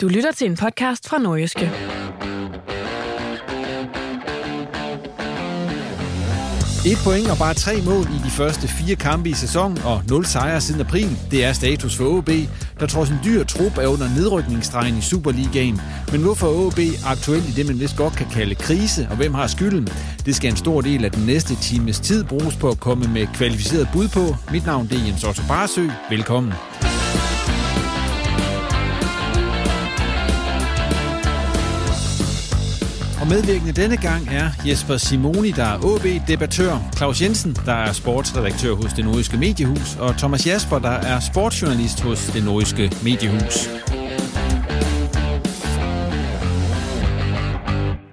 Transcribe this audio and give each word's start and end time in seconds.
Du 0.00 0.08
lytter 0.08 0.32
til 0.32 0.50
en 0.50 0.56
podcast 0.56 1.08
fra 1.08 1.18
Nordjyske. 1.18 1.70
Et 6.86 6.98
point 7.04 7.30
og 7.30 7.38
bare 7.38 7.54
tre 7.54 7.80
mål 7.80 8.02
i 8.02 8.18
de 8.24 8.30
første 8.30 8.68
fire 8.68 8.96
kampe 8.96 9.28
i 9.28 9.32
sæsonen, 9.32 9.78
og 9.78 10.02
nul 10.08 10.24
sejre 10.26 10.60
siden 10.60 10.80
april. 10.80 11.18
Det 11.30 11.44
er 11.44 11.52
status 11.52 11.96
for 11.96 12.04
OB, 12.04 12.30
der 12.80 12.86
trods 12.86 13.10
en 13.10 13.18
dyr 13.24 13.44
trup 13.44 13.78
er 13.78 13.86
under 13.86 14.08
nedrykningsstregen 14.16 14.98
i 14.98 15.00
Superligaen. 15.00 15.80
Men 16.12 16.22
hvorfor 16.22 16.66
OB 16.66 16.78
aktuelt 17.06 17.48
i 17.48 17.52
det, 17.52 17.66
man 17.66 17.80
vist 17.80 17.96
godt 17.96 18.12
kan 18.16 18.26
kalde 18.32 18.54
krise, 18.54 19.06
og 19.10 19.16
hvem 19.16 19.34
har 19.34 19.46
skylden? 19.46 19.88
Det 20.26 20.36
skal 20.36 20.50
en 20.50 20.56
stor 20.56 20.80
del 20.80 21.04
af 21.04 21.12
den 21.12 21.26
næste 21.26 21.54
times 21.56 22.00
tid 22.00 22.24
bruges 22.24 22.56
på 22.56 22.68
at 22.68 22.80
komme 22.80 23.06
med 23.08 23.26
kvalificeret 23.34 23.88
bud 23.92 24.08
på. 24.08 24.36
Mit 24.52 24.66
navn 24.66 24.86
det 24.86 24.98
er 24.98 25.04
Jens 25.06 25.24
Otto 25.24 25.42
Barsø. 25.48 25.88
Velkommen. 26.10 26.52
Og 33.24 33.30
medvirkende 33.30 33.72
denne 33.72 33.96
gang 33.96 34.28
er 34.28 34.50
Jesper 34.68 34.96
Simoni, 34.96 35.50
der 35.50 35.64
er 35.64 35.78
OB-debattør, 35.84 36.78
Claus 36.96 37.22
Jensen, 37.22 37.56
der 37.66 37.72
er 37.72 37.92
sportsredaktør 37.92 38.74
hos 38.74 38.92
det 38.92 39.04
nordiske 39.04 39.36
mediehus, 39.36 39.96
og 40.00 40.16
Thomas 40.18 40.46
Jasper, 40.46 40.78
der 40.78 40.90
er 40.90 41.20
sportsjournalist 41.20 42.00
hos 42.00 42.26
det 42.26 42.44
nordiske 42.44 42.92
mediehus. 43.04 43.68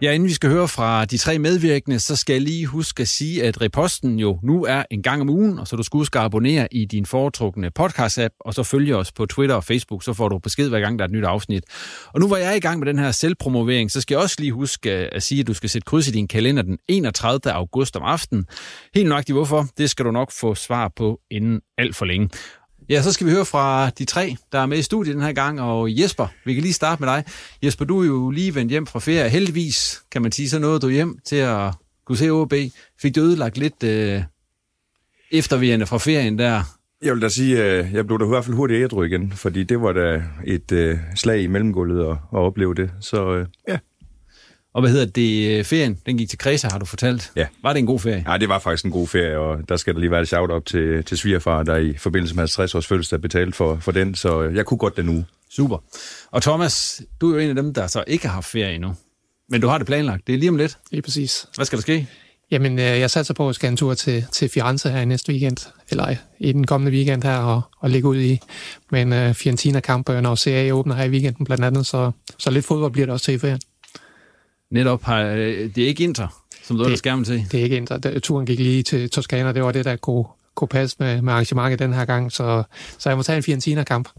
Ja, 0.01 0.11
inden 0.11 0.29
vi 0.29 0.33
skal 0.33 0.49
høre 0.49 0.67
fra 0.67 1.05
de 1.05 1.17
tre 1.17 1.39
medvirkende, 1.39 1.99
så 1.99 2.15
skal 2.15 2.33
jeg 2.33 2.41
lige 2.41 2.65
huske 2.65 3.01
at 3.01 3.07
sige, 3.07 3.43
at 3.43 3.61
reposten 3.61 4.19
jo 4.19 4.39
nu 4.43 4.65
er 4.65 4.83
en 4.91 5.03
gang 5.03 5.21
om 5.21 5.29
ugen, 5.29 5.59
og 5.59 5.67
så 5.67 5.75
du 5.75 5.83
skal 5.83 5.97
huske 5.97 6.19
at 6.19 6.25
abonnere 6.25 6.67
i 6.71 6.85
din 6.85 7.05
foretrukne 7.05 7.71
podcast-app, 7.79 8.35
og 8.39 8.53
så 8.53 8.63
følge 8.63 8.95
os 8.95 9.11
på 9.11 9.25
Twitter 9.25 9.55
og 9.55 9.63
Facebook, 9.63 10.03
så 10.03 10.13
får 10.13 10.29
du 10.29 10.39
besked 10.39 10.69
hver 10.69 10.79
gang, 10.79 10.99
der 10.99 11.05
er 11.05 11.07
et 11.07 11.13
nyt 11.13 11.23
afsnit. 11.23 11.63
Og 12.13 12.19
nu 12.19 12.27
hvor 12.27 12.37
jeg 12.37 12.51
er 12.51 12.55
i 12.55 12.59
gang 12.59 12.79
med 12.79 12.87
den 12.87 12.99
her 12.99 13.11
selvpromovering, 13.11 13.91
så 13.91 14.01
skal 14.01 14.15
jeg 14.15 14.21
også 14.21 14.35
lige 14.39 14.51
huske 14.51 14.91
at 14.91 15.23
sige, 15.23 15.41
at 15.41 15.47
du 15.47 15.53
skal 15.53 15.69
sætte 15.69 15.85
kryds 15.85 16.07
i 16.07 16.11
din 16.11 16.27
kalender 16.27 16.63
den 16.63 16.77
31. 16.87 17.53
august 17.53 17.95
om 17.95 18.03
aftenen. 18.03 18.45
Helt 18.95 19.09
nøjagtigt 19.09 19.35
hvorfor, 19.35 19.67
det 19.77 19.89
skal 19.89 20.05
du 20.05 20.11
nok 20.11 20.31
få 20.31 20.55
svar 20.55 20.91
på 20.95 21.19
inden 21.31 21.61
alt 21.77 21.95
for 21.95 22.05
længe. 22.05 22.29
Ja, 22.89 23.01
så 23.01 23.13
skal 23.13 23.27
vi 23.27 23.31
høre 23.31 23.45
fra 23.45 23.89
de 23.89 24.05
tre, 24.05 24.35
der 24.51 24.59
er 24.59 24.65
med 24.65 24.77
i 24.77 24.81
studiet 24.81 25.15
den 25.15 25.23
her 25.23 25.33
gang, 25.33 25.61
og 25.61 25.99
Jesper, 25.99 26.27
vi 26.45 26.53
kan 26.53 26.63
lige 26.63 26.73
starte 26.73 27.01
med 27.01 27.09
dig. 27.09 27.23
Jesper, 27.63 27.85
du 27.85 28.01
er 28.01 28.05
jo 28.05 28.29
lige 28.29 28.55
vendt 28.55 28.71
hjem 28.71 28.87
fra 28.87 28.99
ferie. 28.99 29.29
Heldigvis, 29.29 30.01
kan 30.11 30.21
man 30.21 30.31
sige, 30.31 30.49
så 30.49 30.59
nåede 30.59 30.79
du 30.79 30.89
hjem 30.89 31.19
til 31.25 31.35
at 31.35 31.73
kunne 32.05 32.17
se 32.17 32.29
OB. 32.29 32.53
Fik 33.01 33.15
du 33.15 33.21
ødelagt 33.21 33.57
lidt 33.57 33.83
øh, 33.83 34.21
efterværende 35.31 35.85
fra 35.85 35.97
ferien 35.97 36.39
der? 36.39 36.63
Jeg 37.01 37.13
vil 37.13 37.21
da 37.21 37.29
sige, 37.29 37.63
at 37.63 37.93
jeg 37.93 38.07
blev 38.07 38.19
da 38.19 38.25
i 38.25 38.27
hvert 38.27 38.45
fald 38.45 38.55
hurtigt 38.55 38.83
ædru 38.83 39.03
igen, 39.03 39.31
fordi 39.31 39.63
det 39.63 39.81
var 39.81 39.93
da 39.93 40.23
et 40.45 40.71
øh, 40.71 40.97
slag 41.15 41.41
i 41.41 41.47
mellemgulvet 41.47 42.05
at, 42.05 42.11
at 42.11 42.39
opleve 42.39 42.75
det. 42.75 42.91
Så 42.99 43.35
øh, 43.35 43.45
ja, 43.67 43.77
Og 44.73 44.81
hvad 44.81 44.91
hedder 44.91 45.05
det? 45.05 45.65
Ferien, 45.65 45.97
den 46.05 46.17
gik 46.17 46.29
til 46.29 46.37
Kreta, 46.37 46.67
har 46.71 46.79
du 46.79 46.85
fortalt. 46.85 47.31
Ja. 47.35 47.47
Var 47.63 47.73
det 47.73 47.79
en 47.79 47.85
god 47.85 47.99
ferie? 47.99 48.25
ja, 48.27 48.37
det 48.37 48.49
var 48.49 48.59
faktisk 48.59 48.85
en 48.85 48.91
god 48.91 49.07
ferie, 49.07 49.37
og 49.37 49.69
der 49.69 49.77
skal 49.77 49.93
der 49.93 49.99
lige 49.99 50.11
være 50.11 50.21
et 50.21 50.27
shout-out 50.27 50.63
til, 50.65 51.03
til 51.03 51.17
svigerfar, 51.17 51.63
der 51.63 51.77
i 51.77 51.97
forbindelse 51.97 52.35
med 52.35 52.41
50 52.41 52.75
års 52.75 52.87
fødselsdag 52.87 53.21
betalte 53.21 53.57
for, 53.57 53.77
for 53.81 53.91
den, 53.91 54.15
så 54.15 54.41
øh, 54.41 54.55
jeg 54.55 54.65
kunne 54.65 54.77
godt 54.77 54.97
den 54.97 55.09
uge. 55.09 55.25
Super. 55.49 55.77
Og 56.31 56.41
Thomas, 56.41 57.01
du 57.21 57.29
er 57.29 57.33
jo 57.33 57.39
en 57.39 57.49
af 57.49 57.55
dem, 57.55 57.73
der 57.73 57.87
så 57.87 58.03
ikke 58.07 58.27
har 58.27 58.33
haft 58.33 58.45
ferie 58.45 58.75
endnu. 58.75 58.95
Men 59.49 59.61
du 59.61 59.67
har 59.67 59.77
det 59.77 59.87
planlagt. 59.87 60.27
Det 60.27 60.35
er 60.35 60.39
lige 60.39 60.49
om 60.49 60.55
lidt. 60.55 60.77
Lige 60.91 61.01
præcis. 61.01 61.45
Hvad 61.55 61.65
skal 61.65 61.77
der 61.77 61.81
ske? 61.81 62.07
Jamen, 62.51 62.79
øh, 62.79 62.85
jeg 62.85 63.09
satser 63.09 63.33
på 63.33 63.49
at 63.49 63.55
skal 63.55 63.69
en 63.69 63.77
tur 63.77 63.93
til, 63.93 64.25
til 64.31 64.49
Firenze 64.49 64.89
her 64.89 65.01
i 65.01 65.05
næste 65.05 65.31
weekend, 65.31 65.57
eller 65.89 66.15
i 66.39 66.51
den 66.51 66.67
kommende 66.67 66.91
weekend 66.91 67.23
her, 67.23 67.37
og, 67.37 67.61
og 67.79 67.89
ligge 67.89 68.07
ud 68.07 68.17
i 68.17 68.39
med 68.91 69.01
en 69.01 69.29
uh, 69.29 69.35
Fiorentina-kamp, 69.35 70.09
øh, 70.09 70.21
når 70.21 70.35
CA 70.35 70.71
åbner 70.71 70.95
her 70.95 71.03
i 71.03 71.09
weekenden 71.09 71.45
blandt 71.45 71.65
andet, 71.65 71.85
så, 71.85 72.11
så 72.37 72.51
lidt 72.51 72.65
fodbold 72.65 72.91
bliver 72.91 73.05
det 73.05 73.13
også 73.13 73.25
til 73.25 73.33
i 73.33 73.37
ferien. 73.37 73.59
Netop 74.71 75.03
har, 75.03 75.21
øh, 75.23 75.75
det 75.75 75.77
er 75.77 75.87
ikke 75.87 76.03
Inter, 76.03 76.43
som 76.63 76.77
du 76.77 76.83
ellers 76.83 76.99
skærmen 76.99 77.25
til. 77.25 77.47
Det 77.51 77.59
er 77.59 77.63
ikke 77.63 77.77
inter. 77.77 78.19
Turen 78.19 78.45
gik 78.45 78.59
lige 78.59 78.83
til 78.83 79.09
Toskana, 79.09 79.51
det 79.53 79.63
var 79.63 79.71
det, 79.71 79.85
der 79.85 79.95
kunne, 79.95 80.25
kunne 80.55 80.67
passe 80.67 80.97
med, 80.99 81.21
med 81.21 81.33
arrangementet 81.33 81.79
den 81.79 81.93
her 81.93 82.05
gang, 82.05 82.31
så, 82.31 82.63
så 82.97 83.09
jeg 83.09 83.17
må 83.17 83.23
tage 83.23 83.37
en 83.37 83.43
Fiorentina-kamp. 83.43 84.09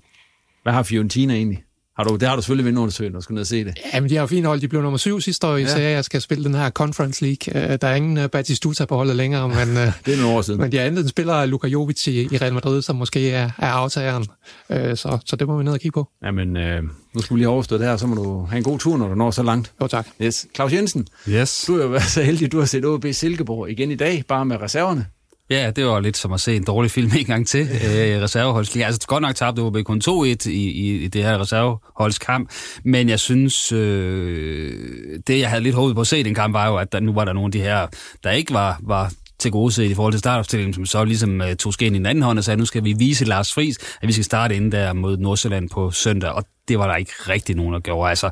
Hvad 0.62 0.72
har 0.72 0.82
Fiorentina 0.82 1.34
egentlig? 1.34 1.62
Har 1.96 2.04
du, 2.04 2.16
det 2.16 2.28
har 2.28 2.36
du 2.36 2.42
selvfølgelig 2.42 2.64
vindundersøgt, 2.66 3.16
og 3.16 3.22
skulle 3.22 3.34
ned 3.34 3.40
og 3.40 3.46
se 3.46 3.64
det. 3.64 3.78
Jamen, 3.94 4.10
de 4.10 4.14
har 4.14 4.20
jo 4.22 4.26
fint 4.26 4.46
hold. 4.46 4.60
De 4.60 4.68
blev 4.68 4.82
nummer 4.82 4.98
syv 4.98 5.20
sidste 5.20 5.46
år 5.46 5.56
i 5.56 5.62
Ja. 5.62 5.68
ja. 5.68 5.74
CA. 5.74 5.80
Jeg 5.90 6.04
skal 6.04 6.20
spille 6.20 6.44
den 6.44 6.54
her 6.54 6.70
Conference 6.70 7.24
League. 7.24 7.64
Uh, 7.72 7.76
der 7.80 7.88
er 7.88 7.94
ingen 7.94 8.18
uh, 8.18 8.26
Batistuta 8.30 8.84
på 8.84 8.96
holdet 8.96 9.16
længere, 9.16 9.48
men... 9.48 9.68
Uh, 9.68 9.92
Det 10.06 10.14
er 10.14 10.20
nogle 10.20 10.36
år 10.36 10.42
siden. 10.42 10.60
Men 10.60 10.72
de 10.72 10.76
har 10.78 10.84
enten 10.84 11.08
spiller 11.08 11.46
Luka 11.46 11.66
Jovic 11.66 12.06
i, 12.06 12.20
i 12.34 12.36
Real 12.36 12.54
Madrid, 12.54 12.82
som 12.82 12.96
måske 12.96 13.30
er, 13.30 13.50
er 13.58 13.66
aftageren. 13.72 14.26
Øh, 14.70 14.96
så, 14.96 15.18
så 15.24 15.36
det 15.36 15.46
må 15.46 15.56
vi 15.58 15.64
ned 15.64 15.72
og 15.72 15.80
kigge 15.80 15.94
på. 15.94 16.08
Jamen, 16.24 16.56
øh, 16.56 16.82
nu 17.14 17.22
skal 17.22 17.34
vi 17.34 17.40
lige 17.40 17.48
overstå 17.48 17.78
det 17.78 17.86
her, 17.86 17.96
så 17.96 18.06
må 18.06 18.14
du 18.14 18.44
have 18.44 18.58
en 18.58 18.64
god 18.64 18.78
tur, 18.78 18.96
når 18.96 19.08
du 19.08 19.14
når 19.14 19.30
så 19.30 19.42
langt. 19.42 19.72
Jo, 19.82 19.86
tak. 19.86 20.06
Yes. 20.22 20.46
Claus 20.54 20.72
Jensen, 20.72 21.06
Yes. 21.28 21.64
du 21.66 21.76
har 21.76 21.82
jo 21.82 21.88
været 21.88 22.02
så 22.02 22.22
heldig, 22.22 22.46
at 22.46 22.52
du 22.52 22.58
har 22.58 22.66
set 22.66 22.84
OB 22.84 23.04
Silkeborg 23.12 23.70
igen 23.70 23.90
i 23.90 23.94
dag, 23.96 24.24
bare 24.28 24.44
med 24.44 24.60
reserverne. 24.60 25.06
Ja, 25.52 25.70
det 25.70 25.86
var 25.86 26.00
lidt 26.00 26.16
som 26.16 26.32
at 26.32 26.40
se 26.40 26.56
en 26.56 26.64
dårlig 26.64 26.90
film 26.90 27.10
en 27.18 27.24
gang 27.24 27.46
til. 27.46 27.60
Øh, 27.60 28.22
reserveholdsliga. 28.22 28.86
Altså, 28.86 29.06
godt 29.06 29.22
nok 29.22 29.34
tabte 29.34 29.60
OB 29.60 29.76
kun 29.84 30.02
2-1 30.08 30.10
i, 30.10 30.50
i, 30.50 31.04
i 31.04 31.08
det 31.08 31.24
her 31.24 31.40
reserveholdskamp, 31.40 32.50
men 32.84 33.08
jeg 33.08 33.20
synes, 33.20 33.72
øh, 33.72 35.20
det 35.26 35.38
jeg 35.38 35.50
havde 35.50 35.62
lidt 35.62 35.74
håbet 35.74 35.94
på 35.94 36.00
at 36.00 36.06
se 36.06 36.20
i 36.20 36.22
den 36.22 36.34
kamp, 36.34 36.54
var 36.54 36.66
jo, 36.68 36.76
at 36.76 36.92
der, 36.92 37.00
nu 37.00 37.12
var 37.12 37.24
der 37.24 37.32
nogle 37.32 37.46
af 37.46 37.52
de 37.52 37.60
her, 37.60 37.86
der 38.24 38.30
ikke 38.30 38.54
var, 38.54 38.80
var 38.82 39.12
til 39.38 39.50
gode 39.50 39.72
set 39.72 39.90
i 39.90 39.94
forhold 39.94 40.12
til 40.12 40.18
startopstillingen, 40.18 40.74
som 40.74 40.86
så 40.86 41.04
ligesom 41.04 41.40
uh, 41.40 41.56
tog 41.58 41.72
skeen 41.72 41.94
i 41.94 41.98
den 41.98 42.06
anden 42.06 42.22
hånd 42.22 42.38
og 42.38 42.44
sagde, 42.44 42.58
nu 42.58 42.64
skal 42.64 42.84
vi 42.84 42.92
vise 42.92 43.24
Lars 43.24 43.54
Friis, 43.54 43.78
at 44.02 44.08
vi 44.08 44.12
skal 44.12 44.24
starte 44.24 44.56
inden 44.56 44.72
der 44.72 44.92
mod 44.92 45.16
Nordsjælland 45.16 45.70
på 45.70 45.90
søndag, 45.90 46.30
og 46.30 46.44
det 46.68 46.78
var 46.78 46.86
der 46.86 46.96
ikke 46.96 47.12
rigtig 47.28 47.56
nogen, 47.56 47.74
der 47.74 47.80
gjorde. 47.80 48.10
Altså, 48.10 48.30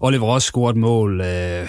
Oliver 0.00 0.26
Ross 0.26 0.46
scorede 0.46 0.70
et 0.70 0.76
mål, 0.76 1.20
øh, 1.20 1.68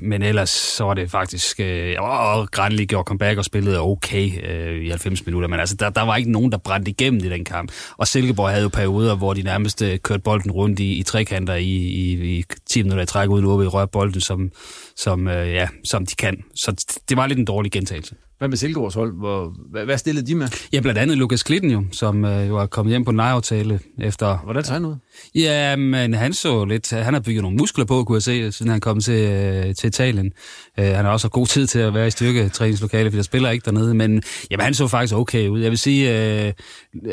men 0.00 0.22
ellers 0.22 0.50
så 0.50 0.84
var 0.84 0.94
det 0.94 1.10
faktisk... 1.10 1.60
Øh, 1.60 1.96
og 1.98 2.50
Granli 2.50 2.84
gjorde 2.84 3.04
comeback 3.06 3.38
og 3.38 3.44
spillede 3.44 3.80
okay 3.80 4.30
øh, 4.50 4.84
i 4.84 4.88
90 4.88 5.26
minutter, 5.26 5.48
men 5.48 5.60
altså, 5.60 5.74
der, 5.74 5.90
der 5.90 6.02
var 6.02 6.16
ikke 6.16 6.32
nogen, 6.32 6.52
der 6.52 6.58
brændte 6.58 6.90
igennem 6.90 7.24
i 7.24 7.28
den 7.28 7.44
kamp. 7.44 7.72
Og 7.96 8.06
Silkeborg 8.06 8.50
havde 8.50 8.62
jo 8.62 8.68
perioder, 8.68 9.16
hvor 9.16 9.34
de 9.34 9.42
nærmest 9.42 9.82
øh, 9.82 9.98
kørte 9.98 10.22
bolden 10.22 10.50
rundt 10.50 10.78
i, 10.78 10.98
i 10.98 11.02
trekanter 11.02 11.54
i, 11.54 11.64
i, 11.64 12.38
i 12.38 12.44
10 12.66 12.82
minutter 12.82 13.02
i 13.02 13.06
træk 13.06 13.28
uden 13.28 13.66
at 13.66 13.74
røre 13.74 13.88
bolden, 13.88 14.20
som, 14.20 14.50
som, 14.96 15.28
øh, 15.28 15.52
ja, 15.52 15.68
som 15.84 16.06
de 16.06 16.14
kan. 16.14 16.44
Så 16.54 17.00
det 17.08 17.16
var 17.16 17.26
lidt 17.26 17.38
en 17.38 17.44
dårlig 17.44 17.72
gentagelse. 17.72 18.14
Hvad 18.40 18.48
med 18.48 18.56
Silkeborgs 18.56 18.94
hold? 18.94 19.18
Hvor, 19.18 19.54
hvad, 19.70 19.84
hvad 19.84 19.98
stillede 19.98 20.26
de 20.26 20.34
med? 20.34 20.48
Ja, 20.72 20.80
blandt 20.80 20.98
andet 20.98 21.18
Lukas 21.18 21.42
Klitten 21.42 21.70
jo, 21.70 21.84
som 21.92 22.24
øh, 22.24 22.48
jo 22.48 22.56
er 22.56 22.66
kommet 22.66 22.92
hjem 22.92 23.04
på 23.04 23.10
en 23.10 23.16
lejeaftale 23.16 23.80
efter 23.98 24.38
Hvordan 24.44 24.62
tager 24.62 24.80
han 24.80 24.84
ud? 24.84 24.94
Ja, 25.34 25.76
men 25.76 26.14
han 26.14 26.32
så 26.32 26.64
lidt... 26.64 26.90
Han 26.90 27.14
har 27.14 27.20
bygget 27.20 27.42
nogle 27.42 27.56
muskler 27.56 27.84
på, 27.84 28.04
kunne 28.04 28.16
jeg 28.16 28.22
se, 28.22 28.52
siden 28.52 28.70
han 28.70 28.80
kom 28.80 29.00
til, 29.00 29.24
øh, 29.24 29.74
til 29.74 29.88
Italien. 29.88 30.32
Uh, 30.78 30.84
han 30.84 31.04
har 31.04 31.12
også 31.12 31.26
haft 31.26 31.32
god 31.32 31.46
tid 31.46 31.66
til 31.66 31.78
at 31.78 31.94
være 31.94 32.06
i 32.06 32.10
styrketræningslokale, 32.10 33.10
for 33.10 33.16
der 33.16 33.22
spiller 33.22 33.50
ikke 33.50 33.64
dernede. 33.64 33.94
Men 33.94 34.22
jamen, 34.50 34.64
han 34.64 34.74
så 34.74 34.88
faktisk 34.88 35.14
okay 35.14 35.48
ud. 35.48 35.60
Jeg 35.60 35.70
vil 35.70 35.78
sige, 35.78 36.08
uh, 36.46 36.52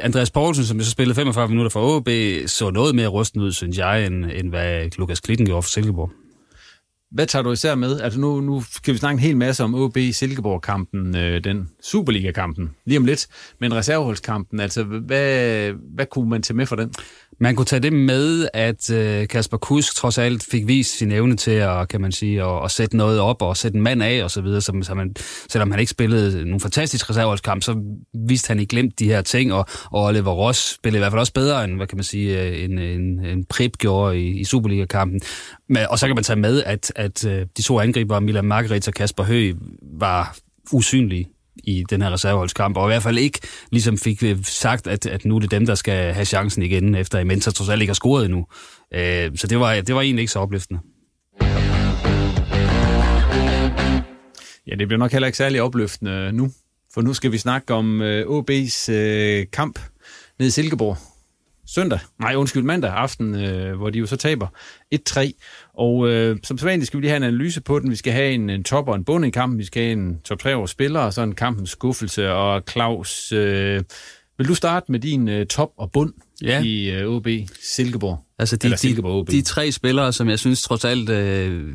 Andreas 0.01 0.31
Poulsen, 0.31 0.65
som 0.65 0.81
så 0.81 0.91
spillede 0.91 1.15
45 1.15 1.47
minutter 1.47 1.69
for 1.69 1.97
OB, 1.97 2.09
så 2.45 2.69
noget 2.69 2.95
mere 2.95 3.07
rusten 3.07 3.41
ud, 3.41 3.51
synes 3.51 3.77
jeg, 3.77 4.05
end, 4.05 4.25
end 4.25 4.49
hvad 4.49 4.97
Lukas 4.97 5.19
Klitten 5.19 5.45
gjorde 5.45 5.63
for 5.63 5.69
Silkeborg. 5.69 6.26
Hvad 7.11 7.27
tager 7.27 7.43
du 7.43 7.51
især 7.51 7.75
med? 7.75 8.01
Altså 8.01 8.19
nu, 8.19 8.41
nu 8.41 8.63
kan 8.83 8.93
vi 8.93 8.99
snakke 8.99 9.13
en 9.13 9.19
hel 9.19 9.37
masse 9.37 9.63
om 9.63 9.75
OB 9.75 9.97
Silkeborg-kampen, 10.11 11.15
øh, 11.15 11.43
den 11.43 11.69
Superliga-kampen, 11.83 12.69
lige 12.85 12.97
om 12.97 13.05
lidt. 13.05 13.27
Men 13.59 13.73
reserveholdskampen, 13.73 14.59
altså 14.59 14.83
hvad, 14.83 15.71
hvad 15.95 16.05
kunne 16.05 16.29
man 16.29 16.41
tage 16.41 16.57
med 16.57 16.65
for 16.65 16.75
den? 16.75 16.93
Man 17.39 17.55
kunne 17.55 17.65
tage 17.65 17.79
det 17.79 17.93
med, 17.93 18.47
at 18.53 18.89
øh, 18.91 19.27
Kasper 19.27 19.57
Kusk 19.57 19.95
trods 19.95 20.17
alt 20.17 20.47
fik 20.51 20.67
vist 20.67 20.97
sin 20.97 21.11
evne 21.11 21.35
til 21.35 21.51
at, 21.51 21.89
kan 21.89 22.01
man 22.01 22.11
sige, 22.11 22.43
at, 22.43 22.63
at 22.63 22.71
sætte 22.71 22.97
noget 22.97 23.19
op 23.19 23.41
og 23.41 23.57
sætte 23.57 23.77
en 23.77 23.83
mand 23.83 24.03
af 24.03 24.23
og 24.23 24.31
så 24.31 24.41
videre. 24.41 24.61
Så, 24.61 24.79
så 24.81 24.93
man, 24.93 25.15
selvom 25.49 25.71
han 25.71 25.79
ikke 25.79 25.89
spillede 25.89 26.45
nogle 26.45 26.59
fantastiske 26.59 27.09
reserveholdskamp, 27.09 27.63
så 27.63 27.81
viste 28.27 28.47
han 28.47 28.59
ikke 28.59 28.69
glemt 28.69 28.99
de 28.99 29.05
her 29.05 29.21
ting, 29.21 29.53
og, 29.53 29.65
og 29.91 30.03
Oliver 30.03 30.31
Ross 30.31 30.73
spillede 30.75 30.99
i 30.99 31.01
hvert 31.01 31.11
fald 31.11 31.19
også 31.19 31.33
bedre 31.33 31.63
end, 31.63 31.75
hvad 31.75 31.87
kan 31.87 31.97
man 31.97 32.03
sige, 32.03 32.63
en, 32.63 32.79
en, 32.79 33.25
en 33.25 33.45
Prip 33.45 33.77
gjorde 33.77 34.19
i, 34.19 34.39
i 34.39 34.43
Superliga-kampen. 34.43 35.21
Men, 35.69 35.85
og 35.89 35.99
så 35.99 36.07
kan 36.07 36.15
man 36.15 36.23
tage 36.23 36.39
med, 36.39 36.63
at, 36.63 36.91
at 36.97 37.25
øh, 37.25 37.45
de 37.57 37.61
to 37.61 37.79
angriber, 37.79 38.19
Milan 38.19 38.45
Margaret 38.45 38.87
og 38.87 38.93
Kasper 38.93 39.23
Høgh, 39.23 39.55
var 39.99 40.37
usynlige 40.73 41.27
i 41.63 41.83
den 41.89 42.01
her 42.01 42.13
reserveholdskamp, 42.13 42.77
og 42.77 42.87
i 42.87 42.89
hvert 42.89 43.03
fald 43.03 43.17
ikke 43.17 43.39
ligesom 43.71 43.97
fik 43.97 44.23
øh, 44.23 44.43
sagt, 44.43 44.87
at, 44.87 45.05
at 45.05 45.25
nu 45.25 45.35
er 45.35 45.39
det 45.39 45.51
dem, 45.51 45.65
der 45.65 45.75
skal 45.75 46.13
have 46.13 46.25
chancen 46.25 46.63
igen, 46.63 46.95
efter 46.95 47.23
Mensa 47.23 47.51
trods 47.51 47.69
alt 47.69 47.81
ikke 47.81 47.89
har 47.91 47.95
scoret 47.95 48.25
endnu. 48.25 48.45
Øh, 48.93 49.31
så 49.35 49.47
det 49.47 49.59
var, 49.59 49.81
det 49.81 49.95
var 49.95 50.01
egentlig 50.01 50.21
ikke 50.21 50.31
så 50.31 50.39
opløftende. 50.39 50.79
Ja, 54.67 54.75
det 54.75 54.87
bliver 54.87 54.97
nok 54.97 55.11
heller 55.11 55.27
ikke 55.27 55.37
særlig 55.37 55.61
opløftende 55.61 56.31
nu, 56.31 56.51
for 56.93 57.01
nu 57.01 57.13
skal 57.13 57.31
vi 57.31 57.37
snakke 57.37 57.73
om 57.73 58.01
øh, 58.01 58.25
OB's 58.25 58.91
øh, 58.91 59.45
kamp 59.53 59.79
ned 60.39 60.47
i 60.47 60.51
Silkeborg. 60.51 60.97
Søndag, 61.67 61.99
nej 62.19 62.35
undskyld, 62.35 62.63
mandag 62.63 62.91
aften, 62.93 63.35
øh, 63.35 63.75
hvor 63.77 63.89
de 63.89 63.99
jo 63.99 64.05
så 64.05 64.15
taber 64.15 64.47
1-3. 64.95 65.31
Og 65.77 66.09
øh, 66.09 66.37
som 66.43 66.57
sædvanligt 66.57 66.87
skal 66.87 66.97
vi 66.97 67.01
lige 67.03 67.09
have 67.09 67.17
en 67.17 67.23
analyse 67.23 67.61
på 67.61 67.79
den. 67.79 67.91
Vi 67.91 67.95
skal 67.95 68.13
have 68.13 68.31
en, 68.31 68.49
en 68.49 68.63
top 68.63 68.87
og 68.87 68.95
en 68.95 69.03
bund 69.05 69.25
i 69.25 69.29
kampen. 69.29 69.59
Vi 69.59 69.65
skal 69.65 69.83
have 69.83 69.93
en 69.93 70.19
top 70.23 70.39
3 70.39 70.55
over 70.55 70.65
spillere, 70.65 71.03
og 71.03 71.13
så 71.13 71.21
en 71.21 71.35
kampens 71.35 71.69
skuffelse. 71.69 72.31
Og 72.31 72.63
Claus, 72.71 73.31
øh, 73.31 73.83
Vil 74.37 74.47
du 74.47 74.55
starte 74.55 74.91
med 74.91 74.99
din 74.99 75.27
uh, 75.41 75.45
top 75.45 75.69
og 75.77 75.91
bund 75.91 76.13
Ja. 76.41 76.61
i 76.63 77.05
uh, 77.05 77.15
OB 77.15 77.27
Silkeborg? 77.61 78.19
Altså 78.39 78.55
de, 78.57 78.67
Eller 78.67 78.77
Silkeborg 78.77 79.13
de, 79.13 79.19
OB. 79.19 79.27
de 79.27 79.41
tre 79.41 79.71
spillere, 79.71 80.13
som 80.13 80.29
jeg 80.29 80.39
synes 80.39 80.61
trods 80.63 80.85
alt 80.85 81.09
øh, 81.09 81.73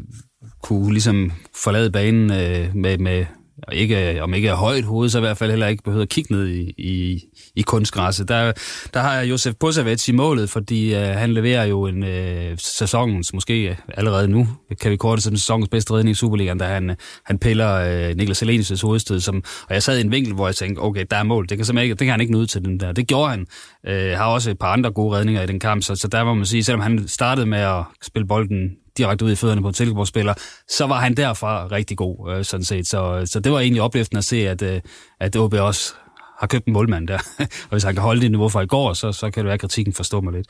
kunne 0.63 0.93
ligesom 0.93 1.33
forlade 1.63 1.91
banen 1.91 2.33
øh, 2.33 2.75
med, 2.77 2.99
med 2.99 3.27
og 3.69 3.75
ikke, 3.75 4.23
om 4.23 4.35
ikke 4.35 4.49
er 4.49 4.55
højt 4.55 4.85
hoved, 4.85 5.09
så 5.09 5.19
i 5.19 5.21
hvert 5.21 5.37
fald 5.37 5.51
heller 5.51 5.67
ikke 5.67 5.83
behøver 5.83 6.03
at 6.03 6.09
kigge 6.09 6.35
ned 6.35 6.49
i, 6.49 6.75
i, 6.79 7.23
i 7.57 7.63
kunstgræsset. 7.63 8.29
Der, 8.29 8.53
der 8.95 9.01
har 9.01 9.15
jeg 9.15 9.31
Josef 9.31 9.55
Busavets 9.55 10.09
i 10.09 10.13
målet, 10.13 10.51
fordi 10.51 10.95
øh, 10.95 11.01
han 11.01 11.33
leverer 11.33 11.65
jo 11.65 11.87
en 11.87 12.05
øh, 12.05 12.59
sæsonens, 12.59 13.35
måske 13.35 13.79
allerede 13.89 14.29
nu, 14.29 14.49
kan 14.81 14.91
vi 14.91 14.97
korte 14.97 15.23
som 15.23 15.37
sæsonens 15.37 15.69
bedste 15.69 15.95
redning 15.95 16.11
i 16.13 16.15
Superligaen, 16.15 16.59
da 16.59 16.65
han, 16.65 16.97
han 17.25 17.39
piller 17.39 17.75
øh, 17.75 18.17
Niklas 18.17 18.43
Helenius' 18.43 18.83
hovedstød. 18.83 19.21
Som, 19.21 19.43
og 19.69 19.75
jeg 19.75 19.83
sad 19.83 19.99
i 19.99 20.01
en 20.01 20.13
vinkel, 20.13 20.35
hvor 20.35 20.47
jeg 20.47 20.57
tænkte, 20.57 20.81
okay, 20.81 21.05
der 21.11 21.17
er 21.17 21.23
mål, 21.23 21.49
det 21.49 21.59
kan, 21.59 21.65
simpelthen 21.65 21.85
ikke, 21.85 21.95
det 21.95 22.05
kan 22.05 22.11
han 22.11 22.21
ikke 22.21 22.33
nå 22.33 22.39
ud 22.39 22.47
til 22.47 22.65
den 22.65 22.81
der. 22.81 22.93
Det 22.93 23.07
gjorde 23.07 23.31
han. 23.31 23.47
Øh, 23.87 24.17
har 24.17 24.27
også 24.27 24.51
et 24.51 24.59
par 24.59 24.73
andre 24.73 24.91
gode 24.91 25.17
redninger 25.17 25.43
i 25.43 25.47
den 25.47 25.61
kamp, 25.61 25.83
så, 25.83 25.95
så 25.95 26.09
der 26.09 26.25
må 26.25 26.35
man 26.35 26.47
sige, 26.47 26.65
selvom 26.65 26.81
han 26.81 27.09
startede 27.09 27.47
med 27.47 27.59
at 27.59 27.85
spille 28.03 28.27
bolden 28.27 28.71
direkte 28.99 29.25
ud 29.25 29.33
i 29.33 29.35
fødderne 29.35 29.63
på 29.63 29.69
en 29.69 29.75
Silkeborg-spiller, 29.75 30.35
så 30.69 30.87
var 30.87 31.01
han 31.01 31.17
derfra 31.17 31.67
rigtig 31.67 31.97
god, 31.97 32.33
øh, 32.33 32.45
sådan 32.45 32.65
set. 32.65 32.87
Så, 32.87 33.23
så 33.27 33.41
det 33.41 33.53
var 33.53 33.61
egentlig 33.61 33.83
opløftende 33.83 34.19
at 34.19 34.25
se, 34.25 34.49
at, 34.49 34.63
øh, 34.63 34.81
at 35.21 35.37
OB 35.37 35.55
også 35.55 35.95
har 36.39 36.47
købt 36.47 36.67
en 36.67 36.73
målmand 36.73 37.09
der. 37.09 37.19
og 37.39 37.71
hvis 37.71 37.83
han 37.83 37.95
kan 37.95 38.03
holde 38.03 38.21
det 38.21 38.31
niveau 38.31 38.49
fra 38.49 38.61
i 38.61 38.67
går, 38.67 38.93
så, 38.93 39.13
så 39.13 39.31
kan 39.31 39.41
det 39.41 39.45
være, 39.45 39.55
at 39.55 39.61
kritikken 39.61 39.95
forstår 39.95 40.21
mig 40.21 40.33
lidt. 40.33 40.47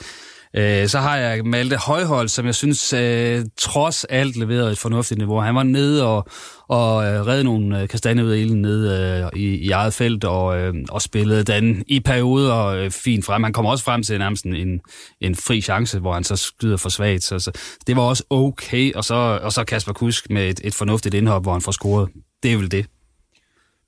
Øh, 0.56 0.88
så 0.88 0.98
har 0.98 1.16
jeg 1.16 1.44
Malte 1.44 1.76
Højhold, 1.76 2.28
som 2.28 2.46
jeg 2.46 2.54
synes 2.54 2.92
øh, 2.92 3.44
trods 3.58 4.04
alt 4.04 4.36
leverede 4.36 4.72
et 4.72 4.78
fornuftigt 4.78 5.18
niveau. 5.18 5.40
Han 5.40 5.54
var 5.54 5.62
nede 5.62 6.06
og, 6.06 6.26
og 6.68 7.06
øh, 7.06 7.26
redde 7.26 7.44
nogle 7.44 7.80
øh, 7.80 8.24
ud 8.24 8.30
af 8.30 8.38
ilden 8.38 8.62
nede 8.62 9.20
øh, 9.34 9.40
i, 9.40 9.44
i 9.44 9.70
eget 9.70 9.94
felt 9.94 10.24
og, 10.24 10.58
øh, 10.58 10.74
og 10.88 11.02
spillede 11.02 11.44
den 11.44 11.84
i 11.86 12.00
perioder 12.00 12.66
øh, 12.66 12.90
fint 12.90 13.24
frem. 13.24 13.42
Han 13.42 13.52
kom 13.52 13.66
også 13.66 13.84
frem 13.84 14.02
til 14.02 14.18
nærmest 14.18 14.44
en, 14.44 14.80
en 15.20 15.34
fri 15.34 15.60
chance, 15.60 15.98
hvor 15.98 16.12
han 16.12 16.24
så 16.24 16.36
skyder 16.36 16.76
for 16.76 16.88
svagt. 16.88 17.22
Så, 17.22 17.38
så 17.38 17.50
det 17.86 17.96
var 17.96 18.02
også 18.02 18.24
okay. 18.30 18.92
Og 18.92 19.04
så, 19.04 19.38
og 19.42 19.52
så 19.52 19.64
Kasper 19.64 19.92
Kusk 19.92 20.30
med 20.30 20.48
et, 20.48 20.60
et 20.64 20.74
fornuftigt 20.74 21.14
indhop, 21.14 21.42
hvor 21.42 21.52
han 21.52 21.62
får 21.62 21.72
scoret. 21.72 22.08
Det 22.42 22.52
er 22.52 22.56
vel 22.56 22.70
det. 22.70 22.86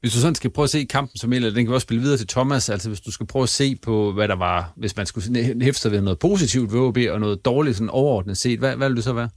Hvis 0.05 0.13
du 0.13 0.21
sådan 0.21 0.35
skal 0.35 0.51
prøve 0.51 0.65
at 0.65 0.71
se 0.71 0.85
kampen 0.85 1.19
som 1.19 1.33
eller 1.33 1.51
den 1.51 1.65
kan 1.65 1.71
vi 1.71 1.75
også 1.75 1.85
spille 1.85 2.03
videre 2.03 2.19
til 2.19 2.27
Thomas, 2.27 2.69
altså 2.69 2.89
hvis 2.89 3.01
du 3.01 3.11
skal 3.11 3.27
prøve 3.27 3.43
at 3.43 3.49
se 3.49 3.77
på, 3.77 4.13
hvad 4.13 4.29
der 4.29 4.37
var, 4.37 4.73
hvis 4.77 4.97
man 4.97 5.07
skulle 5.07 5.63
hæfte 5.63 5.81
sig 5.81 5.91
ved 5.91 6.01
noget 6.01 6.19
positivt 6.19 6.73
ved 6.73 6.81
OB 6.81 6.99
og 7.11 7.21
noget 7.21 7.45
dårligt 7.45 7.77
sådan 7.77 7.91
overordnet 7.91 8.39
set, 8.39 8.59
hvad, 8.59 8.77
hvad 8.77 8.89
vil 8.89 8.97
det 8.97 9.05
så 9.05 9.13
være? 9.13 9.29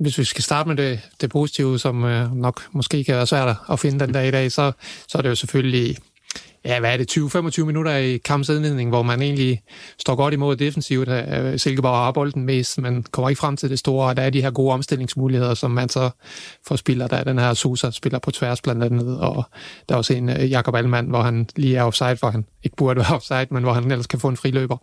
Hvis 0.00 0.18
vi 0.18 0.24
skal 0.24 0.44
starte 0.44 0.68
med 0.68 0.76
det, 0.76 1.00
det 1.20 1.30
positive, 1.30 1.78
som 1.78 2.04
øh, 2.04 2.34
nok 2.36 2.62
måske 2.72 3.04
kan 3.04 3.14
være 3.14 3.26
svært 3.26 3.56
at 3.70 3.80
finde 3.80 4.00
den 4.00 4.12
dag 4.12 4.28
i 4.28 4.30
dag, 4.30 4.52
så, 4.52 4.72
så 5.08 5.18
er 5.18 5.22
det 5.22 5.28
jo 5.28 5.34
selvfølgelig 5.34 5.96
ja, 6.64 6.80
hvad 6.80 6.92
er 6.92 6.96
det, 6.96 7.18
20-25 7.60 7.64
minutter 7.64 7.96
i 7.96 8.16
kampens 8.16 8.48
indledning, 8.48 8.90
hvor 8.90 9.02
man 9.02 9.22
egentlig 9.22 9.62
står 9.98 10.14
godt 10.14 10.34
imod 10.34 10.56
defensivt. 10.56 11.08
Silkeborg 11.60 11.96
har 11.96 12.12
bolden 12.12 12.44
mest, 12.44 12.78
men 12.78 13.06
kommer 13.10 13.28
ikke 13.28 13.38
frem 13.38 13.56
til 13.56 13.70
det 13.70 13.78
store, 13.78 14.08
og 14.08 14.16
der 14.16 14.22
er 14.22 14.30
de 14.30 14.42
her 14.42 14.50
gode 14.50 14.72
omstillingsmuligheder, 14.72 15.54
som 15.54 15.70
man 15.70 15.88
så 15.88 16.10
får 16.66 16.76
spiller. 16.76 17.06
Der 17.06 17.16
er 17.16 17.24
den 17.24 17.38
her 17.38 17.54
Sosa 17.54 17.90
spiller 17.90 18.18
på 18.18 18.30
tværs 18.30 18.60
blandt 18.62 18.84
andet, 18.84 19.20
og 19.20 19.44
der 19.88 19.94
er 19.94 19.98
også 19.98 20.14
en 20.14 20.28
øh, 20.28 20.50
Jakob 20.50 20.74
Allmann, 20.74 21.08
hvor 21.08 21.22
han 21.22 21.48
lige 21.56 21.76
er 21.76 21.82
offside, 21.82 22.14
hvor 22.14 22.30
han 22.30 22.44
ikke 22.62 22.76
burde 22.76 23.00
være 23.00 23.14
offside, 23.16 23.46
men 23.50 23.62
hvor 23.62 23.72
han 23.72 23.90
ellers 23.90 24.06
kan 24.06 24.20
få 24.20 24.28
en 24.28 24.36
friløber. 24.36 24.76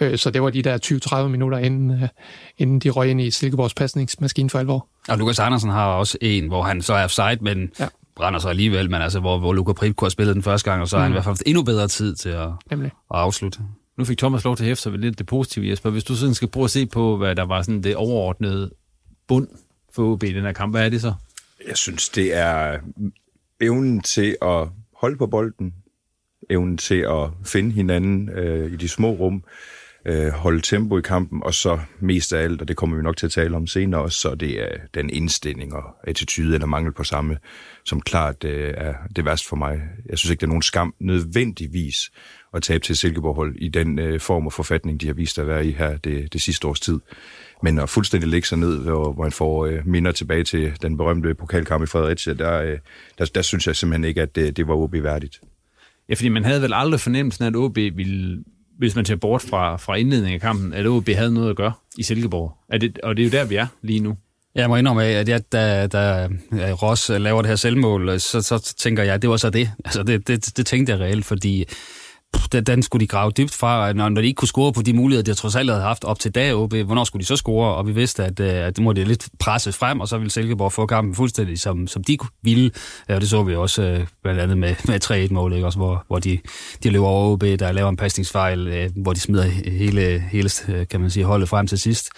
Øh, 0.00 0.18
så 0.18 0.30
det 0.30 0.42
var 0.42 0.50
de 0.50 0.62
der 0.62 1.22
20-30 1.24 1.28
minutter, 1.28 1.58
inden, 1.58 1.90
øh, 1.90 2.08
inden 2.58 2.78
de 2.78 2.90
røg 2.90 3.10
ind 3.10 3.20
i 3.20 3.30
Silkeborgs 3.30 3.74
pasningsmaskine 3.74 4.50
for 4.50 4.58
alvor. 4.58 4.86
Og 5.08 5.18
Lukas 5.18 5.38
Andersen 5.38 5.70
har 5.70 5.86
også 5.86 6.18
en, 6.20 6.46
hvor 6.46 6.62
han 6.62 6.82
så 6.82 6.94
er 6.94 7.04
offside, 7.04 7.38
men 7.40 7.70
ja 7.80 7.86
brænder 8.18 8.38
sig 8.38 8.50
alligevel, 8.50 8.90
men 8.90 9.02
altså, 9.02 9.20
hvor, 9.20 9.38
hvor 9.38 9.52
Luka 9.52 9.72
Pripko 9.72 10.04
har 10.04 10.10
spillet 10.10 10.34
den 10.34 10.42
første 10.42 10.70
gang, 10.70 10.82
og 10.82 10.88
så 10.88 10.96
har 10.96 11.00
mm. 11.00 11.04
han 11.04 11.12
i 11.12 11.14
hvert 11.14 11.24
fald 11.24 11.30
haft 11.30 11.42
endnu 11.46 11.62
bedre 11.62 11.88
tid 11.88 12.14
til 12.14 12.28
at, 12.28 12.48
at 12.70 12.90
afslutte. 13.10 13.58
Nu 13.98 14.04
fik 14.04 14.18
Thomas 14.18 14.44
lov 14.44 14.56
til 14.56 14.64
at 14.64 14.68
hæfte 14.68 14.82
sig 14.82 14.92
ved 14.92 14.98
lidt 14.98 15.18
det 15.18 15.26
positive, 15.26 15.68
Jesper. 15.68 15.90
Hvis 15.90 16.04
du 16.04 16.16
sådan 16.16 16.34
skal 16.34 16.48
prøve 16.48 16.64
at 16.64 16.70
se 16.70 16.86
på, 16.86 17.16
hvad 17.16 17.36
der 17.36 17.42
var 17.42 17.62
sådan 17.62 17.82
det 17.82 17.96
overordnede 17.96 18.70
bund 19.28 19.48
for 19.92 20.12
OB 20.12 20.22
i 20.22 20.32
den 20.32 20.44
her 20.44 20.52
kamp, 20.52 20.74
hvad 20.74 20.84
er 20.84 20.88
det 20.88 21.00
så? 21.00 21.14
Jeg 21.68 21.76
synes, 21.76 22.08
det 22.08 22.36
er 22.36 22.78
evnen 23.60 24.00
til 24.00 24.36
at 24.42 24.68
holde 24.96 25.16
på 25.16 25.26
bolden, 25.26 25.74
evnen 26.50 26.76
til 26.76 27.06
at 27.08 27.30
finde 27.44 27.72
hinanden 27.72 28.28
øh, 28.28 28.72
i 28.72 28.76
de 28.76 28.88
små 28.88 29.10
rum, 29.10 29.34
øh, 29.34 29.42
øh, 30.08 30.32
holde 30.32 30.60
tempo 30.60 30.98
i 30.98 31.00
kampen, 31.00 31.42
og 31.42 31.54
så 31.54 31.78
mest 32.00 32.32
af 32.32 32.42
alt, 32.42 32.60
og 32.60 32.68
det 32.68 32.76
kommer 32.76 32.96
vi 32.96 33.02
nok 33.02 33.16
til 33.16 33.26
at 33.26 33.32
tale 33.32 33.56
om 33.56 33.66
senere 33.66 34.00
også, 34.00 34.20
så 34.20 34.34
det 34.34 34.62
er 34.62 34.76
den 34.94 35.10
indstilling 35.10 35.74
og 35.74 35.82
attitude 36.04 36.54
eller 36.54 36.66
mangel 36.66 36.92
på 36.92 37.04
samme, 37.04 37.38
som 37.84 38.00
klart 38.00 38.44
øh, 38.44 38.74
er 38.76 38.94
det 39.16 39.24
værste 39.24 39.48
for 39.48 39.56
mig. 39.56 39.80
Jeg 40.08 40.18
synes 40.18 40.30
ikke, 40.30 40.40
det 40.40 40.46
er 40.46 40.48
nogen 40.48 40.62
skam 40.62 40.94
nødvendigvis 41.00 42.10
at 42.54 42.62
tabe 42.62 42.84
til 42.84 42.96
Silkeborg-hold 42.96 43.56
i 43.56 43.68
den 43.68 43.98
øh, 43.98 44.20
form 44.20 44.46
og 44.46 44.52
forfatning, 44.52 45.00
de 45.00 45.06
har 45.06 45.14
vist 45.14 45.38
at 45.38 45.46
være 45.46 45.66
i 45.66 45.72
her 45.72 45.96
det, 45.96 46.32
det 46.32 46.42
sidste 46.42 46.66
års 46.66 46.80
tid. 46.80 47.00
Men 47.62 47.78
at 47.78 47.90
fuldstændig 47.90 48.28
lægge 48.28 48.48
sig 48.48 48.58
ned, 48.58 48.78
hvor, 48.78 49.12
hvor 49.12 49.30
får 49.30 49.66
øh, 49.66 49.86
minder 49.86 50.12
tilbage 50.12 50.44
til 50.44 50.72
den 50.82 50.96
berømte 50.96 51.34
pokalkamp 51.34 51.82
i 51.82 51.86
Fredericia, 51.86 52.34
der, 52.34 52.62
øh, 52.62 52.78
der, 53.18 53.24
der 53.34 53.42
synes 53.42 53.66
jeg 53.66 53.76
simpelthen 53.76 54.04
ikke, 54.04 54.22
at 54.22 54.36
det, 54.36 54.56
det 54.56 54.68
var 54.68 54.74
OB 54.74 54.92
værdigt. 54.92 55.40
Ja, 56.08 56.14
fordi 56.14 56.28
man 56.28 56.44
havde 56.44 56.62
vel 56.62 56.72
aldrig 56.74 57.00
fornemmelsen, 57.00 57.44
at 57.44 57.56
OB 57.56 57.76
ville 57.76 58.44
hvis 58.78 58.96
man 58.96 59.04
tager 59.04 59.18
bort 59.18 59.42
fra, 59.42 59.76
fra 59.76 59.94
indledningen 59.94 60.34
af 60.34 60.40
kampen, 60.40 60.72
at 60.72 60.86
OB 60.86 61.08
havde 61.08 61.34
noget 61.34 61.50
at 61.50 61.56
gøre 61.56 61.72
i 61.98 62.02
Silkeborg. 62.02 62.52
Er 62.68 62.78
det, 62.78 62.98
og 62.98 63.16
det 63.16 63.22
er 63.22 63.26
jo 63.26 63.30
der, 63.30 63.44
vi 63.44 63.56
er 63.56 63.66
lige 63.82 64.00
nu. 64.00 64.16
Jeg 64.54 64.68
må 64.68 64.76
indrømme, 64.76 65.04
at 65.04 65.28
jeg, 65.28 65.52
da, 65.52 65.86
da 65.86 66.28
Ross 66.52 67.08
laver 67.08 67.42
det 67.42 67.48
her 67.48 67.56
selvmål, 67.56 68.20
så, 68.20 68.42
så 68.42 68.74
tænker 68.78 69.02
jeg, 69.02 69.14
at 69.14 69.22
det 69.22 69.30
var 69.30 69.36
så 69.36 69.50
det. 69.50 69.70
Altså, 69.84 70.02
det, 70.02 70.28
det, 70.28 70.56
det 70.56 70.66
tænkte 70.66 70.92
jeg 70.92 71.00
reelt, 71.00 71.24
fordi 71.24 71.64
den 72.52 72.82
skulle 72.82 73.00
de 73.00 73.06
grave 73.06 73.30
dybt 73.30 73.54
fra, 73.54 73.92
når, 73.92 74.08
når 74.08 74.20
de 74.20 74.26
ikke 74.26 74.38
kunne 74.38 74.48
score 74.48 74.72
på 74.72 74.82
de 74.82 74.92
muligheder, 74.92 75.22
de 75.22 75.34
trods 75.34 75.56
alt 75.56 75.70
havde 75.70 75.82
haft 75.82 76.04
op 76.04 76.18
til 76.18 76.34
dag, 76.34 76.54
OB, 76.54 76.74
hvornår 76.74 77.04
skulle 77.04 77.20
de 77.20 77.26
så 77.26 77.36
score? 77.36 77.74
Og 77.74 77.86
vi 77.86 77.92
vidste, 77.92 78.24
at, 78.24 78.40
øh, 78.40 78.54
at 78.54 78.76
det 78.76 78.84
må 78.84 78.92
lidt 78.92 79.28
presse 79.38 79.72
frem, 79.72 80.00
og 80.00 80.08
så 80.08 80.18
ville 80.18 80.30
Silkeborg 80.30 80.72
få 80.72 80.86
kampen 80.86 81.14
fuldstændig, 81.14 81.58
som, 81.58 81.86
som 81.86 82.04
de 82.04 82.18
ville. 82.42 82.70
Øh, 83.08 83.14
og 83.14 83.20
det 83.20 83.28
så 83.28 83.42
vi 83.42 83.54
også 83.54 83.82
øh, 83.82 84.06
blandt 84.22 84.40
andet 84.40 84.58
med, 84.58 84.74
med 84.88 85.04
3-1-mål, 85.04 85.52
ikke? 85.52 85.66
Også, 85.66 85.78
hvor, 85.78 86.04
hvor 86.06 86.18
de, 86.18 86.38
de 86.82 86.90
løber 86.90 87.06
over 87.06 87.32
OB, 87.32 87.42
der 87.42 87.72
laver 87.72 87.88
en 87.88 87.96
pasningsfejl, 87.96 88.90
hvor 88.96 89.12
de 89.12 89.20
smider 89.20 89.44
hele, 89.70 90.24
hele 90.30 90.50
kan 90.90 91.00
man 91.00 91.10
sige, 91.10 91.24
holdet 91.24 91.48
frem 91.48 91.66
til 91.66 91.78
sidst. 91.78 92.08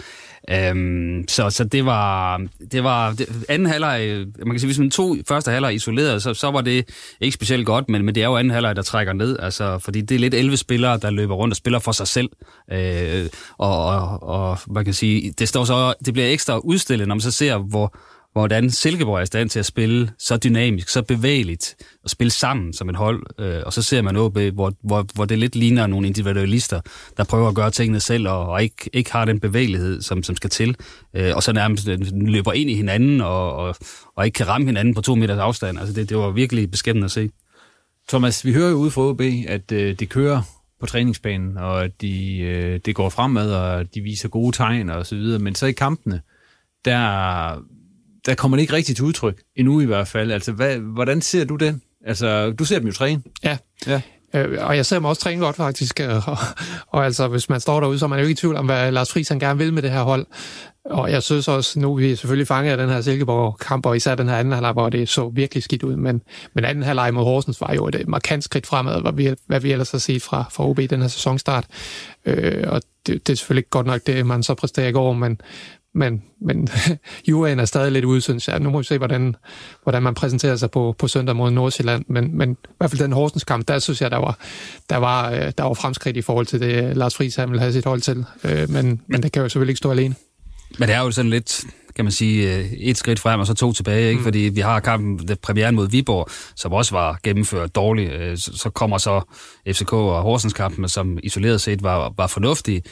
Øhm, 0.52 1.24
så, 1.28 1.50
så 1.50 1.64
det 1.64 1.84
var, 1.84 2.40
det 2.72 2.84
var 2.84 3.12
det, 3.12 3.44
anden 3.48 3.68
halvleg, 3.68 4.26
man 4.38 4.50
kan 4.50 4.58
sige, 4.58 4.68
hvis 4.68 4.78
man 4.78 4.90
tog 4.90 5.16
første 5.28 5.50
halvleg 5.50 5.74
isoleret, 5.74 6.22
så, 6.22 6.34
så 6.34 6.50
var 6.50 6.60
det 6.60 6.88
ikke 7.20 7.34
specielt 7.34 7.66
godt, 7.66 7.88
men, 7.88 8.04
men 8.04 8.14
det 8.14 8.22
er 8.22 8.26
jo 8.26 8.36
anden 8.36 8.50
halvleg, 8.50 8.76
der 8.76 8.82
trækker 8.82 9.12
ned, 9.12 9.38
altså, 9.38 9.78
fordi 9.78 10.00
det 10.00 10.14
er 10.14 10.18
lidt 10.18 10.34
11 10.34 10.56
spillere, 10.56 10.96
der 10.96 11.10
løber 11.10 11.34
rundt 11.34 11.52
og 11.52 11.56
spiller 11.56 11.78
for 11.78 11.92
sig 11.92 12.08
selv, 12.08 12.30
øh, 12.72 13.26
og, 13.58 13.84
og, 13.84 14.22
og 14.22 14.58
man 14.70 14.84
kan 14.84 14.94
sige, 14.94 15.32
det, 15.38 15.48
står 15.48 15.64
så, 15.64 15.94
det 16.04 16.14
bliver 16.14 16.28
ekstra 16.28 16.58
udstillet, 16.58 17.08
når 17.08 17.14
man 17.14 17.20
så 17.20 17.30
ser, 17.30 17.58
hvor, 17.58 17.96
hvordan 18.32 18.70
Silkeborg 18.70 19.18
er 19.18 19.22
i 19.22 19.26
stand 19.26 19.50
til 19.50 19.58
at 19.58 19.66
spille 19.66 20.10
så 20.18 20.36
dynamisk, 20.36 20.88
så 20.88 21.02
bevægeligt, 21.02 21.76
og 22.04 22.10
spille 22.10 22.30
sammen 22.30 22.72
som 22.72 22.88
et 22.88 22.96
hold. 22.96 23.22
Øh, 23.38 23.62
og 23.66 23.72
så 23.72 23.82
ser 23.82 24.02
man 24.02 24.16
OB, 24.16 24.38
hvor, 24.38 24.72
hvor, 24.82 25.06
hvor 25.14 25.24
det 25.24 25.38
lidt 25.38 25.56
ligner 25.56 25.86
nogle 25.86 26.06
individualister, 26.06 26.80
der 27.16 27.24
prøver 27.24 27.48
at 27.48 27.54
gøre 27.54 27.70
tingene 27.70 28.00
selv, 28.00 28.28
og, 28.28 28.48
og 28.48 28.62
ikke, 28.62 28.90
ikke 28.92 29.12
har 29.12 29.24
den 29.24 29.40
bevægelighed, 29.40 30.02
som, 30.02 30.22
som 30.22 30.36
skal 30.36 30.50
til. 30.50 30.76
Øh, 31.14 31.36
og 31.36 31.42
så 31.42 31.52
nærmest 31.52 31.88
øh, 31.88 31.98
løber 32.12 32.52
ind 32.52 32.70
i 32.70 32.74
hinanden, 32.74 33.20
og, 33.20 33.56
og, 33.56 33.74
og 34.16 34.26
ikke 34.26 34.36
kan 34.36 34.48
ramme 34.48 34.66
hinanden 34.66 34.94
på 34.94 35.00
to 35.00 35.14
meters 35.14 35.38
afstand. 35.38 35.78
Altså 35.78 35.94
det, 35.94 36.08
det 36.08 36.16
var 36.16 36.30
virkelig 36.30 36.70
beskæmmende 36.70 37.04
at 37.04 37.10
se. 37.10 37.30
Thomas, 38.08 38.44
vi 38.44 38.52
hører 38.52 38.70
jo 38.70 38.76
ude 38.76 38.90
fra 38.90 39.02
OB, 39.02 39.20
at 39.48 39.72
øh, 39.72 39.98
det 39.98 40.08
kører 40.08 40.42
på 40.80 40.86
træningsbanen, 40.86 41.56
og 41.56 41.84
at 41.84 42.00
de, 42.00 42.38
øh, 42.38 42.80
det 42.84 42.94
går 42.94 43.08
fremad, 43.08 43.52
og 43.52 43.94
de 43.94 44.00
viser 44.00 44.28
gode 44.28 44.56
tegn 44.56 44.90
og 44.90 45.06
så 45.06 45.14
videre. 45.14 45.38
Men 45.38 45.54
så 45.54 45.66
i 45.66 45.72
kampene, 45.72 46.20
der 46.84 47.62
der 48.26 48.34
kommer 48.34 48.56
det 48.56 48.62
ikke 48.62 48.72
rigtigt 48.72 48.96
til 48.96 49.04
udtryk, 49.04 49.42
endnu 49.56 49.80
i 49.80 49.84
hvert 49.84 50.08
fald. 50.08 50.32
Altså, 50.32 50.52
hvad, 50.52 50.76
hvordan 50.78 51.22
ser 51.22 51.44
du 51.44 51.56
det? 51.56 51.80
Altså, 52.06 52.52
du 52.52 52.64
ser 52.64 52.78
dem 52.78 52.86
jo 52.86 52.92
træne. 52.92 53.22
Ja. 53.44 53.58
ja. 53.86 54.00
Øh, 54.34 54.66
og 54.66 54.76
jeg 54.76 54.86
ser 54.86 54.96
dem 54.96 55.04
også 55.04 55.22
træne 55.22 55.40
godt, 55.40 55.56
faktisk. 55.56 56.00
Og, 56.00 56.36
og 56.86 57.04
altså, 57.04 57.28
hvis 57.28 57.48
man 57.48 57.60
står 57.60 57.80
derude, 57.80 57.98
så 57.98 58.04
er 58.04 58.08
man 58.08 58.18
jo 58.18 58.22
ikke 58.22 58.32
i 58.32 58.34
tvivl 58.34 58.56
om, 58.56 58.66
hvad 58.66 58.92
Lars 58.92 59.12
Friis 59.12 59.28
han 59.28 59.38
gerne 59.38 59.58
vil 59.58 59.72
med 59.72 59.82
det 59.82 59.90
her 59.90 60.02
hold. 60.02 60.26
Og 60.84 61.10
jeg 61.10 61.22
synes 61.22 61.48
også, 61.48 61.80
nu 61.80 61.92
er 61.92 61.96
vi 61.96 62.16
selvfølgelig 62.16 62.46
fanget 62.46 62.70
af 62.70 62.76
den 62.76 62.88
her 62.88 63.00
Silkeborg-kamp, 63.00 63.86
og 63.86 63.96
især 63.96 64.14
den 64.14 64.28
her 64.28 64.36
anden 64.36 64.52
halvleg, 64.52 64.72
hvor 64.72 64.88
det 64.88 65.08
så 65.08 65.28
virkelig 65.28 65.62
skidt 65.62 65.82
ud. 65.82 65.96
Men, 65.96 66.22
men 66.54 66.64
anden 66.64 66.84
halvleg 66.84 67.14
mod 67.14 67.24
Horsens 67.24 67.60
var 67.60 67.74
jo 67.74 67.88
et 67.88 68.08
markant 68.08 68.44
skridt 68.44 68.66
fremad, 68.66 69.00
hvad 69.00 69.12
vi, 69.12 69.34
hvad 69.46 69.60
vi 69.60 69.72
ellers 69.72 69.90
har 69.90 69.98
set 69.98 70.22
fra, 70.22 70.44
fra 70.52 70.68
OB 70.68 70.80
den 70.90 71.00
her 71.00 71.08
sæsonstart. 71.08 71.66
Øh, 72.26 72.64
og 72.66 72.82
det, 73.06 73.26
det 73.26 73.32
er 73.32 73.36
selvfølgelig 73.36 73.60
ikke 73.60 73.70
godt 73.70 73.86
nok 73.86 74.00
det, 74.06 74.26
man 74.26 74.42
så 74.42 74.54
præsterer 74.54 74.88
i 74.88 74.92
går, 74.92 75.12
men, 75.12 75.40
men, 75.94 76.22
men 76.40 76.68
juraen 77.28 77.60
er 77.60 77.64
stadig 77.64 77.92
lidt 77.92 78.04
ude, 78.04 78.20
synes 78.20 78.48
jeg. 78.48 78.60
Nu 78.60 78.70
må 78.70 78.78
vi 78.78 78.84
se, 78.84 78.98
hvordan, 78.98 79.36
hvordan 79.82 80.02
man 80.02 80.14
præsenterer 80.14 80.56
sig 80.56 80.70
på, 80.70 80.94
på 80.98 81.08
søndag 81.08 81.36
mod 81.36 81.50
Nordsjælland. 81.50 82.04
Men, 82.08 82.38
men 82.38 82.52
i 82.52 82.72
hvert 82.78 82.90
fald 82.90 83.02
den 83.02 83.12
Horsens 83.12 83.44
kamp, 83.44 83.68
der 83.68 83.78
synes 83.78 84.00
jeg, 84.02 84.10
der 84.10 84.16
var, 84.16 84.38
der 84.90 84.96
var, 84.96 85.30
øh, 85.30 85.52
der 85.58 85.62
var 85.64 85.74
fremskridt 85.74 86.16
i 86.16 86.22
forhold 86.22 86.46
til 86.46 86.60
det, 86.60 86.96
Lars 86.96 87.16
Friis 87.16 87.36
han 87.36 87.48
ville 87.50 87.60
have 87.60 87.72
sit 87.72 87.84
hold 87.84 88.00
til. 88.00 88.24
Øh, 88.44 88.70
men, 88.70 89.00
men 89.06 89.22
det 89.22 89.32
kan 89.32 89.42
jo 89.42 89.48
selvfølgelig 89.48 89.70
ikke 89.70 89.78
stå 89.78 89.90
alene. 89.90 90.14
Men 90.78 90.88
det 90.88 90.94
er 90.94 91.00
jo 91.00 91.10
sådan 91.10 91.30
lidt, 91.30 91.64
kan 91.96 92.04
man 92.04 92.12
sige, 92.12 92.56
øh, 92.56 92.72
et 92.72 92.96
skridt 92.96 93.20
frem 93.20 93.40
og 93.40 93.46
så 93.46 93.54
to 93.54 93.72
tilbage, 93.72 94.08
ikke? 94.08 94.18
Mm. 94.18 94.24
fordi 94.24 94.38
vi 94.38 94.60
har 94.60 94.80
kampen, 94.80 95.28
premieren 95.42 95.74
mod 95.74 95.88
Viborg, 95.88 96.28
som 96.56 96.72
også 96.72 96.94
var 96.94 97.18
gennemført 97.22 97.74
dårligt. 97.74 98.40
Så 98.40 98.70
kommer 98.74 98.98
så 98.98 99.20
FCK 99.68 99.92
og 99.92 100.22
Horsens 100.22 100.52
kampen, 100.52 100.88
som 100.88 101.18
isoleret 101.22 101.60
set 101.60 101.82
var, 101.82 102.12
var 102.16 102.26
fornuftige, 102.26 102.82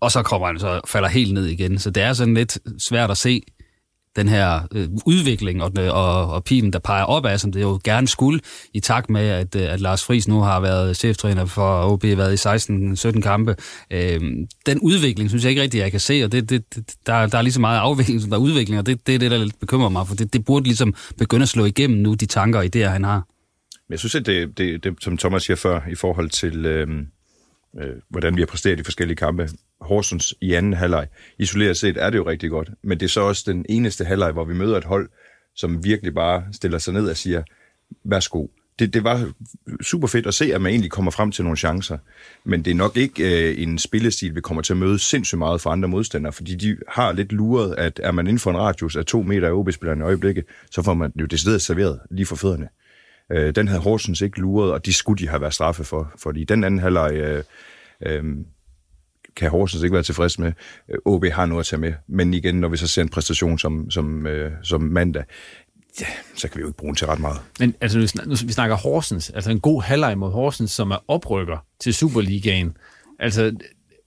og 0.00 0.12
så 0.12 0.22
kommer 0.22 0.46
han 0.46 0.58
så 0.58 0.80
falder 0.86 1.08
helt 1.08 1.34
ned 1.34 1.46
igen. 1.46 1.78
Så 1.78 1.90
det 1.90 2.02
er 2.02 2.12
sådan 2.12 2.34
lidt 2.34 2.58
svært 2.78 3.10
at 3.10 3.16
se 3.16 3.42
den 4.16 4.28
her 4.28 4.60
øh, 4.74 4.88
udvikling 5.06 5.62
og, 5.62 5.72
øh, 5.78 5.94
og, 5.94 6.30
og 6.30 6.44
pilen, 6.44 6.72
der 6.72 6.78
peger 6.78 7.04
opad, 7.04 7.38
som 7.38 7.52
det 7.52 7.62
jo 7.62 7.80
gerne 7.84 8.08
skulle, 8.08 8.40
i 8.74 8.80
takt 8.80 9.10
med, 9.10 9.28
at, 9.28 9.56
øh, 9.56 9.72
at 9.72 9.80
Lars 9.80 10.04
Friis 10.04 10.28
nu 10.28 10.40
har 10.40 10.60
været 10.60 10.96
cheftræner 10.96 11.44
for 11.44 11.92
OB, 11.92 12.02
været 12.04 12.44
i 12.46 13.14
16-17 13.16 13.20
kampe. 13.20 13.56
Øh, 13.90 14.20
den 14.66 14.78
udvikling, 14.82 15.30
synes 15.30 15.44
jeg 15.44 15.50
ikke 15.50 15.62
rigtig, 15.62 15.78
jeg 15.78 15.90
kan 15.90 16.00
se, 16.00 16.24
og 16.24 16.32
det, 16.32 16.50
det, 16.50 16.64
der, 17.06 17.26
der 17.26 17.38
er 17.38 17.42
lige 17.42 17.52
så 17.52 17.60
meget 17.60 17.78
afvikling, 17.78 18.20
som 18.20 18.30
der 18.30 18.36
er 18.36 18.40
udvikling, 18.40 18.78
og 18.78 18.86
det, 18.86 19.06
det 19.06 19.14
er 19.14 19.18
det, 19.18 19.30
der 19.30 19.38
lidt 19.38 19.60
bekymrer 19.60 19.88
mig, 19.88 20.08
for 20.08 20.14
det, 20.14 20.32
det 20.32 20.44
burde 20.44 20.64
ligesom 20.64 20.94
begynde 21.18 21.42
at 21.42 21.48
slå 21.48 21.64
igennem 21.64 21.98
nu, 21.98 22.14
de 22.14 22.26
tanker 22.26 22.58
og 22.58 22.64
idéer, 22.76 22.88
han 22.88 23.04
har. 23.04 23.26
Jeg 23.90 23.98
synes, 23.98 24.14
at 24.14 24.26
det, 24.26 24.58
det, 24.58 24.84
det 24.84 24.94
som 25.00 25.18
Thomas 25.18 25.42
siger 25.42 25.56
før, 25.56 25.80
i 25.90 25.94
forhold 25.94 26.30
til... 26.30 26.66
Øh 26.66 26.88
øh, 27.80 27.96
hvordan 28.08 28.36
vi 28.36 28.40
har 28.40 28.46
præsteret 28.46 28.80
i 28.80 28.82
forskellige 28.82 29.16
kampe. 29.16 29.48
Horsens 29.80 30.34
i 30.40 30.52
anden 30.52 30.72
halvleg. 30.72 31.06
Isoleret 31.38 31.76
set 31.76 31.96
er 31.96 32.10
det 32.10 32.18
jo 32.18 32.28
rigtig 32.28 32.50
godt, 32.50 32.70
men 32.82 33.00
det 33.00 33.06
er 33.06 33.10
så 33.10 33.20
også 33.20 33.44
den 33.46 33.66
eneste 33.68 34.04
halvleg, 34.04 34.32
hvor 34.32 34.44
vi 34.44 34.54
møder 34.54 34.76
et 34.76 34.84
hold, 34.84 35.08
som 35.54 35.84
virkelig 35.84 36.14
bare 36.14 36.44
stiller 36.52 36.78
sig 36.78 36.94
ned 36.94 37.10
og 37.10 37.16
siger, 37.16 37.42
værsgo. 38.04 38.46
Det, 38.78 38.94
det 38.94 39.04
var 39.04 39.32
super 39.82 40.08
fedt 40.08 40.26
at 40.26 40.34
se, 40.34 40.54
at 40.54 40.60
man 40.60 40.70
egentlig 40.70 40.90
kommer 40.90 41.10
frem 41.10 41.32
til 41.32 41.44
nogle 41.44 41.56
chancer, 41.56 41.98
men 42.44 42.64
det 42.64 42.70
er 42.70 42.74
nok 42.74 42.96
ikke 42.96 43.50
øh, 43.50 43.62
en 43.62 43.78
spillestil, 43.78 44.34
vi 44.34 44.40
kommer 44.40 44.62
til 44.62 44.72
at 44.72 44.76
møde 44.76 44.98
sindssygt 44.98 45.38
meget 45.38 45.60
for 45.60 45.70
andre 45.70 45.88
modstandere, 45.88 46.32
fordi 46.32 46.54
de 46.54 46.76
har 46.88 47.12
lidt 47.12 47.32
luret, 47.32 47.74
at 47.78 48.00
er 48.02 48.12
man 48.12 48.26
inden 48.26 48.38
for 48.38 48.50
en 48.50 48.56
radius 48.56 48.96
af 48.96 49.04
to 49.04 49.22
meter 49.22 49.48
af 49.48 49.52
OB-spillerne 49.52 50.00
i 50.00 50.04
øjeblikket, 50.04 50.44
så 50.70 50.82
får 50.82 50.94
man 50.94 51.12
jo 51.20 51.26
decideret 51.26 51.62
serveret 51.62 52.00
lige 52.10 52.26
for 52.26 52.36
fødderne. 52.36 52.68
Øh, 53.32 53.54
den 53.54 53.68
havde 53.68 53.80
Horsens 53.80 54.20
ikke 54.20 54.40
luret, 54.40 54.72
og 54.72 54.86
de 54.86 54.92
skulle 54.92 55.18
de 55.18 55.28
have 55.28 55.40
været 55.40 55.54
straffe 55.54 55.84
for, 55.84 56.12
fordi 56.16 56.44
den 56.44 56.64
anden 56.64 56.80
halvleg 56.80 57.14
øh, 57.14 57.44
øh, 58.06 58.24
kan 59.38 59.50
Horsens 59.50 59.82
ikke 59.82 59.94
være 59.94 60.02
tilfreds 60.02 60.38
med. 60.38 60.52
Øh, 60.88 60.98
OB 61.04 61.24
har 61.24 61.46
noget 61.46 61.60
at 61.60 61.66
tage 61.66 61.80
med, 61.80 61.92
men 62.06 62.34
igen, 62.34 62.54
når 62.54 62.68
vi 62.68 62.76
så 62.76 62.86
ser 62.86 63.02
en 63.02 63.08
præstation 63.08 63.58
som, 63.58 63.90
som, 63.90 64.26
øh, 64.26 64.52
som 64.62 64.80
mandag, 64.80 65.24
ja, 66.00 66.06
så 66.34 66.48
kan 66.48 66.56
vi 66.56 66.60
jo 66.60 66.66
ikke 66.66 66.76
bruge 66.76 66.90
den 66.90 66.96
til 66.96 67.06
ret 67.06 67.20
meget. 67.20 67.40
Men 67.60 67.74
altså, 67.80 68.22
nu, 68.26 68.34
vi 68.46 68.52
snakker 68.52 68.76
Horsens, 68.76 69.30
altså 69.30 69.50
en 69.50 69.60
god 69.60 69.82
halvleg 69.82 70.18
mod 70.18 70.30
Horsens, 70.30 70.70
som 70.70 70.90
er 70.90 71.04
oprykker 71.08 71.64
til 71.80 71.94
Superligaen. 71.94 72.76
Altså, 73.20 73.52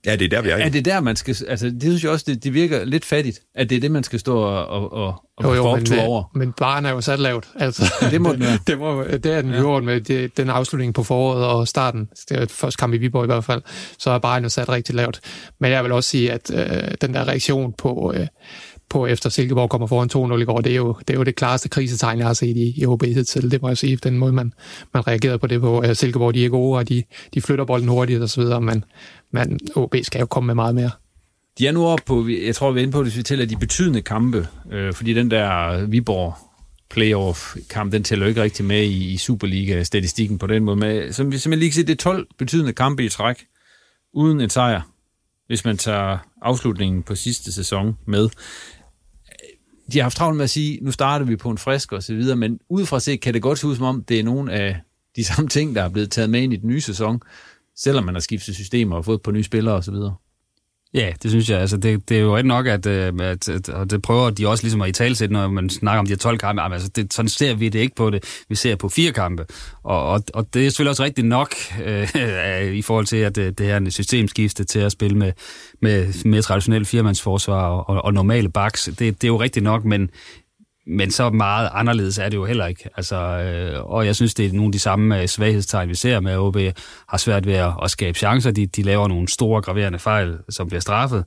Ja, 0.06 0.16
det 0.16 0.24
er 0.24 0.28
der, 0.28 0.42
vi 0.42 0.50
er. 0.50 0.56
Er 0.56 0.68
det 0.68 0.84
der, 0.84 1.00
man 1.00 1.16
skal... 1.16 1.36
Altså, 1.48 1.66
det 1.66 1.82
synes 1.82 2.04
jeg 2.04 2.10
også, 2.10 2.24
det, 2.28 2.44
det 2.44 2.54
virker 2.54 2.84
lidt 2.84 3.04
fattigt, 3.04 3.40
at 3.54 3.70
det 3.70 3.76
er 3.76 3.80
det, 3.80 3.90
man 3.90 4.02
skal 4.02 4.20
stå 4.20 4.38
og, 4.38 4.66
og, 4.66 4.92
og, 4.92 5.24
jo, 5.42 5.54
jo, 5.54 5.76
men, 5.76 5.98
over. 5.98 6.30
Men 6.34 6.52
barn 6.52 6.86
er 6.86 6.90
jo 6.90 7.00
sat 7.00 7.18
lavt. 7.18 7.48
Altså, 7.54 7.94
det 8.10 8.20
må 8.20 8.32
den 8.32 8.42
det, 8.66 8.78
må, 8.78 9.04
det 9.04 9.26
er 9.26 9.42
den 9.42 9.50
ja. 9.50 9.60
gjort 9.60 9.84
med 9.84 10.00
det, 10.00 10.36
den 10.36 10.50
afslutning 10.50 10.94
på 10.94 11.02
foråret 11.02 11.44
og 11.44 11.68
starten. 11.68 12.08
Det 12.28 12.42
er 12.42 12.46
første 12.46 12.78
kamp 12.78 12.94
i 12.94 12.96
Viborg 12.96 13.24
i 13.24 13.26
hvert 13.26 13.44
fald. 13.44 13.62
Så 13.98 14.10
er 14.10 14.18
barn 14.18 14.42
jo 14.42 14.48
sat 14.48 14.68
rigtig 14.68 14.94
lavt. 14.94 15.20
Men 15.60 15.70
jeg 15.70 15.84
vil 15.84 15.92
også 15.92 16.10
sige, 16.10 16.32
at 16.32 16.50
øh, 16.54 16.94
den 17.00 17.14
der 17.14 17.28
reaktion 17.28 17.72
på... 17.78 18.12
Øh, 18.16 18.26
på 18.92 19.06
efter 19.06 19.30
Silkeborg 19.30 19.70
kommer 19.70 19.86
foran 19.86 20.34
2-0 20.36 20.42
i 20.42 20.44
går, 20.44 20.60
det 20.60 20.72
er, 20.72 20.76
jo, 20.76 20.96
det 20.98 21.10
er 21.10 21.18
jo 21.18 21.24
det 21.24 21.36
klareste 21.36 21.68
krisetegn, 21.68 22.18
jeg 22.18 22.26
har 22.26 22.34
set 22.34 22.56
i, 22.56 22.74
i 22.76 22.86
OB 22.86 23.02
til. 23.26 23.50
Det 23.50 23.62
må 23.62 23.68
jeg 23.68 23.78
sige, 23.78 23.96
den 23.96 24.18
måde, 24.18 24.32
man, 24.32 24.52
man 24.94 25.06
reagerede 25.06 25.38
på 25.38 25.46
det 25.46 25.60
på. 25.60 25.84
Øh, 25.84 25.96
Silkeborg, 25.96 26.34
de 26.34 26.44
er 26.44 26.48
gode, 26.48 26.78
og 26.78 26.88
de, 26.88 27.02
de 27.34 27.40
flytter 27.40 27.64
bolden 27.64 27.88
hurtigt 27.88 28.22
og 28.22 28.28
så 28.28 28.40
videre, 28.40 28.60
men, 28.60 28.84
men 29.30 29.60
OB 29.74 29.94
skal 30.02 30.20
jo 30.20 30.26
komme 30.26 30.46
med 30.46 30.54
meget 30.54 30.74
mere. 30.74 30.90
De 31.58 31.66
er 31.66 31.72
nu 31.72 31.86
oppe 31.86 32.04
på, 32.06 32.28
jeg 32.46 32.54
tror, 32.54 32.72
vi 32.72 32.80
er 32.80 32.82
inde 32.82 32.92
på 32.92 33.02
hvis 33.02 33.16
vi 33.16 33.22
tæller 33.22 33.46
de 33.46 33.56
betydende 33.56 34.02
kampe, 34.02 34.48
øh, 34.72 34.92
fordi 34.92 35.14
den 35.14 35.30
der 35.30 35.84
Viborg 35.86 36.34
playoff-kamp, 36.90 37.92
den 37.92 38.04
tæller 38.04 38.26
jo 38.26 38.28
ikke 38.28 38.42
rigtig 38.42 38.64
med 38.64 38.82
i, 38.82 39.12
i 39.12 39.16
Superliga-statistikken 39.16 40.38
på 40.38 40.46
den 40.46 40.64
måde. 40.64 40.76
Men 40.76 41.12
som 41.12 41.32
vi 41.32 41.38
simpelthen 41.38 41.58
lige 41.58 41.70
kan 41.70 41.74
se, 41.74 41.86
det 41.86 41.92
er 41.92 41.96
12 41.96 42.26
betydende 42.38 42.72
kampe 42.72 43.04
i 43.04 43.08
træk, 43.08 43.36
uden 44.14 44.40
en 44.40 44.50
sejr, 44.50 44.80
hvis 45.46 45.64
man 45.64 45.76
tager 45.76 46.18
afslutningen 46.42 47.02
på 47.02 47.14
sidste 47.14 47.52
sæson 47.52 47.96
med 48.06 48.28
de 49.92 49.98
har 49.98 50.02
haft 50.02 50.16
travlt 50.16 50.36
med 50.36 50.44
at 50.44 50.50
sige, 50.50 50.78
nu 50.82 50.90
starter 50.90 51.26
vi 51.26 51.36
på 51.36 51.50
en 51.50 51.58
frisk 51.58 51.92
og 51.92 52.02
så 52.02 52.14
videre, 52.14 52.36
men 52.36 52.58
udefra 52.68 53.00
set 53.00 53.20
kan 53.20 53.34
det 53.34 53.42
godt 53.42 53.58
se 53.58 53.66
ud 53.66 53.76
som 53.76 53.84
om, 53.84 54.04
det 54.04 54.20
er 54.20 54.24
nogle 54.24 54.52
af 54.52 54.80
de 55.16 55.24
samme 55.24 55.48
ting, 55.48 55.74
der 55.74 55.82
er 55.82 55.88
blevet 55.88 56.10
taget 56.10 56.30
med 56.30 56.42
ind 56.42 56.52
i 56.52 56.56
den 56.56 56.68
nye 56.68 56.80
sæson, 56.80 57.20
selvom 57.76 58.04
man 58.04 58.14
har 58.14 58.20
skiftet 58.20 58.54
systemer 58.54 58.96
og 58.96 59.04
fået 59.04 59.22
på 59.22 59.30
nye 59.30 59.42
spillere 59.42 59.74
og 59.74 59.84
så 59.84 59.90
videre. 59.90 60.14
Ja, 60.94 61.12
det 61.22 61.30
synes 61.30 61.50
jeg. 61.50 61.60
Altså, 61.60 61.76
det, 61.76 62.08
det 62.08 62.16
er 62.16 62.20
jo 62.20 62.36
rigtig 62.36 62.48
nok, 62.48 62.66
at, 62.66 62.86
øh, 62.86 63.12
at, 63.20 63.48
at, 63.48 63.68
og 63.68 63.90
det 63.90 64.02
prøver 64.02 64.30
de 64.30 64.48
også 64.48 64.64
ligesom 64.64 64.82
at 64.82 64.88
i 64.88 64.92
talsætte, 64.92 65.32
når 65.32 65.48
man 65.48 65.70
snakker 65.70 65.98
om 65.98 66.06
de 66.06 66.12
her 66.12 66.16
12 66.16 66.38
kampe. 66.38 66.62
Altså, 66.62 66.88
det, 66.88 67.12
sådan 67.12 67.28
ser 67.28 67.54
vi 67.54 67.68
det 67.68 67.78
ikke 67.78 67.94
på 67.94 68.10
det. 68.10 68.44
Vi 68.48 68.54
ser 68.54 68.76
på 68.76 68.88
fire 68.88 69.12
kampe. 69.12 69.46
Og, 69.82 70.08
og, 70.08 70.22
og 70.34 70.54
det 70.54 70.66
er 70.66 70.70
selvfølgelig 70.70 70.90
også 70.90 71.04
rigtigt 71.04 71.26
nok 71.26 71.54
øh, 71.84 72.74
i 72.78 72.82
forhold 72.82 73.06
til, 73.06 73.16
at 73.16 73.36
det, 73.36 73.58
det 73.58 73.66
her 73.66 73.80
er 73.80 73.90
systemskifte 73.90 74.64
til 74.64 74.78
at 74.78 74.92
spille 74.92 75.18
med, 75.18 75.32
med 75.80 76.24
mere 76.24 76.42
traditionelle 76.42 76.84
firmandsforsvar 76.84 77.68
og, 77.68 78.04
og 78.04 78.14
normale 78.14 78.48
backs. 78.48 78.84
Det, 78.84 78.98
det 78.98 79.24
er 79.24 79.28
jo 79.28 79.40
rigtigt 79.40 79.64
nok, 79.64 79.84
men 79.84 80.10
men 80.86 81.10
så 81.10 81.30
meget 81.30 81.70
anderledes 81.72 82.18
er 82.18 82.28
det 82.28 82.36
jo 82.36 82.44
heller 82.44 82.66
ikke. 82.66 82.88
Altså, 82.96 83.16
øh, 83.16 83.84
og 83.84 84.06
jeg 84.06 84.16
synes, 84.16 84.34
det 84.34 84.46
er 84.46 84.52
nogle 84.52 84.68
af 84.68 84.72
de 84.72 84.78
samme 84.78 85.20
øh, 85.20 85.28
svaghedstegn, 85.28 85.88
vi 85.88 85.94
ser 85.94 86.20
med, 86.20 86.32
at 86.32 86.38
OB 86.38 86.56
har 87.08 87.16
svært 87.18 87.46
ved 87.46 87.54
at, 87.54 87.72
at 87.82 87.90
skabe 87.90 88.18
chancer. 88.18 88.50
De, 88.50 88.66
de 88.66 88.82
laver 88.82 89.08
nogle 89.08 89.28
store, 89.28 89.62
graverende 89.62 89.98
fejl, 89.98 90.38
som 90.48 90.68
bliver 90.68 90.80
straffet. 90.80 91.24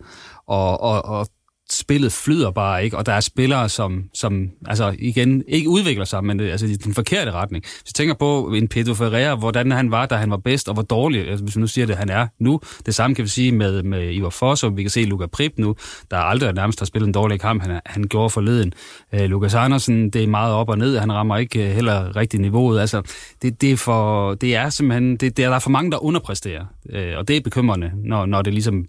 Og, 0.48 0.82
og, 0.82 1.06
og 1.06 1.28
spillet 1.72 2.12
flyder 2.12 2.52
bare 2.52 2.84
ikke, 2.84 2.98
og 2.98 3.06
der 3.06 3.14
er 3.14 3.20
spillere, 3.20 3.70
som, 3.70 4.04
som 4.14 4.50
altså 4.66 4.96
igen, 5.00 5.44
ikke 5.48 5.70
udvikler 5.70 6.06
sig, 6.06 6.24
men 6.24 6.40
øh, 6.40 6.52
altså, 6.52 6.66
i 6.66 6.76
den 6.76 6.94
forkerte 6.94 7.32
retning. 7.32 7.64
Hvis 7.64 7.90
jeg 7.90 7.94
tænker 7.96 8.14
på 8.14 8.52
en 8.56 8.68
Pedro 8.68 8.94
Ferreira, 8.94 9.36
hvordan 9.36 9.72
han 9.72 9.92
var, 9.92 10.06
da 10.06 10.16
han 10.16 10.32
var 10.32 10.38
bedst, 10.38 10.68
og 10.68 10.74
hvor 10.74 10.84
dårlig, 10.84 11.28
altså, 11.30 11.44
hvis 11.44 11.56
vi 11.56 11.62
nu 11.62 11.68
siger 11.68 11.88
det, 11.88 11.96
han 11.96 12.10
er 12.10 12.28
nu. 12.40 12.60
Det 12.86 12.96
samme 12.96 13.16
kan 13.16 13.24
vi 13.24 13.30
sige 13.30 13.52
med, 13.52 13.84
med 13.84 14.14
Ivar 14.14 14.30
Foss, 14.30 14.64
og 14.64 14.78
vi 14.78 14.84
kan 14.84 14.90
se 14.90 15.04
Luca 15.04 15.26
Prip 15.26 15.54
nu, 15.58 15.76
der 16.12 16.18
aldrig 16.18 16.54
nærmest 16.54 16.80
har 16.80 16.86
spillet 16.86 17.08
en 17.08 17.14
dårlig 17.14 17.40
kamp, 17.40 17.62
han, 17.62 17.82
han 17.86 18.04
gjorde 18.04 18.30
forleden. 18.30 18.74
Øh, 19.14 19.22
uh, 19.22 19.26
Lukas 19.26 19.54
Andersen, 19.54 20.10
det 20.10 20.24
er 20.24 20.28
meget 20.28 20.54
op 20.54 20.70
og 20.70 20.78
ned, 20.78 20.98
han 20.98 21.14
rammer 21.14 21.38
ikke 21.38 21.70
øh, 21.70 21.72
heller 21.76 22.16
rigtig 22.16 22.40
niveauet. 22.40 22.80
Altså, 22.80 23.02
det, 23.42 23.62
det, 23.62 23.72
er 23.72 23.78
for, 23.78 24.34
det 24.34 24.56
er 24.56 24.70
simpelthen, 24.70 25.18
det, 25.18 25.38
det 25.38 25.46
er, 25.46 25.50
der 25.50 25.56
er 25.56 25.60
for 25.60 25.70
mange, 25.70 25.92
der 25.92 26.04
underpræsterer, 26.04 26.66
uh, 26.86 27.18
og 27.18 27.28
det 27.28 27.38
er 27.38 27.42
bekymrende, 27.42 27.92
når, 28.04 28.26
når 28.26 28.42
det 28.42 28.54
ligesom 28.54 28.86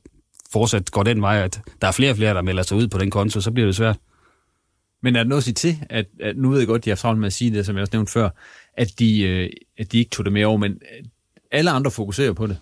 fortsat 0.56 0.90
går 0.90 1.02
den 1.02 1.22
vej, 1.22 1.42
at 1.42 1.60
der 1.80 1.88
er 1.88 1.92
flere 1.92 2.10
og 2.10 2.16
flere, 2.16 2.34
der 2.34 2.42
melder 2.42 2.62
sig 2.62 2.76
ud 2.76 2.88
på 2.88 2.98
den 2.98 3.10
konto, 3.10 3.40
så 3.40 3.50
bliver 3.50 3.66
det 3.66 3.76
svært. 3.76 3.96
Men 5.02 5.16
er 5.16 5.22
der 5.22 5.28
noget 5.28 5.40
at 5.40 5.44
sige 5.44 5.54
til, 5.54 5.76
at, 5.90 6.06
at 6.20 6.36
nu 6.36 6.50
ved 6.50 6.58
jeg 6.58 6.66
godt, 6.66 6.80
at 6.80 6.84
de 6.84 6.90
har 6.90 6.96
travlt 6.96 7.20
med 7.20 7.26
at 7.26 7.32
sige 7.32 7.50
det, 7.50 7.66
som 7.66 7.76
jeg 7.76 7.80
også 7.80 7.90
nævnte 7.92 8.12
før, 8.12 8.28
at 8.74 8.98
de, 8.98 9.22
øh, 9.22 9.50
at 9.78 9.92
de 9.92 9.98
ikke 9.98 10.10
tog 10.10 10.24
det 10.24 10.32
med 10.32 10.44
over, 10.44 10.56
men 10.56 10.78
alle 11.52 11.70
andre 11.70 11.90
fokuserer 11.90 12.32
på 12.32 12.46
det. 12.46 12.58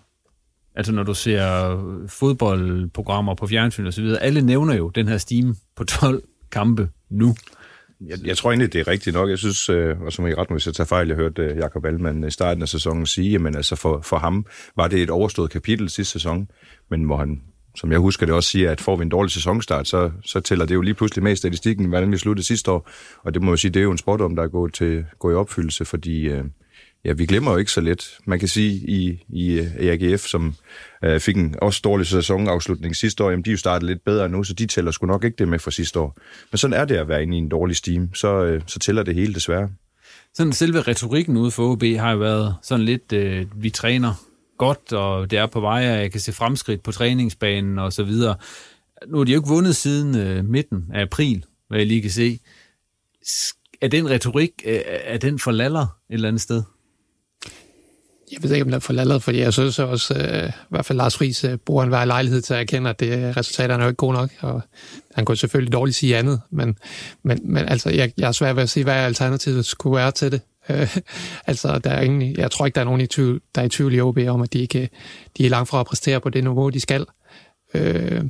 Altså 0.75 0.91
når 0.91 1.03
du 1.03 1.13
ser 1.13 2.07
fodboldprogrammer 2.07 3.35
på 3.35 3.47
fjernsyn 3.47 3.85
og 3.85 3.93
så 3.93 4.01
videre, 4.01 4.23
alle 4.23 4.41
nævner 4.41 4.75
jo 4.75 4.89
den 4.89 5.07
her 5.07 5.17
stime 5.17 5.55
på 5.75 5.83
12 5.83 6.23
kampe 6.51 6.89
nu. 7.09 7.35
Jeg, 8.07 8.17
jeg 8.25 8.37
tror 8.37 8.51
egentlig, 8.51 8.73
det 8.73 8.81
er 8.81 8.87
rigtigt 8.87 9.13
nok. 9.13 9.29
Jeg 9.29 9.37
synes, 9.37 9.69
øh, 9.69 10.01
og 10.01 10.13
som 10.13 10.27
I 10.27 10.33
ret 10.33 10.49
nu, 10.49 10.53
hvis 10.53 10.65
jeg 10.65 10.73
tager 10.73 10.87
fejl, 10.87 11.07
jeg 11.07 11.15
hørte 11.15 11.41
øh, 11.41 11.57
Jakob 11.57 11.85
Allmann 11.85 12.23
i 12.23 12.31
starten 12.31 12.61
af 12.61 12.69
sæsonen 12.69 13.05
sige, 13.05 13.39
men 13.39 13.55
altså 13.55 13.75
for, 13.75 14.01
for 14.01 14.17
ham 14.17 14.45
var 14.75 14.87
det 14.87 15.03
et 15.03 15.09
overstået 15.09 15.51
kapitel 15.51 15.89
sidste 15.89 16.11
sæson, 16.11 16.49
men 16.89 17.03
hvor 17.03 17.17
han 17.17 17.41
som 17.75 17.91
jeg 17.91 17.99
husker 17.99 18.25
det 18.25 18.35
også 18.35 18.49
siger, 18.49 18.71
at 18.71 18.81
får 18.81 18.95
vi 18.95 19.01
en 19.01 19.09
dårlig 19.09 19.31
sæsonstart, 19.31 19.87
så, 19.87 20.11
så 20.25 20.39
tæller 20.39 20.65
det 20.65 20.75
jo 20.75 20.81
lige 20.81 20.93
pludselig 20.93 21.23
med 21.23 21.31
i 21.31 21.35
statistikken, 21.35 21.85
hvordan 21.85 22.11
vi 22.11 22.17
sluttede 22.17 22.47
sidste 22.47 22.71
år. 22.71 22.89
Og 23.23 23.33
det 23.33 23.41
må 23.41 23.51
jeg 23.51 23.59
sige, 23.59 23.71
det 23.71 23.79
er 23.79 23.83
jo 23.83 23.91
en 23.91 23.99
om, 24.05 24.35
der 24.35 24.43
er 24.43 24.47
gået, 24.47 24.73
til, 24.73 25.05
gået 25.19 25.33
i 25.33 25.35
opfyldelse, 25.35 25.85
fordi 25.85 26.21
øh, 26.21 26.43
ja, 27.05 27.13
vi 27.13 27.25
glemmer 27.25 27.51
jo 27.51 27.57
ikke 27.57 27.71
så 27.71 27.81
let. 27.81 28.17
Man 28.25 28.39
kan 28.39 28.47
sige, 28.47 28.73
i, 28.73 29.23
i 29.29 29.59
øh, 29.59 29.67
AGF, 29.79 30.21
som 30.21 30.55
øh, 31.03 31.19
fik 31.19 31.35
en 31.35 31.55
også 31.61 31.81
dårlig 31.83 32.07
sæsonafslutning 32.07 32.95
sidste 32.95 33.23
år, 33.23 33.29
jamen 33.29 33.45
de 33.45 33.49
er 33.49 33.53
jo 33.53 33.57
startet 33.57 33.89
lidt 33.89 34.03
bedre 34.05 34.29
nu, 34.29 34.43
så 34.43 34.53
de 34.53 34.65
tæller 34.65 34.91
sgu 34.91 35.05
nok 35.05 35.23
ikke 35.23 35.35
det 35.37 35.47
med 35.47 35.59
fra 35.59 35.71
sidste 35.71 35.99
år. 35.99 36.17
Men 36.51 36.57
sådan 36.57 36.79
er 36.79 36.85
det 36.85 36.95
at 36.95 37.07
være 37.07 37.23
inde 37.23 37.35
i 37.35 37.37
en 37.37 37.49
dårlig 37.49 37.75
steam, 37.75 38.13
så, 38.13 38.43
øh, 38.43 38.61
så 38.67 38.79
tæller 38.79 39.03
det 39.03 39.15
hele 39.15 39.33
desværre. 39.33 39.69
Sådan 40.33 40.53
selve 40.53 40.81
retorikken 40.81 41.37
ude 41.37 41.51
for 41.51 41.71
OB 41.71 41.83
har 41.83 42.11
jo 42.11 42.17
været 42.17 42.55
sådan 42.63 42.85
lidt, 42.85 43.13
øh, 43.13 43.45
vi 43.55 43.69
træner 43.69 44.13
godt, 44.57 44.93
og 44.93 45.31
det 45.31 45.39
er 45.39 45.45
på 45.45 45.59
vej, 45.59 45.91
og 45.91 46.01
jeg 46.01 46.11
kan 46.11 46.21
se 46.21 46.33
fremskridt 46.33 46.83
på 46.83 46.91
træningsbanen 46.91 47.79
og 47.79 47.93
så 47.93 48.03
videre. 48.03 48.35
Nu 49.07 49.17
har 49.17 49.23
de 49.23 49.31
jo 49.31 49.39
ikke 49.39 49.49
vundet 49.49 49.75
siden 49.75 50.17
øh, 50.17 50.45
midten 50.45 50.85
af 50.93 51.01
april, 51.01 51.45
hvad 51.67 51.79
jeg 51.79 51.87
lige 51.87 52.01
kan 52.01 52.11
se. 52.11 52.39
Er 53.81 53.87
den 53.87 54.09
retorik, 54.09 54.51
øh, 54.65 54.79
er 54.85 55.17
den 55.17 55.39
for 55.39 55.51
laller 55.51 55.81
et 55.81 55.87
eller 56.09 56.27
andet 56.27 56.41
sted? 56.41 56.63
Jeg 58.31 58.43
ved 58.43 58.51
ikke, 58.51 58.63
om 58.63 58.67
den 58.67 58.73
er 58.73 58.79
for 58.79 58.93
laller, 58.93 59.19
fordi 59.19 59.39
jeg 59.39 59.53
synes 59.53 59.79
også, 59.79 60.13
øh, 60.13 60.49
i 60.49 60.51
hvert 60.69 60.85
fald 60.85 60.97
Lars 60.97 61.17
Friis 61.17 61.43
øh, 61.43 61.57
bruger 61.57 61.83
en 61.83 61.89
hver 61.89 62.05
lejlighed 62.05 62.41
til 62.41 62.53
at 62.53 62.59
erkende, 62.59 62.89
at 62.89 62.99
det, 62.99 63.11
øh, 63.17 63.37
resultaterne 63.37 63.83
er 63.83 63.85
jo 63.85 63.89
ikke 63.89 63.97
gode 63.97 64.13
nok, 64.13 64.29
og 64.39 64.61
han 65.13 65.25
kunne 65.25 65.37
selvfølgelig 65.37 65.73
dårligt 65.73 65.97
sige 65.97 66.17
andet, 66.17 66.41
men, 66.49 66.77
men, 67.23 67.39
men 67.43 67.65
altså, 67.65 67.89
jeg, 67.89 68.11
jeg 68.17 68.27
er 68.27 68.31
svær 68.31 68.53
ved 68.53 68.63
at 68.63 68.69
sige, 68.69 68.83
hvad 68.83 68.93
alternativet 68.93 69.65
skulle 69.65 69.95
være 69.95 70.11
til 70.11 70.31
det. 70.31 70.41
Øh, 70.69 70.97
altså, 71.47 71.79
der 71.79 71.89
er 71.89 72.01
ingen, 72.01 72.37
jeg 72.37 72.51
tror 72.51 72.65
ikke, 72.65 72.75
der 72.75 72.81
er 72.81 72.85
nogen, 72.85 73.01
i 73.01 73.07
tvivl, 73.07 73.41
der 73.55 73.61
er 73.61 73.65
i 73.65 73.69
tvivl 73.69 73.93
i 73.93 74.01
OB 74.01 74.17
om, 74.27 74.41
at 74.41 74.53
de, 74.53 74.59
ikke, 74.59 74.89
de 75.37 75.45
er 75.45 75.49
langt 75.49 75.69
fra 75.69 75.79
at 75.79 75.85
præstere 75.85 76.21
på 76.21 76.29
det 76.29 76.43
niveau, 76.43 76.69
de 76.69 76.79
skal. 76.79 77.05
Øh, 77.73 78.23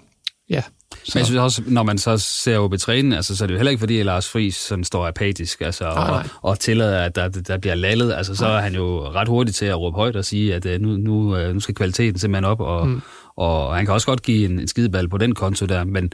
ja, 0.50 0.62
Så. 1.04 1.12
Men 1.14 1.20
jeg 1.20 1.26
synes 1.26 1.40
også, 1.40 1.62
når 1.68 1.84
man 1.84 1.98
så 1.98 2.18
ser 2.18 2.60
OB 2.60 2.78
træne, 2.78 3.16
altså, 3.16 3.38
så 3.38 3.44
er 3.44 3.48
det 3.48 3.54
jo 3.54 3.58
heller 3.58 3.72
ikke 3.72 3.80
fordi, 3.80 4.04
Lars 4.04 4.30
Friis 4.30 4.56
sådan 4.56 4.84
står 4.84 5.08
apatisk 5.08 5.62
altså, 5.62 5.86
og, 5.86 5.96
nej. 5.96 6.28
og 6.42 6.60
tillader, 6.60 7.04
at 7.04 7.16
der, 7.16 7.30
der 7.30 7.58
bliver 7.58 7.76
lallet. 7.76 8.14
Altså, 8.14 8.36
så 8.36 8.46
er 8.46 8.62
han 8.62 8.76
jo 8.76 9.10
ret 9.10 9.28
hurtig 9.28 9.56
til 9.56 9.66
at 9.66 9.80
råbe 9.80 9.96
højt 9.96 10.16
og 10.16 10.26
sige, 10.26 10.56
at 10.56 10.66
øh, 10.66 10.82
nu, 10.82 10.90
nu, 10.90 11.38
øh, 11.38 11.54
nu 11.54 11.60
skal 11.60 11.76
kvaliteten 11.76 12.20
simpelthen 12.20 12.46
op, 12.46 12.62
og, 12.62 12.88
mm. 12.88 13.02
og 13.36 13.76
han 13.76 13.86
kan 13.86 13.94
også 13.94 14.08
godt 14.08 14.22
give 14.22 14.46
en, 14.46 14.60
en 14.60 14.68
skideball 14.68 15.10
på 15.10 15.18
den 15.18 15.36
konto 15.36 15.66
der, 15.66 15.84
men, 15.84 16.12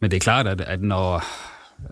men 0.00 0.10
det 0.10 0.16
er 0.16 0.20
klart, 0.20 0.46
at, 0.46 0.60
at 0.60 0.82
når... 0.82 1.24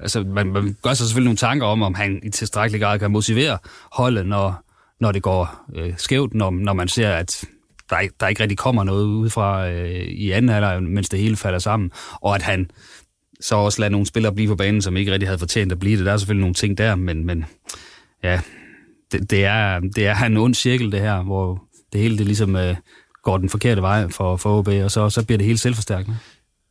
Altså, 0.02 0.20
man, 0.20 0.46
man 0.46 0.76
gør 0.82 0.94
sig 0.94 1.06
selvfølgelig 1.06 1.28
nogle 1.28 1.36
tanker 1.36 1.66
om, 1.66 1.82
om 1.82 1.94
han 1.94 2.20
i 2.22 2.30
tilstrækkelig 2.30 2.80
grad 2.80 2.98
kan 2.98 3.10
motivere 3.10 3.58
holdet, 3.92 4.26
når, 4.26 4.64
når 5.00 5.12
det 5.12 5.22
går 5.22 5.66
øh, 5.74 5.94
skævt, 5.96 6.34
når, 6.34 6.50
når 6.50 6.72
man 6.72 6.88
ser, 6.88 7.10
at 7.10 7.44
der, 7.90 7.96
der 8.20 8.28
ikke 8.28 8.42
rigtig 8.42 8.58
kommer 8.58 8.84
noget 8.84 9.04
udefra 9.04 9.68
øh, 9.68 10.04
i 10.04 10.30
anden 10.30 10.48
halvleg, 10.48 10.82
mens 10.82 11.08
det 11.08 11.18
hele 11.20 11.36
falder 11.36 11.58
sammen, 11.58 11.90
og 12.20 12.34
at 12.34 12.42
han 12.42 12.70
så 13.40 13.56
også 13.56 13.80
lader 13.80 13.90
nogle 13.90 14.06
spillere 14.06 14.34
blive 14.34 14.48
på 14.48 14.56
banen, 14.56 14.82
som 14.82 14.96
ikke 14.96 15.12
rigtig 15.12 15.28
havde 15.28 15.38
fortjent 15.38 15.72
at 15.72 15.78
blive 15.78 15.96
det. 15.96 16.06
Der 16.06 16.12
er 16.12 16.16
selvfølgelig 16.16 16.40
nogle 16.40 16.54
ting 16.54 16.78
der, 16.78 16.94
men, 16.94 17.26
men 17.26 17.44
ja, 18.22 18.40
det, 19.12 19.30
det, 19.30 19.44
er, 19.44 19.80
det 19.80 20.06
er 20.06 20.24
en 20.24 20.36
ond 20.36 20.54
cirkel, 20.54 20.92
det 20.92 21.00
her, 21.00 21.22
hvor 21.22 21.64
det 21.92 22.00
hele 22.00 22.18
det 22.18 22.26
ligesom 22.26 22.56
øh, 22.56 22.76
går 23.22 23.38
den 23.38 23.48
forkerte 23.48 23.82
vej 23.82 24.08
for, 24.08 24.36
for 24.36 24.58
OB, 24.58 24.68
og 24.68 24.90
så, 24.90 25.10
så 25.10 25.26
bliver 25.26 25.38
det 25.38 25.46
helt 25.46 25.60
selvforstærkende. 25.60 26.18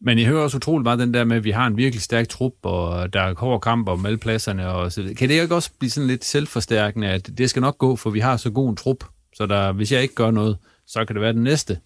Men 0.02 0.20
jeg 0.20 0.28
hører 0.28 0.44
også 0.44 0.58
utroligt 0.58 0.84
meget 0.84 1.00
den 1.00 1.14
der 1.14 1.24
med, 1.24 1.38
at 1.38 1.44
vi 1.44 1.52
har 1.52 1.68
en 1.68 1.78
virkelig 1.78 2.02
stærk 2.02 2.30
trup, 2.30 2.54
og 2.64 3.14
der 3.14 3.22
er 3.22 3.36
hård 3.38 3.62
kamp 3.62 3.90
om 3.90 4.06
alle 4.06 4.18
pladserne. 4.18 4.70
Og 4.70 4.92
så 4.92 5.14
kan 5.18 5.30
det 5.30 5.42
ikke 5.42 5.56
også 5.56 5.72
blive 5.80 5.90
sådan 5.90 6.08
lidt 6.08 6.26
selvforstærkende, 6.26 7.08
at 7.08 7.30
det 7.38 7.50
skal 7.50 7.62
nok 7.62 7.78
gå, 7.78 7.96
for 7.96 8.10
vi 8.10 8.20
har 8.20 8.38
så 8.38 8.50
god 8.50 8.70
en 8.70 8.76
trup, 8.76 9.04
så 9.34 9.46
der, 9.46 9.72
hvis 9.72 9.92
jeg 9.92 10.02
ikke 10.02 10.16
gør 10.16 10.32
noget, 10.32 10.58
så 10.88 11.06
kan 11.06 11.16
det 11.16 11.22
være 11.22 11.34
den 11.34 11.44
næste 11.44 11.80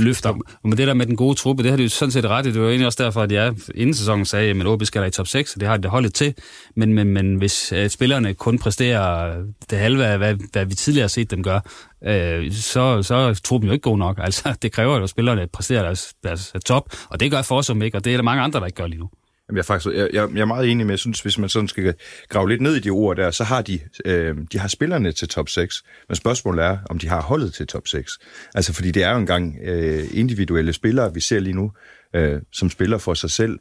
løfter. 0.00 0.28
Og 0.28 0.68
med 0.68 0.76
det 0.76 0.86
der 0.86 0.94
med 0.94 1.06
den 1.06 1.16
gode 1.16 1.34
truppe, 1.34 1.62
det 1.62 1.70
har 1.70 1.76
de 1.76 1.82
jo 1.82 1.88
sådan 1.88 2.12
set 2.12 2.24
ret 2.24 2.46
i. 2.46 2.52
Det 2.52 2.62
var 2.62 2.68
egentlig 2.68 2.86
også 2.86 3.02
derfor, 3.02 3.22
at 3.22 3.32
jeg 3.32 3.54
inden 3.74 3.94
sæsonen 3.94 4.24
sagde, 4.24 4.50
at 4.50 4.66
OB 4.66 4.84
skal 4.84 5.00
der 5.00 5.08
i 5.08 5.10
top 5.10 5.26
6, 5.26 5.54
og 5.54 5.60
det 5.60 5.68
har 5.68 5.76
det 5.76 5.90
holdet 5.90 6.14
til. 6.14 6.34
Men, 6.76 6.94
men, 6.94 7.08
men 7.08 7.34
hvis 7.34 7.72
øh, 7.72 7.90
spillerne 7.90 8.34
kun 8.34 8.58
præsterer 8.58 9.36
det 9.70 9.78
halve 9.78 10.06
af, 10.06 10.18
hvad, 10.18 10.36
hvad 10.52 10.64
vi 10.64 10.74
tidligere 10.74 11.04
har 11.04 11.08
set 11.08 11.30
dem 11.30 11.42
gøre, 11.42 11.60
øh, 12.04 12.52
så, 12.52 13.02
så 13.02 13.14
er 13.14 13.34
truppen 13.34 13.68
jo 13.68 13.72
ikke 13.72 13.82
god 13.82 13.98
nok. 13.98 14.18
Altså, 14.22 14.54
det 14.62 14.72
kræver 14.72 14.96
jo, 14.96 15.02
at 15.02 15.10
spillerne 15.10 15.46
præsterer 15.52 15.82
deres, 15.82 16.14
deres 16.24 16.52
top, 16.66 16.94
og 17.10 17.20
det 17.20 17.30
gør 17.30 17.42
Forsum 17.42 17.82
ikke, 17.82 17.96
og 17.96 18.04
det 18.04 18.12
er 18.12 18.16
der 18.16 18.24
mange 18.24 18.42
andre, 18.42 18.60
der 18.60 18.66
ikke 18.66 18.76
gør 18.76 18.86
lige 18.86 19.00
nu. 19.00 19.10
Jamen, 19.48 19.56
jeg, 19.56 19.62
er 19.62 19.64
faktisk, 19.64 19.94
jeg, 19.94 20.08
jeg, 20.12 20.28
jeg 20.34 20.40
er 20.40 20.44
meget 20.44 20.70
enig 20.70 20.86
med, 20.86 20.92
jeg 20.92 20.98
synes, 20.98 21.20
hvis 21.20 21.38
man 21.38 21.48
sådan 21.48 21.68
skal 21.68 21.94
grave 22.28 22.48
lidt 22.48 22.60
ned 22.60 22.76
i 22.76 22.80
de 22.80 22.90
ord 22.90 23.16
der, 23.16 23.30
så 23.30 23.44
har 23.44 23.62
de, 23.62 23.80
øh, 24.04 24.36
de 24.52 24.58
har 24.58 24.68
spillerne 24.68 25.12
til 25.12 25.28
top 25.28 25.48
6, 25.48 25.84
men 26.08 26.16
spørgsmålet 26.16 26.64
er, 26.64 26.78
om 26.90 26.98
de 26.98 27.08
har 27.08 27.22
holdet 27.22 27.54
til 27.54 27.66
top 27.66 27.88
6. 27.88 28.18
Altså, 28.54 28.72
fordi 28.72 28.90
det 28.90 29.02
er 29.02 29.10
jo 29.10 29.18
engang 29.18 29.56
øh, 29.64 30.04
individuelle 30.12 30.72
spillere, 30.72 31.14
vi 31.14 31.20
ser 31.20 31.40
lige 31.40 31.54
nu, 31.54 31.72
øh, 32.14 32.40
som 32.52 32.70
spiller 32.70 32.98
for 32.98 33.14
sig 33.14 33.30
selv, 33.30 33.58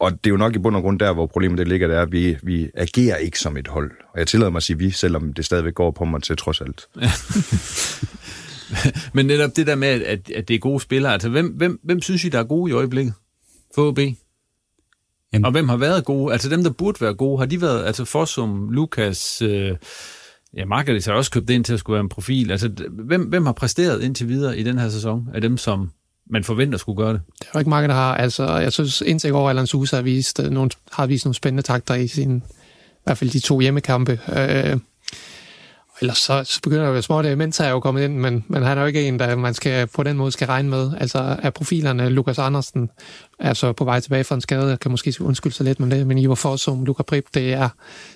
og 0.00 0.12
det 0.12 0.26
er 0.26 0.30
jo 0.30 0.36
nok 0.36 0.54
i 0.54 0.58
bund 0.58 0.76
og 0.76 0.82
grund 0.82 0.98
der, 0.98 1.12
hvor 1.12 1.26
problemet 1.26 1.58
det 1.58 1.68
ligger, 1.68 1.88
det 1.88 1.96
er, 1.96 2.02
at 2.02 2.12
vi, 2.12 2.36
vi 2.42 2.70
agerer 2.74 3.16
ikke 3.16 3.38
som 3.38 3.56
et 3.56 3.68
hold. 3.68 3.90
Og 4.12 4.18
jeg 4.18 4.26
tillader 4.26 4.50
mig 4.50 4.56
at 4.56 4.62
sige 4.62 4.78
vi, 4.78 4.90
selvom 4.90 5.32
det 5.32 5.44
stadigvæk 5.44 5.74
går 5.74 5.90
på 5.90 6.04
mig 6.04 6.22
til 6.22 6.36
trods 6.36 6.60
alt. 6.60 6.88
Men 9.14 9.26
netop 9.26 9.56
det 9.56 9.66
der 9.66 9.74
med, 9.74 9.88
at, 9.88 10.30
at 10.30 10.48
det 10.48 10.54
er 10.54 10.58
gode 10.58 10.80
spillere, 10.80 11.12
altså 11.12 11.28
hvem, 11.28 11.46
hvem, 11.46 11.80
hvem 11.82 12.00
synes 12.00 12.24
I, 12.24 12.28
der 12.28 12.38
er 12.38 12.44
gode 12.44 12.70
i 12.70 12.74
øjeblikket? 12.74 13.14
For 13.74 13.88
Jamen. 15.32 15.44
Og 15.44 15.52
hvem 15.52 15.68
har 15.68 15.76
været 15.76 16.04
gode? 16.04 16.32
Altså 16.32 16.48
dem, 16.48 16.62
der 16.62 16.70
burde 16.70 17.00
være 17.00 17.14
gode, 17.14 17.38
har 17.38 17.46
de 17.46 17.60
været, 17.60 17.84
altså 17.84 18.04
Fossum, 18.04 18.70
Lukas, 18.70 19.42
øh, 19.42 19.76
ja, 20.56 20.64
Markedet 20.64 21.06
har 21.06 21.12
også 21.12 21.30
købt 21.30 21.50
ind 21.50 21.64
til 21.64 21.72
at 21.72 21.78
skulle 21.80 21.94
være 21.94 22.02
en 22.02 22.08
profil. 22.08 22.50
Altså 22.50 22.70
hvem, 22.90 23.22
hvem 23.22 23.46
har 23.46 23.52
præsteret 23.52 24.02
indtil 24.02 24.28
videre 24.28 24.58
i 24.58 24.62
den 24.62 24.78
her 24.78 24.88
sæson 24.88 25.28
af 25.34 25.40
dem, 25.40 25.56
som 25.56 25.90
man 26.30 26.44
forventer 26.44 26.78
skulle 26.78 26.96
gøre 26.96 27.12
det? 27.12 27.20
Det 27.38 27.46
er 27.46 27.50
jo 27.54 27.58
ikke 27.58 27.70
mange, 27.70 27.88
der 27.88 27.94
har. 27.94 28.14
Altså, 28.14 28.56
jeg 28.58 28.72
synes 28.72 29.00
indtil 29.00 29.30
går, 29.30 29.48
Allan 29.48 29.66
Sousa 29.66 29.96
har 29.96 30.02
vist, 30.02 30.40
øh, 30.40 30.50
nogle, 30.50 30.70
har 30.92 31.06
vist 31.06 31.24
nogle 31.24 31.34
spændende 31.34 31.62
takter 31.62 31.94
i 31.94 32.06
sin, 32.06 32.36
i 32.36 33.02
hvert 33.04 33.18
fald 33.18 33.30
de 33.30 33.40
to 33.40 33.60
hjemmekampe. 33.60 34.20
Øh, 34.36 34.78
Ellers 36.00 36.18
så, 36.18 36.44
så 36.44 36.60
begynder 36.62 36.82
det 36.82 36.88
at 36.88 36.94
være 36.94 37.02
småt. 37.02 37.38
Mens 37.38 37.60
er 37.60 37.68
jo 37.68 37.80
kommet 37.80 38.04
ind, 38.04 38.16
men, 38.16 38.44
men 38.48 38.62
han 38.62 38.78
er 38.78 38.82
jo 38.82 38.86
ikke 38.86 39.08
en, 39.08 39.18
der 39.18 39.36
man 39.36 39.54
skal 39.54 39.86
på 39.86 40.02
den 40.02 40.16
måde 40.16 40.32
skal 40.32 40.46
regne 40.46 40.68
med. 40.68 40.90
Altså 41.00 41.36
er 41.42 41.50
profilerne, 41.50 42.08
Lukas 42.08 42.38
Andersen 42.38 42.90
er 43.38 43.54
så 43.54 43.72
på 43.72 43.84
vej 43.84 44.00
tilbage 44.00 44.24
fra 44.24 44.34
en 44.34 44.40
skade, 44.40 44.76
kan 44.76 44.90
måske 44.90 45.14
undskylde 45.20 45.54
sig 45.54 45.64
lidt 45.64 45.80
med 45.80 45.98
det, 45.98 46.06
men 46.06 46.18
Ivar 46.18 46.34
Fossum, 46.34 46.84
Lukas 46.84 47.04
Prip, 47.08 47.24
det 47.34 47.52
er, 47.52 47.68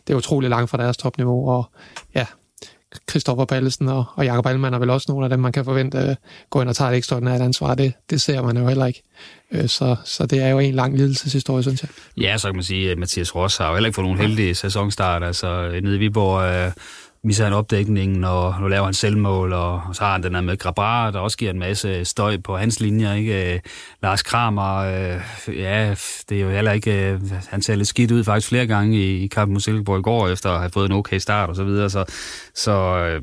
det 0.07 0.13
er 0.13 0.17
utrolig 0.17 0.51
langt 0.51 0.71
fra 0.71 0.79
deres 0.79 0.97
topniveau, 0.97 1.51
og 1.51 1.71
ja, 2.15 2.27
Christoffer 3.11 3.45
Pallesen 3.45 3.89
og, 3.89 4.05
og 4.15 4.25
Jakob 4.25 4.47
Allemann 4.47 4.75
er 4.75 4.79
vel 4.79 4.91
også 4.91 5.07
nogle 5.09 5.27
af 5.27 5.31
dem, 5.31 5.41
man 5.41 5.53
kan 5.53 5.65
forvente 5.65 5.99
øh, 5.99 6.09
uh, 6.09 6.15
gå 6.51 6.61
ind 6.61 6.69
og 6.69 6.77
tage 6.77 6.91
et 6.91 6.97
ekstraordinært 6.97 7.41
ansvar. 7.41 7.75
Det, 7.75 7.93
det 8.11 8.23
ser 8.23 8.43
man 8.43 8.57
jo 8.57 8.69
heller 8.69 8.87
ikke. 8.87 9.03
Uh, 9.51 9.67
så, 9.67 9.97
så 10.05 10.27
det 10.27 10.43
er 10.43 10.49
jo 10.49 10.59
en 10.59 10.75
lang 10.75 10.97
lidelseshistorie, 10.97 11.63
synes 11.63 11.83
jeg. 11.83 11.91
Ja, 12.17 12.39
så 12.39 12.49
kan 12.49 12.55
man 12.55 12.65
sige, 12.65 12.91
at 12.91 12.99
Mathias 12.99 13.35
Ross 13.35 13.57
har 13.57 13.69
jo 13.69 13.75
heller 13.75 13.87
ikke 13.87 13.95
fået 13.95 14.05
nogen 14.05 14.21
heldige 14.21 14.55
sæsonstart. 14.55 15.25
Altså 15.25 15.81
nede 15.83 15.97
i 15.97 15.99
Viborg... 15.99 16.67
Uh 16.67 16.73
misser 17.25 17.45
han 17.45 17.53
opdækningen, 17.53 18.25
og 18.25 18.55
nu 18.61 18.69
laver 18.69 18.85
han 18.85 18.95
selvmål, 18.95 19.53
og 19.53 19.83
så 19.93 20.05
har 20.05 20.13
han 20.13 20.23
den 20.23 20.35
her 20.35 20.41
med 20.41 20.57
Grabar, 20.57 21.11
der 21.11 21.19
også 21.19 21.39
giver 21.39 21.51
en 21.51 21.59
masse 21.59 22.05
støj 22.05 22.37
på 22.37 22.57
hans 22.57 22.81
linjer, 22.81 23.15
ikke? 23.15 23.55
Øh, 23.55 23.61
Lars 24.03 24.23
Kramer, 24.23 24.77
øh, 24.77 25.21
ja, 25.59 25.95
det 26.29 26.39
er 26.39 26.43
jo 26.43 26.51
heller 26.51 26.73
ikke, 26.73 27.11
øh, 27.11 27.21
han 27.49 27.63
ser 27.63 27.75
lidt 27.75 27.89
skidt 27.89 28.11
ud 28.11 28.25
faktisk 28.25 28.49
flere 28.49 28.67
gange 28.67 28.97
i, 28.97 29.25
i 29.25 29.27
kampen 29.27 29.53
mod 29.53 29.61
Silkeborg 29.61 29.99
i 29.99 30.03
går, 30.03 30.29
efter 30.29 30.51
at 30.51 30.59
have 30.59 30.71
fået 30.71 30.87
en 30.87 30.93
okay 30.93 31.19
start 31.19 31.49
og 31.49 31.57
så 31.57 31.65
videre, 31.65 31.91
så, 31.91 32.05
så 32.55 32.73
øh, 32.99 33.23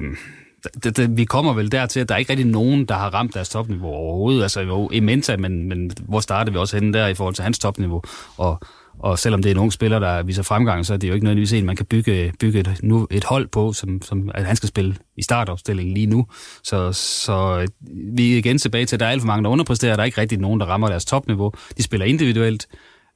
det, 0.84 0.98
det, 0.98 1.18
vi 1.18 1.26
kommer 1.26 1.54
vel 1.54 1.72
dertil, 1.72 2.00
at 2.00 2.10
der 2.10 2.16
er 2.16 2.20
ikke 2.20 2.32
rigtig 2.32 2.48
nogen, 2.48 2.86
der 2.86 2.96
har 2.96 3.10
ramt 3.10 3.34
deres 3.34 3.50
topniveau 3.50 3.90
overhovedet. 3.90 4.44
Altså 4.44 4.62
jo, 4.62 4.90
Ementa, 4.94 5.38
men, 5.38 5.70
men 5.70 5.92
hvor 6.00 6.20
startede 6.20 6.54
vi 6.54 6.60
også 6.60 6.78
henne 6.78 6.94
der 6.94 7.08
i 7.08 7.14
forhold 7.14 7.36
til 7.36 7.44
hans 7.44 7.60
topniveau? 7.60 8.02
Og 8.38 8.60
og 9.02 9.20
selvom 9.20 9.42
det 9.42 9.50
er 9.50 9.56
en 9.56 9.60
ung 9.60 9.74
spiller, 9.74 10.00
der 10.00 10.24
viser 10.24 10.44
fremgang, 10.44 10.86
så 10.86 10.94
er 10.94 10.98
det 10.98 11.08
jo 11.08 11.14
ikke 11.14 11.24
nødvendigvis 11.24 11.54
en, 11.54 11.66
man 11.66 11.76
kan 11.76 11.86
bygge, 11.86 12.34
bygge 12.40 12.60
et, 12.60 12.80
nu, 12.84 13.08
et 13.12 13.24
hold 13.24 13.48
på, 13.48 13.74
som, 13.74 14.02
som 14.02 14.32
at 14.34 14.46
han 14.46 14.56
skal 14.56 14.70
spille 14.70 14.96
i 15.18 15.22
startopstillingen 15.22 15.94
lige 15.94 16.06
nu. 16.06 16.28
Så, 16.64 16.92
så 16.94 17.68
vi 18.16 18.34
er 18.34 18.38
igen 18.38 18.58
tilbage 18.58 18.86
til, 18.86 18.96
at 18.96 19.00
der 19.00 19.06
er 19.06 19.10
alt 19.10 19.22
for 19.22 19.28
mange, 19.28 19.44
der 19.44 19.50
underpresterer. 19.50 19.96
Der 19.96 20.02
er 20.02 20.06
ikke 20.06 20.22
rigtig 20.22 20.38
nogen, 20.38 20.60
der 20.60 20.66
rammer 20.66 20.88
deres 20.88 21.06
topniveau. 21.06 21.52
De 21.78 21.84
spiller 21.84 22.06
individuelt, 22.06 22.68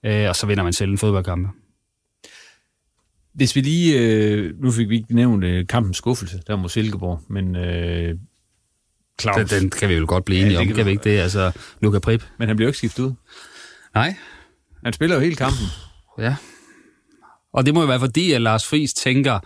øh, 0.06 0.30
og 0.30 0.36
så 0.36 0.48
vinder 0.48 0.64
man 0.64 0.74
selv 0.74 0.92
en 0.92 0.98
fodboldkamp. 0.98 1.48
Hvis 3.34 3.56
vi 3.56 3.62
lige, 3.62 4.00
øh, 4.00 4.54
nu 4.62 4.72
fik 4.72 4.90
vi 4.90 4.96
ikke 4.96 5.16
nævnt 5.16 5.44
øh, 5.44 5.68
kampens 5.68 5.98
skuffelse, 5.98 6.42
der 6.48 6.56
mod 6.56 6.70
Silkeborg, 6.70 7.22
men 7.28 7.56
øh, 7.56 8.16
Claus... 9.22 9.50
Den, 9.50 9.62
den 9.62 9.70
kan 9.70 9.90
vi 9.90 9.94
jo 9.94 10.06
godt 10.08 10.26
blive 10.26 10.42
enige 10.42 10.54
ja, 10.54 10.60
om, 10.60 10.68
kan, 10.68 10.86
vi 10.86 10.92
ikke 10.92 11.04
det? 11.04 11.20
Altså, 11.20 11.52
Luka 11.82 12.00
Prip. 12.00 12.24
Men 12.38 12.48
han 12.48 12.58
bliver 12.58 12.68
jo 12.68 12.70
ikke 12.70 12.78
skiftet 12.78 13.04
ud. 13.04 13.14
Nej, 13.96 14.16
han 14.86 14.94
spiller 14.94 15.16
jo 15.16 15.22
hele 15.22 15.36
kampen. 15.36 15.66
Ja. 16.20 16.36
Og 17.54 17.66
det 17.66 17.74
må 17.74 17.82
jo 17.82 17.88
være 17.88 18.00
fordi, 18.00 18.32
at 18.32 18.42
Lars 18.42 18.68
Friis 18.68 18.94
tænker, 18.94 19.40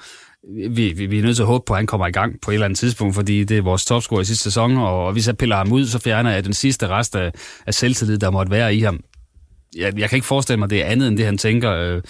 vi, 0.69 0.93
vi, 0.93 1.05
vi 1.05 1.19
er 1.19 1.23
nødt 1.23 1.35
til 1.35 1.43
at 1.43 1.47
håbe 1.47 1.63
på, 1.67 1.73
at 1.73 1.77
han 1.77 1.87
kommer 1.87 2.07
i 2.07 2.11
gang 2.11 2.41
på 2.41 2.51
et 2.51 2.55
eller 2.55 2.65
andet 2.65 2.79
tidspunkt, 2.79 3.15
fordi 3.15 3.43
det 3.43 3.57
er 3.57 3.61
vores 3.61 3.85
topscorer 3.85 4.21
i 4.21 4.25
sidste 4.25 4.43
sæson, 4.43 4.77
og, 4.77 5.05
og 5.05 5.13
hvis 5.13 5.27
jeg 5.27 5.37
piller 5.37 5.55
ham 5.55 5.71
ud, 5.71 5.85
så 5.85 5.99
fjerner 5.99 6.31
jeg 6.31 6.45
den 6.45 6.53
sidste 6.53 6.87
rest 6.87 7.15
af, 7.15 7.31
af 7.65 7.73
selvtillid, 7.73 8.17
der 8.17 8.29
måtte 8.29 8.51
være 8.51 8.75
i 8.75 8.79
ham. 8.79 8.99
Jeg, 9.75 9.99
jeg 9.99 10.09
kan 10.09 10.17
ikke 10.17 10.27
forestille 10.27 10.59
mig, 10.59 10.69
det 10.69 10.81
er 10.81 10.85
andet 10.85 11.07
end 11.07 11.17
det, 11.17 11.25
han 11.25 11.37
tænker. 11.37 11.71
Øh, 11.71 12.01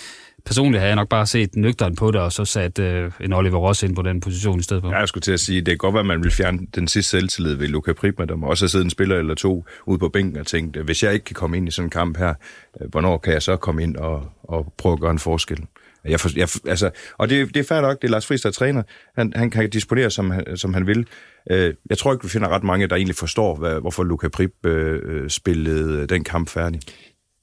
personligt 0.45 0.79
havde 0.79 0.89
jeg 0.89 0.95
nok 0.95 1.09
bare 1.09 1.25
set 1.25 1.55
nøgteren 1.55 1.95
på 1.95 2.11
det, 2.11 2.21
og 2.21 2.31
så 2.31 2.45
sat 2.45 2.79
øh, 2.79 3.11
en 3.21 3.33
Oliver 3.33 3.57
Ross 3.57 3.83
ind 3.83 3.95
på 3.95 4.01
den 4.01 4.21
position 4.21 4.59
i 4.59 4.63
stedet 4.63 4.83
for. 4.83 4.89
Ja, 4.89 4.97
jeg 4.97 5.07
skulle 5.07 5.21
til 5.21 5.31
at 5.31 5.39
sige, 5.39 5.57
det 5.61 5.67
kan 5.67 5.77
godt 5.77 5.93
være, 5.93 5.99
at 5.99 6.05
man 6.05 6.23
vil 6.23 6.31
fjerne 6.31 6.59
den 6.75 6.87
sidste 6.87 7.09
selvtillid 7.09 7.53
ved 7.53 7.67
Luka 7.67 7.93
Prip, 7.93 8.13
men 8.19 8.29
der 8.29 8.35
må 8.35 8.47
også 8.47 8.63
have 8.63 8.69
siddet 8.69 8.85
en 8.85 8.89
spiller 8.89 9.17
eller 9.17 9.35
to 9.35 9.65
ude 9.85 9.99
på 9.99 10.09
bænken 10.09 10.37
og 10.37 10.47
tænkt, 10.47 10.77
hvis 10.77 11.03
jeg 11.03 11.13
ikke 11.13 11.23
kan 11.23 11.33
komme 11.33 11.57
ind 11.57 11.67
i 11.67 11.71
sådan 11.71 11.85
en 11.85 11.89
kamp 11.89 12.17
her, 12.17 12.33
øh, 12.81 12.89
hvornår 12.89 13.17
kan 13.17 13.33
jeg 13.33 13.41
så 13.41 13.55
komme 13.55 13.83
ind 13.83 13.95
og, 13.95 14.31
og 14.43 14.73
prøve 14.77 14.93
at 14.93 14.99
gøre 14.99 15.11
en 15.11 15.19
forskel? 15.19 15.65
Jeg, 16.05 16.19
for, 16.19 16.29
jeg, 16.35 16.47
altså, 16.67 16.89
og 17.17 17.29
det, 17.29 17.47
det 17.53 17.59
er 17.59 17.63
fair 17.63 17.81
nok, 17.81 18.01
det 18.01 18.07
er 18.07 18.11
Lars 18.11 18.27
Friis, 18.27 18.41
der 18.41 18.51
træner. 18.51 18.83
Han, 19.17 19.33
han 19.35 19.49
kan 19.49 19.69
disponere, 19.69 20.09
som 20.09 20.31
han, 20.31 20.57
som 20.57 20.73
han 20.73 20.87
vil. 20.87 21.07
Øh, 21.51 21.73
jeg 21.89 21.97
tror 21.97 22.13
ikke, 22.13 22.23
vi 22.23 22.29
finder 22.29 22.47
ret 22.47 22.63
mange, 22.63 22.87
der 22.87 22.95
egentlig 22.95 23.15
forstår, 23.15 23.55
hvad, 23.55 23.81
hvorfor 23.81 24.03
Luka 24.03 24.27
Prip 24.27 24.65
øh, 24.65 25.01
øh, 25.05 25.29
spillede 25.29 26.07
den 26.07 26.23
kamp 26.23 26.49
færdig 26.49 26.81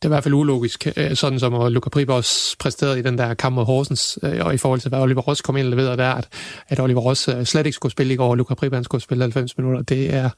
i 0.06 0.08
hvert 0.08 0.22
fald 0.22 0.34
ulogisk, 0.34 0.86
øh, 0.96 1.16
sådan 1.16 1.38
som 1.38 1.72
Luca 1.72 1.90
Prip 1.90 2.08
også 2.08 2.56
præsterede 2.58 2.98
i 2.98 3.02
den 3.02 3.18
der 3.18 3.34
kamp 3.34 3.54
mod 3.54 3.64
Horsens, 3.64 4.18
øh, 4.22 4.46
og 4.46 4.54
i 4.54 4.56
forhold 4.56 4.80
til, 4.80 4.88
hvad 4.88 4.98
Oliver 4.98 5.20
Ross 5.20 5.42
kom 5.42 5.56
ind 5.56 5.66
og 5.66 5.70
leverede 5.70 5.96
der, 5.96 6.14
at, 6.14 6.28
at 6.68 6.80
Oliver 6.80 7.00
Ross 7.00 7.28
øh, 7.28 7.44
slet 7.44 7.66
ikke 7.66 7.76
skulle 7.76 7.92
spille 7.92 8.14
i 8.14 8.16
går, 8.16 8.30
og 8.30 8.36
Luca 8.36 8.54
Prip 8.54 8.74
han 8.74 8.84
skulle 8.84 9.02
spille 9.02 9.22
90 9.22 9.58
minutter. 9.58 9.82
Det 9.82 10.14
er, 10.14 10.30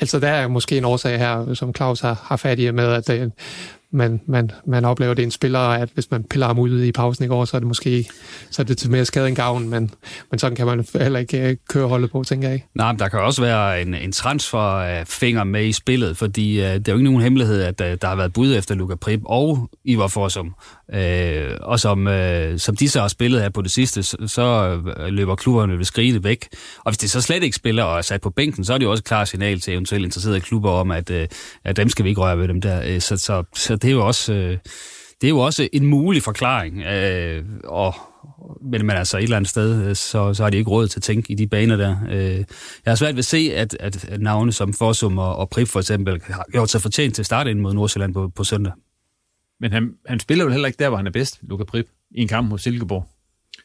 altså 0.00 0.18
der 0.18 0.28
er 0.28 0.48
måske 0.48 0.78
en 0.78 0.84
årsag 0.84 1.18
her, 1.18 1.54
som 1.54 1.74
Claus 1.74 2.00
har, 2.00 2.22
har 2.24 2.36
fat 2.36 2.58
i 2.58 2.70
med, 2.70 2.92
at 2.92 3.06
det, 3.06 3.32
man, 3.92 4.20
man, 4.26 4.50
man 4.66 4.84
oplever, 4.84 5.14
det 5.14 5.22
en 5.22 5.30
spiller, 5.30 5.58
at 5.58 5.88
hvis 5.94 6.10
man 6.10 6.24
piller 6.24 6.46
ham 6.46 6.58
ud 6.58 6.82
i 6.82 6.92
pausen 6.92 7.24
i 7.24 7.28
går, 7.28 7.44
så 7.44 7.56
er 7.56 7.58
det 7.58 7.68
måske 7.68 8.08
så 8.50 8.62
er 8.62 8.66
det 8.66 8.78
til 8.78 8.90
mere 8.90 9.04
skade 9.04 9.28
end 9.28 9.36
gavn, 9.36 9.68
men, 9.68 9.90
men 10.30 10.38
sådan 10.38 10.56
kan 10.56 10.66
man 10.66 10.86
heller 11.00 11.18
ikke 11.18 11.48
øh, 11.48 11.56
køre 11.68 11.88
holdet 11.88 12.10
på, 12.10 12.24
tænker 12.24 12.48
jeg. 12.48 12.64
Nej, 12.74 12.92
men 12.92 12.98
der 12.98 13.08
kan 13.08 13.20
også 13.20 13.42
være 13.42 13.82
en, 13.82 13.94
en 13.94 14.12
transfer 14.12 14.76
øh, 14.76 15.06
finger 15.06 15.44
med 15.44 15.66
i 15.66 15.72
spillet, 15.72 16.16
fordi 16.16 16.58
uh, 16.58 16.64
det 16.64 16.88
er 16.88 16.92
jo 16.92 16.98
ikke 16.98 17.04
nogen 17.04 17.22
hemmelighed, 17.22 17.62
at 17.62 17.80
uh, 17.80 17.86
der 17.86 18.06
har 18.06 18.16
været 18.16 18.32
bud 18.32 18.54
efter 18.56 18.74
Luka 18.74 18.94
Prip 18.94 19.20
og 19.24 19.70
Ivar 19.84 20.06
Forsum. 20.06 20.54
Uh, 20.94 20.98
og 21.60 21.80
som, 21.80 22.06
uh, 22.06 22.12
som 22.56 22.76
de 22.76 22.88
så 22.88 23.00
har 23.00 23.08
spillet 23.08 23.40
her 23.40 23.48
på 23.48 23.62
det 23.62 23.70
sidste, 23.70 24.02
så, 24.02 24.16
så 24.26 24.78
løber 25.08 25.34
klubberne 25.34 25.78
ved 25.78 25.84
skride 25.84 26.24
væk. 26.24 26.48
Og 26.84 26.92
hvis 26.92 26.98
de 26.98 27.08
så 27.08 27.20
slet 27.20 27.42
ikke 27.42 27.56
spiller 27.56 27.84
og 27.84 27.98
er 27.98 28.02
sat 28.02 28.20
på 28.20 28.30
bænken, 28.30 28.64
så 28.64 28.74
er 28.74 28.78
det 28.78 28.84
jo 28.84 28.90
også 28.90 29.00
et 29.00 29.04
klart 29.04 29.28
signal 29.28 29.60
til 29.60 29.72
eventuelt 29.72 30.04
interesserede 30.04 30.40
klubber 30.40 30.70
om, 30.70 30.90
at, 30.90 31.10
uh, 31.10 31.16
at 31.64 31.76
dem 31.76 31.88
skal 31.88 32.04
vi 32.04 32.08
ikke 32.08 32.20
røre 32.20 32.38
ved 32.38 32.48
dem 32.48 32.60
der. 32.60 33.00
Så, 33.00 33.16
så, 33.16 33.44
så 33.54 33.76
det 33.82 33.88
er 33.88 33.92
jo 33.92 34.06
også, 34.06 34.32
øh, 34.32 34.58
det 35.20 35.26
er 35.26 35.28
jo 35.28 35.38
også 35.38 35.68
en 35.72 35.86
mulig 35.86 36.22
forklaring. 36.22 36.82
Øh, 36.82 37.44
og, 37.64 37.94
men, 38.60 38.86
men 38.86 38.96
altså 38.96 39.18
et 39.18 39.22
eller 39.22 39.36
andet 39.36 39.50
sted, 39.50 39.86
øh, 39.86 39.96
så, 39.96 40.34
så 40.34 40.42
har 40.42 40.50
de 40.50 40.56
ikke 40.56 40.70
råd 40.70 40.88
til 40.88 40.98
at 40.98 41.02
tænke 41.02 41.32
i 41.32 41.34
de 41.34 41.46
baner 41.46 41.76
der. 41.76 41.96
Øh, 42.10 42.36
jeg 42.84 42.90
har 42.90 42.94
svært 42.94 43.14
ved 43.14 43.18
at 43.18 43.24
se, 43.24 43.52
at, 43.54 43.76
at, 43.80 44.20
navne 44.20 44.52
som 44.52 44.72
Forsum 44.72 45.18
og, 45.18 45.36
og 45.36 45.50
Prip 45.50 45.68
for 45.68 45.80
eksempel 45.80 46.22
har 46.26 46.46
gjort 46.52 46.70
sig 46.70 46.82
fortjent 46.82 47.14
til 47.14 47.22
at 47.22 47.26
starte 47.26 47.50
ind 47.50 47.60
mod 47.60 47.74
Nordsjælland 47.74 48.14
på, 48.14 48.28
på 48.28 48.44
søndag. 48.44 48.72
Men 49.60 49.72
han, 49.72 49.94
han 50.06 50.20
spiller 50.20 50.44
jo 50.44 50.50
heller 50.50 50.66
ikke 50.66 50.78
der, 50.78 50.88
hvor 50.88 50.96
han 50.96 51.06
er 51.06 51.10
bedst, 51.10 51.38
Luka 51.42 51.64
Prip, 51.64 51.86
i 52.10 52.20
en 52.20 52.28
kamp 52.28 52.48
mod 52.48 52.58
Silkeborg. 52.58 53.11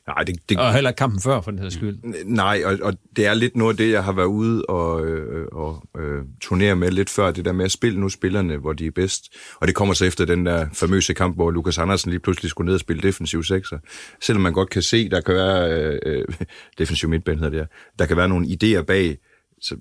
Nej, 0.07 0.23
det, 0.23 0.49
det, 0.49 0.57
og 0.57 0.73
heller 0.73 0.89
ikke 0.89 0.97
kampen 0.97 1.21
før, 1.21 1.41
for 1.41 1.51
den 1.51 1.59
her 1.59 1.69
skyld. 1.69 1.97
Nej, 2.25 2.61
og, 2.65 2.77
og 2.81 2.93
det 3.15 3.25
er 3.25 3.33
lidt 3.33 3.55
noget 3.55 3.73
af 3.73 3.77
det, 3.77 3.91
jeg 3.91 4.03
har 4.03 4.11
været 4.11 4.25
ude 4.25 4.65
og, 4.65 5.05
øh, 5.05 5.47
og 5.51 5.83
øh, 5.99 6.23
turnere 6.41 6.75
med 6.75 6.91
lidt 6.91 7.09
før, 7.09 7.31
det 7.31 7.45
der 7.45 7.51
med 7.51 7.65
at 7.65 7.71
spille 7.71 7.99
nu 7.99 8.09
spillerne, 8.09 8.57
hvor 8.57 8.73
de 8.73 8.85
er 8.85 8.91
bedst. 8.91 9.35
Og 9.55 9.67
det 9.67 9.75
kommer 9.75 9.93
så 9.93 10.05
efter 10.05 10.25
den 10.25 10.45
der 10.45 10.67
famøse 10.73 11.13
kamp, 11.13 11.35
hvor 11.35 11.51
Lukas 11.51 11.77
Andersen 11.77 12.11
lige 12.11 12.19
pludselig 12.19 12.49
skulle 12.49 12.65
ned 12.65 12.73
og 12.73 12.79
spille 12.79 13.01
defensiv 13.01 13.43
sekser. 13.43 13.77
Selvom 14.21 14.41
man 14.41 14.53
godt 14.53 14.69
kan 14.69 14.81
se, 14.81 15.09
der 15.09 15.21
kan 15.21 15.35
være, 15.35 15.71
øh, 15.71 15.99
øh 16.05 16.25
defensiv 16.77 17.09
midtbane 17.09 17.37
hedder 17.37 17.49
det 17.49 17.59
her, 17.59 17.67
der 17.99 18.05
kan 18.05 18.17
være 18.17 18.29
nogle 18.29 18.47
idéer 18.47 18.81
bag, 18.81 19.17
så 19.61 19.75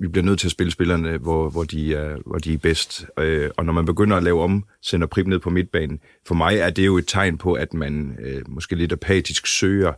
vi 0.00 0.08
bliver 0.08 0.24
nødt 0.24 0.40
til 0.40 0.46
at 0.46 0.52
spille 0.52 0.70
spillerne, 0.70 1.18
hvor, 1.18 1.50
hvor, 1.50 1.64
de, 1.64 1.94
er, 1.94 2.16
hvor 2.26 2.38
de 2.38 2.54
er 2.54 2.58
bedst. 2.58 3.06
Øh, 3.18 3.50
og 3.56 3.64
når 3.64 3.72
man 3.72 3.86
begynder 3.86 4.16
at 4.16 4.22
lave 4.22 4.42
om, 4.42 4.64
sender 4.82 5.06
Prip 5.06 5.26
ned 5.26 5.38
på 5.38 5.50
midtbanen, 5.50 6.00
for 6.26 6.34
mig 6.34 6.56
er 6.56 6.70
det 6.70 6.86
jo 6.86 6.98
et 6.98 7.04
tegn 7.06 7.38
på, 7.38 7.52
at 7.52 7.74
man 7.74 8.16
øh, 8.20 8.42
måske 8.48 8.76
lidt 8.76 8.92
apatisk 8.92 9.46
søger, 9.46 9.92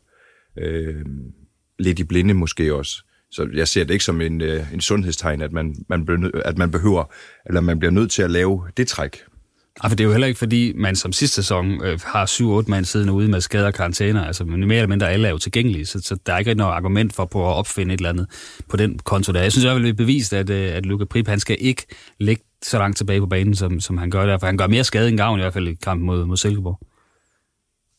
øh, 0.59 1.05
lidt 1.79 1.99
i 1.99 2.05
blinde 2.05 2.35
måske 2.35 2.75
også. 2.75 3.03
Så 3.31 3.49
jeg 3.55 3.69
ser 3.69 3.85
det 3.85 3.91
ikke 3.91 4.05
som 4.05 4.21
en, 4.21 4.41
øh, 4.41 4.73
en 4.73 4.81
sundhedstegn, 4.81 5.43
at 5.43 5.53
man, 5.53 5.77
man, 5.89 6.33
at 6.45 6.59
man 6.59 6.71
behøver, 6.71 7.05
eller 7.47 7.61
man 7.61 7.79
bliver 7.79 7.93
nødt 7.93 8.11
til 8.11 8.23
at 8.23 8.31
lave 8.31 8.63
det 8.77 8.89
træk. 8.89 9.19
Ja, 9.83 9.89
for 9.89 9.97
det 9.97 10.05
er 10.05 10.07
jo 10.07 10.11
heller 10.11 10.27
ikke, 10.27 10.39
fordi 10.39 10.73
man 10.77 10.97
som 10.97 11.13
sidste 11.13 11.35
sæson 11.35 11.85
øh, 11.85 12.01
har 12.05 12.27
7-8 12.65 12.71
mand 12.71 12.85
siddende 12.85 13.13
ude 13.13 13.29
med 13.29 13.41
skader 13.41 13.67
og 13.67 13.75
karantæner. 13.75 14.25
Altså, 14.25 14.45
men 14.45 14.69
mere 14.69 14.79
eller 14.79 14.89
mindre 14.89 15.11
alle 15.11 15.29
er 15.29 15.33
jo 15.33 15.39
tilgængelige, 15.39 15.87
så, 15.87 16.01
så 16.03 16.17
der 16.27 16.33
er 16.33 16.39
ikke 16.39 16.55
noget 16.55 16.73
argument 16.73 17.13
for 17.13 17.25
på 17.25 17.51
at 17.51 17.55
opfinde 17.55 17.95
et 17.95 17.99
eller 17.99 18.11
andet 18.11 18.27
på 18.69 18.77
den 18.77 18.99
konto 18.99 19.33
der. 19.33 19.43
Jeg 19.43 19.53
synes 19.53 19.65
i 19.65 19.69
hvert 19.69 19.81
fald, 19.81 19.95
bevist, 19.95 20.33
at, 20.33 20.51
øh, 20.51 20.77
at 20.77 20.87
Luka 20.87 21.05
Prip, 21.05 21.29
han 21.29 21.41
skal 21.41 21.57
ikke 21.61 21.87
ligge 22.21 22.43
så 22.63 22.79
langt 22.79 22.97
tilbage 22.97 23.21
på 23.21 23.27
banen, 23.27 23.55
som, 23.55 23.81
som 23.81 23.99
han 23.99 24.11
gør 24.11 24.27
der, 24.27 24.39
for 24.39 24.47
han 24.47 24.57
gør 24.57 24.67
mere 24.67 24.85
skade 24.85 25.09
end 25.09 25.17
gavn 25.17 25.39
i 25.39 25.43
hvert 25.43 25.53
fald 25.53 25.69
i 25.69 25.75
kampen 25.75 26.07
mod, 26.07 26.25
mod 26.25 26.37
Silkeborg. 26.37 26.79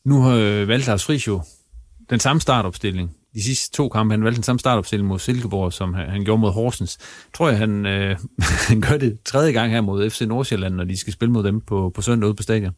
Nu 0.05 0.21
har 0.21 0.35
øh, 0.35 0.67
valgt 0.67 1.01
Friis 1.01 1.27
jo 1.27 1.41
den 2.09 2.19
samme 2.19 2.41
startopstilling 2.41 3.15
de 3.33 3.43
sidste 3.43 3.77
to 3.77 3.89
kampe, 3.89 4.13
han 4.13 4.23
valgte 4.23 4.35
den 4.35 4.43
samme 4.43 4.59
startopstilling 4.59 5.07
mod 5.07 5.19
Silkeborg, 5.19 5.73
som 5.73 5.93
han, 5.93 6.09
han 6.09 6.23
gjorde 6.23 6.41
mod 6.41 6.51
Horsens. 6.51 6.97
Tror 7.33 7.49
jeg, 7.49 7.57
han, 7.57 7.85
øh, 7.85 8.17
han 8.69 8.81
gør 8.81 8.97
det 8.97 9.19
tredje 9.25 9.51
gang 9.51 9.71
her 9.71 9.81
mod 9.81 10.09
FC 10.09 10.21
Nordsjælland, 10.21 10.75
når 10.75 10.83
de 10.83 10.97
skal 10.97 11.13
spille 11.13 11.31
mod 11.31 11.43
dem 11.43 11.61
på, 11.61 11.91
på 11.95 12.01
søndag 12.01 12.27
ude 12.27 12.35
på 12.35 12.43
stadion. 12.43 12.73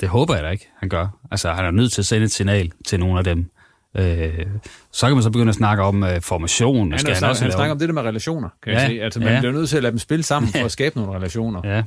Det 0.00 0.08
håber 0.08 0.34
jeg 0.34 0.44
da 0.44 0.50
ikke, 0.50 0.68
han 0.76 0.88
gør. 0.88 1.08
Altså, 1.30 1.52
han 1.52 1.64
er 1.64 1.70
nødt 1.70 1.92
til 1.92 2.02
at 2.02 2.06
sende 2.06 2.24
et 2.24 2.32
signal 2.32 2.72
til 2.86 3.00
nogle 3.00 3.18
af 3.18 3.24
dem. 3.24 3.50
Øh, 3.96 4.46
så 4.92 5.06
kan 5.06 5.16
man 5.16 5.22
så 5.22 5.30
begynde 5.30 5.48
at 5.48 5.54
snakke 5.54 5.82
om 5.82 6.04
øh, 6.04 6.20
formation. 6.20 6.90
Han, 6.90 6.98
skal 6.98 7.14
han, 7.14 7.24
også 7.24 7.42
han 7.42 7.52
snakker 7.52 7.72
om 7.72 7.78
det 7.78 7.88
der 7.88 7.94
med 7.94 8.02
relationer, 8.02 8.48
kan 8.62 8.72
ja, 8.72 8.78
jeg 8.78 8.88
sige. 8.88 9.02
Altså, 9.02 9.20
man 9.20 9.28
ja. 9.28 9.40
bliver 9.40 9.52
nødt 9.52 9.68
til 9.68 9.76
at 9.76 9.82
lade 9.82 9.90
dem 9.90 9.98
spille 9.98 10.22
sammen 10.22 10.52
for 10.52 10.64
at 10.64 10.72
skabe 10.78 10.96
nogle 10.96 11.16
relationer. 11.16 11.60
Ja, 11.64 11.82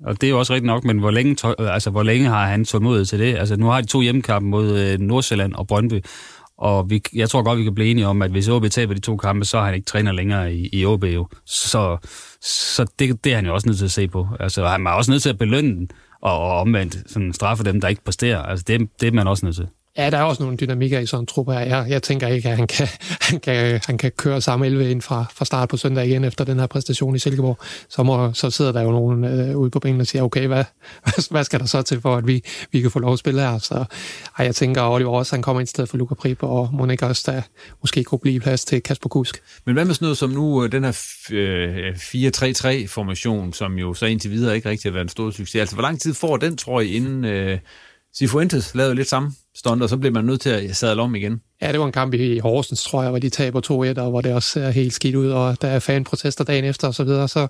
og 0.00 0.20
det 0.20 0.26
er 0.26 0.30
jo 0.30 0.38
også 0.38 0.52
rigtigt 0.52 0.66
nok, 0.66 0.84
men 0.84 0.98
hvor 0.98 1.10
længe, 1.10 1.48
øh, 1.60 1.74
altså, 1.74 1.90
hvor 1.90 2.02
længe 2.02 2.28
har 2.28 2.46
han 2.46 2.64
tålmodighed 2.64 3.06
til 3.06 3.18
det? 3.18 3.36
Altså, 3.36 3.56
nu 3.56 3.66
har 3.66 3.80
de 3.80 3.86
to 3.86 4.00
hjemmekampe 4.00 4.48
mod 4.48 4.78
øh, 4.78 4.98
Nordsjælland 4.98 5.54
og 5.54 5.66
Brøndby, 5.66 6.00
og 6.58 6.90
vi, 6.90 7.02
jeg 7.14 7.30
tror 7.30 7.42
godt, 7.42 7.58
vi 7.58 7.64
kan 7.64 7.74
blive 7.74 7.90
enige 7.90 8.06
om, 8.06 8.22
at 8.22 8.30
hvis 8.30 8.48
OB 8.48 8.64
taber 8.70 8.94
de 8.94 9.00
to 9.00 9.16
kampe, 9.16 9.44
så 9.44 9.58
er 9.58 9.64
han 9.64 9.74
ikke 9.74 9.84
træner 9.84 10.12
længere 10.12 10.54
i, 10.54 10.68
i 10.72 10.84
OB 10.84 11.04
jo. 11.04 11.28
Så, 11.46 11.96
så 12.40 12.86
det, 12.98 13.24
det 13.24 13.32
er 13.32 13.36
han 13.36 13.46
jo 13.46 13.54
også 13.54 13.68
nødt 13.68 13.78
til 13.78 13.84
at 13.84 13.90
se 13.90 14.08
på. 14.08 14.28
Altså, 14.40 14.66
han 14.66 14.86
er 14.86 14.90
også 14.90 15.10
nødt 15.10 15.22
til 15.22 15.30
at 15.30 15.38
belønne 15.38 15.70
den, 15.70 15.90
og, 16.22 16.38
og 16.38 16.60
omvendt 16.60 16.96
sådan, 17.06 17.32
straffe 17.32 17.64
dem, 17.64 17.80
der 17.80 17.88
ikke 17.88 18.04
præsterer. 18.04 18.42
Altså, 18.42 18.64
det, 18.68 18.88
det 19.00 19.06
er 19.06 19.12
man 19.12 19.26
også 19.26 19.46
nødt 19.46 19.56
til. 19.56 19.68
Ja, 19.98 20.10
der 20.10 20.18
er 20.18 20.22
også 20.22 20.42
nogle 20.42 20.56
dynamikker 20.56 20.98
i 20.98 21.06
sådan 21.06 21.22
en 21.22 21.26
trup 21.26 21.48
her. 21.48 21.60
Jeg, 21.60 21.86
jeg 21.88 22.02
tænker 22.02 22.28
ikke, 22.28 22.48
at 22.48 22.56
han 22.56 22.66
kan, 22.66 22.88
han 23.30 23.40
kan, 23.40 23.80
han 23.86 23.98
kan 23.98 24.10
køre 24.10 24.40
samme 24.40 24.66
11 24.66 24.90
ind 24.90 25.02
fra, 25.02 25.24
fra 25.34 25.44
start 25.44 25.68
på 25.68 25.76
søndag 25.76 26.06
igen 26.06 26.24
efter 26.24 26.44
den 26.44 26.58
her 26.58 26.66
præstation 26.66 27.14
i 27.14 27.18
Silkeborg. 27.18 27.58
Så, 27.88 28.02
må, 28.02 28.32
så 28.32 28.50
sidder 28.50 28.72
der 28.72 28.82
jo 28.82 28.90
nogen 28.90 29.24
øh, 29.24 29.56
ude 29.56 29.70
på 29.70 29.78
benene 29.78 30.02
og 30.02 30.06
siger, 30.06 30.22
okay, 30.22 30.46
hvad, 30.46 30.64
hvad 31.30 31.44
skal 31.44 31.60
der 31.60 31.66
så 31.66 31.82
til 31.82 32.00
for, 32.00 32.16
at 32.16 32.26
vi, 32.26 32.44
vi 32.72 32.80
kan 32.80 32.90
få 32.90 32.98
lov 32.98 33.12
at 33.12 33.18
spille 33.18 33.40
her? 33.40 33.58
Så 33.58 33.84
ej, 34.38 34.46
jeg 34.46 34.54
tænker, 34.54 34.82
at 34.82 34.92
Oliver 34.92 35.10
også 35.10 35.36
han 35.36 35.42
kommer 35.42 35.60
ind 35.60 35.66
sted 35.66 35.86
for 35.86 35.96
Luca 35.96 36.14
Prip, 36.14 36.42
og 36.42 36.68
Monika 36.72 37.06
også 37.06 37.32
der 37.32 37.42
måske 37.82 38.04
kunne 38.04 38.18
blive 38.18 38.40
plads 38.40 38.64
til 38.64 38.82
Kasper 38.82 39.08
Kusk. 39.08 39.42
Men 39.66 39.74
hvad 39.74 39.84
med 39.84 39.94
sådan 39.94 40.06
noget 40.06 40.18
som 40.18 40.30
nu, 40.30 40.64
øh, 40.64 40.72
den 40.72 40.84
her 40.84 41.00
øh, 41.30 41.94
4-3-3-formation, 41.94 43.52
som 43.52 43.78
jo 43.78 43.94
så 43.94 44.06
indtil 44.06 44.30
videre 44.30 44.56
ikke 44.56 44.68
rigtig 44.68 44.90
har 44.90 44.92
været 44.92 45.04
en 45.04 45.08
stor 45.08 45.30
succes. 45.30 45.60
Altså, 45.60 45.74
hvor 45.74 45.82
lang 45.82 46.00
tid 46.00 46.14
får 46.14 46.36
den, 46.36 46.56
tror 46.56 46.80
I, 46.80 46.92
inden 46.92 47.24
øh, 47.24 47.58
Sifuentes 48.14 48.74
lavede 48.74 48.94
lidt 48.94 49.08
samme 49.08 49.32
stunt, 49.54 49.82
og 49.82 49.88
så 49.88 49.96
bliver 49.96 50.12
man 50.12 50.24
nødt 50.24 50.40
til 50.40 50.50
at 50.50 50.76
sadle 50.76 51.02
om 51.02 51.14
igen. 51.14 51.40
Ja, 51.64 51.72
det 51.72 51.80
var 51.80 51.86
en 51.86 51.92
kamp 51.92 52.14
i 52.14 52.38
Horsens, 52.38 52.84
tror 52.84 53.02
jeg, 53.02 53.10
hvor 53.10 53.18
de 53.18 53.28
taber 53.28 53.60
2-1, 53.96 54.00
og 54.00 54.10
hvor 54.10 54.20
det 54.20 54.34
også 54.34 54.48
ser 54.48 54.70
helt 54.70 54.92
skidt 54.92 55.14
ud, 55.14 55.30
og 55.30 55.62
der 55.62 55.68
er 55.68 55.78
fanprotester 55.78 56.44
dagen 56.44 56.64
efter 56.64 56.88
og 56.88 56.94
så 56.94 57.04
videre. 57.04 57.28
Så, 57.28 57.46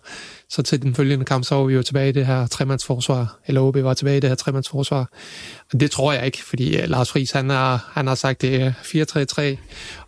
så 0.48 0.62
til 0.62 0.82
den 0.82 0.94
følgende 0.94 1.24
kamp, 1.24 1.44
så 1.44 1.54
var 1.54 1.64
vi 1.64 1.74
jo 1.74 1.82
tilbage 1.82 2.08
i 2.08 2.12
det 2.12 2.26
her 2.26 2.46
tremandsforsvar, 2.46 3.38
eller 3.46 3.60
OB 3.60 3.76
var 3.76 3.94
tilbage 3.94 4.16
i 4.16 4.20
det 4.20 4.30
her 4.30 4.34
tremandsforsvar. 4.34 5.10
Og 5.72 5.80
det 5.80 5.90
tror 5.90 6.12
jeg 6.12 6.26
ikke, 6.26 6.42
fordi 6.42 6.76
øh, 6.76 6.88
Lars 6.88 7.10
Friis, 7.10 7.30
han 7.30 7.50
har, 7.50 7.90
han 7.92 8.06
har 8.06 8.14
sagt, 8.14 8.42
det 8.42 8.62
er 8.62 8.72
4-3-3, 8.72 9.56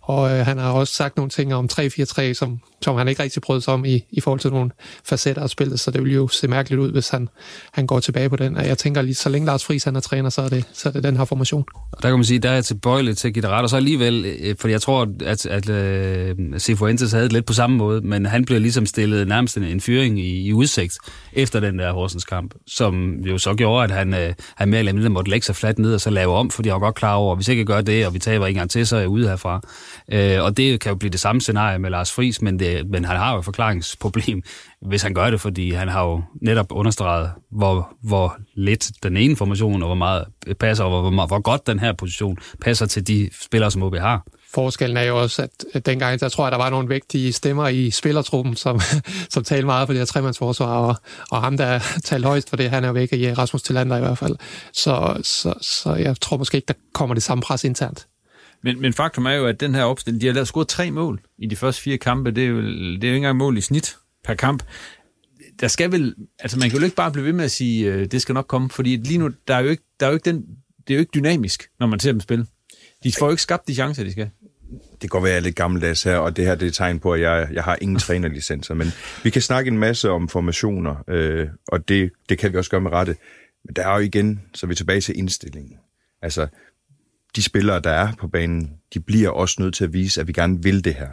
og 0.03 0.31
øh, 0.31 0.47
han 0.47 0.59
har 0.59 0.73
også 0.73 0.95
sagt 0.95 1.17
nogle 1.17 1.31
ting 1.31 1.55
om 1.55 1.69
3-4-3, 1.73 2.33
som, 2.33 2.61
som 2.83 2.97
han 2.97 3.09
ikke 3.09 3.23
rigtig 3.23 3.43
prøvede 3.43 3.63
sig 3.65 3.75
om 3.75 3.85
i, 3.85 4.05
i 4.11 4.21
forhold 4.21 4.41
til 4.41 4.51
nogle 4.51 4.71
facetter 5.05 5.43
af 5.43 5.51
spillet, 5.51 5.81
så 5.81 5.91
det 5.91 6.03
vil 6.05 6.15
jo 6.15 6.29
se 6.29 6.49
mærkeligt 6.49 6.81
ud, 6.81 6.93
hvis 6.93 7.09
han, 7.09 7.29
han 7.73 7.87
går 7.87 8.01
tilbage 8.01 8.29
på 8.29 8.37
den. 8.37 8.57
Og 8.57 8.67
jeg 8.67 8.79
tænker 8.79 9.03
lige, 9.03 9.15
så 9.15 9.29
længe 9.29 9.47
Lars 9.47 9.65
Friis 9.65 9.85
han 9.85 9.97
er 9.97 10.01
træner, 10.01 10.31
så 10.31 10.43
er 10.43 10.49
det, 10.49 10.65
så 10.73 10.89
er 10.89 10.93
det 10.93 11.03
den 11.03 11.17
her 11.17 11.25
formation. 11.25 11.65
Og 11.93 12.03
der 12.03 12.09
kan 12.09 12.19
man 12.19 12.25
sige, 12.25 12.39
der 12.39 12.51
er 12.51 12.61
tilbøjeligt 12.61 13.19
til 13.19 13.29
at 13.29 13.35
give 13.35 13.43
det 13.43 13.51
ret, 13.51 13.63
og 13.63 13.71
så 13.71 13.81
alligevel, 14.05 14.37
øh, 14.41 14.57
for 14.59 14.69
jeg 14.69 14.81
tror, 14.83 15.09
at, 15.25 15.47
at 15.47 15.69
uh, 15.69 16.59
Cifuentes 16.59 17.13
havde 17.13 17.25
det 17.25 17.33
lidt 17.33 17.47
på 17.47 17.53
samme 17.53 17.77
måde, 17.77 18.01
men 18.01 18.27
han 18.27 18.45
blev 18.45 18.61
ligesom 18.61 18.87
stillet 18.87 19.29
nærmest 19.29 19.57
en, 19.57 19.63
en 19.63 19.81
fyring 19.81 20.21
i, 20.21 20.47
i 20.47 20.53
udsigt 20.53 20.99
efter 21.33 21.61
den 21.61 21.79
der 21.79 21.93
Horsens 21.93 22.25
kamp, 22.25 22.55
som 22.67 23.13
jo 23.13 23.39
så 23.39 23.55
gjorde, 23.55 23.85
at 23.85 23.91
han, 23.91 24.15
uh, 24.15 24.35
han 24.57 24.69
mere 24.69 24.79
eller 24.79 24.93
mindre 24.93 25.11
måtte 25.11 25.31
lægge 25.31 25.47
sig 25.47 25.57
fladt 25.57 25.79
ned 25.79 25.95
og 25.95 26.01
så 26.01 26.11
lave 26.11 26.35
om, 26.35 26.51
fordi 26.51 26.69
jeg 26.69 26.75
var 26.75 26.81
godt 26.81 26.95
klar 26.95 27.15
over, 27.15 27.33
at 27.33 27.39
hvis 27.39 27.49
ikke 27.49 27.65
gør 27.65 27.81
det, 27.81 28.07
og 28.07 28.15
vi 28.15 28.19
taber 28.19 28.47
ikke 28.47 28.57
engang 28.57 28.71
til, 28.71 28.87
så 28.87 28.97
er 28.97 29.01
jeg 29.01 29.09
ude 29.09 29.29
herfra. 29.29 29.61
Uh, 30.13 30.45
og 30.45 30.57
det 30.57 30.81
kan 30.81 30.91
jo 30.91 30.97
blive 30.97 31.11
det 31.11 31.21
samme 31.21 31.41
scenarie 31.41 31.79
med 31.79 31.91
Lars 31.91 32.13
Friis, 32.13 32.43
men, 32.43 32.59
det, 32.59 32.91
men 32.91 33.05
han 33.05 33.17
har 33.17 33.33
jo 33.33 33.39
et 33.39 33.45
forklaringsproblem, 33.45 34.43
hvis 34.83 35.03
han 35.03 35.15
gør 35.15 35.31
det, 35.31 35.41
fordi 35.41 35.71
han 35.71 35.89
har 35.89 36.05
jo 36.05 36.23
netop 36.43 36.73
understreget, 36.73 37.31
hvor, 37.51 37.97
hvor 38.03 38.37
lidt 38.55 38.91
den 39.03 39.17
ene 39.17 39.37
formation, 39.37 39.83
og 39.83 39.89
hvor 39.89 39.95
meget 39.95 40.25
passer, 40.61 40.85
og 40.85 40.91
hvor, 40.91 41.11
hvor, 41.11 41.27
hvor 41.27 41.41
godt 41.41 41.67
den 41.67 41.79
her 41.79 41.93
position 41.93 42.39
passer 42.61 42.87
til 42.87 43.07
de 43.07 43.31
spillere, 43.41 43.71
som 43.71 43.83
OB 43.83 43.97
har. 43.97 44.27
Forskellen 44.55 44.97
er 44.97 45.03
jo 45.03 45.21
også, 45.21 45.43
at, 45.43 45.51
at 45.75 45.87
dengang, 45.87 46.21
der 46.21 46.29
tror 46.29 46.45
jeg, 46.45 46.53
der 46.53 46.59
var 46.59 46.71
nogle 46.71 46.89
vigtige 46.89 47.33
stemmer 47.33 47.69
i 47.69 47.91
spillertruppen, 47.91 48.57
som, 48.57 48.81
som 49.35 49.45
talte 49.45 49.67
meget 49.67 49.89
for 49.89 49.93
det 49.93 50.01
her 50.01 50.07
tremandsforsvar, 50.07 50.79
og, 50.79 50.97
og 51.31 51.43
ham, 51.43 51.57
der 51.57 51.79
talte 52.05 52.29
højst 52.29 52.49
for 52.49 52.57
det, 52.57 52.71
han 52.71 52.85
er 52.85 52.93
væk 52.93 53.13
i 53.13 53.33
Rasmus 53.33 53.63
Tillander 53.63 53.97
i 53.97 54.01
hvert 54.01 54.19
fald. 54.19 54.37
Så, 54.73 55.21
så, 55.23 55.55
så 55.61 55.95
jeg 55.95 56.21
tror 56.21 56.37
måske 56.37 56.57
ikke, 56.57 56.67
der 56.69 56.75
kommer 56.95 57.15
det 57.15 57.23
samme 57.23 57.43
pres 57.43 57.65
internt. 57.65 58.07
Men, 58.63 58.81
men 58.81 58.93
faktum 58.93 59.27
er 59.27 59.33
jo, 59.33 59.47
at 59.47 59.61
den 59.61 59.75
her 59.75 59.85
opstilling, 59.85 60.21
de 60.21 60.27
har 60.27 60.35
lavet 60.35 60.49
scoret 60.49 60.69
tre 60.69 60.91
mål 60.91 61.21
i 61.39 61.47
de 61.47 61.57
første 61.57 61.83
fire 61.83 61.99
kampe. 61.99 62.31
Det 62.31 62.45
er 62.45 62.49
jo, 62.49 62.63
det 62.63 63.05
er 63.05 63.09
jo 63.09 63.15
ikke 63.15 63.17
engang 63.17 63.37
mål 63.37 63.59
i 63.59 63.61
snit 63.61 63.97
per 64.27 64.35
kamp. 64.35 64.63
Der 65.61 65.69
skal 65.69 65.93
vel, 65.93 66.15
altså 66.39 66.59
man 66.59 66.71
kan 66.71 66.79
jo 66.79 66.85
ikke 66.85 66.97
bare 66.97 67.13
blive 67.13 67.25
ved 67.25 67.33
med 67.33 67.45
at 67.45 67.51
sige, 67.51 67.93
øh, 67.93 68.07
det 68.07 68.23
skal 68.23 68.33
nok 68.33 68.47
komme, 68.47 68.71
fordi 68.71 68.97
lige 68.97 69.19
nu, 69.19 69.31
der 69.49 69.55
er 69.55 69.61
jo 69.61 69.69
ikke, 69.69 69.83
der 70.01 70.07
er 70.07 70.11
jo 70.11 70.15
ikke 70.15 70.31
den, 70.31 70.45
det 70.89 70.95
er 70.95 70.95
jo 70.95 71.01
ikke 71.01 71.11
dynamisk, 71.15 71.71
når 71.81 71.87
man 71.87 72.01
ser 72.01 72.13
dem 72.13 72.21
spille. 72.21 72.47
De 73.05 73.13
får 73.19 73.27
jo 73.27 73.31
ikke 73.31 73.43
skabt 73.43 73.69
de 73.69 73.75
chancer, 73.75 74.05
de 74.05 74.13
skal. 74.13 74.31
Det 74.71 75.01
kan 75.01 75.09
godt 75.09 75.25
være, 75.25 75.31
at 75.31 75.35
jeg 75.35 75.41
er 75.41 75.45
lidt 75.45 75.57
gammeldags 75.57 76.03
her, 76.03 76.17
og 76.17 76.37
det 76.37 76.45
her 76.45 76.55
det 76.55 76.63
er 76.63 76.69
et 76.69 76.75
tegn 76.75 76.99
på, 76.99 77.13
at 77.13 77.21
jeg, 77.21 77.49
jeg 77.53 77.65
har 77.65 77.79
ingen 77.81 77.99
trænerlicenser, 78.07 78.75
men 78.75 78.89
vi 79.23 79.31
kan 79.31 79.43
snakke 79.43 79.69
en 79.69 79.79
masse 79.79 80.11
om 80.11 80.29
formationer, 80.29 81.05
øh, 81.09 81.49
og 81.69 81.89
det, 81.89 82.11
det 82.29 82.39
kan 82.39 82.53
vi 82.53 82.59
også 82.59 82.71
gøre 82.71 82.81
med 82.81 82.91
rette. 82.91 83.17
Men 83.65 83.75
der 83.75 83.87
er 83.87 83.95
jo 83.95 84.01
igen, 84.01 84.43
så 84.55 84.67
er 84.67 84.69
vi 84.69 84.75
tilbage 84.75 85.01
til 85.01 85.19
indstillingen. 85.19 85.77
Altså, 86.23 86.47
de 87.37 87.43
spillere, 87.43 87.81
der 87.81 87.91
er 87.91 88.13
på 88.19 88.29
banen, 88.29 88.71
de 88.95 89.01
bliver 89.01 89.31
også 89.31 89.63
nødt 89.63 89.75
til 89.75 89.85
at 89.85 89.93
vise, 89.93 90.21
at 90.21 90.29
vi 90.29 90.33
gerne 90.33 90.63
vil 90.63 90.85
det 90.85 90.95
her 90.95 91.09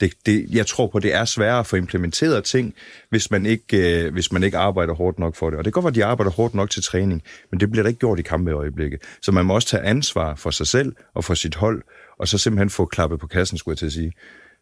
det, 0.00 0.12
det, 0.26 0.46
jeg 0.50 0.66
tror 0.66 0.86
på, 0.86 0.98
det 0.98 1.14
er 1.14 1.24
sværere 1.24 1.58
at 1.58 1.66
få 1.66 1.76
implementeret 1.76 2.44
ting, 2.44 2.74
hvis 3.10 3.30
man, 3.30 3.46
ikke, 3.46 4.04
øh, 4.04 4.12
hvis 4.12 4.32
man 4.32 4.42
ikke 4.42 4.58
arbejder 4.58 4.94
hårdt 4.94 5.18
nok 5.18 5.36
for 5.36 5.50
det. 5.50 5.58
Og 5.58 5.64
det 5.64 5.72
kan 5.72 5.82
godt 5.82 5.84
være, 5.84 5.90
at 5.90 5.94
de 5.94 6.04
arbejder 6.04 6.30
hårdt 6.30 6.54
nok 6.54 6.70
til 6.70 6.82
træning, 6.82 7.22
men 7.50 7.60
det 7.60 7.70
bliver 7.70 7.82
der 7.82 7.88
ikke 7.88 8.00
gjort 8.00 8.18
i 8.18 8.22
kampe 8.22 8.50
i 8.50 8.54
øjeblikket. 8.54 9.00
Så 9.22 9.32
man 9.32 9.46
må 9.46 9.54
også 9.54 9.68
tage 9.68 9.82
ansvar 9.82 10.34
for 10.34 10.50
sig 10.50 10.66
selv 10.66 10.92
og 11.14 11.24
for 11.24 11.34
sit 11.34 11.54
hold, 11.54 11.82
og 12.18 12.28
så 12.28 12.38
simpelthen 12.38 12.70
få 12.70 12.86
klappet 12.86 13.20
på 13.20 13.26
kassen, 13.26 13.58
skulle 13.58 13.72
jeg 13.72 13.78
til 13.78 13.86
at 13.86 13.92
sige. 13.92 14.12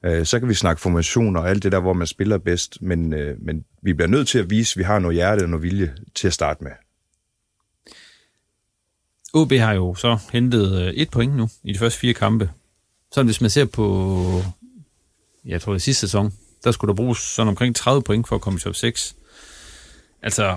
Øh, 0.04 0.26
så 0.26 0.38
kan 0.38 0.48
vi 0.48 0.54
snakke 0.54 0.82
formation 0.82 1.36
og 1.36 1.50
alt 1.50 1.62
det 1.62 1.72
der, 1.72 1.80
hvor 1.80 1.92
man 1.92 2.06
spiller 2.06 2.38
bedst, 2.38 2.82
men, 2.82 3.12
øh, 3.12 3.36
men 3.42 3.64
vi 3.82 3.92
bliver 3.92 4.08
nødt 4.08 4.28
til 4.28 4.38
at 4.38 4.50
vise, 4.50 4.72
at 4.72 4.78
vi 4.78 4.82
har 4.82 4.98
noget 4.98 5.14
hjerte 5.14 5.42
og 5.42 5.48
noget 5.48 5.62
vilje 5.62 5.94
til 6.14 6.26
at 6.26 6.32
starte 6.32 6.64
med. 6.64 6.72
OB 9.34 9.52
har 9.52 9.72
jo 9.72 9.94
så 9.94 10.18
hentet 10.32 10.82
øh, 10.82 10.88
et 10.88 11.10
point 11.10 11.36
nu 11.36 11.48
i 11.64 11.72
de 11.72 11.78
første 11.78 11.98
fire 11.98 12.14
kampe. 12.14 12.50
Så 13.12 13.22
hvis 13.22 13.40
man 13.40 13.50
ser 13.50 13.64
på, 13.64 14.42
jeg 15.44 15.60
tror 15.60 15.74
i 15.74 15.78
sidste 15.78 16.00
sæson, 16.00 16.32
der 16.64 16.72
skulle 16.72 16.88
der 16.88 16.96
bruges 16.96 17.18
sådan 17.18 17.48
omkring 17.48 17.76
30 17.76 18.02
point 18.02 18.28
for 18.28 18.36
at 18.36 18.42
komme 18.42 18.56
i 18.56 18.60
top 18.60 18.74
6. 18.74 19.16
Altså, 20.22 20.56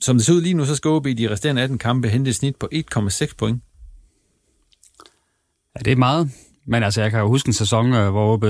som 0.00 0.16
det 0.16 0.26
ser 0.26 0.32
ud 0.32 0.40
lige 0.40 0.54
nu, 0.54 0.64
så 0.64 0.76
skal 0.76 0.88
OB 0.88 1.06
i 1.06 1.12
de 1.12 1.30
resterende 1.30 1.62
18 1.62 1.78
kampe 1.78 2.08
hente 2.08 2.28
et 2.28 2.36
snit 2.36 2.56
på 2.56 2.68
1,6 2.74 3.34
point. 3.38 3.62
Ja, 5.76 5.80
det 5.84 5.92
er 5.92 5.96
meget. 5.96 6.30
Men 6.68 6.82
altså, 6.82 7.02
jeg 7.02 7.10
kan 7.10 7.20
jo 7.20 7.28
huske 7.28 7.48
en 7.48 7.52
sæson, 7.52 7.92
øh, 7.94 8.10
hvor 8.10 8.32
OB 8.32 8.44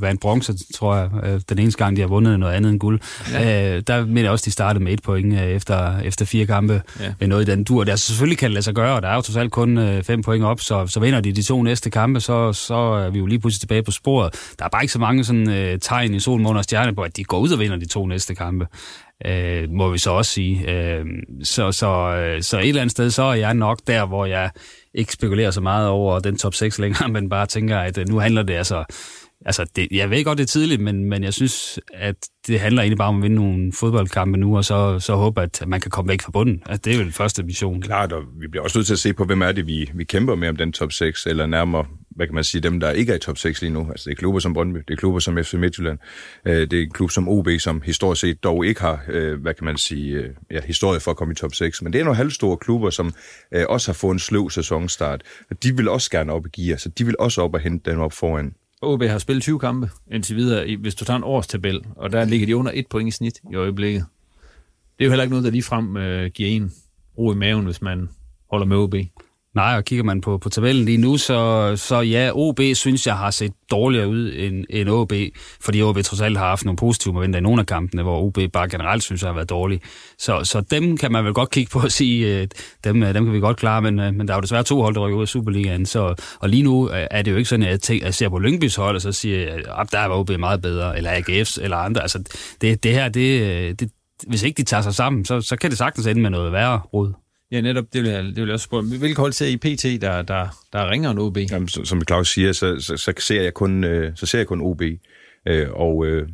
var 0.00 0.08
en 0.08 0.18
bronze, 0.18 0.54
tror 0.74 0.96
jeg, 0.96 1.10
øh, 1.24 1.40
den 1.48 1.58
eneste 1.58 1.84
gang, 1.84 1.96
de 1.96 2.00
har 2.00 2.08
vundet 2.08 2.40
noget 2.40 2.54
andet 2.54 2.70
end 2.70 2.80
guld. 2.80 3.00
Ja. 3.32 3.76
Øh, 3.76 3.82
der 3.86 4.06
mener 4.06 4.22
jeg 4.22 4.30
også, 4.30 4.44
de 4.44 4.50
startede 4.50 4.84
med 4.84 4.92
et 4.92 5.02
point 5.02 5.40
efter, 5.40 5.98
efter 5.98 6.24
fire 6.24 6.46
kampe 6.46 6.82
ja. 7.00 7.12
med 7.20 7.28
noget 7.28 7.48
i 7.48 7.50
den 7.50 7.64
dur. 7.64 7.84
Det 7.84 7.88
er 7.88 7.92
altså, 7.92 8.06
selvfølgelig 8.06 8.38
kan 8.38 8.46
det 8.46 8.54
lade 8.54 8.62
sig 8.62 8.74
gøre, 8.74 8.96
og 8.96 9.02
der 9.02 9.08
er 9.08 9.14
jo 9.14 9.20
totalt 9.20 9.52
kun 9.52 10.02
fem 10.02 10.22
point 10.22 10.44
op, 10.44 10.60
så, 10.60 10.86
så 10.86 11.00
vinder 11.00 11.20
de 11.20 11.32
de 11.32 11.42
to 11.42 11.62
næste 11.62 11.90
kampe, 11.90 12.20
så, 12.20 12.52
så 12.52 12.74
er 12.74 13.10
vi 13.10 13.18
jo 13.18 13.26
lige 13.26 13.40
pludselig 13.40 13.60
tilbage 13.60 13.82
på 13.82 13.90
sporet. 13.90 14.54
Der 14.58 14.64
er 14.64 14.68
bare 14.68 14.82
ikke 14.82 14.92
så 14.92 14.98
mange 14.98 15.24
sådan, 15.24 15.48
uh, 15.48 15.78
tegn 15.80 16.14
i 16.14 16.20
sol, 16.20 16.40
måned 16.40 16.58
og 16.58 16.64
stjerne 16.64 16.94
på, 16.94 17.02
at 17.02 17.16
de 17.16 17.24
går 17.24 17.38
ud 17.38 17.50
og 17.50 17.58
vinder 17.58 17.76
de 17.76 17.88
to 17.88 18.06
næste 18.06 18.34
kampe. 18.34 18.66
Uh, 19.28 19.70
må 19.70 19.90
vi 19.90 19.98
så 19.98 20.10
også 20.10 20.30
sige. 20.30 20.56
Uh, 20.58 21.06
så, 21.42 21.72
så, 21.72 22.14
så 22.40 22.58
et 22.58 22.68
eller 22.68 22.80
andet 22.80 22.92
sted, 22.92 23.10
så 23.10 23.22
er 23.22 23.34
jeg 23.34 23.54
nok 23.54 23.80
der, 23.86 24.06
hvor 24.06 24.26
jeg 24.26 24.50
ikke 24.94 25.12
spekulerer 25.12 25.50
så 25.50 25.60
meget 25.60 25.88
over 25.88 26.18
den 26.18 26.36
top 26.36 26.54
6 26.54 26.78
længere, 26.78 27.08
men 27.20 27.28
bare 27.28 27.46
tænker, 27.46 27.78
at 27.78 27.98
øh, 27.98 28.08
nu 28.08 28.18
handler 28.18 28.42
det 28.42 28.54
altså... 28.54 28.84
Altså, 29.46 29.66
det, 29.76 29.88
jeg 29.90 30.10
ved 30.10 30.24
godt, 30.24 30.38
det 30.38 30.44
er 30.44 30.48
tidligt, 30.48 30.80
men, 30.80 31.04
men 31.04 31.24
jeg 31.24 31.34
synes, 31.34 31.78
at 31.94 32.16
det 32.46 32.60
handler 32.60 32.82
egentlig 32.82 32.98
bare 32.98 33.08
om 33.08 33.16
at 33.16 33.22
vinde 33.22 33.36
nogle 33.36 33.72
fodboldkampe 33.72 34.38
nu, 34.38 34.56
og 34.56 34.64
så, 34.64 34.98
så 34.98 35.14
håbe, 35.14 35.42
at 35.42 35.62
man 35.66 35.80
kan 35.80 35.90
komme 35.90 36.08
væk 36.08 36.22
fra 36.22 36.30
bunden. 36.30 36.62
Altså, 36.66 36.82
det 36.84 36.92
er 36.92 36.98
jo 36.98 37.04
den 37.04 37.12
første 37.12 37.42
mission. 37.42 37.82
Klart, 37.82 38.12
og 38.12 38.22
vi 38.40 38.48
bliver 38.48 38.64
også 38.64 38.78
nødt 38.78 38.86
til 38.86 38.94
at 38.94 38.98
se 38.98 39.12
på, 39.12 39.24
hvem 39.24 39.42
er 39.42 39.52
det, 39.52 39.66
vi, 39.66 39.90
vi 39.94 40.04
kæmper 40.04 40.34
med 40.34 40.48
om 40.48 40.56
den 40.56 40.72
top 40.72 40.92
6, 40.92 41.26
eller 41.26 41.46
nærmere, 41.46 41.84
hvad 42.10 42.26
kan 42.26 42.34
man 42.34 42.44
sige, 42.44 42.60
dem, 42.60 42.80
der 42.80 42.90
ikke 42.90 43.12
er 43.12 43.16
i 43.16 43.18
top 43.18 43.38
6 43.38 43.60
lige 43.60 43.72
nu. 43.72 43.90
Altså, 43.90 44.04
det 44.04 44.10
er 44.10 44.16
klubber 44.16 44.40
som 44.40 44.54
Brøndby, 44.54 44.78
det 44.88 44.94
er 44.94 44.96
klubber 44.96 45.20
som 45.20 45.38
FC 45.44 45.54
Midtjylland, 45.54 45.98
øh, 46.44 46.60
det 46.70 46.72
er 46.72 46.82
en 46.82 46.90
klub 46.90 47.10
som 47.10 47.28
OB, 47.28 47.48
som 47.58 47.82
historisk 47.82 48.20
set 48.20 48.44
dog 48.44 48.66
ikke 48.66 48.80
har, 48.80 49.04
øh, 49.08 49.40
hvad 49.40 49.54
kan 49.54 49.64
man 49.64 49.76
sige, 49.76 50.14
øh, 50.14 50.30
ja, 50.50 50.60
historie 50.64 51.00
for 51.00 51.10
at 51.10 51.16
komme 51.16 51.32
i 51.32 51.34
top 51.34 51.54
6. 51.54 51.82
Men 51.82 51.92
det 51.92 52.00
er 52.00 52.04
nogle 52.04 52.16
halvstore 52.16 52.56
klubber, 52.56 52.90
som 52.90 53.12
øh, 53.54 53.64
også 53.68 53.88
har 53.88 53.94
fået 53.94 54.12
en 54.12 54.18
sløv 54.18 54.50
sæsonstart. 54.50 55.22
Og 55.50 55.62
de 55.62 55.76
vil 55.76 55.88
også 55.88 56.10
gerne 56.10 56.32
op 56.32 56.46
i 56.46 56.62
gear, 56.62 56.76
så 56.76 56.88
de 56.88 57.04
vil 57.04 57.16
også 57.18 57.42
op 57.42 57.54
og 57.54 57.60
hente 57.60 57.90
den 57.90 58.00
op 58.00 58.12
foran. 58.12 58.54
OB 58.82 59.02
har 59.02 59.18
spillet 59.18 59.42
20 59.42 59.58
kampe 59.58 59.90
indtil 60.12 60.36
videre, 60.36 60.76
hvis 60.76 60.94
du 60.94 61.04
tager 61.04 61.16
en 61.16 61.24
årstabel, 61.24 61.84
og 61.96 62.12
der 62.12 62.24
ligger 62.24 62.46
de 62.46 62.56
under 62.56 62.70
et 62.74 62.86
point 62.86 63.08
i 63.08 63.10
snit 63.10 63.40
i 63.52 63.54
øjeblikket. 63.54 64.04
Det 64.98 65.04
er 65.04 65.06
jo 65.06 65.10
heller 65.10 65.22
ikke 65.22 65.32
noget, 65.32 65.44
der 65.44 65.50
ligefrem 65.50 65.96
øh, 65.96 66.30
giver 66.30 66.48
en 66.48 66.72
ro 67.18 67.32
i 67.32 67.36
maven, 67.36 67.64
hvis 67.64 67.82
man 67.82 68.08
holder 68.50 68.66
med 68.66 68.76
OB. 68.76 68.94
Nej, 69.54 69.76
og 69.76 69.84
kigger 69.84 70.04
man 70.04 70.20
på, 70.20 70.38
på 70.38 70.48
tabellen 70.48 70.84
lige 70.84 70.98
nu, 70.98 71.16
så, 71.16 71.72
så 71.76 72.00
ja, 72.00 72.30
OB 72.34 72.60
synes 72.74 73.06
jeg 73.06 73.16
har 73.16 73.30
set 73.30 73.52
dårligere 73.70 74.08
ud 74.08 74.32
end, 74.36 74.64
end 74.70 74.88
OB, 74.88 75.12
fordi 75.60 75.82
OB 75.82 75.98
trods 75.98 76.20
alt 76.20 76.38
har 76.38 76.46
haft 76.46 76.64
nogle 76.64 76.76
positive 76.76 77.14
momenter 77.14 77.38
i 77.38 77.42
nogle 77.42 77.60
af 77.60 77.66
kampene, 77.66 78.02
hvor 78.02 78.20
OB 78.22 78.38
bare 78.52 78.68
generelt 78.68 79.02
synes 79.02 79.22
jeg 79.22 79.28
har 79.28 79.34
været 79.34 79.50
dårlig. 79.50 79.80
Så, 80.18 80.40
så 80.44 80.60
dem 80.60 80.96
kan 80.96 81.12
man 81.12 81.24
vel 81.24 81.34
godt 81.34 81.50
kigge 81.50 81.70
på 81.70 81.78
og 81.78 81.92
sige, 81.92 82.40
øh, 82.40 82.48
dem, 82.84 83.02
øh, 83.02 83.14
dem 83.14 83.24
kan 83.24 83.34
vi 83.34 83.40
godt 83.40 83.56
klare, 83.56 83.82
men, 83.82 83.98
øh, 83.98 84.14
men 84.14 84.28
der 84.28 84.34
er 84.34 84.38
jo 84.38 84.42
desværre 84.42 84.62
to 84.62 84.82
hold, 84.82 84.94
der 84.94 85.00
rykker 85.00 85.16
ud 85.16 85.22
af 85.22 85.28
Superligaen, 85.28 85.86
så, 85.86 86.14
og 86.40 86.48
lige 86.48 86.62
nu 86.62 86.90
er 86.92 87.22
det 87.22 87.30
jo 87.30 87.36
ikke 87.36 87.48
sådan, 87.48 87.66
at 87.66 87.70
jeg, 87.70 87.80
tænker, 87.80 88.04
at 88.04 88.06
jeg 88.06 88.14
ser 88.14 88.28
på 88.28 88.38
Lyngbys 88.38 88.76
hold, 88.76 88.96
og 88.96 89.02
så 89.02 89.12
siger 89.12 89.38
jeg, 89.38 89.54
at 89.78 89.92
der 89.92 90.06
var 90.06 90.16
OB 90.16 90.30
meget 90.38 90.62
bedre, 90.62 90.96
eller 90.96 91.10
AGF's, 91.10 91.62
eller 91.62 91.76
andre. 91.76 92.02
Altså, 92.02 92.24
det, 92.60 92.82
det 92.82 92.92
her, 92.92 93.08
det, 93.08 93.80
det, 93.80 93.90
hvis 94.26 94.42
ikke 94.42 94.56
de 94.56 94.62
tager 94.62 94.82
sig 94.82 94.94
sammen, 94.94 95.24
så, 95.24 95.40
så 95.40 95.56
kan 95.56 95.70
det 95.70 95.78
sagtens 95.78 96.06
ende 96.06 96.20
med 96.20 96.30
noget 96.30 96.52
værre 96.52 96.78
råd. 96.78 97.12
Ja, 97.52 97.60
netop, 97.60 97.84
det 97.92 98.02
vil 98.02 98.10
jeg, 98.10 98.24
det 98.24 98.36
vil 98.36 98.44
jeg 98.44 98.52
også 98.52 98.64
spørge. 98.64 98.98
Hvilke 98.98 99.20
hold 99.20 99.32
ser 99.32 99.46
I 99.46 99.56
PT, 99.56 100.02
der, 100.02 100.22
der, 100.22 100.46
der 100.72 100.90
ringer 100.90 101.10
en 101.10 101.18
OB? 101.18 101.36
Jamen, 101.50 101.68
som 101.68 102.02
Claus 102.08 102.32
siger, 102.32 102.52
så, 102.52 102.80
så, 102.80 102.96
så, 102.96 103.12
ser 103.18 103.42
jeg 103.42 103.54
kun, 103.54 103.84
øh, 103.84 104.12
så 104.14 104.26
ser 104.26 104.38
jeg 104.38 104.46
kun 104.46 104.60
OB. 104.60 104.82
Øh, 105.48 105.66
og 105.70 106.06
øh, 106.06 106.28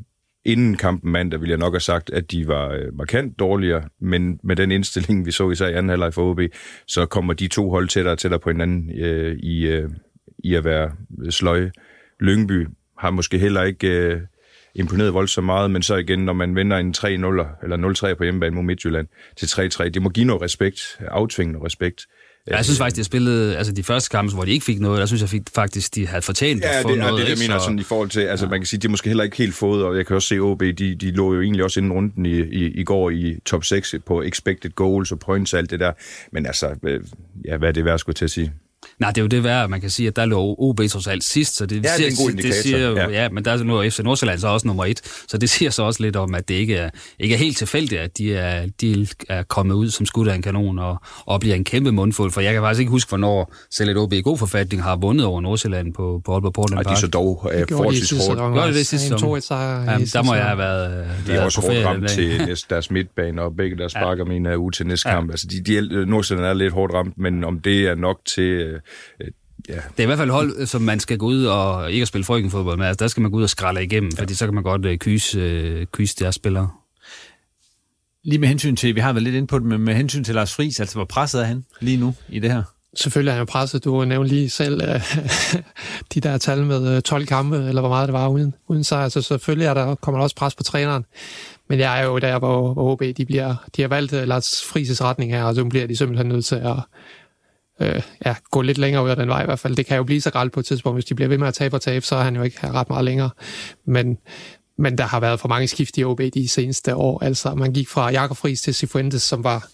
inden 0.44 0.76
kampen 0.76 1.12
mandag 1.12 1.40
ville 1.40 1.50
jeg 1.50 1.58
nok 1.58 1.72
have 1.72 1.80
sagt, 1.80 2.10
at 2.10 2.30
de 2.30 2.48
var 2.48 2.68
øh, 2.68 2.94
markant 2.94 3.38
dårligere, 3.38 3.82
men 4.00 4.40
med 4.42 4.56
den 4.56 4.70
indstilling, 4.70 5.26
vi 5.26 5.30
så 5.30 5.50
især 5.50 5.66
i 5.66 5.72
anden 5.72 5.88
halvleg 5.88 6.14
for 6.14 6.30
OB, 6.30 6.40
så 6.86 7.06
kommer 7.06 7.32
de 7.32 7.48
to 7.48 7.70
hold 7.70 7.88
tættere 7.88 8.14
og 8.14 8.18
tættere 8.18 8.40
på 8.40 8.50
hinanden 8.50 8.90
øh, 9.00 9.36
i, 9.36 9.66
øh, 9.66 9.90
i 10.38 10.54
at 10.54 10.64
være 10.64 10.92
sløje. 11.30 11.72
Lyngby 12.20 12.66
har 12.98 13.10
måske 13.10 13.38
heller 13.38 13.62
ikke... 13.62 13.88
Øh, 13.88 14.20
imponeret 14.78 15.14
voldsomt 15.14 15.46
meget, 15.46 15.70
men 15.70 15.82
så 15.82 15.96
igen, 15.96 16.18
når 16.18 16.32
man 16.32 16.56
vinder 16.56 16.76
en 16.76 16.94
3-0 16.98 17.06
eller 17.06 18.10
0-3 18.10 18.14
på 18.14 18.22
hjemmebane 18.22 18.54
mod 18.54 18.64
Midtjylland 18.64 19.06
til 19.36 19.46
3-3, 19.46 19.88
det 19.88 20.02
må 20.02 20.08
give 20.08 20.26
noget 20.26 20.42
respekt, 20.42 20.98
aftvinge 21.08 21.52
noget 21.52 21.66
respekt. 21.66 22.06
Ja, 22.50 22.56
jeg 22.56 22.64
synes 22.64 22.78
faktisk, 22.78 22.96
de 22.96 23.00
har 23.00 23.04
spillet, 23.04 23.54
altså 23.56 23.72
de 23.72 23.82
første 23.82 24.10
kampe, 24.10 24.34
hvor 24.34 24.44
de 24.44 24.50
ikke 24.50 24.64
fik 24.64 24.80
noget, 24.80 25.00
der 25.00 25.06
synes 25.06 25.20
jeg 25.20 25.28
fik, 25.28 25.42
faktisk, 25.54 25.94
de 25.94 26.06
havde 26.06 26.22
fortjent 26.22 26.62
ja, 26.62 26.78
at 26.78 26.82
få 26.82 26.88
det, 26.88 26.98
noget. 26.98 27.12
Ja, 27.12 27.16
det 27.16 27.22
er 27.22 27.34
det, 27.34 27.40
jeg 27.40 27.48
mener, 27.48 27.60
sådan 27.60 27.78
i 27.78 27.82
forhold 27.82 28.08
til, 28.08 28.20
altså 28.20 28.46
ja. 28.46 28.50
man 28.50 28.60
kan 28.60 28.66
sige, 28.66 28.80
de 28.80 28.88
måske 28.88 29.08
heller 29.08 29.24
ikke 29.24 29.36
helt 29.36 29.54
fået, 29.54 29.84
og 29.84 29.96
jeg 29.96 30.06
kan 30.06 30.16
også 30.16 30.28
se 30.28 30.38
OB, 30.38 30.60
de, 30.60 30.72
de 30.72 31.10
lå 31.10 31.34
jo 31.34 31.40
egentlig 31.40 31.64
også 31.64 31.80
inden 31.80 31.92
runden 31.92 32.26
i, 32.26 32.40
i, 32.40 32.66
i 32.66 32.84
går 32.84 33.10
i 33.10 33.38
top 33.44 33.64
6 33.64 33.94
på 34.06 34.22
expected 34.22 34.70
goals 34.70 35.12
og 35.12 35.18
points 35.18 35.52
og 35.52 35.58
alt 35.58 35.70
det 35.70 35.80
der, 35.80 35.92
men 36.32 36.46
altså, 36.46 36.74
øh, 36.82 37.00
ja, 37.44 37.56
hvad 37.56 37.68
er 37.68 37.72
det 37.72 37.84
værd, 37.84 37.98
skulle 37.98 38.14
til 38.14 38.24
at 38.24 38.30
sige? 38.30 38.52
Nej, 39.00 39.10
det 39.10 39.18
er 39.18 39.22
jo 39.22 39.28
det 39.28 39.44
værd, 39.44 39.70
man 39.70 39.80
kan 39.80 39.90
sige, 39.90 40.08
at 40.08 40.16
der 40.16 40.26
lå 40.26 40.54
OB 40.58 40.80
trods 40.90 41.06
alt 41.06 41.24
sidst, 41.24 41.56
så 41.56 41.66
det, 41.66 41.84
ja, 41.84 41.96
siger, 41.96 42.08
det 42.08 42.18
er 42.18 42.20
en 42.20 42.24
god 42.24 42.30
indikator. 42.30 42.54
Det 42.54 42.62
siger, 42.62 42.90
ja. 42.90 43.22
ja. 43.22 43.28
men 43.28 43.44
der 43.44 43.52
er 43.52 43.62
nu 43.62 43.90
FC 43.90 43.98
Nordsjælland 43.98 44.38
så 44.38 44.48
også 44.48 44.66
nummer 44.66 44.84
et, 44.84 45.00
så 45.28 45.38
det 45.38 45.50
siger 45.54 45.70
så 45.70 45.82
også 45.82 46.02
lidt 46.02 46.16
om, 46.16 46.34
at 46.34 46.48
det 46.48 46.54
ikke 46.54 46.76
er, 46.76 46.90
ikke 47.20 47.34
er 47.34 47.38
helt 47.38 47.56
tilfældigt, 47.56 48.00
at 48.00 48.18
de 48.18 48.34
er, 48.34 48.66
de 48.80 49.06
er 49.28 49.42
kommet 49.42 49.74
ud 49.74 49.90
som 49.90 50.06
skud 50.06 50.26
af 50.26 50.34
en 50.34 50.42
kanon 50.42 50.78
og, 50.78 50.96
og 51.26 51.40
bliver 51.40 51.56
en 51.56 51.64
kæmpe 51.64 51.92
mundfuld, 51.92 52.32
for 52.32 52.40
jeg 52.40 52.52
kan 52.52 52.62
faktisk 52.62 52.80
ikke 52.80 52.90
huske, 52.90 53.08
hvornår 53.08 53.54
selv 53.70 53.90
et 53.90 53.96
OB 53.96 54.12
i 54.12 54.20
god 54.20 54.38
forfatning 54.38 54.82
har 54.82 54.96
vundet 54.96 55.26
over 55.26 55.40
Nordsjælland 55.40 55.94
på, 55.94 56.20
på 56.24 56.32
Aalborg 56.32 56.52
Portland 56.52 56.84
Park. 56.84 56.86
Og 56.86 56.96
de 56.96 57.00
så 57.00 57.06
dog 57.06 57.44
uh, 57.44 57.76
forholdsvis 57.76 58.26
hårdt. 58.26 58.54
Gør 58.54 58.66
det 58.66 58.74
det 58.74 58.86
sidste 58.86 59.08
sæson? 59.08 59.18
Ja, 59.50 59.98
der 60.12 60.22
må 60.22 60.34
jeg 60.34 60.44
have 60.44 60.58
været 60.58 61.08
De 61.26 61.32
er 61.32 61.44
også 61.44 61.60
hårdt 61.60 61.86
ramt 61.86 62.10
til 62.10 62.58
deres 62.70 62.90
midtbane, 62.90 63.42
og 63.42 63.56
begge 63.56 63.76
deres 63.76 63.92
sparker 63.92 64.24
ja. 64.26 64.32
mine 64.32 64.48
er 64.48 64.56
ude 64.56 64.76
til 64.76 64.86
næste 64.86 65.08
kamp. 65.08 65.30
Altså, 65.30 65.46
de, 65.46 65.60
de, 65.64 66.06
Nordsjælland 66.06 66.46
er 66.46 66.54
lidt 66.54 66.72
hårdt 66.72 66.94
ramt, 66.94 67.18
men 67.18 67.44
om 67.44 67.60
det 67.60 67.86
er 67.86 67.94
nok 67.94 68.20
til 68.26 68.65
uh, 68.74 69.26
Ja. 69.68 69.74
Det 69.74 69.98
er 69.98 70.02
i 70.02 70.06
hvert 70.06 70.18
fald 70.18 70.30
hold, 70.30 70.66
som 70.66 70.82
man 70.82 71.00
skal 71.00 71.18
gå 71.18 71.26
ud 71.26 71.44
og 71.44 71.92
ikke 71.92 72.02
at 72.02 72.08
spille 72.08 72.24
frøkenfodbold 72.24 72.78
med. 72.78 72.86
Altså, 72.86 73.04
der 73.04 73.08
skal 73.08 73.20
man 73.20 73.30
gå 73.30 73.36
ud 73.36 73.42
og 73.42 73.50
skralde 73.50 73.84
igennem, 73.84 74.10
ja. 74.16 74.22
fordi 74.22 74.34
så 74.34 74.44
kan 74.44 74.54
man 74.54 74.62
godt 74.62 74.86
uh, 74.86 74.94
kyse, 74.94 75.80
uh, 75.80 75.86
kyse 75.92 76.16
deres 76.18 76.34
spillere. 76.34 76.70
Lige 78.24 78.38
med 78.38 78.48
hensyn 78.48 78.76
til, 78.76 78.94
vi 78.94 79.00
har 79.00 79.12
været 79.12 79.22
lidt 79.22 79.34
inde 79.34 79.46
på 79.46 79.58
det, 79.58 79.66
men 79.66 79.80
med 79.80 79.94
hensyn 79.94 80.24
til 80.24 80.34
Lars 80.34 80.54
Friis, 80.54 80.80
altså 80.80 80.94
hvor 80.94 81.04
presset 81.04 81.40
er 81.40 81.44
han 81.44 81.64
lige 81.80 81.96
nu 81.96 82.14
i 82.28 82.38
det 82.38 82.52
her? 82.52 82.62
Selvfølgelig 82.94 83.30
er 83.30 83.34
han 83.34 83.40
jo 83.40 83.44
presset. 83.44 83.84
Du 83.84 84.04
nævnte 84.04 84.28
lige 84.28 84.50
selv 84.50 84.82
uh, 84.82 85.00
de 86.14 86.20
der 86.20 86.38
tal 86.38 86.62
med 86.64 87.02
12 87.02 87.26
kampe, 87.26 87.56
eller 87.56 87.80
hvor 87.80 87.90
meget 87.90 88.08
det 88.08 88.12
var 88.12 88.28
uden, 88.28 88.54
uden 88.68 88.84
sig. 88.84 89.02
Altså 89.02 89.22
selvfølgelig 89.22 89.66
er 89.66 89.74
der, 89.74 89.94
kommer 89.94 90.18
der 90.18 90.22
også 90.22 90.36
pres 90.36 90.54
på 90.54 90.62
træneren. 90.62 91.04
Men 91.68 91.78
jeg 91.78 92.00
er 92.00 92.04
jo 92.04 92.18
der, 92.18 92.38
hvor, 92.38 92.72
hvor 92.72 92.92
OB 92.92 93.02
de, 93.16 93.26
bliver, 93.26 93.54
de 93.76 93.82
har 93.82 93.88
valgt 93.88 94.12
Lars 94.12 94.46
Friis' 94.46 95.04
retning 95.04 95.32
her, 95.32 95.44
og 95.44 95.54
så 95.54 95.64
bliver 95.64 95.86
de 95.86 95.96
simpelthen 95.96 96.28
nødt 96.28 96.44
til 96.44 96.56
at, 96.56 96.76
øh, 97.80 98.02
ja, 98.26 98.34
gå 98.50 98.62
lidt 98.62 98.78
længere 98.78 99.04
ud 99.04 99.10
af 99.10 99.16
den 99.16 99.28
vej 99.28 99.42
i 99.42 99.44
hvert 99.44 99.58
fald. 99.58 99.76
Det 99.76 99.86
kan 99.86 99.96
jo 99.96 100.04
blive 100.04 100.20
så 100.20 100.30
galt 100.30 100.52
på 100.52 100.60
et 100.60 100.66
tidspunkt. 100.66 100.96
Hvis 100.96 101.04
de 101.04 101.14
bliver 101.14 101.28
ved 101.28 101.38
med 101.38 101.48
at 101.48 101.54
tabe 101.54 101.76
og 101.76 101.82
tabe, 101.82 102.06
så 102.06 102.16
er 102.16 102.22
han 102.22 102.36
jo 102.36 102.42
ikke 102.42 102.70
ret 102.70 102.88
meget 102.88 103.04
længere. 103.04 103.30
Men, 103.86 104.18
men 104.78 104.98
der 104.98 105.04
har 105.04 105.20
været 105.20 105.40
for 105.40 105.48
mange 105.48 105.68
skift 105.68 105.98
i 105.98 106.04
OB 106.04 106.20
de 106.34 106.48
seneste 106.48 106.94
år. 106.94 107.24
Altså, 107.24 107.54
man 107.54 107.72
gik 107.72 107.88
fra 107.88 108.10
Jakob 108.10 108.36
Friis 108.36 108.60
til 108.60 108.74
Sifuentes, 108.74 109.22
som 109.22 109.44
var 109.44 109.68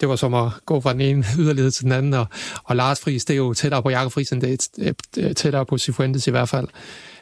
det 0.00 0.08
var 0.08 0.16
som 0.16 0.34
at 0.34 0.50
gå 0.66 0.80
fra 0.80 0.92
den 0.92 1.00
ene 1.00 1.24
yderlighed 1.38 1.70
til 1.70 1.84
den 1.84 1.92
anden, 1.92 2.14
og, 2.14 2.26
og 2.64 2.76
Lars 2.76 3.00
Friis, 3.00 3.24
det 3.24 3.34
er 3.34 3.38
jo 3.38 3.54
tættere 3.54 3.82
på 3.82 3.90
Jakob 3.90 4.12
Friis, 4.12 4.32
end 4.32 4.42
det 4.42 4.68
er 5.18 5.32
tættere 5.34 5.66
på 5.66 5.78
Sifuentes 5.78 6.26
i 6.26 6.30
hvert 6.30 6.48
fald. 6.48 6.68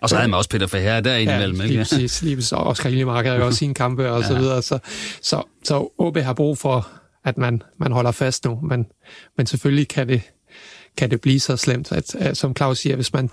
Og 0.00 0.08
så 0.08 0.16
havde 0.16 0.28
man 0.28 0.38
også 0.38 0.50
Peter 0.50 0.66
Faher 0.66 1.00
der 1.00 1.16
indimellem, 1.16 1.56
ja, 1.56 1.62
ikke? 1.62 1.74
lige 1.74 1.84
præcis. 1.84 2.22
Lige 2.22 2.36
præcis. 2.36 2.52
Og 2.52 2.66
Oscar 2.66 2.90
Lillemark 2.90 3.24
havde 3.24 3.38
jo 3.38 3.46
også 3.46 3.58
sine 3.58 3.74
kampe 3.74 4.10
og 4.10 4.20
ja. 4.20 4.26
så 4.28 4.34
videre. 4.34 4.62
Så, 4.62 4.78
så, 5.22 5.42
så 5.64 5.88
OB 5.98 6.18
har 6.18 6.32
brug 6.32 6.58
for, 6.58 6.88
at 7.26 7.38
man, 7.38 7.62
man 7.78 7.92
holder 7.92 8.10
fast 8.10 8.44
nu, 8.44 8.60
men, 8.62 8.86
men 9.36 9.46
selvfølgelig 9.46 9.88
kan 9.88 10.08
det, 10.08 10.22
kan 10.96 11.10
det 11.10 11.20
blive 11.20 11.40
så 11.40 11.56
slemt, 11.56 11.92
at, 11.92 12.14
at 12.14 12.36
som 12.36 12.56
Claus 12.56 12.78
siger, 12.78 12.96
hvis 12.96 13.12
man, 13.12 13.30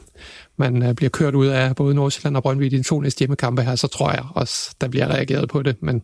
man 0.57 0.83
øh, 0.83 0.95
bliver 0.95 1.09
kørt 1.09 1.35
ud 1.35 1.47
af 1.47 1.75
både 1.75 1.95
Nordsjælland 1.95 2.37
og 2.37 2.43
Brøndby 2.43 2.65
i 2.65 2.69
de 2.69 2.83
to 2.83 2.99
næste 2.99 3.19
hjemmekampe 3.19 3.61
her, 3.61 3.75
så 3.75 3.87
tror 3.87 4.11
jeg 4.11 4.25
også, 4.35 4.75
der 4.81 4.87
bliver 4.87 5.07
reageret 5.07 5.49
på 5.49 5.61
det. 5.61 5.83
Men, 5.83 6.01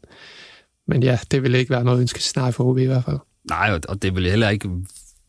men 0.88 1.04
ja, 1.04 1.20
det 1.32 1.44
vil 1.44 1.56
ikke 1.56 1.70
være 1.70 1.84
noget 1.84 2.02
ønskescenarie 2.02 2.54
for 2.54 2.64
OB 2.64 2.78
i 2.78 2.86
hvert 2.86 3.04
fald. 3.06 3.18
Nej, 3.50 3.80
og 3.88 4.02
det 4.02 4.16
vil 4.16 4.30
heller 4.30 4.50
ikke 4.50 4.70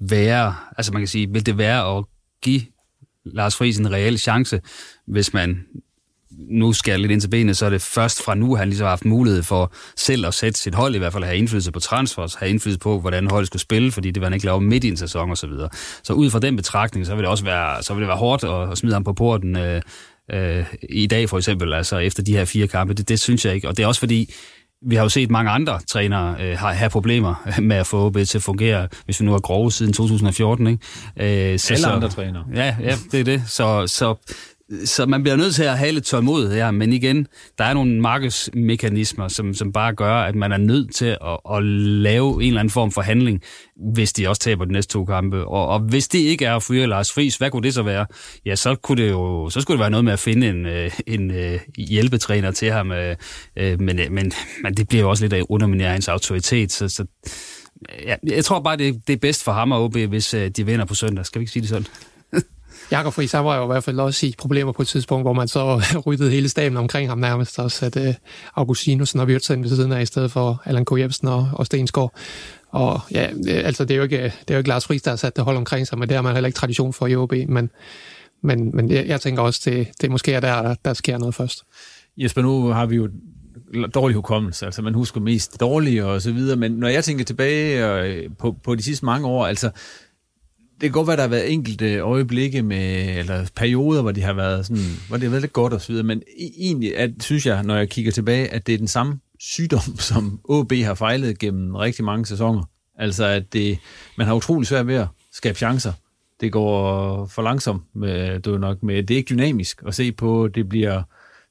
være, 0.00 0.54
altså 0.76 0.92
man 0.92 1.02
kan 1.02 1.08
sige, 1.08 1.28
vil 1.30 1.46
det 1.46 1.58
være 1.58 1.98
at 1.98 2.04
give 2.42 2.62
Lars 3.24 3.56
Friis 3.56 3.78
en 3.78 3.92
reel 3.92 4.18
chance, 4.18 4.60
hvis 5.06 5.34
man 5.34 5.64
nu 6.30 6.72
skal 6.72 6.92
jeg 6.92 7.00
lidt 7.00 7.12
ind 7.12 7.20
til 7.20 7.28
benet, 7.28 7.56
så 7.56 7.66
er 7.66 7.70
det 7.70 7.82
først 7.82 8.24
fra 8.24 8.34
nu, 8.34 8.54
han 8.56 8.68
ligesom 8.68 8.84
har 8.84 8.90
haft 8.90 9.04
mulighed 9.04 9.42
for 9.42 9.72
selv 9.96 10.26
at 10.26 10.34
sætte 10.34 10.60
sit 10.60 10.74
hold, 10.74 10.94
i 10.94 10.98
hvert 10.98 11.12
fald 11.12 11.24
at 11.24 11.28
have 11.28 11.38
indflydelse 11.38 11.72
på 11.72 11.80
transfers, 11.80 12.34
have 12.34 12.50
indflydelse 12.50 12.78
på, 12.78 13.00
hvordan 13.00 13.30
holdet 13.30 13.46
skulle 13.46 13.62
spille, 13.62 13.92
fordi 13.92 14.10
det 14.10 14.20
var 14.20 14.26
han 14.26 14.34
ikke 14.34 14.46
lavet 14.46 14.62
midt 14.62 14.84
i 14.84 14.88
en 14.88 14.96
sæson 14.96 15.30
og 15.30 15.36
så 15.36 15.46
videre. 15.46 15.68
Så 16.02 16.12
ud 16.12 16.30
fra 16.30 16.38
den 16.38 16.56
betragtning, 16.56 17.06
så 17.06 17.14
vil 17.14 17.22
det 17.22 17.30
også 17.30 17.44
være, 17.44 17.82
så 17.82 17.94
vil 17.94 18.00
det 18.00 18.08
være 18.08 18.16
hårdt 18.16 18.44
at, 18.44 18.72
at 18.72 18.78
smide 18.78 18.92
ham 18.92 19.04
på 19.04 19.12
porten 19.12 19.56
øh, 19.56 19.82
øh, 20.32 20.64
i 20.90 21.06
dag 21.06 21.28
for 21.28 21.36
eksempel, 21.36 21.72
altså 21.72 21.98
efter 21.98 22.22
de 22.22 22.32
her 22.32 22.44
fire 22.44 22.66
kampe. 22.66 22.94
Det, 22.94 23.08
det 23.08 23.20
synes 23.20 23.44
jeg 23.44 23.54
ikke, 23.54 23.68
og 23.68 23.76
det 23.76 23.82
er 23.82 23.86
også 23.86 24.00
fordi, 24.00 24.34
vi 24.82 24.94
har 24.94 25.02
jo 25.02 25.08
set 25.08 25.30
mange 25.30 25.50
andre 25.50 25.80
trænere 25.88 26.36
øh, 26.40 26.58
have 26.58 26.90
problemer 26.90 27.34
med 27.60 27.76
at 27.76 27.86
få 27.86 28.06
OB 28.06 28.16
til 28.16 28.38
at 28.38 28.42
fungere, 28.42 28.88
hvis 29.04 29.20
vi 29.20 29.26
nu 29.26 29.32
har 29.32 29.38
grove 29.38 29.72
siden 29.72 29.92
2014. 29.92 30.66
Ikke? 30.66 31.52
Øh, 31.52 31.58
så, 31.58 31.74
Alle 31.74 31.86
andre 31.86 32.08
trænere. 32.08 32.44
Ja, 32.54 32.76
ja, 32.80 32.96
det 33.12 33.20
er 33.20 33.24
det. 33.24 33.42
Så, 33.46 33.86
så 33.86 34.14
så 34.84 35.06
man 35.06 35.22
bliver 35.22 35.36
nødt 35.36 35.54
til 35.54 35.62
at 35.62 35.78
have 35.78 35.92
lidt 35.92 36.04
tålmodighed 36.04 36.54
her, 36.54 36.70
men 36.70 36.92
igen, 36.92 37.26
der 37.58 37.64
er 37.64 37.74
nogle 37.74 38.00
markedsmekanismer, 38.00 39.28
som, 39.28 39.54
som 39.54 39.72
bare 39.72 39.94
gør, 39.94 40.14
at 40.14 40.34
man 40.34 40.52
er 40.52 40.56
nødt 40.56 40.94
til 40.94 41.06
at, 41.06 41.56
at 41.56 41.64
lave 41.64 42.32
en 42.34 42.48
eller 42.48 42.60
anden 42.60 42.70
form 42.70 42.92
for 42.92 43.00
handling, 43.00 43.42
hvis 43.94 44.12
de 44.12 44.28
også 44.28 44.40
taber 44.40 44.64
de 44.64 44.72
næste 44.72 44.92
to 44.92 45.04
kampe. 45.04 45.44
Og, 45.44 45.66
og 45.66 45.80
hvis 45.80 46.08
det 46.08 46.18
ikke 46.18 46.44
er 46.44 46.56
at 46.56 46.62
fyre 46.62 46.86
Lars 46.86 47.12
Friis, 47.12 47.36
hvad 47.36 47.50
kunne 47.50 47.62
det 47.62 47.74
så 47.74 47.82
være? 47.82 48.06
Ja, 48.46 48.56
så, 48.56 48.74
kunne 48.74 49.02
det 49.02 49.10
jo, 49.10 49.50
så 49.50 49.60
skulle 49.60 49.76
det 49.76 49.80
være 49.80 49.90
noget 49.90 50.04
med 50.04 50.12
at 50.12 50.18
finde 50.18 50.48
en, 50.48 50.66
øh, 50.66 50.90
en, 51.06 51.30
en 51.30 51.58
hjælpetræner 51.76 52.50
til 52.50 52.70
ham, 52.70 52.92
øh, 52.92 53.16
men, 53.56 54.00
men, 54.10 54.32
men 54.62 54.74
det 54.76 54.88
bliver 54.88 55.02
jo 55.02 55.10
også 55.10 55.24
lidt 55.24 55.32
at 55.32 55.44
underminere 55.48 55.90
hans 55.90 56.08
autoritet, 56.08 56.72
så, 56.72 56.88
så 56.88 57.04
ja, 58.06 58.16
jeg 58.22 58.44
tror 58.44 58.60
bare, 58.60 58.76
det, 58.76 59.06
det 59.06 59.12
er 59.12 59.18
bedst 59.18 59.44
for 59.44 59.52
ham 59.52 59.72
og 59.72 59.84
OB, 59.84 59.96
hvis 59.96 60.34
de 60.56 60.66
vinder 60.66 60.84
på 60.84 60.94
søndag. 60.94 61.26
Skal 61.26 61.38
vi 61.38 61.42
ikke 61.42 61.52
sige 61.52 61.60
det 61.60 61.68
sådan? 61.68 61.86
Jakob 62.90 63.12
Friis, 63.12 63.32
han 63.32 63.44
var 63.44 63.56
jo 63.56 63.62
i 63.62 63.66
hvert 63.66 63.84
fald 63.84 64.00
også 64.00 64.26
i 64.26 64.34
problemer 64.38 64.72
på 64.72 64.82
et 64.82 64.88
tidspunkt, 64.88 65.24
hvor 65.24 65.32
man 65.32 65.48
så 65.48 65.82
ryddede 66.06 66.30
hele 66.30 66.48
staben 66.48 66.76
omkring 66.76 67.08
ham 67.08 67.18
nærmest, 67.18 67.58
og 67.58 67.70
satte 67.70 68.00
øh, 68.00 68.08
uh, 68.08 68.14
Augustinusen 68.54 69.20
og 69.20 69.26
Wirtzen 69.26 69.62
ved 69.62 69.70
siden 69.70 69.92
af, 69.92 70.02
i 70.02 70.06
stedet 70.06 70.32
for 70.32 70.62
Allan 70.64 70.84
K. 70.84 70.98
Jebsen 70.98 71.28
og, 71.28 71.48
og 71.52 71.66
Stensgaard. 71.66 72.14
Og 72.70 73.00
ja, 73.10 73.30
øh, 73.48 73.62
altså 73.64 73.84
det 73.84 73.94
er 73.94 73.96
jo 73.96 74.02
ikke, 74.02 74.18
øh, 74.18 74.24
det 74.24 74.50
er 74.50 74.54
jo 74.54 74.58
ikke 74.58 74.68
Lars 74.68 74.86
Friis, 74.86 75.02
der 75.02 75.10
har 75.10 75.16
sat 75.16 75.36
det 75.36 75.44
hold 75.44 75.56
omkring 75.56 75.86
sig, 75.86 75.98
men 75.98 76.08
det 76.08 76.14
har 76.14 76.22
man 76.22 76.32
heller 76.32 76.46
ikke 76.46 76.56
tradition 76.56 76.92
for 76.92 77.06
i 77.06 77.16
OB, 77.16 77.32
men, 77.48 77.70
men, 78.42 78.76
men 78.76 78.90
jeg, 78.90 79.06
jeg 79.06 79.20
tænker 79.20 79.42
også, 79.42 79.60
det, 79.64 79.88
det 80.00 80.10
måske 80.10 80.32
er 80.32 80.40
der, 80.40 80.74
der 80.84 80.94
sker 80.94 81.18
noget 81.18 81.34
først. 81.34 81.64
Jesper, 82.16 82.42
nu 82.42 82.66
har 82.66 82.86
vi 82.86 82.96
jo 82.96 83.08
dårlig 83.94 84.14
hukommelse, 84.14 84.66
altså 84.66 84.82
man 84.82 84.94
husker 84.94 85.20
mest 85.20 85.60
dårlige 85.60 86.06
og 86.06 86.22
så 86.22 86.32
videre, 86.32 86.56
men 86.56 86.72
når 86.72 86.88
jeg 86.88 87.04
tænker 87.04 87.24
tilbage 87.24 88.30
på, 88.38 88.56
på 88.64 88.74
de 88.74 88.82
sidste 88.82 89.04
mange 89.04 89.26
år, 89.26 89.46
altså 89.46 89.70
det 90.80 90.88
kan 90.88 90.92
godt 90.92 91.06
være, 91.06 91.16
der 91.16 91.22
har 91.22 91.28
været 91.28 91.52
enkelte 91.52 91.98
øjeblikke 91.98 92.62
med, 92.62 93.18
eller 93.18 93.50
perioder, 93.56 94.02
hvor 94.02 94.12
de 94.12 94.22
har 94.22 94.32
været 94.32 94.66
sådan, 94.66 94.82
hvor 95.08 95.16
det 95.16 95.22
har 95.24 95.30
været 95.30 95.42
lidt 95.42 95.52
godt 95.52 95.72
og 95.72 95.80
så 95.80 95.88
videre, 95.88 96.06
men 96.06 96.22
egentlig 96.58 96.96
at, 96.96 97.10
synes 97.20 97.46
jeg, 97.46 97.62
når 97.62 97.76
jeg 97.76 97.88
kigger 97.88 98.12
tilbage, 98.12 98.48
at 98.48 98.66
det 98.66 98.74
er 98.74 98.78
den 98.78 98.88
samme 98.88 99.20
sygdom, 99.38 99.96
som 100.10 100.40
OB 100.44 100.72
har 100.72 100.94
fejlet 100.94 101.38
gennem 101.38 101.74
rigtig 101.74 102.04
mange 102.04 102.26
sæsoner. 102.26 102.62
Altså, 102.98 103.24
at 103.24 103.52
det, 103.52 103.78
man 104.18 104.26
har 104.26 104.34
utrolig 104.34 104.66
svært 104.66 104.86
ved 104.86 104.94
at 104.94 105.06
skabe 105.32 105.58
chancer. 105.58 105.92
Det 106.40 106.52
går 106.52 107.26
for 107.26 107.42
langsomt, 107.42 107.82
med, 107.94 108.40
det 108.40 108.54
er 108.54 108.58
nok 108.58 108.82
med, 108.82 109.02
det 109.02 109.14
er 109.14 109.18
ikke 109.18 109.34
dynamisk 109.34 109.82
at 109.86 109.94
se 109.94 110.12
på, 110.12 110.48
det 110.48 110.68
bliver 110.68 111.02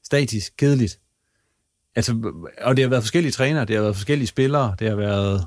statisk, 0.04 0.52
kedeligt. 0.58 0.98
Altså, 1.96 2.32
og 2.62 2.76
det 2.76 2.82
har 2.82 2.88
været 2.88 3.02
forskellige 3.02 3.32
trænere, 3.32 3.64
det 3.64 3.76
har 3.76 3.82
været 3.82 3.96
forskellige 3.96 4.26
spillere, 4.26 4.74
det 4.78 4.88
har 4.88 4.96
været... 4.96 5.46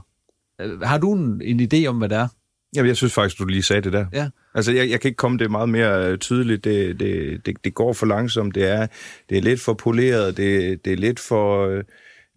Øh, 0.62 0.82
har 0.82 0.98
du 0.98 1.13
en, 1.13 1.41
en 1.41 1.69
idé 1.74 1.86
om, 1.86 1.98
hvad 1.98 2.10
det 2.10 2.17
er? 2.17 2.28
Ja, 2.75 2.86
jeg 2.86 2.97
synes 2.97 3.13
faktisk, 3.13 3.39
du 3.39 3.45
lige 3.45 3.63
sagde 3.63 3.81
det 3.81 3.93
der. 3.93 4.05
Ja. 4.13 4.29
Altså, 4.55 4.71
jeg, 4.71 4.89
jeg 4.89 5.01
kan 5.01 5.09
ikke 5.09 5.17
komme 5.17 5.38
det 5.38 5.51
meget 5.51 5.69
mere 5.69 6.12
øh, 6.12 6.17
tydeligt. 6.17 6.63
Det, 6.63 6.99
det, 6.99 7.45
det, 7.45 7.55
det 7.63 7.73
går 7.73 7.93
for 7.93 8.05
langsomt. 8.05 8.55
Det 8.55 8.67
er, 8.67 8.88
det 9.29 9.38
er 9.38 9.41
lidt 9.41 9.62
for 9.62 9.73
poleret. 9.73 10.38
Det, 10.38 10.86
det 10.86 10.93
er 10.93 10.97
lidt 10.97 11.19
for 11.19 11.67
øh, 11.67 11.83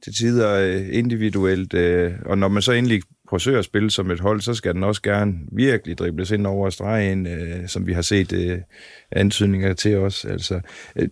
til 0.04 0.14
tider 0.14 0.54
øh, 0.54 0.86
individuelt. 0.90 1.74
Og 2.26 2.38
når 2.38 2.48
man 2.48 2.62
så 2.62 2.72
endelig 2.72 3.02
forsøger 3.30 3.58
at 3.58 3.64
spille 3.64 3.90
som 3.90 4.10
et 4.10 4.20
hold, 4.20 4.40
så 4.40 4.54
skal 4.54 4.74
den 4.74 4.84
også 4.84 5.02
gerne 5.02 5.34
virkelig 5.52 5.98
dribles 5.98 6.30
ind 6.30 6.46
over 6.46 6.70
stregen, 6.70 7.28
som 7.68 7.86
vi 7.86 7.92
har 7.92 8.02
set 8.02 8.62
antydninger 9.12 9.72
til 9.72 9.96
os. 9.96 10.24
Altså, 10.24 10.60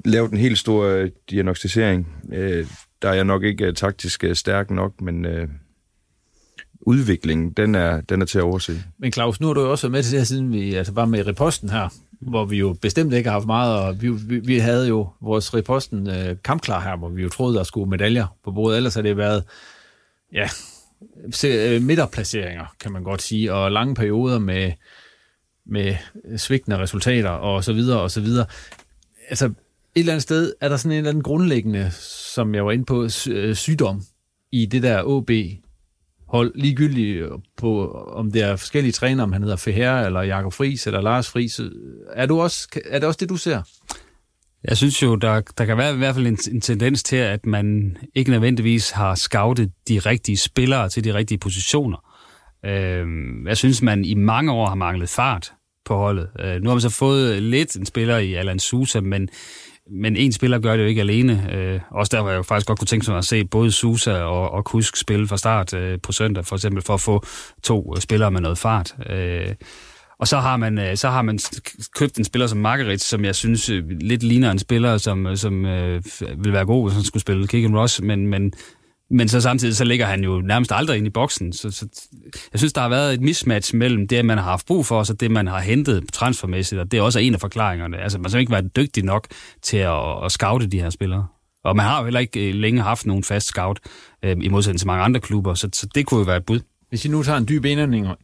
lave 0.04 0.28
den 0.28 0.38
helt 0.38 0.58
store 0.58 1.10
diagnostisering. 1.30 2.08
Der 3.02 3.08
er 3.08 3.14
jeg 3.14 3.24
nok 3.24 3.42
ikke 3.42 3.72
taktisk 3.72 4.24
stærk 4.32 4.70
nok, 4.70 5.00
men 5.00 5.26
udviklingen, 6.87 7.51
den 7.51 7.75
er, 7.75 8.01
den 8.01 8.23
er 8.23 8.27
til 8.27 8.38
at 8.38 8.44
overse. 8.44 8.83
Men 8.99 9.12
Claus, 9.12 9.40
nu 9.40 9.47
har 9.47 9.55
du 9.55 9.61
jo 9.61 9.70
også 9.70 9.87
været 9.87 9.92
med 9.92 10.03
til 10.03 10.12
det 10.12 10.20
her, 10.20 10.25
siden 10.25 10.53
vi 10.53 10.75
altså 10.75 10.92
var 10.92 11.05
med 11.05 11.18
i 11.18 11.23
reposten 11.23 11.68
her, 11.68 11.88
hvor 12.20 12.44
vi 12.44 12.57
jo 12.57 12.77
bestemt 12.83 13.12
ikke 13.12 13.29
har 13.29 13.35
haft 13.35 13.47
meget, 13.47 13.79
og 13.79 14.03
vi, 14.03 14.09
vi, 14.09 14.38
vi 14.38 14.59
havde 14.59 14.88
jo 14.88 15.09
vores 15.20 15.55
reposten 15.55 16.11
øh, 16.11 16.37
kampklar 16.44 16.81
her, 16.81 16.97
hvor 16.97 17.09
vi 17.09 17.23
jo 17.23 17.29
troede, 17.29 17.57
der 17.57 17.62
skulle 17.62 17.90
medaljer 17.90 18.37
på 18.44 18.51
bordet. 18.51 18.77
Ellers 18.77 18.94
har 18.94 19.03
det 19.03 19.16
været, 19.16 19.44
ja, 20.33 20.49
øh, 21.44 21.83
midterplaceringer, 21.83 22.75
kan 22.81 22.92
man 22.92 23.03
godt 23.03 23.23
sige, 23.23 23.53
og 23.53 23.73
lange 23.73 23.94
perioder 23.94 24.38
med, 24.38 24.73
med 25.66 25.97
svigtende 26.37 26.79
resultater, 26.79 27.31
og 27.31 27.64
så 27.64 27.73
videre, 27.73 28.01
og 28.01 28.11
så 28.11 28.20
videre. 28.20 28.47
Altså, 29.29 29.47
et 29.47 29.53
eller 29.94 30.12
andet 30.12 30.23
sted 30.23 30.53
er 30.61 30.68
der 30.68 30.77
sådan 30.77 30.92
en 30.92 30.99
eller 30.99 31.11
anden 31.11 31.23
grundlæggende, 31.23 31.90
som 32.35 32.55
jeg 32.55 32.66
var 32.66 32.73
inde 32.73 32.85
på, 32.85 33.09
øh, 33.31 33.55
sygdom 33.55 34.03
i 34.53 34.66
det 34.66 34.83
der 34.83 35.03
OB 35.03 35.31
hold, 36.28 36.52
ligegyldigt 36.54 37.22
øh, 37.22 37.30
på, 37.56 37.90
om 37.90 38.32
det 38.32 38.42
er 38.42 38.56
forskellige 38.56 38.92
trænere, 38.92 39.24
om 39.24 39.32
han 39.32 39.42
hedder 39.42 39.56
Feher, 39.56 40.00
eller 40.00 40.22
Jakob 40.22 40.52
Friis, 40.52 40.87
eller 40.87 41.00
Lars 41.00 41.30
Friis. 41.30 41.60
Er, 42.12 42.26
du 42.26 42.40
også, 42.40 42.68
er 42.87 42.98
det 42.98 43.08
også 43.08 43.18
det, 43.20 43.28
du 43.28 43.37
ser? 43.37 43.62
Jeg 44.64 44.76
synes 44.76 45.02
jo, 45.02 45.14
der, 45.14 45.40
der 45.58 45.64
kan 45.64 45.78
være 45.78 45.94
i 45.94 45.96
hvert 45.96 46.14
fald 46.14 46.26
en, 46.26 46.38
en 46.52 46.60
tendens 46.60 47.02
til, 47.02 47.16
at 47.16 47.46
man 47.46 47.96
ikke 48.14 48.30
nødvendigvis 48.30 48.90
har 48.90 49.14
scoutet 49.14 49.72
de 49.88 49.98
rigtige 49.98 50.37
spillere 50.37 50.88
til 50.88 51.04
de 51.04 51.14
rigtige 51.14 51.38
positioner. 51.38 51.98
Øh, 52.64 53.06
jeg 53.46 53.56
synes, 53.56 53.82
man 53.82 54.04
i 54.04 54.14
mange 54.14 54.52
år 54.52 54.66
har 54.66 54.74
manglet 54.74 55.08
fart 55.08 55.52
på 55.84 55.96
holdet. 55.96 56.28
Øh, 56.40 56.62
nu 56.62 56.68
har 56.68 56.74
man 56.74 56.80
så 56.80 56.90
fået 56.90 57.42
lidt 57.42 57.76
en 57.76 57.87
spiller 57.87 58.18
i 58.18 58.34
Alan 58.34 58.58
Sousa, 58.58 59.00
men 59.00 59.28
men 59.90 60.16
en 60.16 60.33
spiller 60.33 60.59
gør 60.59 60.77
det 60.77 60.83
jo 60.83 60.88
ikke 60.88 61.01
alene. 61.01 61.49
Øh, 61.53 61.81
også 61.90 62.16
der, 62.16 62.23
hvor 62.23 62.31
jeg 62.31 62.44
faktisk 62.44 62.66
godt 62.66 62.79
kunne 62.79 62.87
tænke 62.87 63.11
mig 63.11 63.18
at 63.18 63.25
se 63.25 63.44
både 63.44 63.73
Susa 63.73 64.23
og, 64.23 64.51
og 64.51 64.64
Kusk 64.64 64.97
spille 64.97 65.29
fra 65.29 65.37
start 65.37 65.75
øh, 65.75 65.99
på 66.03 66.12
søndag, 66.12 66.47
for 66.47 66.57
eksempel 66.57 66.83
for 66.83 66.94
at 66.94 67.01
få 67.01 67.25
to 67.62 67.92
øh, 67.97 68.01
spillere 68.03 68.31
med 68.31 68.40
noget 68.40 68.59
fart. 68.59 68.94
Øh, 69.11 69.55
og 70.18 70.29
så 70.29 70.38
har 70.38 70.57
man 70.57 70.79
øh, 70.79 70.97
så 70.97 71.09
har 71.09 71.23
man 71.23 71.38
købt 71.94 72.18
en 72.18 72.25
spiller 72.25 72.47
som 72.47 72.59
Margaret, 72.59 73.01
som 73.01 73.25
jeg 73.25 73.35
synes 73.35 73.70
øh, 73.70 73.88
lidt 73.88 74.23
ligner 74.23 74.51
en 74.51 74.59
spiller, 74.59 74.97
som, 74.97 75.37
som 75.37 75.66
øh, 75.66 76.03
vil 76.37 76.53
være 76.53 76.66
god, 76.66 76.88
hvis 76.88 76.94
han 76.94 77.05
skulle 77.05 77.20
spille 77.20 77.47
kick 77.47 77.64
and 77.64 77.77
rush, 77.77 78.03
men, 78.03 78.27
men 78.27 78.53
men 79.14 79.29
så 79.29 79.40
samtidig 79.40 79.77
så 79.77 79.85
ligger 79.85 80.07
han 80.07 80.24
jo 80.24 80.40
nærmest 80.40 80.72
aldrig 80.72 80.98
ind 80.98 81.07
i 81.07 81.11
boksen. 81.11 81.53
Så, 81.53 81.70
så 81.70 81.87
jeg 82.53 82.59
synes, 82.59 82.72
der 82.72 82.81
har 82.81 82.88
været 82.88 83.14
et 83.14 83.20
mismatch 83.20 83.74
mellem 83.74 84.09
det, 84.09 84.24
man 84.24 84.38
har 84.38 84.44
haft 84.44 84.66
brug 84.66 84.87
for, 84.87 84.98
og 84.98 85.07
så 85.07 85.14
det, 85.14 85.31
man 85.31 85.46
har 85.46 85.61
hentet 85.61 86.05
transfermæssigt, 86.12 86.81
og 86.81 86.90
det 86.90 86.98
er 86.98 87.03
også 87.03 87.18
en 87.18 87.35
af 87.35 87.40
forklaringerne. 87.40 87.98
Altså, 87.98 88.18
man 88.18 88.31
har 88.31 88.38
ikke 88.38 88.53
været 88.53 88.77
dygtig 88.77 89.05
nok 89.05 89.27
til 89.62 89.77
at, 89.77 90.24
at 90.24 90.33
scoute 90.33 90.66
de 90.66 90.81
her 90.81 90.90
spillere. 90.90 91.27
Og 91.64 91.77
man 91.77 91.87
har 91.87 91.98
jo 91.98 92.05
heller 92.05 92.20
ikke 92.20 92.48
øh, 92.48 92.55
længe 92.55 92.83
haft 92.83 93.07
nogen 93.07 93.24
fast 93.24 93.46
scout, 93.46 93.81
øh, 94.22 94.37
i 94.42 94.48
modsætning 94.48 94.79
til 94.79 94.87
mange 94.87 95.05
andre 95.05 95.20
klubber, 95.20 95.55
så, 95.55 95.68
så 95.72 95.87
det 95.94 96.07
kunne 96.07 96.18
jo 96.18 96.24
være 96.24 96.37
et 96.37 96.46
bud. 96.46 96.61
Hvis 96.88 97.05
I 97.05 97.09
nu 97.09 97.22
tager 97.22 97.38
en 97.38 97.48
dyb 97.48 97.64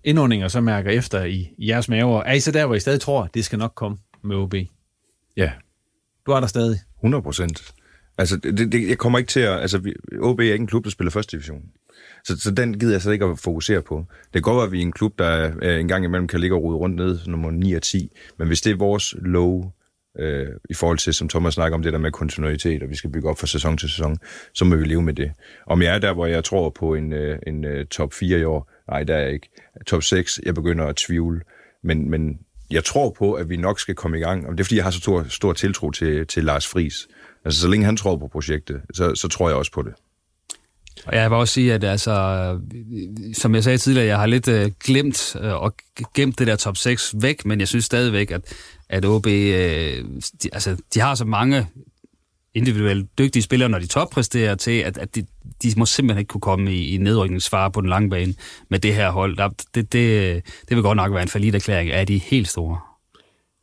indånding, 0.05 0.45
og 0.45 0.51
så 0.51 0.61
mærker 0.61 0.91
efter 0.91 1.25
i, 1.25 1.49
i 1.59 1.69
jeres 1.69 1.89
maver, 1.89 2.23
er 2.23 2.33
I 2.33 2.41
så 2.41 2.53
der, 2.53 2.67
hvor 2.67 2.75
I 2.75 2.81
stadig 2.81 3.01
tror, 3.01 3.23
at 3.23 3.35
det 3.35 3.45
skal 3.45 3.59
nok 3.59 3.73
komme 3.75 3.97
med 4.25 4.37
OB? 4.37 4.55
Ja. 5.37 5.51
Du 6.27 6.33
er 6.33 6.41
der 6.41 6.47
stadig? 6.47 6.79
100 6.99 7.23
procent. 7.23 7.73
Altså, 8.21 8.37
det, 8.37 8.73
det, 8.73 8.89
jeg 8.89 8.99
kommer 8.99 9.19
ikke 9.19 9.29
til 9.29 9.41
at... 9.41 9.61
Altså, 9.61 9.93
OB 10.21 10.41
er 10.41 10.43
ikke 10.43 10.55
en 10.55 10.67
klub, 10.67 10.85
der 10.85 10.91
spiller 10.91 11.11
første 11.11 11.37
division. 11.37 11.63
Så, 12.25 12.41
så 12.41 12.51
den 12.51 12.79
gider 12.79 12.95
jeg 12.95 13.03
slet 13.03 13.13
ikke 13.13 13.25
at 13.25 13.39
fokusere 13.39 13.83
på. 13.83 14.05
Det 14.25 14.33
kan 14.33 14.43
godt 14.43 14.57
være, 14.57 14.65
at 14.65 14.73
vi 14.73 14.79
er 14.79 14.83
en 14.83 14.93
klub, 14.93 15.19
der 15.19 15.53
øh, 15.63 15.81
en 15.81 15.89
gang 15.89 16.05
imellem 16.05 16.29
kan 16.29 16.41
ligge 16.41 16.57
og 16.57 16.63
rode 16.63 16.77
rundt 16.77 16.97
ned, 16.97 17.19
nummer 17.27 17.51
9 17.51 17.73
og 17.73 17.83
10. 17.83 18.11
Men 18.39 18.49
hvis 18.49 18.61
det 18.61 18.73
er 18.73 18.77
vores 18.77 19.15
low 19.21 19.71
øh, 20.19 20.49
i 20.71 20.75
forhold 20.75 20.99
til, 20.99 21.15
som 21.15 21.29
Thomas 21.29 21.55
snakker 21.55 21.77
om, 21.77 21.83
det 21.83 21.93
der 21.93 21.99
med 21.99 22.13
kontinuitet, 22.13 22.83
og 22.83 22.91
vi 22.91 22.95
skal 22.95 23.11
bygge 23.11 23.29
op 23.29 23.39
fra 23.39 23.47
sæson 23.47 23.77
til 23.77 23.89
sæson, 23.89 24.19
så 24.55 24.65
må 24.65 24.77
vi 24.77 24.85
leve 24.85 25.03
med 25.03 25.15
det. 25.15 25.33
Om 25.67 25.83
jeg 25.83 25.95
er 25.95 25.99
der, 25.99 26.13
hvor 26.13 26.27
jeg 26.27 26.45
tror 26.45 26.71
på 26.71 26.95
en, 26.95 27.13
øh, 27.13 27.39
en 27.47 27.65
øh, 27.65 27.87
top 27.87 28.13
4 28.13 28.39
i 28.39 28.45
år, 28.45 28.71
nej, 28.91 29.05
der 29.05 29.15
er 29.15 29.21
jeg 29.21 29.33
ikke. 29.33 29.49
Top 29.87 30.03
6, 30.03 30.41
jeg 30.47 30.55
begynder 30.55 30.87
at 30.87 30.97
tvivle. 30.97 31.41
Men, 31.83 32.11
men 32.11 32.39
jeg 32.71 32.85
tror 32.85 33.11
på, 33.11 33.33
at 33.33 33.49
vi 33.49 33.57
nok 33.57 33.81
skal 33.81 33.95
komme 33.95 34.19
i 34.19 34.21
gang. 34.21 34.47
Og 34.47 34.53
det 34.53 34.61
er, 34.61 34.65
fordi 34.65 34.77
jeg 34.77 34.85
har 34.85 34.91
så 34.91 35.01
stor, 35.01 35.27
stor 35.29 35.53
tiltro 35.53 35.91
til, 35.91 36.27
til 36.27 36.45
Lars 36.45 36.67
Friis. 36.67 37.09
Altså, 37.45 37.61
så 37.61 37.69
længe 37.69 37.87
han 37.87 37.97
tror 37.97 38.17
på 38.17 38.29
projektet, 38.29 38.81
så, 38.95 39.15
så 39.15 39.29
tror 39.29 39.49
jeg 39.49 39.57
også 39.57 39.73
på 39.73 39.83
det. 39.83 39.93
Og 41.07 41.17
jeg 41.17 41.31
vil 41.31 41.39
også 41.39 41.55
sige, 41.55 41.75
at 41.75 41.85
altså, 41.85 42.59
som 43.35 43.55
jeg 43.55 43.65
sagde 43.65 43.79
tidligere, 43.79 44.07
jeg 44.07 44.19
har 44.19 44.27
lidt 44.27 44.49
øh, 44.49 44.71
glemt 44.85 45.37
øh, 45.41 45.55
og 45.55 45.75
gemt 46.15 46.39
det 46.39 46.47
der 46.47 46.57
top 46.57 46.77
6 46.77 47.15
væk, 47.21 47.45
men 47.45 47.61
jeg 47.61 47.69
synes 47.69 47.85
stadigvæk, 47.85 48.31
at, 48.31 48.55
at 48.89 49.05
OB, 49.05 49.27
øh, 49.27 50.05
de, 50.43 50.49
altså, 50.53 50.77
de 50.95 51.01
har 51.01 51.15
så 51.15 51.25
mange 51.25 51.67
individuelt 52.55 53.19
dygtige 53.19 53.43
spillere, 53.43 53.69
når 53.69 53.79
de 53.79 53.87
toppræsterer 53.87 54.55
til, 54.55 54.79
at, 54.79 54.99
at 54.99 55.15
de, 55.15 55.27
de 55.63 55.75
må 55.77 55.87
simpelthen 55.87 56.19
ikke 56.19 56.29
kunne 56.29 56.41
komme 56.41 56.75
i, 56.75 56.95
i 56.95 56.97
nedrykningsfare 56.97 57.71
på 57.71 57.81
den 57.81 57.89
lange 57.89 58.11
bane 58.11 58.35
med 58.69 58.79
det 58.79 58.95
her 58.95 59.11
hold. 59.11 59.37
Der, 59.37 59.49
det, 59.75 59.93
det, 59.93 60.35
det 60.69 60.77
vil 60.77 60.83
godt 60.83 60.97
nok 60.97 61.13
være 61.13 61.37
en 61.37 61.55
erklæring 61.55 61.91
af 61.91 62.07
de 62.07 62.19
helt 62.19 62.49
store 62.49 62.79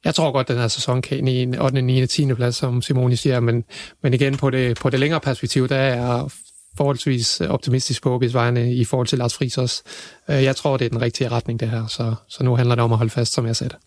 jeg 0.06 0.16
tror 0.16 0.32
godt, 0.32 0.48
den 0.48 0.58
her 0.58 0.68
sæson 0.68 1.02
kan 1.02 1.18
ind 1.18 1.30
i 1.30 1.42
en 1.42 1.60
8. 1.60 1.82
9. 1.82 2.08
10. 2.08 2.34
plads, 2.34 2.56
som 2.56 2.82
Simoni 2.82 3.16
siger, 3.16 3.39
men, 3.39 3.64
men 4.04 4.14
igen 4.14 4.38
på 4.38 4.50
det, 4.50 4.78
på 4.80 4.89
det 4.89 5.00
længere 5.00 5.20
perspektiv, 5.20 5.68
der 5.68 5.76
er 5.76 5.95
jeg 5.95 6.30
forholdsvis 6.78 7.41
optimistisk 7.41 8.04
på 8.04 8.18
OB's 8.18 8.34
vegne 8.34 8.74
i 8.74 8.86
forhold 8.86 9.08
til 9.08 9.18
Lars 9.18 9.34
Friis 9.34 9.58
også. 9.58 9.84
Øh, 10.30 10.43
jeg 10.43 10.56
tror, 10.56 10.78
det 10.78 10.86
er 10.86 10.89
den 10.89 11.02
rigtige 11.02 11.30
retning, 11.30 11.60
det 11.60 11.70
her, 11.70 11.88
så, 11.88 12.16
så 12.30 12.43
nu 12.43 12.56
handler 12.56 12.76
det 12.76 12.84
om 12.84 12.91
at 12.91 12.98
holde 12.98 13.10
fast, 13.10 13.34
som 13.34 13.45
jeg 13.45 13.56
sagde 13.56 13.70
det. 13.70 13.78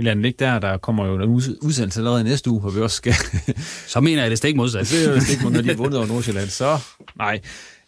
Vi 0.00 0.04
lader 0.04 0.14
den 0.14 0.22
ligge 0.22 0.44
der. 0.44 0.58
Der 0.58 0.78
kommer 0.78 1.06
jo 1.06 1.14
en 1.14 1.22
udsendelse 1.62 2.00
allerede 2.00 2.24
næste 2.24 2.50
uge, 2.50 2.60
hvor 2.60 2.70
vi 2.70 2.80
også 2.80 2.96
skal... 2.96 3.14
så 3.86 4.00
mener 4.00 4.22
jeg, 4.22 4.30
det 4.30 4.36
er 4.36 4.36
stik 4.36 4.56
modsat. 4.56 4.88
det 4.90 5.08
er 5.08 5.14
jo 5.14 5.20
stik 5.20 5.42
modsat, 5.42 5.52
når 5.52 5.62
de 5.62 5.70
er 5.70 5.76
vundet 5.76 5.98
over 5.98 6.06
Nordsjælland. 6.06 6.48
Så 6.48 6.78
nej. 7.16 7.40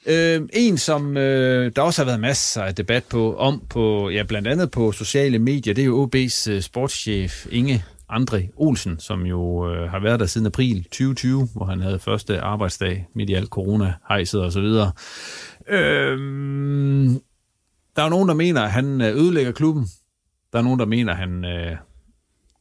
Øh, 0.07 0.41
en, 0.53 0.79
som 0.79 1.17
øh, 1.17 1.73
der 1.77 1.83
også 1.83 2.03
har 2.03 2.07
været 2.07 2.21
masser 2.21 2.63
af 2.63 2.75
debat 2.75 3.05
på, 3.11 3.37
om 3.37 3.63
på, 3.71 4.11
ja, 4.11 4.23
blandt 4.23 4.49
andet 4.49 4.71
på 4.71 4.93
sociale 4.93 5.39
medier, 5.39 5.75
det 5.75 5.83
er 5.83 5.87
jo 5.87 6.11
OB's 6.15 6.51
øh, 6.51 6.61
sportschef 6.61 7.47
Inge 7.51 7.85
Andre 8.09 8.43
Olsen, 8.57 8.99
som 8.99 9.27
jo 9.27 9.73
øh, 9.73 9.91
har 9.91 10.01
været 10.01 10.21
der 10.21 10.27
siden 10.27 10.47
april 10.47 10.85
2020, 10.85 11.49
hvor 11.55 11.65
han 11.65 11.81
havde 11.81 11.99
første 11.99 12.41
arbejdsdag 12.41 13.07
midt 13.15 13.31
i 13.31 13.35
alt 13.35 13.49
corona, 13.49 13.95
hejset 14.09 14.43
og 14.43 14.53
så 14.53 14.61
videre. 14.61 14.93
Øh, 15.69 16.19
der 17.97 18.03
er 18.03 18.09
nogen, 18.09 18.29
der 18.29 18.35
mener, 18.35 18.63
at 18.63 18.71
han 18.71 19.01
øh, 19.01 19.17
ødelægger 19.17 19.53
klubben. 19.53 19.87
Der 20.53 20.59
er 20.59 20.63
nogen, 20.63 20.79
der 20.79 20.87
mener, 20.87 21.13
at 21.13 21.19
han 21.19 21.45
øh, 21.45 21.77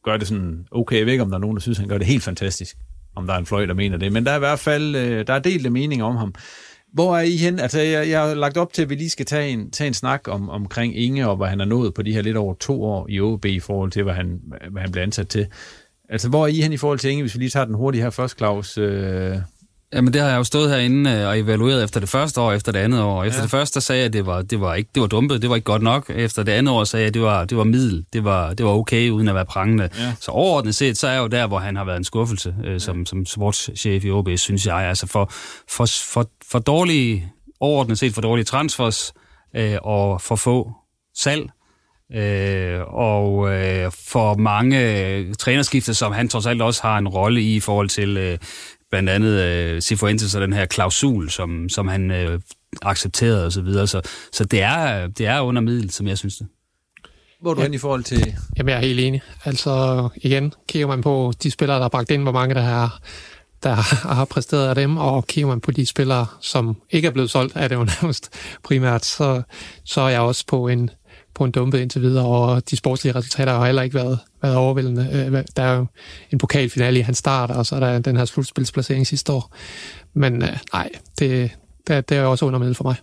gør 0.04 0.16
det 0.16 0.28
sådan 0.28 0.66
okay. 0.70 0.98
Jeg 0.98 1.06
ved 1.06 1.12
ikke, 1.12 1.24
om 1.24 1.30
der 1.30 1.36
er 1.36 1.40
nogen, 1.40 1.56
der 1.56 1.60
synes, 1.60 1.78
at 1.78 1.80
han 1.80 1.88
gør 1.88 1.98
det 1.98 2.06
helt 2.06 2.22
fantastisk. 2.22 2.76
Om 3.14 3.26
der 3.26 3.34
er 3.34 3.38
en 3.38 3.46
fløj, 3.46 3.66
der 3.66 3.74
mener 3.74 3.96
det. 3.96 4.12
Men 4.12 4.26
der 4.26 4.32
er 4.32 4.36
i 4.36 4.38
hvert 4.38 4.58
fald 4.58 4.96
øh, 4.96 5.26
der 5.26 5.32
er 5.32 5.38
delte 5.38 5.70
meninger 5.70 6.04
om 6.04 6.16
ham. 6.16 6.34
Hvor 6.92 7.16
er 7.16 7.22
I 7.22 7.36
hen? 7.36 7.58
Altså, 7.58 7.80
jeg, 7.80 8.08
jeg 8.08 8.20
har 8.20 8.34
lagt 8.34 8.56
op 8.56 8.72
til, 8.72 8.82
at 8.82 8.90
vi 8.90 8.94
lige 8.94 9.10
skal 9.10 9.26
tage 9.26 9.48
en, 9.50 9.70
tage 9.70 9.88
en 9.88 9.94
snak 9.94 10.28
om, 10.28 10.48
omkring 10.48 10.98
Inge, 10.98 11.28
og 11.28 11.36
hvad 11.36 11.48
han 11.48 11.58
har 11.58 11.66
nået 11.66 11.94
på 11.94 12.02
de 12.02 12.12
her 12.12 12.22
lidt 12.22 12.36
over 12.36 12.54
to 12.54 12.84
år 12.84 13.06
i 13.08 13.20
OB 13.20 13.44
i 13.44 13.60
forhold 13.60 13.90
til, 13.90 14.02
hvad 14.02 14.14
han, 14.14 14.40
hvad 14.70 14.82
han 14.82 14.92
blev 14.92 15.02
ansat 15.02 15.28
til. 15.28 15.46
Altså, 16.08 16.28
hvor 16.28 16.42
er 16.42 16.46
I 16.46 16.60
hen 16.60 16.72
i 16.72 16.76
forhold 16.76 16.98
til 16.98 17.10
Inge, 17.10 17.22
hvis 17.22 17.34
vi 17.34 17.38
lige 17.38 17.50
tager 17.50 17.66
den 17.66 17.74
hurtigt 17.74 18.02
her 18.02 18.10
først, 18.10 18.38
Claus? 18.38 18.78
Øh, 18.78 19.36
Jamen 19.94 20.12
det 20.12 20.20
har 20.20 20.28
jeg 20.28 20.36
jo 20.36 20.44
stået 20.44 20.70
herinde 20.70 21.10
øh, 21.10 21.28
og 21.28 21.38
evalueret 21.38 21.84
efter 21.84 22.00
det 22.00 22.08
første 22.08 22.40
år, 22.40 22.52
efter 22.52 22.72
det 22.72 22.78
andet 22.78 23.02
år. 23.02 23.24
Efter 23.24 23.40
ja. 23.40 23.42
det 23.42 23.50
første, 23.50 23.80
sagde 23.80 23.98
jeg, 23.98 24.06
at 24.06 24.12
det 24.12 24.26
var, 24.26 24.42
det 24.42 24.60
var, 24.60 24.74
ikke, 24.74 24.90
det 24.94 25.00
var 25.00 25.06
dumpet, 25.06 25.42
det 25.42 25.50
var 25.50 25.56
ikke 25.56 25.64
godt 25.64 25.82
nok. 25.82 26.10
Efter 26.10 26.42
det 26.42 26.52
andet 26.52 26.74
år 26.74 26.84
sagde 26.84 27.02
jeg, 27.02 27.08
at 27.08 27.14
det 27.14 27.22
var, 27.22 27.44
det 27.44 27.58
var 27.58 27.64
middel, 27.64 28.04
det 28.12 28.24
var, 28.24 28.54
det 28.54 28.66
var 28.66 28.72
okay, 28.72 29.10
uden 29.10 29.28
at 29.28 29.34
være 29.34 29.44
prangende. 29.44 29.88
Ja. 29.98 30.14
Så 30.20 30.30
overordnet 30.30 30.74
set, 30.74 30.98
så 30.98 31.06
er 31.06 31.12
jeg 31.12 31.20
jo 31.20 31.26
der, 31.26 31.46
hvor 31.46 31.58
han 31.58 31.76
har 31.76 31.84
været 31.84 31.96
en 31.96 32.04
skuffelse 32.04 32.54
øh, 32.64 32.80
som, 32.80 32.98
ja. 32.98 33.04
som 33.04 33.26
sportschef 33.26 34.04
i 34.04 34.10
OB, 34.10 34.28
synes 34.36 34.66
jeg. 34.66 34.76
Altså 34.76 35.06
for, 35.06 35.32
for, 35.68 35.86
for, 35.86 36.30
for 36.50 36.58
dårlige, 36.58 37.32
overordnet 37.60 37.98
set 37.98 38.14
for 38.14 38.20
dårlige 38.20 38.44
transfers 38.44 39.12
øh, 39.56 39.76
og 39.82 40.20
for 40.20 40.36
få 40.36 40.72
salg. 41.16 41.50
Øh, 42.14 42.80
og 42.86 43.54
øh, 43.54 43.92
for 44.08 44.34
mange 44.34 45.34
trænerskifter, 45.34 45.92
som 45.92 46.12
han 46.12 46.28
trods 46.28 46.46
alt 46.46 46.62
også 46.62 46.82
har 46.82 46.98
en 46.98 47.08
rolle 47.08 47.42
i 47.42 47.56
i 47.56 47.60
forhold 47.60 47.88
til 47.88 48.16
øh, 48.16 48.38
blandt 48.92 49.08
andet 49.08 49.40
øh, 49.40 49.80
Cifuentes 49.80 50.34
og 50.34 50.40
den 50.40 50.52
her 50.52 50.66
klausul, 50.66 51.30
som, 51.30 51.68
som 51.68 51.88
han 51.88 52.10
øh, 52.10 52.40
accepterede 52.82 53.46
osv. 53.46 53.50
Så, 53.50 53.60
videre. 53.60 53.86
så, 53.86 54.00
så 54.32 54.44
det, 54.44 54.62
er, 54.62 55.06
det 55.06 55.26
er 55.26 55.40
under 55.40 55.62
middel, 55.62 55.90
som 55.90 56.06
jeg 56.06 56.18
synes 56.18 56.36
det. 56.36 56.46
Hvor 57.40 57.50
er 57.50 57.54
du 57.54 57.60
ja. 57.60 57.64
hen 57.64 57.74
i 57.74 57.78
forhold 57.78 58.04
til... 58.04 58.34
Jamen, 58.56 58.70
jeg 58.70 58.76
er 58.76 58.80
helt 58.80 59.00
enig. 59.00 59.22
Altså, 59.44 60.08
igen, 60.16 60.52
kigger 60.68 60.88
man 60.88 61.02
på 61.02 61.32
de 61.42 61.50
spillere, 61.50 61.78
der 61.78 61.84
er 61.84 61.88
bragt 61.88 62.10
ind, 62.10 62.22
hvor 62.22 62.32
mange 62.32 62.54
der 62.54 62.60
har, 62.60 63.00
der 63.62 63.74
har 64.14 64.24
præsteret 64.24 64.68
af 64.68 64.74
dem, 64.74 64.96
og 64.96 65.26
kigger 65.26 65.48
man 65.48 65.60
på 65.60 65.70
de 65.70 65.86
spillere, 65.86 66.26
som 66.40 66.76
ikke 66.90 67.08
er 67.08 67.12
blevet 67.12 67.30
solgt, 67.30 67.56
er 67.56 67.68
det 67.68 67.74
jo 67.74 67.84
nærmest 68.02 68.30
primært, 68.64 69.04
så, 69.04 69.42
så 69.84 70.00
er 70.00 70.08
jeg 70.08 70.20
også 70.20 70.44
på 70.46 70.68
en, 70.68 70.90
på 71.34 71.44
en 71.44 71.50
dumpet 71.50 71.78
indtil 71.78 72.02
videre, 72.02 72.26
og 72.26 72.70
de 72.70 72.76
sportslige 72.76 73.14
resultater 73.14 73.52
har 73.52 73.66
heller 73.66 73.82
ikke 73.82 73.94
været, 73.94 74.18
været 74.42 74.56
overvældende. 74.56 75.08
Øh, 75.12 75.44
der 75.56 75.62
er 75.62 75.76
jo 75.76 75.86
en 76.30 76.38
pokalfinale 76.38 76.98
i 76.98 77.02
hans 77.02 77.18
start, 77.18 77.50
og 77.50 77.66
så 77.66 77.76
er 77.76 77.80
der 77.80 77.98
den 77.98 78.16
her 78.16 78.24
slutspilsplacering 78.24 79.06
sidste 79.06 79.32
år. 79.32 79.56
Men 80.14 80.42
øh, 80.42 80.58
nej, 80.72 80.88
det, 81.18 81.50
det, 81.86 82.08
det 82.08 82.16
er 82.16 82.22
også 82.22 82.46
under 82.46 82.74
for 82.74 82.84
mig. 82.84 82.96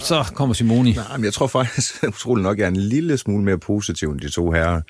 Så 0.00 0.24
kommer 0.34 0.54
Simoni. 0.54 0.92
Nej, 0.92 1.16
men 1.16 1.24
jeg 1.24 1.32
tror 1.32 1.46
faktisk, 1.46 2.02
utroligt 2.08 2.42
nok, 2.42 2.58
jeg 2.58 2.64
er 2.64 2.68
en 2.68 2.76
lille 2.76 3.18
smule 3.18 3.44
mere 3.44 3.58
positiv 3.58 4.10
end 4.10 4.20
de 4.20 4.28
to 4.28 4.50
herrer. 4.50 4.76
Uh, 4.76 4.82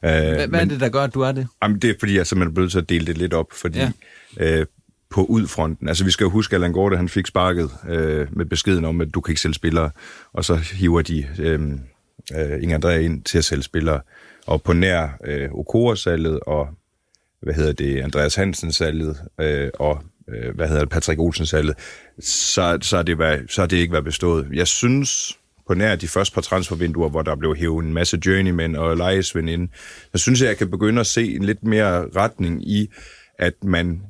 hvad, 0.00 0.48
hvad 0.48 0.60
er 0.60 0.64
det, 0.64 0.80
der 0.80 0.88
gør, 0.88 1.02
at 1.02 1.14
du 1.14 1.20
er 1.20 1.32
det? 1.32 1.48
Jamen, 1.62 1.78
det 1.78 1.90
er, 1.90 1.94
fordi 1.98 2.16
jeg 2.16 2.26
simpelthen 2.26 2.50
er 2.50 2.54
blevet 2.54 2.70
til 2.70 2.78
at 2.78 2.88
dele 2.88 3.06
det 3.06 3.18
lidt 3.18 3.34
op, 3.34 3.46
fordi 3.52 3.78
ja. 4.40 4.60
uh, 4.60 4.66
på 5.10 5.24
udfronten, 5.24 5.88
altså 5.88 6.04
vi 6.04 6.10
skal 6.10 6.24
jo 6.24 6.30
huske, 6.30 6.52
at 6.52 6.56
Allan 6.56 6.72
Gorte, 6.72 6.96
han 6.96 7.08
fik 7.08 7.26
sparket 7.26 7.70
uh, 7.84 8.36
med 8.36 8.44
beskeden 8.44 8.84
om, 8.84 9.00
at 9.00 9.14
du 9.14 9.20
kan 9.20 9.32
ikke 9.32 9.40
sælge 9.40 9.54
spillere, 9.54 9.90
og 10.32 10.44
så 10.44 10.56
hiver 10.56 11.02
de 11.02 11.26
uh, 11.38 11.78
øh, 12.36 12.62
Inge 12.62 12.76
André 12.76 12.90
ind 12.90 13.22
til 13.22 13.38
at 13.38 13.44
sælge 13.44 13.62
spillere. 13.62 14.00
Og 14.46 14.62
på 14.62 14.72
nær 14.72 15.08
øh, 15.24 15.50
Okora-salget 15.52 16.40
og 16.40 16.68
hvad 17.42 17.54
hedder 17.54 17.72
det, 17.72 18.00
Andreas 18.00 18.34
Hansen-salget 18.34 19.16
øh, 19.40 19.70
og 19.74 20.02
øh, 20.28 20.54
hvad 20.54 20.68
hedder 20.68 20.82
det, 20.82 20.90
Patrick 20.90 21.20
Olsen-salget, 21.20 21.74
så, 22.20 22.78
så, 22.82 23.02
det 23.02 23.18
det, 23.18 23.50
så 23.50 23.60
har 23.62 23.66
det 23.66 23.76
ikke 23.76 23.92
været 23.92 24.04
bestået. 24.04 24.48
Jeg 24.52 24.66
synes, 24.66 25.38
på 25.66 25.74
nær 25.74 25.96
de 25.96 26.08
første 26.08 26.34
par 26.34 26.40
transfervinduer, 26.40 27.08
hvor 27.08 27.22
der 27.22 27.36
blev 27.36 27.56
hævet 27.56 27.84
en 27.84 27.92
masse 27.92 28.18
journeymen 28.26 28.76
og 28.76 28.96
lejesvind 28.96 29.50
ind, 29.50 29.68
så 30.14 30.18
synes 30.18 30.40
jeg, 30.40 30.48
jeg 30.48 30.56
kan 30.56 30.70
begynde 30.70 31.00
at 31.00 31.06
se 31.06 31.34
en 31.34 31.44
lidt 31.44 31.62
mere 31.62 32.08
retning 32.16 32.68
i, 32.68 32.90
at 33.38 33.64
man 33.64 34.02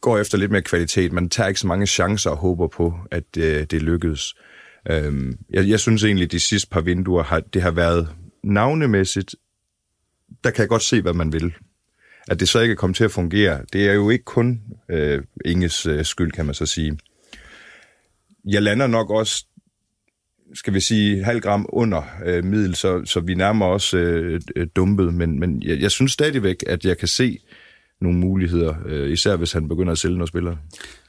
går 0.00 0.18
efter 0.18 0.38
lidt 0.38 0.50
mere 0.50 0.62
kvalitet. 0.62 1.12
Man 1.12 1.28
tager 1.28 1.48
ikke 1.48 1.60
så 1.60 1.66
mange 1.66 1.86
chancer 1.86 2.30
og 2.30 2.36
håber 2.36 2.66
på, 2.66 2.94
at 3.10 3.24
øh, 3.38 3.66
det 3.70 3.82
lykkedes. 3.82 4.34
Øhm, 4.90 5.38
jeg, 5.50 5.68
jeg 5.68 5.80
synes 5.80 6.04
egentlig, 6.04 6.32
de 6.32 6.40
sidste 6.40 6.70
par 6.70 6.80
vinduer, 6.80 7.22
har, 7.22 7.40
det 7.40 7.62
har 7.62 7.70
været 7.70 8.08
navnemæssigt, 8.42 9.34
der 10.44 10.50
kan 10.50 10.60
jeg 10.60 10.68
godt 10.68 10.82
se, 10.82 11.02
hvad 11.02 11.12
man 11.12 11.32
vil 11.32 11.54
at 12.28 12.40
det 12.40 12.48
så 12.48 12.60
ikke 12.60 12.72
er 12.72 12.76
kommet 12.76 12.96
til 12.96 13.04
at 13.04 13.10
fungere, 13.10 13.60
det 13.72 13.88
er 13.88 13.92
jo 13.92 14.10
ikke 14.10 14.24
kun 14.24 14.62
øh, 14.88 15.22
Inges 15.44 15.86
øh, 15.86 16.04
skyld, 16.04 16.32
kan 16.32 16.46
man 16.46 16.54
så 16.54 16.66
sige. 16.66 16.98
Jeg 18.44 18.62
lander 18.62 18.86
nok 18.86 19.10
også, 19.10 19.46
skal 20.54 20.74
vi 20.74 20.80
sige, 20.80 21.24
halv 21.24 21.40
gram 21.40 21.66
under 21.68 22.02
øh, 22.24 22.44
middel, 22.44 22.74
så, 22.74 23.04
så 23.04 23.20
vi 23.20 23.34
nærmer 23.34 23.66
os 23.66 23.94
øh, 23.94 24.40
dumpet, 24.76 25.14
men, 25.14 25.40
men 25.40 25.62
jeg, 25.62 25.80
jeg 25.80 25.90
synes 25.90 26.12
stadigvæk, 26.12 26.56
at 26.66 26.84
jeg 26.84 26.98
kan 26.98 27.08
se 27.08 27.38
nogle 28.02 28.18
muligheder, 28.18 28.74
øh, 28.86 29.12
især 29.12 29.36
hvis 29.36 29.52
han 29.52 29.68
begynder 29.68 29.92
at 29.92 29.98
sælge 29.98 30.14
nogle 30.14 30.28
spillere. 30.28 30.56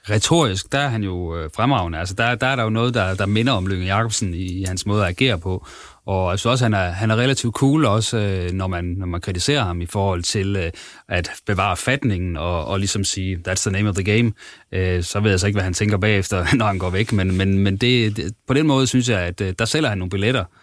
Retorisk, 0.09 0.71
der 0.71 0.79
er 0.79 0.87
han 0.87 1.03
jo 1.03 1.37
øh, 1.37 1.49
fremragende. 1.55 1.99
Altså, 1.99 2.15
der, 2.15 2.35
der 2.35 2.47
er 2.47 2.55
der 2.55 2.63
jo 2.63 2.69
noget, 2.69 2.93
der, 2.93 3.15
der 3.15 3.25
minder 3.25 3.53
om 3.53 3.67
Lykke 3.67 3.85
Jacobsen 3.85 4.33
i, 4.33 4.61
i 4.61 4.63
hans 4.63 4.85
måde 4.85 5.03
at 5.03 5.09
agere 5.09 5.39
på. 5.39 5.67
Og 6.05 6.31
jeg 6.31 6.39
synes 6.39 6.51
også, 6.51 6.65
han 6.65 6.73
er, 6.73 6.89
han 6.89 7.11
er 7.11 7.15
relativt 7.15 7.55
cool 7.55 7.85
også, 7.85 8.17
øh, 8.17 8.51
når, 8.51 8.67
man, 8.67 8.85
når 8.85 9.05
man 9.05 9.21
kritiserer 9.21 9.63
ham 9.63 9.81
i 9.81 9.85
forhold 9.85 10.23
til 10.23 10.55
øh, 10.55 10.71
at 11.09 11.31
bevare 11.45 11.77
fatningen 11.77 12.37
og, 12.37 12.65
og 12.65 12.79
ligesom 12.79 13.03
sige, 13.03 13.39
that's 13.47 13.69
the 13.69 13.71
name 13.71 13.89
of 13.89 13.95
the 13.95 14.03
game. 14.03 14.31
Øh, 14.71 15.03
så 15.03 15.19
ved 15.19 15.29
jeg 15.29 15.39
så 15.39 15.47
ikke, 15.47 15.55
hvad 15.55 15.63
han 15.63 15.73
tænker 15.73 15.97
bagefter, 15.97 16.45
når 16.57 16.65
han 16.65 16.77
går 16.77 16.89
væk. 16.89 17.11
Men, 17.11 17.37
men, 17.37 17.59
men 17.59 17.77
det, 17.77 18.17
det, 18.17 18.33
på 18.47 18.53
den 18.53 18.67
måde 18.67 18.87
synes 18.87 19.09
jeg, 19.09 19.19
at 19.19 19.41
øh, 19.41 19.53
der 19.59 19.65
sælger 19.65 19.89
han 19.89 19.97
nogle 19.97 20.09
billetter, 20.09 20.41
øh, 20.41 20.62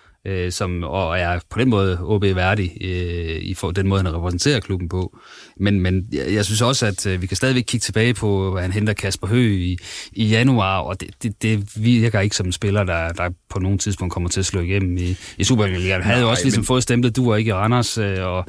som, 0.51 0.83
og 0.83 1.19
er 1.19 1.41
på 1.51 1.59
den 1.59 1.71
måde 1.71 1.99
OB 2.03 2.23
værdig 2.23 2.77
øh, 2.81 3.43
i 3.43 3.55
for, 3.55 3.71
den 3.71 3.89
måde, 3.89 4.03
han 4.03 4.15
repræsenterer 4.15 4.61
klubben 4.61 4.89
på. 4.89 5.19
Men, 5.57 5.81
men 5.81 6.05
jeg, 6.13 6.35
jeg 6.35 6.45
synes 6.45 6.63
også, 6.63 6.87
at 6.87 7.07
øh, 7.07 7.23
vi 7.23 7.27
kan 7.27 7.37
stadigvæk 7.37 7.65
kigge 7.67 7.85
tilbage 7.85 8.15
på, 8.15 8.51
hvad 8.51 8.63
han 8.63 8.73
henter 8.73 8.93
Kasper 8.93 9.27
Høgh 9.27 9.61
i, 9.61 9.79
i 10.13 10.27
januar, 10.27 10.79
og 10.79 11.01
det, 11.01 11.11
det, 11.23 11.43
det 11.43 11.85
virker 11.85 12.21
ikke 12.21 12.37
som 12.37 12.47
en 12.47 12.53
spiller, 12.53 12.85
der, 12.85 13.09
der 13.09 13.31
på 13.51 13.59
nogen 13.59 13.79
tidspunkt 13.79 14.13
kommer 14.13 14.29
til 14.29 14.41
at 14.41 14.47
slå 14.47 14.61
igennem 14.61 14.97
i, 14.97 15.17
i 15.39 15.45
Superligaen. 15.45 16.03
Han 16.03 16.13
havde 16.13 16.25
jo 16.25 16.31
også 16.31 16.45
ligesom 16.45 16.61
men... 16.61 16.67
fået 16.67 16.83
stemplet 16.83 17.17
du 17.17 17.35
ikke 17.35 17.49
i 17.49 17.53
Randers, 17.53 17.99
øh, 17.99 18.27
og, 18.27 18.45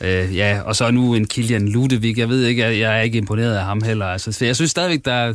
øh, 0.00 0.36
ja, 0.36 0.60
og 0.64 0.76
så 0.76 0.90
nu 0.90 1.14
en 1.14 1.26
Kilian 1.26 1.68
Ludevig. 1.68 2.18
Jeg 2.18 2.28
ved 2.28 2.44
ikke, 2.46 2.62
jeg, 2.62 2.78
jeg 2.78 2.98
er 2.98 3.02
ikke 3.02 3.18
imponeret 3.18 3.56
af 3.56 3.64
ham 3.64 3.82
heller. 3.82 4.06
Altså, 4.06 4.44
jeg 4.44 4.56
synes 4.56 4.70
stadigvæk, 4.70 5.04
der 5.04 5.12
er 5.12 5.34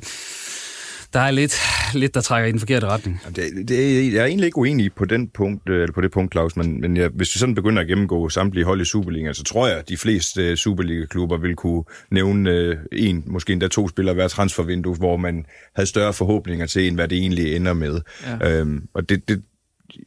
der 1.14 1.20
er 1.20 1.32
lidt, 1.32 1.56
lidt, 1.94 2.14
der 2.16 2.22
trækker 2.22 2.50
i 2.50 2.52
den 2.52 2.60
forkerte 2.60 2.88
retning. 2.88 3.22
Det, 3.36 3.68
det, 3.68 4.14
jeg 4.14 4.22
er 4.22 4.26
egentlig 4.26 4.46
ikke 4.46 4.58
uenig 4.58 4.94
på, 4.94 5.06
den 5.06 5.28
punkt, 5.28 5.70
øh, 5.70 5.82
eller 5.82 5.94
på 5.94 6.02
det 6.02 6.12
punkt, 6.12 6.34
Claus, 6.34 6.56
men, 6.56 6.82
men 6.82 6.98
jeg, 6.98 7.10
hvis 7.14 7.36
vi 7.36 7.40
sådan 7.40 7.56
begynder 7.56 7.82
at 7.82 7.88
gennemgå 7.88 8.30
samtlige 8.30 8.66
hold 8.66 8.82
i 8.82 8.86
Superligaen, 8.86 9.34
så 9.34 9.44
tror 9.44 9.68
jeg, 9.68 9.78
at 9.78 9.90
de 9.90 9.98
fleste 9.98 10.52
uh, 10.52 10.56
Superliga-klubber 10.56 11.38
vil 11.38 11.56
kunne 11.56 11.84
nævne 12.12 12.70
uh, 12.70 12.76
en, 12.92 13.24
måske 13.28 13.54
endda 13.54 13.68
to 13.68 13.88
spillere 13.88 14.16
hver 14.16 14.28
transfervindue, 14.28 14.96
hvor 14.96 15.18
man 15.18 15.46
havde 15.76 15.90
større 15.90 16.14
forhåbninger 16.14 16.66
til, 16.66 16.88
end 16.88 16.96
hvad 16.96 17.08
det 17.08 17.18
egentlig 17.18 17.56
ender 17.56 17.74
med. 17.74 18.02
Ja. 18.42 18.60
Øhm, 18.60 18.88
og 18.94 19.10
det, 19.10 19.30
det, 19.30 19.42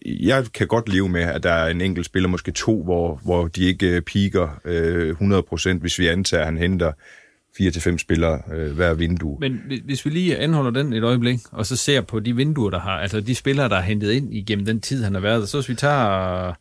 jeg 0.04 0.44
kan 0.54 0.66
godt 0.66 0.88
leve 0.88 1.08
med, 1.08 1.22
at 1.22 1.42
der 1.42 1.52
er 1.52 1.68
en 1.68 1.80
enkelt 1.80 2.06
spiller, 2.06 2.28
måske 2.28 2.52
to, 2.52 2.84
hvor, 2.84 3.20
hvor 3.24 3.48
de 3.48 3.64
ikke 3.64 4.00
piker 4.00 4.60
øh, 4.64 5.16
100%, 5.74 5.78
hvis 5.80 5.98
vi 5.98 6.06
antager, 6.06 6.40
at 6.40 6.46
han 6.46 6.58
henter 6.58 6.92
fire 7.58 7.70
til 7.70 7.82
fem 7.82 7.98
spillere 7.98 8.42
øh, 8.52 8.72
hver 8.72 8.94
vindue. 8.94 9.36
Men 9.40 9.60
hvis 9.84 10.04
vi 10.04 10.10
lige 10.10 10.38
anholder 10.38 10.70
den 10.70 10.92
et 10.92 11.04
øjeblik, 11.04 11.40
og 11.50 11.66
så 11.66 11.76
ser 11.76 12.00
på 12.00 12.20
de 12.20 12.36
vinduer, 12.36 12.70
der 12.70 12.80
har, 12.80 12.90
altså 12.98 13.20
de 13.20 13.34
spillere, 13.34 13.68
der 13.68 13.76
er 13.76 13.82
hentet 13.82 14.12
ind 14.12 14.34
igennem 14.34 14.66
den 14.66 14.80
tid, 14.80 15.04
han 15.04 15.14
har 15.14 15.20
været 15.20 15.40
der, 15.40 15.46
så 15.46 15.56
hvis 15.56 15.68
vi 15.68 15.74
tager, 15.74 16.52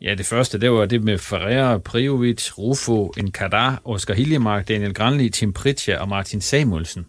ja 0.00 0.14
det 0.14 0.26
første, 0.26 0.60
det 0.60 0.70
var 0.72 0.86
det 0.86 1.02
med 1.02 1.18
Ferreira, 1.18 1.78
Prijovic, 1.78 2.58
Rufo, 2.58 3.12
Nkadar, 3.22 3.82
Oscar 3.84 4.14
Hiljemark, 4.14 4.68
Daniel 4.68 4.94
Granli, 4.94 5.28
Tim 5.28 5.52
Pritja 5.52 6.00
og 6.00 6.08
Martin 6.08 6.40
Samuelsen. 6.40 7.06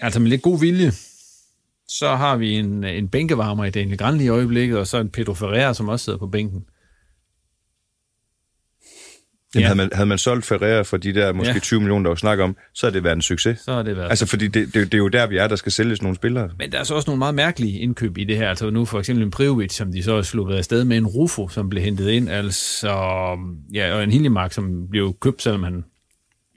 Altså 0.00 0.20
med 0.20 0.28
lidt 0.28 0.42
god 0.42 0.60
vilje, 0.60 0.92
Så 1.88 2.16
har 2.16 2.36
vi 2.36 2.54
en, 2.54 2.84
en 2.84 3.08
bænkevarmer 3.08 3.64
i 3.64 3.70
Daniel 3.70 3.98
Granli 3.98 4.24
i 4.24 4.28
øjeblikket, 4.28 4.78
og 4.78 4.86
så 4.86 4.98
en 4.98 5.08
Pedro 5.08 5.34
Ferreira, 5.34 5.74
som 5.74 5.88
også 5.88 6.04
sidder 6.04 6.18
på 6.18 6.26
bænken. 6.26 6.64
Jamen, 9.54 9.62
Ja. 9.62 9.66
havde, 9.66 9.76
man, 9.76 9.90
havde 9.92 10.06
man 10.06 10.18
solgt 10.18 10.44
Ferreira 10.46 10.82
for 10.82 10.96
de 10.96 11.12
der 11.14 11.32
måske 11.32 11.52
Ja. 11.52 11.58
20 11.58 11.80
millioner, 11.80 12.02
der 12.02 12.08
var 12.10 12.14
snak 12.16 12.38
om, 12.38 12.56
så 12.74 12.86
havde 12.86 12.94
det 12.94 13.04
været 13.04 13.16
en 13.16 13.22
succes. 13.22 13.58
Så 13.58 13.72
har 13.72 13.82
det 13.82 13.96
været. 13.96 14.10
Altså, 14.10 14.26
fordi 14.26 14.48
det, 14.48 14.74
det, 14.74 14.74
det 14.74 14.94
er 14.94 14.98
jo 14.98 15.08
der, 15.08 15.26
vi 15.26 15.36
er, 15.36 15.46
der 15.48 15.56
skal 15.56 15.72
sælges 15.72 16.02
nogle 16.02 16.16
spillere. 16.16 16.50
Men 16.58 16.72
der 16.72 16.78
er 16.78 16.84
så 16.84 16.94
også 16.94 17.10
nogle 17.10 17.18
meget 17.18 17.34
mærkelige 17.34 17.78
indkøb 17.78 18.18
i 18.18 18.24
det 18.24 18.36
her. 18.36 18.48
Altså 18.48 18.70
nu 18.70 18.84
for 18.84 18.98
eksempel 18.98 19.24
en 19.24 19.30
Prijovic, 19.30 19.72
som 19.72 19.92
de 19.92 20.02
så 20.02 20.14
er 20.14 20.22
sluppet 20.22 20.54
afsted 20.54 20.84
med 20.84 20.96
en 20.96 21.06
Rufo, 21.06 21.48
som 21.48 21.68
blev 21.68 21.82
hentet 21.82 22.08
ind. 22.10 22.28
Altså, 22.30 22.88
ja, 23.74 23.94
og 23.94 24.04
en 24.04 24.10
Hiljemark, 24.10 24.52
som 24.52 24.88
blev 24.90 25.16
købt, 25.20 25.42
selvom 25.42 25.62
han 25.62 25.84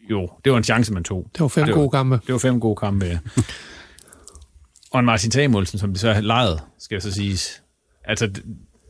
jo, 0.10 0.30
det 0.46 0.52
var 0.52 0.58
en 0.58 0.64
chance, 0.64 0.94
man 0.94 1.04
tog. 1.04 1.30
Det 1.34 1.42
var 1.42 1.48
fem 1.48 1.66
Det 1.66 1.74
var- 1.76 1.80
gode 1.82 1.92
kampe. 1.92 2.20
Det 2.28 2.34
var 2.34 2.40
fem 2.40 2.60
gode 2.60 2.76
kampe, 2.76 3.06
ja. 3.06 3.20
og 4.92 5.00
en 5.00 5.06
Martin 5.06 5.32
Samuelsen, 5.32 5.80
som 5.80 5.94
de 5.94 6.00
så 6.00 6.14
har 6.14 6.22
lejet, 6.22 6.60
skal 6.80 6.96
jeg 6.96 7.02
så 7.02 7.12
siges. 7.12 7.62
Altså, 8.06 8.30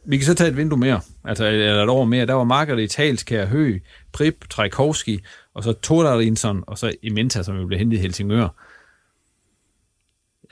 vi 0.06 0.18
kan 0.18 0.26
så 0.26 0.34
tage 0.34 0.50
et 0.50 0.58
vindue 0.58 0.80
mere, 0.80 1.02
altså 1.26 1.46
eller 1.46 1.84
et 1.84 1.90
år 1.90 2.06
mere. 2.06 2.26
Der 2.26 2.34
var 2.34 2.44
Margaret 2.44 2.90
Talskær, 2.92 3.46
Hø, 3.46 3.80
Prip, 4.14 4.50
Trajkovski, 4.50 5.20
og 5.56 5.64
så 5.64 5.74
Tordarinsson, 5.74 6.64
og 6.68 6.78
så 6.78 6.92
Imenta, 7.04 7.44
som 7.44 7.56
jo 7.58 7.68
blev 7.68 7.80
hentet 7.80 7.98
i 7.98 8.02
Helsingør. 8.02 8.48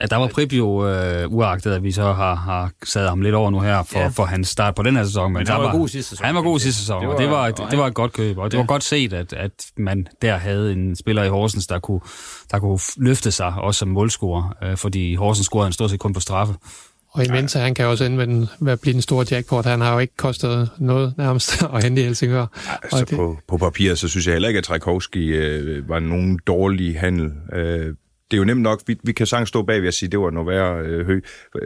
Ja, 0.00 0.06
der 0.06 0.16
var 0.16 0.26
Prip 0.28 0.52
jo 0.52 0.88
øh, 0.88 1.32
uagtet, 1.32 1.72
at 1.72 1.82
vi 1.82 1.92
så 1.92 2.12
har, 2.12 2.34
har 2.34 2.70
sat 2.84 3.08
ham 3.08 3.20
lidt 3.20 3.34
over 3.34 3.50
nu 3.50 3.60
her 3.60 3.82
for, 3.82 3.98
Ja. 3.98 4.08
for 4.08 4.24
hans 4.24 4.48
start 4.48 4.74
på 4.74 4.82
den 4.82 4.96
her 4.96 5.04
sæson. 5.04 5.32
Men, 5.32 5.38
Men 5.40 5.46
der 5.46 5.52
han 5.52 5.62
var 5.62 5.72
god 5.72 5.88
sidste 5.88 6.10
sæson. 6.10 6.24
Han 6.26 6.34
var 6.34 6.42
god 6.42 6.58
sidste 6.58 6.80
sæson, 6.80 7.00
Det 7.02 7.08
var- 7.08 7.14
var, 7.14 7.16
og 7.16 7.20
det 7.22 7.28
og 7.28 7.32
var, 7.32 7.62
han- 7.64 7.70
det 7.70 7.78
var 7.78 7.86
et 7.86 7.94
godt 7.94 8.12
køb. 8.12 8.38
Og 8.38 8.50
det 8.50 8.56
Ja. 8.56 8.62
var 8.62 8.66
godt 8.66 8.82
set, 8.84 9.12
at, 9.12 9.32
at 9.32 9.52
man 9.76 10.06
der 10.22 10.36
havde 10.36 10.72
en 10.72 10.96
spiller 10.96 11.22
i 11.24 11.28
Horsens, 11.28 11.66
der 11.66 11.78
kunne, 11.78 12.00
der 12.50 12.58
kunne 12.58 12.78
løfte 12.96 13.30
sig, 13.30 13.54
også 13.58 13.78
som 13.78 13.88
målscorer. 13.88 14.56
Øh, 14.62 14.76
fordi 14.76 15.14
Horsens 15.14 15.46
scorede 15.46 15.66
han 15.66 15.72
stort 15.72 15.90
set 15.90 16.00
kun 16.00 16.12
på 16.12 16.20
straffe. 16.20 16.54
Og 17.14 17.24
imens 17.26 17.52
han 17.52 17.74
kan 17.74 17.86
også 17.86 18.04
ende 18.04 18.16
med, 18.16 18.26
den, 18.26 18.46
med 18.60 18.72
at 18.72 18.80
blive 18.80 18.92
den 18.92 19.02
store 19.02 19.26
jackpot. 19.30 19.64
Han 19.64 19.80
har 19.80 19.92
jo 19.92 19.98
ikke 19.98 20.16
kostet 20.16 20.70
noget 20.78 21.14
nærmest 21.18 21.62
at 21.74 21.84
hente 21.84 22.00
i 22.02 22.04
Helsingør. 22.04 22.46
Altså, 22.82 23.00
Og 23.00 23.10
det- 23.10 23.16
på, 23.16 23.38
på 23.48 23.56
papiret, 23.56 23.98
så 23.98 24.08
synes 24.08 24.26
jeg 24.26 24.32
heller 24.34 24.48
ikke, 24.48 24.58
at 24.58 24.64
Tchaikovsky 24.64 25.36
øh, 25.36 25.88
var 25.88 25.98
nogen 25.98 26.38
dårlig 26.46 27.00
handel. 27.00 27.30
Øh, 27.52 27.86
det 28.30 28.36
er 28.36 28.36
jo 28.36 28.44
nemt 28.44 28.60
nok, 28.62 28.82
vi, 28.86 28.96
vi 29.04 29.12
kan 29.12 29.26
sagtens 29.26 29.48
stå 29.48 29.62
bag 29.62 29.80
ved 29.80 29.88
at 29.88 29.94
sige, 29.94 30.06
at 30.06 30.12
det 30.12 30.20
var 30.20 30.30
noget 30.30 30.46
værre 30.48 30.78
øh, 30.86 31.06
høj, 31.06 31.20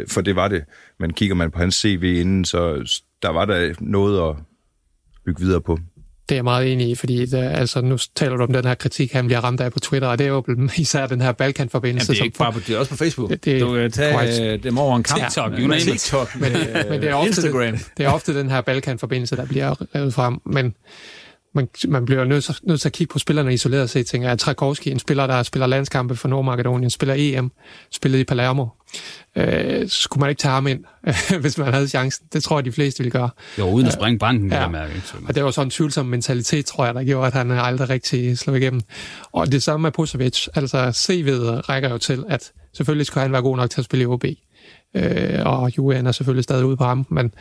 for 0.09 0.21
det 0.21 0.37
var 0.37 0.49
det. 0.49 0.65
Men 1.01 1.13
kigger 1.13 1.35
man 1.35 1.51
på 1.51 1.59
hans 1.59 1.75
CV 1.75 2.17
inden, 2.21 2.45
så 2.45 2.75
der 3.23 3.29
var 3.31 3.45
der 3.45 3.75
noget 3.81 4.29
at 4.31 4.37
bygge 5.27 5.41
videre 5.41 5.61
på. 5.61 5.79
Det 6.29 6.35
er 6.35 6.37
jeg 6.37 6.45
meget 6.45 6.73
enig 6.73 6.89
i, 6.91 6.95
fordi 6.95 7.27
det, 7.27 7.35
altså, 7.39 7.81
nu 7.81 7.99
taler 8.17 8.37
du 8.37 8.43
om 8.43 8.53
den 8.53 8.65
her 8.65 8.75
kritik, 8.75 9.13
han 9.13 9.27
bliver 9.27 9.41
ramt 9.41 9.61
af 9.61 9.73
på 9.73 9.81
Twitter, 9.81 10.09
og 10.09 10.19
det 10.19 10.25
er 10.25 10.29
jo 10.29 10.45
især 10.77 11.07
den 11.07 11.21
her 11.21 11.33
Balkan-forbindelse. 11.33 12.13
Jamen, 12.13 12.15
det 12.15 12.19
er 12.19 12.21
som 12.21 12.25
ikke 12.25 12.39
bare 12.39 12.53
på, 12.53 12.61
det 12.67 12.75
er 12.75 12.79
også 12.79 12.91
på 12.91 12.97
Facebook. 12.97 13.31
Det- 13.31 13.45
det- 13.45 13.61
du 13.61 13.75
kan 13.75 13.91
tage 13.93 14.13
korrekt. 14.13 14.41
øh, 14.41 14.63
dem 14.63 14.79
over 14.79 14.97
en 14.97 15.03
kamp. 15.03 15.21
TikTok, 15.23 15.53
you 15.53 15.67
name. 15.67 15.81
TikTok, 15.81 16.41
med, 16.41 16.51
men 16.91 17.01
det 17.03 17.11
er 17.11 17.15
ofte 17.15 17.27
Instagram. 17.29 17.73
Det, 17.73 17.89
det 17.97 18.07
er 18.07 18.11
ofte 18.11 18.39
den 18.39 18.51
her 18.51 18.61
Balkan-forbindelse, 18.61 19.37
der 19.37 19.47
bliver 19.47 19.75
revet 19.95 20.15
frem, 20.15 20.39
men 20.47 20.75
man, 21.57 21.69
man 21.89 22.05
bliver 22.05 22.25
nødt 22.25 22.45
til, 22.45 22.55
nødt 22.63 22.81
til 22.81 22.89
at 22.89 22.93
kigge 22.93 23.13
på 23.13 23.19
spillerne 23.19 23.55
isoleret 23.55 23.91
set. 23.91 24.07
Tænker, 24.07 24.31
at 24.31 24.39
Trakowski, 24.39 24.91
en 24.91 24.99
spiller, 24.99 25.27
der 25.27 25.43
spiller 25.43 25.67
landskampe 25.67 26.17
for 26.17 26.29
Nordmakedonien, 26.29 26.91
spiller 26.91 27.15
EM, 27.19 27.53
spillede 27.93 28.21
i 28.21 28.25
Palermo. 28.25 28.67
Øh, 29.37 29.89
skulle 29.89 30.21
man 30.21 30.31
ikke 30.31 30.41
tage 30.41 30.53
ham 30.53 30.67
ind, 30.67 30.85
hvis 31.41 31.59
man 31.59 31.73
havde 31.75 31.89
chancen? 31.89 32.27
Det 32.33 32.43
tror 32.43 32.59
jeg, 32.59 32.65
de 32.65 32.73
fleste 32.73 32.99
ville 32.99 33.11
gøre. 33.11 33.31
Jo, 33.59 33.71
uden 33.71 33.87
at 33.87 33.93
springe 33.93 34.19
banken, 34.19 34.53
ja. 34.53 34.69
Mærke. 34.69 35.03
Og 35.29 35.35
det 35.35 35.45
var 35.45 35.51
sådan 35.51 35.67
en 35.67 35.71
tvivlsom 35.71 36.07
mentalitet, 36.07 36.67
tror 36.67 36.85
jeg, 36.85 36.95
der 36.95 37.05
gjorde, 37.05 37.27
at 37.27 37.33
han 37.33 37.51
aldrig 37.51 37.89
rigtig 37.89 38.39
slog 38.39 38.57
igennem. 38.57 38.81
Og 39.33 39.53
det 39.53 39.63
samme 39.63 39.83
med 39.83 39.93
Pusovic. 39.93 40.47
Altså, 40.55 40.89
CV'et 40.89 41.61
rækker 41.69 41.91
jo 41.91 41.99
til, 41.99 42.25
at 42.29 42.53
selvfølgelig 42.73 43.07
skulle 43.07 43.23
han 43.23 43.33
være 43.33 43.43
god 43.43 43.57
nok 43.57 43.71
til 43.71 43.81
at 43.81 43.85
spille 43.85 44.03
i 44.03 44.07
OB. 44.07 44.25
Øh, 44.95 45.47
og 45.47 45.77
Julian 45.79 46.07
er 46.07 46.13
selvfølgelig 46.13 46.45
stadig 46.45 46.65
ude 46.67 46.77
på 46.77 46.85
ham, 46.85 47.07
men, 47.11 47.35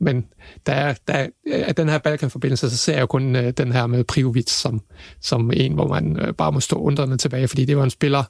men 0.00 0.24
der 0.66 0.72
er, 0.72 0.94
der 1.08 1.14
er, 1.14 1.26
af 1.52 1.74
den 1.74 1.88
her 1.88 1.98
Balkan-forbindelse, 1.98 2.70
så 2.70 2.76
ser 2.76 2.92
jeg 2.92 3.00
jo 3.00 3.06
kun 3.06 3.36
øh, 3.36 3.52
den 3.56 3.72
her 3.72 3.86
med 3.86 4.04
Prijovic 4.04 4.50
som, 4.50 4.80
som 5.20 5.50
en, 5.54 5.72
hvor 5.72 5.88
man 5.88 6.18
øh, 6.20 6.34
bare 6.34 6.52
må 6.52 6.60
stå 6.60 6.76
undrende 6.76 7.16
tilbage, 7.16 7.48
fordi 7.48 7.64
det 7.64 7.76
var 7.76 7.84
en 7.84 7.90
spiller, 7.90 8.24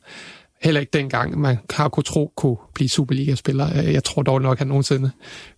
heller 0.63 0.81
ikke 0.81 0.91
dengang, 0.99 1.41
man 1.41 1.59
har 1.71 1.89
kunne 1.89 2.05
tro, 2.05 2.33
kunne 2.37 2.57
blive 2.75 2.89
Superliga-spiller. 2.89 3.69
Øh, 3.85 3.93
Jeg 3.93 4.05
tror 4.05 4.23
dog 4.23 4.43
nok, 4.43 4.53
at 4.53 4.59
han 4.59 4.67
nogensinde 4.69 5.11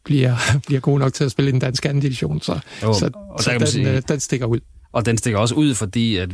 bliver, 0.04 0.36
bliver 0.66 0.80
god 0.80 0.98
nok 0.98 1.12
til 1.12 1.24
at 1.24 1.30
spille 1.30 1.48
i 1.48 1.52
den 1.52 1.60
danske 1.60 1.88
anden 1.88 2.02
division, 2.02 2.40
så, 2.40 2.52
Jo, 2.82 2.92
så, 2.94 3.10
og 3.30 3.42
så 3.42 3.50
den, 3.58 3.66
sige- 3.66 3.96
øh, 3.96 4.02
den 4.08 4.20
stikker 4.20 4.46
ud. 4.46 4.60
Og 4.92 5.06
den 5.06 5.18
stikker 5.18 5.38
også 5.40 5.54
ud, 5.54 5.74
fordi 5.74 6.16
at 6.16 6.30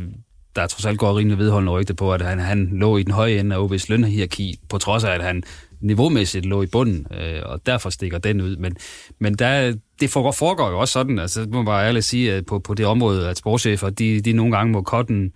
der 0.55 0.67
trods 0.67 0.85
alt 0.85 0.99
går 0.99 1.17
rimelig 1.17 1.37
vedholdende 1.37 1.71
rygte 1.71 1.93
på, 1.93 2.13
at 2.13 2.21
han, 2.21 2.39
han 2.39 2.69
lå 2.73 2.97
i 2.97 3.03
den 3.03 3.11
høje 3.11 3.39
ende 3.39 3.55
af 3.55 3.65
OB's 3.67 3.85
lønhierarki, 3.89 4.59
på 4.69 4.77
trods 4.77 5.03
af, 5.03 5.11
at 5.11 5.23
han 5.23 5.43
niveaumæssigt 5.81 6.45
lå 6.45 6.63
i 6.63 6.67
bunden, 6.67 7.07
øh, 7.11 7.41
og 7.45 7.65
derfor 7.65 7.89
stikker 7.89 8.17
den 8.17 8.41
ud. 8.41 8.55
Men, 8.55 8.75
men 9.19 9.33
der, 9.33 9.73
det 9.99 10.09
foregår, 10.09 10.31
foregår 10.31 10.69
jo 10.69 10.79
også 10.79 10.91
sådan, 10.91 11.19
altså 11.19 11.47
må 11.51 11.57
man 11.57 11.65
bare 11.65 11.87
ærligt 11.87 12.05
sige, 12.05 12.33
at 12.33 12.45
på, 12.45 12.59
på 12.59 12.73
det 12.73 12.85
område, 12.85 13.29
at 13.29 13.37
sportschefer, 13.37 13.89
de, 13.89 14.21
de 14.21 14.33
nogle 14.33 14.57
gange 14.57 14.71
må 14.71 14.83
cutte 14.83 15.13
en, 15.13 15.31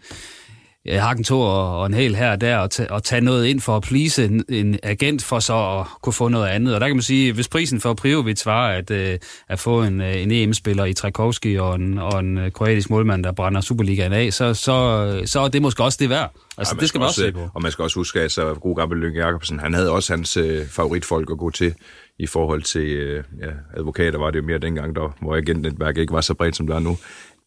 ja, 0.86 0.99
hakke 0.99 1.19
en 1.19 1.23
tår 1.23 1.45
og, 1.47 1.79
og 1.79 1.86
en 1.86 1.93
hel 1.93 2.15
her 2.15 2.31
og 2.31 2.41
der, 2.41 2.57
og, 2.57 2.69
og 2.89 3.03
tage 3.03 3.21
noget 3.21 3.45
ind 3.45 3.61
for 3.61 3.77
at 3.77 3.83
please 3.83 4.25
en, 4.25 4.45
en 4.49 4.79
agent, 4.83 5.23
for 5.23 5.39
så 5.39 5.79
at 5.79 5.86
kunne 6.01 6.13
få 6.13 6.27
noget 6.27 6.47
andet. 6.47 6.75
Og 6.75 6.81
der 6.81 6.88
kan 6.88 6.95
man 6.95 7.03
sige, 7.03 7.33
hvis 7.33 7.47
prisen 7.47 7.81
for 7.81 7.93
Prijovic 7.93 8.45
var 8.45 8.67
at, 8.67 8.91
øh, 8.91 9.19
at 9.47 9.59
få 9.59 9.83
en, 9.83 10.01
øh, 10.01 10.21
en 10.21 10.31
EM-spiller 10.31 10.86
i 10.86 10.93
Trakowski 10.93 11.55
og 11.55 11.75
en, 11.75 11.97
og 11.97 12.19
en 12.19 12.38
øh, 12.38 12.51
kroatisk 12.51 12.89
målmand, 12.89 13.23
der 13.23 13.31
brænder 13.31 13.61
Superligaen 13.61 14.13
af, 14.13 14.33
så, 14.33 14.53
så, 14.53 15.21
så 15.25 15.39
er 15.39 15.47
det 15.47 15.61
måske 15.61 15.83
også 15.83 15.97
det 16.01 16.09
værd. 16.09 16.33
Altså, 16.57 16.75
Ja, 16.75 16.79
det 16.79 16.89
skal 16.89 16.99
man 16.99 17.07
også 17.07 17.21
se 17.21 17.27
øh, 17.27 17.33
på. 17.33 17.49
Og 17.53 17.61
man 17.61 17.71
skal 17.71 17.83
også 17.83 17.99
huske, 17.99 18.21
at 18.21 18.31
så 18.31 18.53
god 18.53 18.75
gammel 18.75 18.97
Lykke 18.97 19.19
Jacobsen, 19.19 19.59
han 19.59 19.73
havde 19.73 19.91
også 19.91 20.13
hans 20.13 20.38
øh, 20.38 20.67
favoritfolk 20.67 21.31
at 21.31 21.38
gå 21.38 21.49
til 21.49 21.73
i 22.19 22.27
forhold 22.27 22.61
til 22.61 22.81
øh, 22.81 23.23
ja, 23.41 23.51
advokater, 23.77 24.19
var 24.19 24.31
det 24.31 24.39
jo 24.39 24.43
mere 24.43 24.57
dengang, 24.57 24.95
der, 24.95 25.15
hvor 25.21 25.36
agentnetværket 25.36 26.01
ikke 26.01 26.13
var 26.13 26.21
så 26.21 26.33
bredt, 26.33 26.55
som 26.55 26.67
det 26.67 26.75
er 26.75 26.79
nu. 26.79 26.97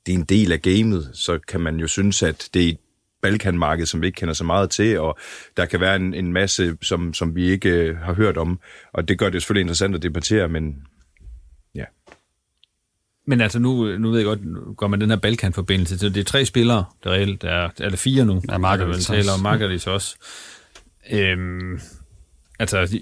Det 0.06 0.14
er 0.14 0.18
en 0.18 0.24
del 0.24 0.52
af 0.52 0.62
gamet, 0.62 1.10
så 1.14 1.38
kan 1.48 1.60
man 1.60 1.76
jo 1.76 1.86
synes, 1.86 2.22
at 2.22 2.48
det 2.54 2.68
er 2.68 2.72
Balkanmarked, 3.22 3.86
som 3.86 4.02
vi 4.02 4.06
ikke 4.06 4.16
kender 4.16 4.34
så 4.34 4.44
meget 4.44 4.70
til, 4.70 5.00
og 5.00 5.18
der 5.56 5.66
kan 5.66 5.80
være 5.80 5.96
en, 5.96 6.14
en 6.14 6.32
masse, 6.32 6.76
som, 6.82 7.14
som 7.14 7.36
vi 7.36 7.50
ikke 7.50 7.70
øh, 7.70 7.96
har 7.96 8.14
hørt 8.14 8.36
om, 8.36 8.60
og 8.92 9.08
det 9.08 9.18
gør 9.18 9.30
det 9.30 9.42
selvfølgelig 9.42 9.62
interessant 9.62 9.94
at 9.94 10.02
debattere, 10.02 10.48
men 10.48 10.76
ja. 11.74 11.84
Men 13.26 13.40
altså, 13.40 13.58
nu, 13.58 13.98
nu 13.98 14.10
ved 14.10 14.18
jeg 14.18 14.26
godt, 14.26 14.44
nu 14.44 14.74
går 14.74 14.86
man 14.86 15.00
den 15.00 15.10
her 15.10 15.16
Balkan-forbindelse 15.16 15.98
til. 15.98 16.14
Det 16.14 16.20
er 16.20 16.24
tre 16.24 16.44
spillere, 16.44 16.84
der 17.04 17.10
reelt 17.10 17.44
er, 17.44 17.70
er 17.80 17.88
det 17.88 17.98
fire 17.98 18.24
nu. 18.24 18.42
Ja, 18.48 18.58
Margaret 18.58 19.00
taler 19.00 19.32
om 19.32 19.40
Margaret 19.40 19.88
også. 19.88 20.16
Øhm, 21.12 21.80
altså, 22.58 22.98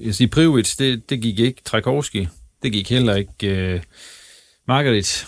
jeg 0.00 0.14
siger, 0.14 0.28
Prijovic, 0.28 0.76
det, 0.76 1.10
det 1.10 1.22
gik 1.22 1.38
ikke. 1.38 1.62
Trakowski, 1.64 2.28
det 2.62 2.72
gik 2.72 2.90
heller 2.90 3.14
ikke. 3.14 3.32
Øh, 3.42 3.80
Margaret, 4.68 5.26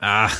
ah, 0.00 0.30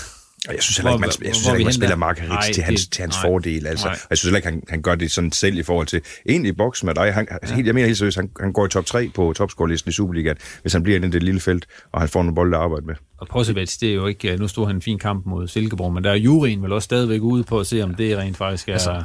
Og 0.49 0.55
jeg 0.55 0.62
synes 0.62 0.76
heller 0.76 0.91
ikke, 0.93 1.01
man, 1.01 1.11
jeg 1.24 1.34
synes 1.34 1.38
hvor 1.47 1.51
heller 1.51 1.59
ikke, 1.59 1.64
man 1.66 1.72
spiller 1.72 1.97
Margaret 1.97 2.28
Nej, 2.28 2.53
til 2.53 2.62
hans, 2.62 2.80
det- 2.84 2.93
til 2.93 3.03
hans 3.03 3.14
nej. 3.14 3.30
fordel. 3.30 3.66
Altså. 3.66 3.86
Nej. 3.86 3.97
Jeg 4.11 4.18
synes 4.18 4.28
heller 4.28 4.36
ikke, 4.38 4.49
han, 4.49 4.62
han 4.68 4.82
gør 4.82 4.95
det 4.95 5.11
sådan 5.11 5.32
selv 5.32 5.59
i 5.59 5.62
forhold 5.62 5.86
til... 5.86 6.01
Egentlig 6.28 6.57
boks 6.57 6.84
med 6.84 6.95
dig, 6.95 7.14
han, 7.14 7.28
ja. 7.49 7.55
helt, 7.55 7.66
jeg 7.66 7.74
mener 7.74 7.86
helt 7.86 7.99
seriøst, 7.99 8.16
han, 8.16 8.30
han 8.41 8.53
går 8.53 8.66
i 8.66 8.68
top 8.68 8.86
3 8.86 9.11
på 9.14 9.32
topscore-listen 9.36 9.88
i 9.88 9.93
Superligaen, 9.93 10.36
hvis 10.62 10.72
han 10.72 10.82
bliver 10.82 10.97
inde 10.97 11.09
i 11.09 11.11
det 11.11 11.22
lille 11.22 11.41
felt, 11.41 11.66
og 11.93 12.01
han 12.01 12.09
får 12.09 12.22
nogle 12.22 12.34
bolde 12.34 12.57
at 12.57 12.62
arbejde 12.62 12.86
med. 12.86 12.95
og 13.18 13.28
Prosevic, 13.28 13.76
det 13.78 13.91
er 13.91 13.95
jo 13.95 14.07
ikke... 14.07 14.36
Nu 14.36 14.49
stod 14.49 14.66
han 14.66 14.76
en 14.76 14.82
fin 14.82 14.99
kamp 14.99 15.26
mod 15.26 15.49
Silkeborg, 15.49 15.93
men 15.93 16.05
der 16.05 16.11
er 16.11 16.14
juryen 16.16 16.62
vel 16.62 16.72
også 16.72 16.84
stadigvæk 16.84 17.20
ude 17.22 17.45
på 17.45 17.61
at 17.61 17.66
se, 17.66 17.82
om 17.82 17.95
det 17.95 18.18
rent 18.18 18.36
faktisk 18.36 18.68
er... 18.68 18.72
Altså, 18.72 19.03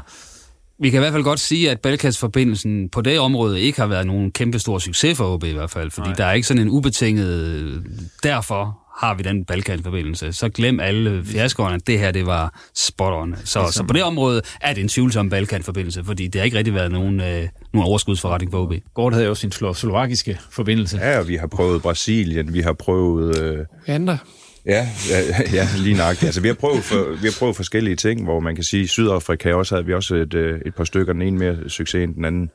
Vi 0.79 0.89
kan 0.89 0.97
i 0.97 1.01
hvert 1.01 1.13
fald 1.13 1.23
godt 1.23 1.39
sige, 1.39 1.71
at 1.71 1.79
Balkans-forbindelsen 1.79 2.89
på 2.89 3.01
det 3.01 3.19
område 3.19 3.61
ikke 3.61 3.79
har 3.79 3.87
været 3.87 4.07
nogen 4.07 4.31
kæmpe 4.31 4.59
stor 4.59 4.79
succes 4.79 5.17
for 5.17 5.33
OB 5.33 5.43
i 5.43 5.51
hvert 5.53 5.71
fald, 5.71 5.91
fordi 5.91 6.07
Nej. 6.07 6.15
der 6.15 6.25
er 6.25 6.33
ikke 6.33 6.47
sådan 6.47 6.61
en 6.61 6.69
ubetinget... 6.69 7.83
Derfor 8.23 8.79
har 8.97 9.15
vi 9.15 9.23
den 9.23 9.45
Balkan-forbindelse. 9.45 10.33
Så 10.33 10.49
glem 10.49 10.79
alle 10.79 11.25
fiaskoerne. 11.25 11.79
Det 11.87 11.99
her, 11.99 12.11
det 12.11 12.25
var 12.25 12.61
spot 12.75 13.13
on. 13.13 13.35
Så, 13.45 13.71
så 13.71 13.83
på 13.83 13.93
det 13.93 14.03
område 14.03 14.41
er 14.61 14.73
det 14.73 14.81
en 14.81 14.87
tvivlsom 14.87 15.29
Balkan-forbindelse, 15.29 16.03
fordi 16.03 16.27
det 16.27 16.41
har 16.41 16.45
ikke 16.45 16.57
rigtig 16.57 16.73
været 16.73 16.91
nogen, 16.91 17.19
øh, 17.19 17.47
nogen 17.73 17.87
overskudsforretning 17.87 18.51
for 18.51 18.63
OB. 18.63 18.73
Gård 18.93 19.13
havde 19.13 19.25
jo 19.25 19.35
sin 19.35 19.51
slo- 19.55 19.73
slovakiske 19.73 20.39
forbindelse. 20.51 20.97
Ja, 20.97 21.19
og 21.19 21.27
vi 21.27 21.35
har 21.35 21.47
prøvet 21.47 21.81
Brasilien, 21.81 22.53
vi 22.53 22.61
har 22.61 22.73
prøvet... 22.73 23.37
Øh, 23.41 23.65
Andre. 23.87 24.17
ja, 24.65 24.87
ja, 25.09 25.21
ja, 25.53 25.67
lige 25.77 25.97
nok. 25.97 26.23
Altså, 26.23 26.41
vi 26.41 26.47
har, 26.47 26.55
prøvet 26.55 26.83
for, 26.83 27.11
vi 27.21 27.27
har 27.27 27.35
prøvet 27.39 27.55
forskellige 27.55 27.95
ting, 27.95 28.23
hvor 28.23 28.39
man 28.39 28.55
kan 28.55 28.63
sige, 28.63 28.83
i 28.83 28.87
Sydafrika 28.87 29.53
også 29.53 29.75
havde 29.75 29.85
vi 29.85 29.93
også 29.93 30.15
et, 30.15 30.33
øh, 30.33 30.61
et 30.65 30.75
par 30.75 30.83
stykker, 30.83 31.13
den 31.13 31.21
ene 31.21 31.37
mere 31.37 31.69
succes 31.69 32.03
end 32.03 32.15
den 32.15 32.25
anden. 32.25 32.49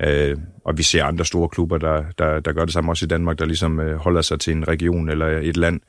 Øh, 0.00 0.36
og 0.64 0.78
vi 0.78 0.82
ser 0.82 1.04
andre 1.04 1.24
store 1.24 1.48
klubber, 1.48 1.78
der, 1.78 2.04
der, 2.18 2.40
der 2.40 2.52
gør 2.52 2.64
det 2.64 2.72
samme 2.72 2.92
også 2.92 3.04
i 3.04 3.08
Danmark, 3.08 3.38
der 3.38 3.44
ligesom 3.44 3.80
øh, 3.80 3.96
holder 3.96 4.22
sig 4.22 4.40
til 4.40 4.52
en 4.52 4.68
region 4.68 5.08
eller 5.08 5.26
et 5.26 5.56
land. 5.56 5.80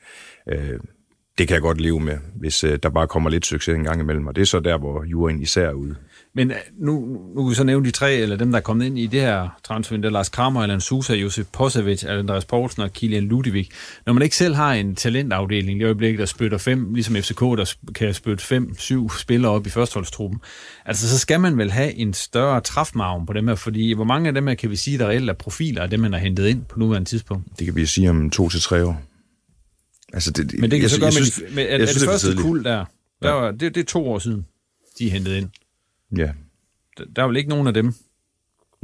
Øh, 0.48 0.80
det 1.38 1.48
kan 1.48 1.54
jeg 1.54 1.62
godt 1.62 1.80
leve 1.80 2.00
med, 2.00 2.18
hvis 2.34 2.64
øh, 2.64 2.78
der 2.82 2.90
bare 2.90 3.08
kommer 3.08 3.30
lidt 3.30 3.46
succes 3.46 3.74
en 3.76 3.84
gang 3.84 4.00
imellem, 4.00 4.26
og 4.26 4.36
det 4.36 4.42
er 4.42 4.46
så 4.46 4.60
der, 4.60 4.78
hvor 4.78 5.04
juryen 5.04 5.40
især 5.42 5.68
er 5.68 5.72
ude. 5.72 5.96
Men 6.36 6.50
øh, 6.50 6.56
nu, 6.78 7.18
nu 7.34 7.42
kan 7.42 7.50
vi 7.50 7.54
så 7.54 7.64
nævne 7.64 7.86
de 7.86 7.90
tre, 7.90 8.14
eller 8.14 8.36
dem, 8.36 8.50
der 8.50 8.58
er 8.58 8.62
kommet 8.62 8.86
ind 8.86 8.98
i 8.98 9.06
det 9.06 9.20
her 9.20 9.48
transfer, 9.64 9.96
Lars 9.96 10.28
Kramer, 10.28 10.62
Alan 10.62 10.80
Sousa, 10.80 11.14
Josef 11.14 11.46
Posevic, 11.52 12.04
Andreas 12.04 12.44
Poulsen 12.44 12.82
og 12.82 12.92
Kilian 12.92 13.24
Ludvig. 13.24 13.68
Når 14.06 14.12
man 14.12 14.22
ikke 14.22 14.36
selv 14.36 14.54
har 14.54 14.72
en 14.72 14.94
talentafdeling 14.94 15.80
i 15.80 15.84
øjeblikket, 15.84 16.18
der 16.18 16.26
spytter 16.26 16.58
fem, 16.58 16.94
ligesom 16.94 17.14
FCK, 17.14 17.40
der 17.40 17.74
kan 17.94 18.14
spytte 18.14 18.44
fem, 18.44 18.78
syv 18.78 19.10
spillere 19.10 19.52
op 19.52 19.66
i 19.66 19.70
førsteholdstruppen, 19.70 20.40
altså 20.84 21.08
så 21.08 21.18
skal 21.18 21.40
man 21.40 21.58
vel 21.58 21.70
have 21.70 21.94
en 21.94 22.14
større 22.14 22.60
træfmargen 22.60 23.26
på 23.26 23.32
dem 23.32 23.48
her, 23.48 23.54
fordi 23.54 23.92
hvor 23.92 24.04
mange 24.04 24.28
af 24.28 24.34
dem 24.34 24.46
her 24.46 24.54
kan 24.54 24.70
vi 24.70 24.76
sige, 24.76 24.98
der 24.98 25.08
reelt 25.08 25.30
er 25.30 25.34
profiler 25.34 25.82
af 25.82 25.90
dem, 25.90 26.00
man 26.00 26.12
har 26.12 26.20
hentet 26.20 26.46
ind 26.46 26.64
på 26.64 26.78
nuværende 26.78 27.08
tidspunkt? 27.08 27.58
Det 27.58 27.64
kan 27.66 27.76
vi 27.76 27.86
sige 27.86 28.10
om 28.10 28.30
to 28.30 28.48
til 28.48 28.60
tre 28.60 28.84
år. 28.84 29.02
Altså 30.12 30.30
det, 30.30 30.54
Men 30.60 30.70
det 30.70 30.70
kan 30.70 30.82
jeg, 30.82 30.90
så 30.90 31.00
gøre 31.00 31.06
med, 31.06 31.12
synes, 31.12 31.54
med, 31.54 31.62
er, 31.62 31.74
er 31.74 31.78
det 31.78 32.02
første 32.04 32.36
kul 32.36 32.64
der, 32.64 32.84
der 33.22 33.28
ja. 33.28 33.34
var, 33.34 33.50
det, 33.50 33.74
det 33.74 33.80
er 33.80 33.84
to 33.84 34.08
år 34.08 34.18
siden, 34.18 34.46
de 34.98 35.06
er 35.06 35.10
hentet 35.10 35.36
ind. 35.36 35.48
Ja. 36.16 36.30
Der, 36.98 37.04
der 37.16 37.22
er 37.22 37.26
vel 37.26 37.36
ikke 37.36 37.48
nogen 37.48 37.66
af 37.66 37.74
dem, 37.74 37.94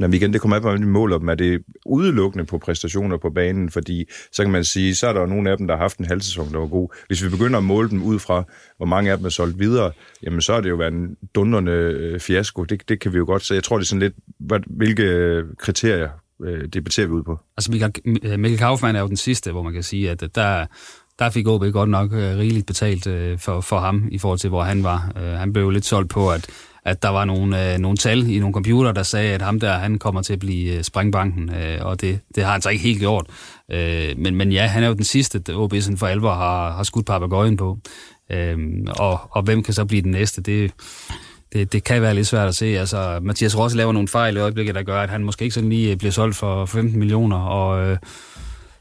men 0.01 0.13
igen, 0.13 0.33
det 0.33 0.41
kommer 0.41 0.55
af 0.55 0.61
på, 0.61 0.69
at 0.69 0.81
mål 0.81 1.13
op, 1.13 1.23
er 1.23 1.35
det 1.35 1.63
udelukkende 1.85 2.45
på 2.45 2.57
præstationer 2.57 3.17
på 3.17 3.29
banen, 3.29 3.69
fordi 3.69 4.05
så 4.31 4.43
kan 4.43 4.51
man 4.51 4.63
sige, 4.63 4.95
så 4.95 5.07
er 5.07 5.13
der 5.13 5.25
nogle 5.25 5.51
af 5.51 5.57
dem, 5.57 5.67
der 5.67 5.75
har 5.75 5.81
haft 5.81 5.97
en 5.97 6.05
halv 6.05 6.21
sæson, 6.21 6.53
der 6.53 6.59
var 6.59 6.67
god. 6.67 6.95
Hvis 7.07 7.23
vi 7.23 7.29
begynder 7.29 7.57
at 7.57 7.63
måle 7.63 7.89
dem 7.89 8.03
ud 8.03 8.19
fra, 8.19 8.43
hvor 8.77 8.85
mange 8.85 9.11
af 9.11 9.17
dem 9.17 9.25
er 9.25 9.29
solgt 9.29 9.59
videre, 9.59 9.91
jamen 10.23 10.41
så 10.41 10.53
er 10.53 10.61
det 10.61 10.69
jo 10.69 10.75
været 10.75 10.93
en 10.93 11.17
dundrende 11.35 11.71
øh, 11.71 12.19
fiasko. 12.19 12.63
Det, 12.63 12.89
det 12.89 12.99
kan 12.99 13.13
vi 13.13 13.17
jo 13.17 13.25
godt 13.25 13.45
se. 13.45 13.53
Jeg 13.53 13.63
tror, 13.63 13.77
det 13.77 13.83
er 13.83 13.87
sådan 13.87 13.99
lidt, 13.99 14.13
hvilke 14.67 15.43
kriterier 15.57 16.09
øh, 16.43 16.67
debatterer 16.67 17.07
vi 17.07 17.13
ud 17.13 17.23
på. 17.23 17.39
Altså 17.57 17.71
Mikkel, 17.71 18.39
Mikkel 18.39 18.59
Kaufmann 18.59 18.95
er 18.95 19.01
jo 19.01 19.07
den 19.07 19.17
sidste, 19.17 19.51
hvor 19.51 19.63
man 19.63 19.73
kan 19.73 19.83
sige, 19.83 20.11
at 20.11 20.23
der, 20.35 20.65
der 21.19 21.29
fik 21.29 21.47
OB 21.47 21.63
godt 21.71 21.89
nok 21.89 22.13
øh, 22.13 22.37
rigeligt 22.37 22.67
betalt 22.67 23.07
øh, 23.07 23.39
for, 23.39 23.61
for 23.61 23.79
ham 23.79 24.07
i 24.11 24.17
forhold 24.17 24.39
til, 24.39 24.49
hvor 24.49 24.63
han 24.63 24.83
var. 24.83 25.11
Øh, 25.17 25.23
han 25.23 25.53
blev 25.53 25.69
lidt 25.69 25.85
solgt 25.85 26.09
på, 26.09 26.31
at, 26.31 26.49
at 26.85 27.03
der 27.03 27.09
var 27.09 27.25
nogle, 27.25 27.73
øh, 27.73 27.79
nogle 27.79 27.97
tal 27.97 28.29
i 28.29 28.39
nogle 28.39 28.53
computer, 28.53 28.91
der 28.91 29.03
sagde, 29.03 29.33
at 29.33 29.41
ham 29.41 29.59
der, 29.59 29.73
han 29.73 29.99
kommer 29.99 30.21
til 30.21 30.33
at 30.33 30.39
blive 30.39 30.77
øh, 30.77 30.83
springbanken, 30.83 31.55
øh, 31.55 31.85
og 31.85 32.01
det, 32.01 32.19
det 32.35 32.43
har 32.43 32.51
han 32.51 32.61
så 32.61 32.69
ikke 32.69 32.83
helt 32.83 32.99
gjort. 32.99 33.25
Øh, 33.71 34.17
men, 34.17 34.35
men 34.35 34.51
ja, 34.51 34.65
han 34.65 34.83
er 34.83 34.87
jo 34.87 34.93
den 34.93 35.03
sidste, 35.03 35.55
OB 35.55 35.73
sådan 35.79 35.97
for 35.97 36.07
alvor 36.07 36.33
har, 36.33 36.71
har 36.71 36.83
skudt 36.83 37.05
papagøjen 37.05 37.57
på. 37.57 37.77
Øh, 38.31 38.57
og, 38.99 39.19
og 39.31 39.43
hvem 39.43 39.63
kan 39.63 39.73
så 39.73 39.85
blive 39.85 40.01
den 40.01 40.11
næste? 40.11 40.41
Det, 40.41 40.71
det, 41.53 41.73
det 41.73 41.83
kan 41.83 42.01
være 42.01 42.13
lidt 42.13 42.27
svært 42.27 42.47
at 42.47 42.55
se. 42.55 42.65
Altså, 42.65 43.19
Mathias 43.21 43.57
Ross 43.57 43.75
laver 43.75 43.91
nogle 43.91 44.07
fejl 44.07 44.35
i 44.35 44.39
øjeblikket, 44.39 44.75
der 44.75 44.83
gør, 44.83 45.01
at 45.01 45.09
han 45.09 45.23
måske 45.23 45.43
ikke 45.43 45.53
sådan 45.53 45.69
lige 45.69 45.91
øh, 45.91 45.97
bliver 45.97 46.11
solgt 46.11 46.35
for 46.35 46.65
15 46.65 46.99
millioner, 46.99 47.37
og 47.37 47.85
øh, 47.85 47.97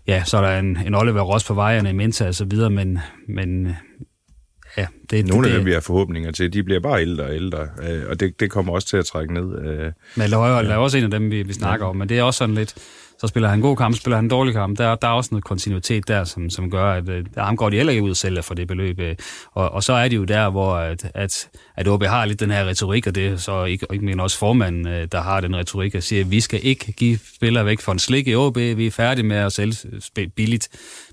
ja, 0.07 0.25
så 0.25 0.37
er 0.37 0.41
der 0.41 0.59
en, 0.59 0.79
en 0.87 0.95
Oliver 0.95 1.23
Ross 1.23 1.45
på 1.45 1.55
vejerne 1.55 1.91
i 1.91 1.93
Menta 1.93 2.29
og 2.29 2.35
så 2.35 2.45
videre, 2.45 2.71
men, 2.71 2.99
men 3.29 3.77
ja, 4.77 4.87
det, 5.11 5.27
Nogle 5.27 5.49
det, 5.49 5.53
af 5.53 5.59
dem, 5.59 5.67
vi 5.67 5.73
har 5.73 5.81
forhåbninger 5.81 6.33
til, 6.33 6.53
de 6.53 6.63
bliver 6.63 6.81
bare 6.81 7.01
ældre 7.01 7.25
og 7.25 7.35
ældre, 7.35 7.69
øh, 7.89 8.03
og 8.09 8.21
det, 8.21 8.41
det 8.41 8.51
kommer 8.51 8.73
også 8.73 8.89
til 8.89 8.97
at 8.97 9.05
trække 9.05 9.35
ned. 9.35 9.59
Øh. 9.59 9.93
Men 10.17 10.31
Løjer 10.31 10.63
ja. 10.63 10.73
er 10.73 10.77
også 10.77 10.99
en 10.99 11.05
af 11.05 11.11
dem, 11.11 11.31
vi, 11.31 11.43
vi 11.43 11.53
snakker 11.53 11.87
ja. 11.87 11.91
om, 11.91 11.97
men 11.97 12.09
det 12.09 12.19
er 12.19 12.23
også 12.23 12.39
sådan 12.39 12.55
lidt, 12.55 12.75
så 13.21 13.27
spiller 13.27 13.49
han 13.49 13.59
en 13.59 13.63
god 13.63 13.77
kamp, 13.77 13.97
spiller 13.97 14.17
han 14.17 14.25
en 14.25 14.31
dårlig 14.31 14.55
kamp. 14.55 14.79
Der, 14.79 14.95
der 14.95 15.09
er 15.09 15.13
også 15.13 15.29
noget 15.33 15.45
kontinuitet 15.45 16.09
der, 16.09 16.25
som, 16.25 16.51
som 16.51 16.71
gør, 16.71 16.93
at 16.93 17.09
øh, 17.09 17.25
ham 17.37 17.57
går 17.57 17.71
de 17.71 17.77
heller 17.77 17.91
ikke 17.91 18.03
ud 18.03 18.15
sælger 18.15 18.43
for 18.43 18.55
det 18.55 18.69
beløb. 18.69 19.01
Øh. 19.01 19.17
Og, 19.53 19.71
og 19.71 19.83
så 19.83 19.93
er 19.93 20.09
det 20.09 20.17
jo 20.17 20.25
der, 20.25 20.51
hvor 20.51 20.75
at, 20.75 21.11
at, 21.15 21.49
at 21.77 21.89
OB 21.89 22.03
har 22.03 22.25
lidt 22.25 22.41
den 22.41 22.51
her 22.51 22.65
retorik, 22.65 23.07
og 23.07 23.15
det 23.15 23.27
er 23.27 23.37
så 23.37 23.65
ikke, 23.65 23.87
ikke 23.93 24.05
men 24.05 24.21
også 24.21 24.39
formanden, 24.39 24.89
øh, 24.89 25.09
der 25.13 25.21
har 25.21 25.41
den 25.41 25.57
retorik, 25.57 25.95
og 25.95 26.03
siger, 26.03 26.25
at 26.25 26.31
vi 26.31 26.41
skal 26.41 26.61
ikke 26.63 26.93
give 26.93 27.19
spillere 27.35 27.67
væk 27.67 27.81
for 27.81 27.93
en 27.93 27.99
slik 27.99 28.29
i 28.29 28.35
OB, 28.35 28.57
vi 28.57 28.87
er 28.87 28.91
færdige 28.91 29.27
med 29.27 29.37
at 29.37 29.53
sælge 29.53 29.77
billigt. 30.37 30.69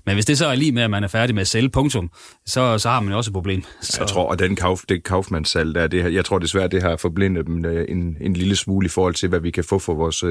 Men 0.06 0.14
hvis 0.14 0.24
det 0.24 0.38
så 0.38 0.46
er 0.46 0.54
lige 0.54 0.72
med, 0.72 0.82
at 0.82 0.90
man 0.90 1.04
er 1.04 1.08
færdig 1.08 1.34
med 1.34 1.40
at 1.40 1.48
sælge 1.48 1.68
punktum, 1.68 2.10
så, 2.46 2.78
så 2.78 2.88
har 2.88 3.00
man 3.00 3.10
jo 3.10 3.16
også 3.16 3.30
et 3.30 3.32
problem. 3.32 3.62
Så... 3.80 3.96
Jeg 4.00 4.08
tror, 4.08 4.24
og 4.24 4.38
den 4.38 4.56
kauf, 4.56 4.80
det 4.88 5.04
kaufmandssalg 5.04 5.74
der, 5.74 5.86
det, 5.86 6.14
jeg 6.14 6.24
tror 6.24 6.38
desværre, 6.38 6.68
det 6.68 6.82
har 6.82 6.96
forblindet 6.96 7.46
dem 7.46 7.64
en, 7.88 8.16
en 8.20 8.32
lille 8.32 8.56
smule 8.56 8.86
i 8.86 8.88
forhold 8.88 9.14
til, 9.14 9.28
hvad 9.28 9.40
vi 9.40 9.50
kan 9.50 9.64
få 9.64 9.78
for 9.78 9.94
vores 9.94 10.24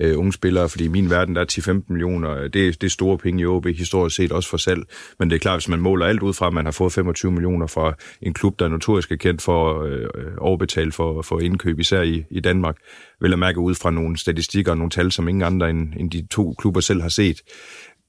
øh, 0.00 0.18
unge 0.18 0.32
spillere, 0.32 0.68
fordi 0.68 0.84
i 0.84 0.88
min 0.88 1.10
verden, 1.10 1.34
der 1.34 1.40
er 1.40 1.80
10-15 1.80 1.84
millioner, 1.88 2.34
det, 2.42 2.54
det 2.54 2.82
er 2.82 2.90
store 2.90 3.18
penge 3.18 3.42
i 3.42 3.46
OB, 3.46 3.66
historisk 3.66 4.16
set 4.16 4.32
også 4.32 4.48
for 4.48 4.56
salg, 4.56 4.82
men 5.18 5.30
det 5.30 5.36
er 5.36 5.40
klart, 5.40 5.56
hvis 5.58 5.68
man 5.68 5.80
måler 5.80 6.06
alt 6.06 6.22
ud 6.22 6.32
fra, 6.32 6.46
at 6.46 6.52
man 6.52 6.64
har 6.64 6.72
fået 6.72 6.92
25 6.92 7.32
millioner 7.32 7.66
fra 7.66 7.94
en 8.22 8.34
klub, 8.34 8.58
der 8.58 8.68
notorisk 8.68 9.12
er 9.12 9.16
kendt 9.16 9.42
for 9.42 9.82
øh, 9.82 10.08
overbetalt 10.38 10.94
for, 10.94 11.22
for 11.22 11.40
indkøb, 11.40 11.80
især 11.80 12.02
i, 12.02 12.24
i 12.30 12.40
Danmark, 12.40 12.76
vil 13.20 13.30
jeg 13.30 13.38
mærke 13.38 13.60
ud 13.60 13.74
fra 13.74 13.90
nogle 13.90 14.16
statistikker 14.16 14.72
og 14.72 14.78
nogle 14.78 14.90
tal, 14.90 15.12
som 15.12 15.28
ingen 15.28 15.42
andre 15.42 15.70
end, 15.70 15.92
end 15.96 16.10
de 16.10 16.26
to 16.30 16.54
klubber 16.58 16.80
selv 16.80 17.02
har 17.02 17.08
set, 17.08 17.42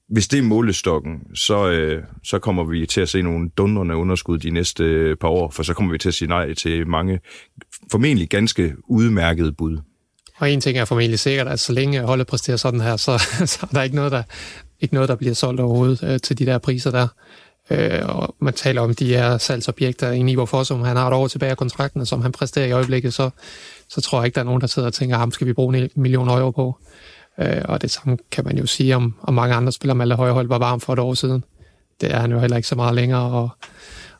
hvis 0.08 0.28
det 0.28 0.38
er 0.38 0.42
målestokken, 0.42 1.20
så, 1.34 1.68
øh, 1.68 2.02
så 2.24 2.38
kommer 2.38 2.64
vi 2.64 2.86
til 2.86 3.00
at 3.00 3.08
se 3.08 3.22
nogle 3.22 3.50
dundrende 3.56 3.96
underskud 3.96 4.38
de 4.38 4.50
næste 4.50 4.84
øh, 4.84 5.16
par 5.16 5.28
år, 5.28 5.50
for 5.50 5.62
så 5.62 5.74
kommer 5.74 5.92
vi 5.92 5.98
til 5.98 6.08
at 6.08 6.14
sige 6.14 6.28
nej 6.28 6.54
til 6.54 6.86
mange 6.86 7.20
formentlig 7.90 8.28
ganske 8.28 8.74
udmærkede 8.88 9.52
bud. 9.52 9.78
Og 10.38 10.50
en 10.50 10.60
ting 10.60 10.78
er 10.78 10.84
formentlig 10.84 11.18
sikkert, 11.18 11.48
at 11.48 11.60
så 11.60 11.72
længe 11.72 12.00
holdet 12.00 12.26
præsterer 12.26 12.56
sådan 12.56 12.80
her, 12.80 12.96
så, 12.96 13.18
så 13.46 13.58
er 13.62 13.74
der 13.74 13.82
ikke 13.82 13.96
noget, 13.96 14.12
der, 14.12 14.22
ikke 14.80 14.94
noget, 14.94 15.08
der 15.08 15.14
bliver 15.14 15.34
solgt 15.34 15.60
overhovedet 15.60 16.02
øh, 16.02 16.20
til 16.20 16.38
de 16.38 16.46
der 16.46 16.58
priser 16.58 16.90
der. 16.90 17.08
Øh, 17.70 18.00
og 18.04 18.34
man 18.40 18.54
taler 18.54 18.80
om 18.80 18.94
de 18.94 19.06
her 19.06 19.38
salgsobjekter 19.38 20.10
i 20.10 20.22
Nivo 20.22 20.46
Fossum, 20.46 20.80
han 20.80 20.96
har 20.96 21.06
et 21.06 21.14
år 21.14 21.28
tilbage 21.28 21.50
af 21.50 21.56
kontrakten, 21.56 22.06
som 22.06 22.22
han 22.22 22.32
præsterer 22.32 22.66
i 22.66 22.72
øjeblikket, 22.72 23.14
så, 23.14 23.30
så 23.88 24.00
tror 24.00 24.18
jeg 24.18 24.26
ikke, 24.26 24.34
der 24.34 24.40
er 24.40 24.44
nogen, 24.44 24.60
der 24.60 24.66
sidder 24.66 24.88
og 24.88 24.94
tænker, 24.94 25.16
ham 25.16 25.32
skal 25.32 25.46
vi 25.46 25.52
bruge 25.52 25.78
en 25.78 25.90
million 25.96 26.28
euro 26.28 26.50
på. 26.50 26.78
Øh, 27.40 27.62
og 27.64 27.82
det 27.82 27.90
samme 27.90 28.18
kan 28.30 28.44
man 28.44 28.58
jo 28.58 28.66
sige 28.66 28.96
om, 28.96 29.14
om 29.22 29.34
mange 29.34 29.54
andre 29.54 29.72
spillere. 29.72 29.96
Malte 29.96 30.16
Højhold 30.16 30.48
var 30.48 30.58
varm 30.58 30.80
for 30.80 30.92
et 30.92 30.98
år 30.98 31.14
siden. 31.14 31.44
Det 32.00 32.14
er 32.14 32.18
han 32.18 32.32
jo 32.32 32.38
heller 32.38 32.56
ikke 32.56 32.68
så 32.68 32.74
meget 32.74 32.94
længere, 32.94 33.22
og, 33.22 33.48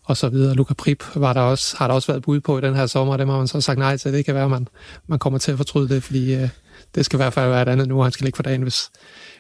og 0.05 0.17
så 0.17 0.29
videre. 0.29 0.55
Luca 0.55 0.75
Prip 0.75 1.05
var 1.15 1.33
der 1.33 1.41
også, 1.41 1.77
har 1.79 1.87
der 1.87 1.95
også 1.95 2.13
været 2.13 2.23
bud 2.23 2.41
på 2.41 2.59
i 2.59 2.61
den 2.61 2.75
her 2.75 2.87
sommer, 2.87 3.13
og 3.13 3.19
dem 3.19 3.29
har 3.29 3.39
man 3.39 3.49
så 3.49 3.61
sagt 3.61 3.79
nej 3.79 3.97
til. 3.97 4.13
Det 4.13 4.25
kan 4.25 4.35
være, 4.35 4.45
at 4.45 4.51
man, 4.51 4.69
man 5.07 5.19
kommer 5.19 5.39
til 5.39 5.53
at 5.53 5.57
fortryde 5.57 5.89
det, 5.89 6.03
fordi 6.03 6.35
øh, 6.35 6.49
det 6.95 7.05
skal 7.05 7.17
i 7.17 7.23
hvert 7.23 7.33
fald 7.33 7.51
være 7.51 7.63
et 7.63 7.69
andet 7.69 7.89
nu, 7.89 8.01
han 8.01 8.13
skal 8.13 8.25
ligge 8.25 8.37
for 8.37 8.43
dagen, 8.43 8.63
hvis, 8.63 8.91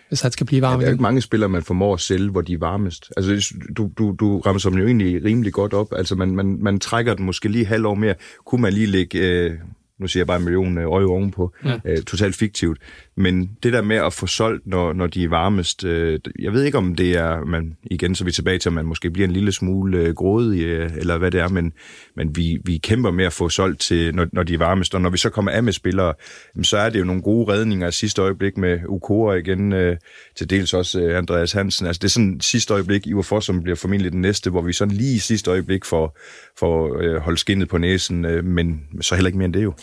hvis 0.08 0.20
han 0.20 0.32
skal 0.32 0.46
blive 0.46 0.62
varm. 0.62 0.80
Ja, 0.80 0.80
der 0.80 0.86
er 0.86 0.92
ikke 0.92 1.02
mange 1.02 1.20
spillere, 1.20 1.48
man 1.48 1.62
formår 1.62 1.94
at 1.94 2.00
sælge, 2.00 2.30
hvor 2.30 2.40
de 2.40 2.52
er 2.52 2.58
varmest. 2.58 3.12
Altså, 3.16 3.54
du, 3.76 3.90
du, 3.98 4.16
du 4.20 4.40
rammer 4.40 4.60
dem 4.70 4.78
jo 4.78 4.86
egentlig 4.86 5.24
rimelig 5.24 5.52
godt 5.52 5.74
op. 5.74 5.92
Altså, 5.96 6.14
man, 6.14 6.36
man, 6.36 6.58
man 6.60 6.80
trækker 6.80 7.14
den 7.14 7.24
måske 7.24 7.48
lige 7.48 7.66
halv 7.66 7.86
år 7.86 7.94
mere. 7.94 8.14
Kunne 8.46 8.62
man 8.62 8.72
lige 8.72 8.86
lægge... 8.86 9.18
Øh, 9.18 9.52
nu 10.00 10.06
siger 10.06 10.20
jeg 10.20 10.26
bare 10.26 10.36
en 10.36 10.44
million 10.44 10.78
øje 10.78 11.04
ovenpå, 11.04 11.52
ja. 11.64 11.78
øh, 11.84 12.02
totalt 12.02 12.36
fiktivt. 12.36 12.78
Men 13.18 13.50
det 13.62 13.72
der 13.72 13.82
med 13.82 13.96
at 13.96 14.12
få 14.12 14.26
solgt, 14.26 14.66
når, 14.66 14.92
når 14.92 15.06
de 15.06 15.24
er 15.24 15.28
varmest, 15.28 15.84
øh, 15.84 16.18
jeg 16.38 16.52
ved 16.52 16.64
ikke 16.64 16.78
om 16.78 16.94
det 16.94 17.16
er, 17.16 17.44
man, 17.44 17.76
igen 17.90 18.14
så 18.14 18.24
er 18.24 18.26
vi 18.26 18.32
tilbage 18.32 18.58
til, 18.58 18.68
at 18.68 18.72
man 18.72 18.84
måske 18.84 19.10
bliver 19.10 19.28
en 19.28 19.32
lille 19.32 19.52
smule 19.52 19.98
øh, 19.98 20.14
grådig, 20.14 20.64
øh, 20.64 20.90
eller 20.96 21.18
hvad 21.18 21.30
det 21.30 21.40
er, 21.40 21.48
men, 21.48 21.72
men 22.16 22.36
vi, 22.36 22.58
vi 22.64 22.78
kæmper 22.78 23.10
med 23.10 23.24
at 23.24 23.32
få 23.32 23.48
solgt 23.48 23.80
til, 23.80 24.14
når, 24.14 24.26
når 24.32 24.42
de 24.42 24.54
er 24.54 24.58
varmest, 24.58 24.94
og 24.94 25.00
når 25.00 25.10
vi 25.10 25.18
så 25.18 25.30
kommer 25.30 25.50
af 25.50 25.62
med 25.62 25.72
spillere, 25.72 26.14
så 26.62 26.78
er 26.78 26.90
det 26.90 26.98
jo 26.98 27.04
nogle 27.04 27.22
gode 27.22 27.52
redninger 27.52 27.90
sidste 27.90 28.22
øjeblik 28.22 28.56
med 28.56 28.78
Ukora 28.88 29.34
igen, 29.34 29.72
øh, 29.72 29.96
til 30.36 30.50
dels 30.50 30.74
også 30.74 31.00
øh, 31.00 31.18
Andreas 31.18 31.52
Hansen. 31.52 31.86
Altså 31.86 31.98
det 31.98 32.08
er 32.08 32.12
sådan 32.12 32.40
sidste 32.40 32.74
øjeblik, 32.74 33.06
Ivar 33.06 33.22
Foss, 33.22 33.46
som 33.46 33.62
bliver 33.62 33.76
formentlig 33.76 34.12
den 34.12 34.20
næste, 34.20 34.50
hvor 34.50 34.62
vi 34.62 34.72
sådan 34.72 34.94
lige 34.94 35.14
i 35.14 35.18
sidste 35.18 35.50
øjeblik 35.50 35.84
får, 35.84 36.18
får 36.58 36.98
øh, 37.02 37.16
holdt 37.16 37.40
skinnet 37.40 37.68
på 37.68 37.78
næsen, 37.78 38.24
øh, 38.24 38.44
men 38.44 38.80
så 39.00 39.14
heller 39.14 39.28
ikke 39.28 39.38
mere 39.38 39.46
end 39.46 39.54
det 39.54 39.62
jo. 39.62 39.74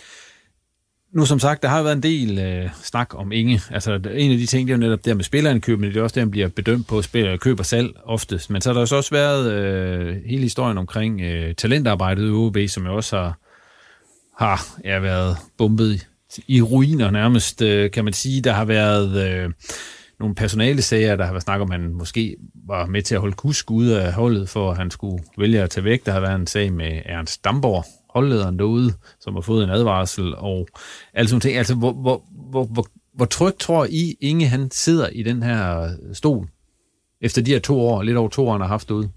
Nu 1.16 1.26
som 1.26 1.40
sagt, 1.40 1.64
der 1.64 1.70
har 1.70 1.84
været 1.84 1.96
en 1.96 2.04
del 2.04 2.40
øh, 2.40 2.70
snak 2.84 3.16
om 3.16 3.32
Inge. 3.32 3.62
Altså 3.72 3.94
en 3.94 4.32
af 4.32 4.38
de 4.38 4.46
ting, 4.46 4.68
det 4.68 4.74
er 4.74 4.78
jo 4.78 4.82
netop 4.82 5.06
der 5.06 5.14
med 5.14 5.24
spillerindkøb, 5.24 5.80
men 5.80 5.90
det 5.90 5.98
er 5.98 6.04
også 6.04 6.14
der, 6.14 6.26
man 6.26 6.32
bliver 6.32 6.48
bedømt 6.48 6.88
på 6.88 7.02
spiller, 7.02 7.38
køb 7.38 7.60
og 7.60 7.66
salg 7.66 7.90
oftest. 8.04 8.50
Men 8.50 8.62
så 8.62 8.70
har 8.70 8.74
der 8.74 8.88
jo 8.92 8.98
også 8.98 9.12
været 9.12 9.52
øh, 9.52 10.16
hele 10.26 10.42
historien 10.42 10.78
omkring 10.78 11.22
øh, 11.22 11.56
talentarbejdet 11.56 12.28
i 12.28 12.32
OB, 12.32 12.58
som 12.68 12.86
jo 12.86 12.96
også 12.96 13.18
har, 13.18 13.38
har 14.38 14.68
ja, 14.84 15.00
været 15.00 15.38
bumpet 15.58 16.08
i 16.48 16.62
ruiner 16.62 17.12
nærmest, 17.12 17.62
øh, 17.62 17.92
kan 17.92 18.04
man 18.04 18.14
sige. 18.14 18.42
Der 18.42 18.52
har 18.52 18.66
været 18.66 19.28
øh, 19.28 19.50
nogle 20.20 20.36
personale 20.36 20.82
sager, 20.82 21.16
der 21.16 21.26
har 21.26 21.32
været 21.32 21.44
snak 21.44 21.62
om, 21.62 21.72
at 21.72 21.80
han 21.80 21.94
måske 21.94 22.36
var 22.68 22.86
med 22.86 23.02
til 23.02 23.16
at 23.16 23.22
holde 23.22 23.36
kusk 23.36 23.72
ud 23.72 23.88
af 23.88 24.14
holdet, 24.14 24.50
for 24.50 24.72
at 24.72 24.78
han 24.78 24.92
skulle 24.92 25.24
vælge 25.38 25.62
at 25.62 25.70
tage 25.70 25.84
væk. 25.84 26.06
Der 26.06 26.12
har 26.12 26.20
været 26.20 26.36
en 26.36 26.48
sag 26.48 26.74
med 26.74 27.02
Ernst 27.06 27.46
Damborg, 27.46 27.86
holdlederen 28.16 28.60
derude, 28.60 28.94
som 29.20 29.34
har 29.34 29.42
fået 29.42 29.64
en 29.64 29.70
advarsel, 29.70 30.36
og 30.36 30.68
alle 31.14 31.30
sådan 31.30 31.42
ting. 31.42 31.58
Altså, 31.58 31.76
hvor, 31.76 31.94
hvor, 31.94 32.24
hvor, 32.50 32.64
hvor, 32.64 32.86
hvor 33.14 33.26
trygt 33.26 33.60
tror 33.60 33.88
I, 33.90 34.16
Inge 34.22 34.48
han 34.48 34.72
sidder 34.72 35.08
i 35.08 35.24
den 35.24 35.44
her 35.44 35.82
øh, 35.82 36.16
stol, 36.16 36.48
efter 37.22 37.42
de 37.42 37.52
her 37.52 37.60
to 37.60 37.80
år, 37.80 38.02
lidt 38.02 38.18
over 38.18 38.30
to 38.30 38.48
år, 38.48 38.52
han 38.52 38.62
har 38.62 38.68
haft 38.68 38.90
derude? 38.90 39.10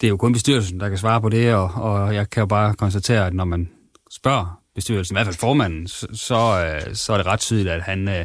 Det 0.00 0.06
er 0.06 0.08
jo 0.08 0.16
kun 0.16 0.32
bestyrelsen, 0.32 0.80
der 0.80 0.88
kan 0.88 0.98
svare 0.98 1.20
på 1.20 1.28
det, 1.28 1.54
og, 1.54 1.70
og 1.74 2.14
jeg 2.14 2.30
kan 2.30 2.40
jo 2.40 2.46
bare 2.46 2.74
konstatere, 2.74 3.26
at 3.26 3.34
når 3.34 3.44
man 3.44 3.70
spørger 4.10 4.60
bestyrelsen, 4.74 5.14
i 5.14 5.16
hvert 5.16 5.26
fald 5.26 5.36
formanden, 5.36 5.88
så, 5.88 6.06
så, 6.12 6.34
øh, 6.34 6.94
så 6.94 7.12
er 7.12 7.16
det 7.16 7.26
ret 7.26 7.40
tydeligt, 7.40 7.68
at 7.68 7.82
han 7.82 8.08
øh, 8.08 8.24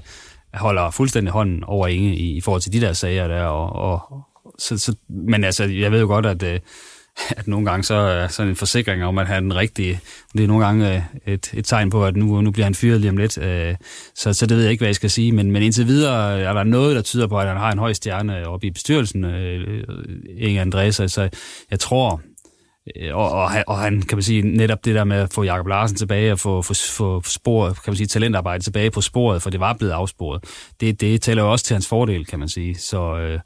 holder 0.54 0.92
fuldstændig 0.92 1.34
hånden 1.34 1.64
over 1.64 1.88
Inge 1.88 2.16
i, 2.16 2.38
i 2.38 2.42
forhold 2.42 2.62
til 2.62 2.74
de 2.74 2.82
der 2.82 2.94
sager 2.94 3.28
der. 3.28 3.44
Og, 3.44 3.92
og, 3.92 4.24
så, 4.60 4.78
så, 4.78 4.96
men 5.10 5.44
altså, 5.44 5.64
jeg 5.64 5.92
ved 5.92 6.00
jo 6.00 6.08
godt, 6.08 6.26
at 6.26 6.44
øh, 6.44 6.60
at 7.38 7.48
nogle 7.48 7.70
gange 7.70 7.84
så 7.84 7.96
er 7.96 8.28
sådan 8.28 8.50
en 8.50 8.56
forsikring 8.56 9.04
om, 9.04 9.18
at 9.18 9.28
han 9.28 9.36
er 9.36 9.40
den 9.40 9.56
rigtige. 9.56 10.00
Det 10.34 10.44
er 10.44 10.48
nogle 10.48 10.66
gange 10.66 10.96
øh, 10.96 11.34
et, 11.34 11.52
et 11.54 11.66
tegn 11.66 11.90
på, 11.90 12.06
at 12.06 12.16
nu, 12.16 12.42
nu 12.42 12.52
bliver 12.52 12.66
han 12.66 12.76
fyret 12.76 13.02
lige 13.02 13.10
om 13.12 13.18
lidt. 13.18 13.38
Øh, 13.38 13.76
så, 14.16 14.34
så 14.34 14.46
det 14.46 14.58
ved 14.58 14.64
jeg 14.64 14.72
ikke, 14.72 14.82
hvad 14.82 14.88
jeg 14.88 14.96
skal 14.96 15.10
sige. 15.10 15.32
Men, 15.32 15.52
men 15.52 15.64
indtil 15.64 15.88
videre 15.88 16.40
er 16.40 16.54
der 16.54 16.64
noget, 16.64 16.96
der 16.96 17.02
tyder 17.02 17.28
på, 17.28 17.40
at 17.40 17.48
han 17.48 17.58
har 17.58 17.72
en 17.72 17.80
høj 17.80 17.94
stjerne 17.94 18.48
oppe 18.48 18.68
i 18.68 18.72
bestyrelsen, 18.72 19.26
Inge 20.38 20.62
Andreas. 20.62 20.96
Så 20.96 21.30
jeg 21.72 21.80
tror, 21.80 22.22
og, 23.12 23.32
og, 23.32 23.50
og 23.68 23.78
han, 23.78 24.02
kan 24.02 24.16
man 24.16 24.24
sige, 24.24 24.42
netop 24.42 24.86
det 24.86 24.96
der 24.96 25.04
med 25.04 25.18
at 25.18 25.34
få 25.34 25.44
Jakob 25.44 25.68
Larsen 25.68 25.98
tilbage 25.98 26.32
og 26.32 26.40
få, 26.40 26.62
få, 26.62 26.74
få 26.74 27.22
sporet, 27.26 27.84
kan 27.84 27.92
man 27.92 27.98
sige, 27.98 28.08
talentarbejde 28.08 28.64
tilbage 28.64 28.92
på 28.92 29.02
sporet, 29.02 29.42
for 29.42 29.50
det 29.50 29.60
var 29.60 29.74
blevet 29.74 29.92
afsporet, 29.92 30.44
det, 30.80 31.02
det 31.02 31.22
tæller 31.22 31.44
jo 31.44 31.52
også 31.52 31.66
til 31.66 31.74
hans 31.74 31.88
fordel, 31.88 32.26
kan 32.26 32.40
man 32.40 32.50
sige. 32.50 32.76
Så, 32.76 33.18
øh, 33.18 33.40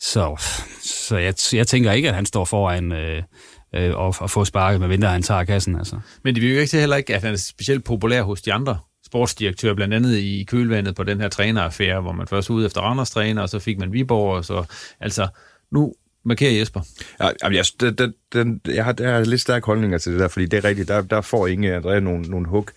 så, 0.00 0.36
så 0.82 1.16
jeg, 1.16 1.34
jeg 1.52 1.66
tænker 1.66 1.92
ikke, 1.92 2.08
at 2.08 2.14
han 2.14 2.26
står 2.26 2.44
foran 2.44 2.92
øh, 2.92 3.22
øh, 3.74 3.96
og, 3.96 4.14
og 4.20 4.30
få 4.30 4.44
sparket, 4.44 4.80
med 4.80 4.88
mindre 4.88 5.08
han 5.08 5.22
tager 5.22 5.44
kassen. 5.44 5.76
Altså. 5.76 6.00
Men 6.24 6.34
det 6.34 6.42
vil 6.42 6.54
jo 6.54 6.60
ikke 6.60 6.76
heller 6.76 6.96
ikke, 6.96 7.14
at 7.14 7.22
han 7.22 7.32
er 7.32 7.36
specielt 7.36 7.84
populær 7.84 8.22
hos 8.22 8.42
de 8.42 8.52
andre 8.52 8.78
sportsdirektører, 9.06 9.74
blandt 9.74 9.94
andet 9.94 10.16
i 10.16 10.44
kølvandet 10.48 10.94
på 10.94 11.04
den 11.04 11.20
her 11.20 11.28
træneraffære, 11.28 12.00
hvor 12.00 12.12
man 12.12 12.26
først 12.26 12.48
var 12.48 12.56
ude 12.56 12.66
efter 12.66 12.80
Randers 12.80 13.10
træner, 13.10 13.42
og 13.42 13.48
så 13.48 13.58
fik 13.58 13.78
man 13.78 13.92
Viborg, 13.92 14.36
og 14.36 14.44
så, 14.44 14.64
altså, 15.00 15.28
nu 15.72 15.94
markerer 16.24 16.58
Jesper. 16.58 16.80
Ja, 17.20 17.28
jeg, 17.50 17.64
den, 17.80 17.94
den, 17.94 18.14
den, 18.32 18.60
jeg, 18.66 18.84
har, 18.84 18.94
jeg 18.98 19.12
har 19.12 19.24
lidt 19.24 19.40
stærke 19.40 19.66
holdninger 19.66 19.98
til 19.98 20.12
det 20.12 20.20
der, 20.20 20.28
fordi 20.28 20.46
det 20.46 20.56
er 20.56 20.64
rigtigt, 20.64 20.88
der, 20.88 21.02
der 21.02 21.20
får 21.20 21.46
Inge 21.46 21.78
André 21.78 21.98
nogle, 21.98 22.22
nogle 22.22 22.48
hug. 22.48 22.68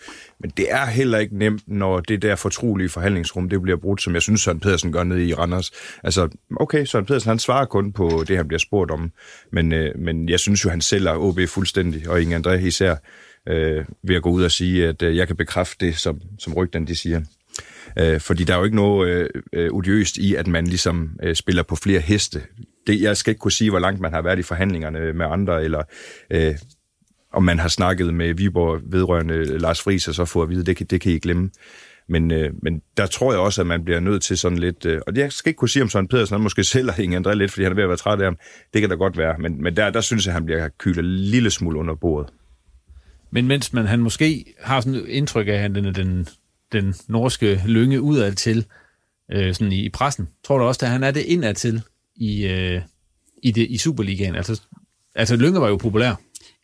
Men 0.44 0.52
det 0.58 0.72
er 0.72 0.86
heller 0.86 1.18
ikke 1.18 1.38
nemt, 1.38 1.64
når 1.68 2.00
det 2.00 2.22
der 2.22 2.36
fortrolige 2.36 2.89
forhandlingsrum, 2.89 3.50
det 3.50 3.62
bliver 3.62 3.78
brudt, 3.78 4.02
som 4.02 4.14
jeg 4.14 4.22
synes, 4.22 4.41
Søren 4.41 4.60
Pedersen 4.60 4.91
gør 4.91 5.04
ned 5.04 5.20
i 5.20 5.34
Randers. 5.34 5.72
Altså, 6.04 6.30
okay, 6.56 6.86
Søren 6.86 7.06
Pedersen, 7.06 7.30
han 7.30 7.39
svarer 7.39 7.66
kun 7.66 7.94
på 7.94 8.24
det, 8.28 8.38
han 8.38 8.48
bliver 8.48 8.60
spurgt 8.60 8.91
om. 8.91 9.12
Men, 9.52 9.72
øh, 9.72 10.00
men 10.00 10.30
jeg 10.30 10.39
synes 10.39 10.66
jo, 10.66 10.70
han 10.70 10.82
sælger 10.82 11.16
OB 11.16 11.39
fuldstændig, 11.48 12.10
og 12.10 12.22
Inge 12.22 12.38
André 12.38 12.54
især 12.54 12.96
øh, 13.50 13.86
ved 14.04 14.16
at 14.16 14.22
gå 14.22 14.30
ud 14.30 14.44
og 14.44 14.52
sige, 14.52 14.88
at 14.88 15.02
øh, 15.02 15.18
jeg 15.18 15.28
kan 15.28 15.36
bekræfte 15.36 15.86
det, 15.86 15.98
som, 15.98 16.22
som 16.39 16.54
rygten 16.54 16.88
de 16.88 16.96
siger. 16.96 17.22
Øh, 18.00 18.20
fordi 18.20 18.44
der 18.44 18.54
er 18.54 18.58
jo 18.58 18.64
ikke 18.64 18.76
noget 18.76 19.10
øh, 19.10 19.30
øh, 19.54 19.70
odiøst 19.72 20.18
i, 20.18 20.36
at 20.36 20.48
man 20.48 20.68
ligesom 20.68 21.10
øh, 21.24 21.36
spiller 21.36 21.64
på 21.64 21.76
flere 21.76 22.00
heste. 22.00 22.41
Det, 22.88 23.02
jeg 23.02 23.18
skal 23.18 23.32
ikke 23.32 23.39
kunne 23.39 23.52
sige, 23.52 23.70
hvor 23.70 23.80
langt 23.80 24.02
man 24.02 24.14
har 24.14 24.22
været 24.22 24.39
i 24.39 24.44
forhandlingerne 24.44 25.14
med 25.14 25.26
andre, 25.26 25.64
eller 25.64 25.84
øh, 26.30 26.56
om 27.34 27.44
man 27.44 27.60
har 27.60 27.68
snakket 27.68 28.14
med 28.14 28.34
Viborg 28.34 28.82
vedrørende 28.86 29.58
Lars 29.60 29.82
Friis, 29.82 30.08
og 30.08 30.16
så 30.16 30.26
få 30.26 30.42
at 30.42 30.50
vide, 30.50 30.66
det 30.66 30.78
kan, 30.78 30.86
det 30.86 31.02
kan 31.02 31.12
I 31.12 31.20
glemme. 31.20 31.50
Men, 32.10 32.32
øh, 32.32 32.54
men 32.62 32.82
der 32.98 33.06
tror 33.06 33.32
jeg 33.32 33.40
også, 33.40 33.62
at 33.62 33.68
man 33.68 33.84
bliver 33.84 34.00
nødt 34.00 34.24
til 34.24 34.38
sådan 34.38 34.58
lidt... 34.58 34.86
Øh, 34.86 35.02
og 35.08 35.16
jeg 35.16 35.32
skal 35.32 35.50
ikke 35.50 35.58
kunne 35.58 35.70
sige, 35.70 35.84
om 35.84 35.90
Søren 35.90 36.08
Pedersen 36.08 36.34
han 36.34 36.42
måske 36.42 36.64
sælger 36.64 37.00
Inge 37.00 37.20
André 37.20 37.34
lidt, 37.34 37.52
fordi 37.52 37.64
han 37.64 37.72
er 37.72 37.76
ved 37.76 37.84
at 37.84 37.90
være 37.90 37.98
træt 37.98 38.20
af 38.20 38.26
ham. 38.26 38.38
Det 38.74 38.82
kan 38.82 38.90
da 38.90 38.96
godt 38.96 39.18
være. 39.18 39.38
Men, 39.40 39.64
men 39.64 39.76
der, 39.76 39.90
der 39.90 40.02
synes 40.02 40.26
jeg, 40.26 40.32
at 40.32 40.34
han 40.34 40.46
bliver 40.46 40.70
kylet 40.78 41.00
en 41.00 41.06
lille 41.06 41.52
smule 41.52 41.80
under 41.80 41.96
bordet. 41.96 42.34
Men 43.32 43.48
mens 43.48 43.74
man 43.74 43.86
han 43.86 44.00
måske 44.00 44.46
har 44.62 44.82
sådan 44.82 44.96
et 44.96 45.08
indtryk 45.08 45.48
af, 45.48 45.52
at 45.52 45.60
han 45.60 45.76
den, 45.76 45.96
den, 45.96 46.28
den 46.72 46.96
norske 47.08 47.62
lynge 47.66 48.02
udad 48.02 48.34
til 48.34 48.66
øh, 49.32 49.54
sådan 49.54 49.72
i, 49.72 49.86
i 49.86 49.90
pressen, 49.90 50.30
tror 50.44 50.58
du 50.58 50.64
også, 50.64 50.86
at 50.86 50.92
han 50.92 51.04
er 51.04 51.12
det 51.12 51.22
indad 51.22 51.54
til 51.54 51.82
i, 52.16 52.48
øh, 52.48 52.82
i, 53.44 53.52
det, 53.52 53.68
i 53.70 53.78
Superligaen? 53.78 54.36
Altså, 54.36 54.62
altså 55.16 55.36
Lynge 55.36 55.62
var 55.62 55.68
jo 55.68 55.78
populær. 55.78 56.16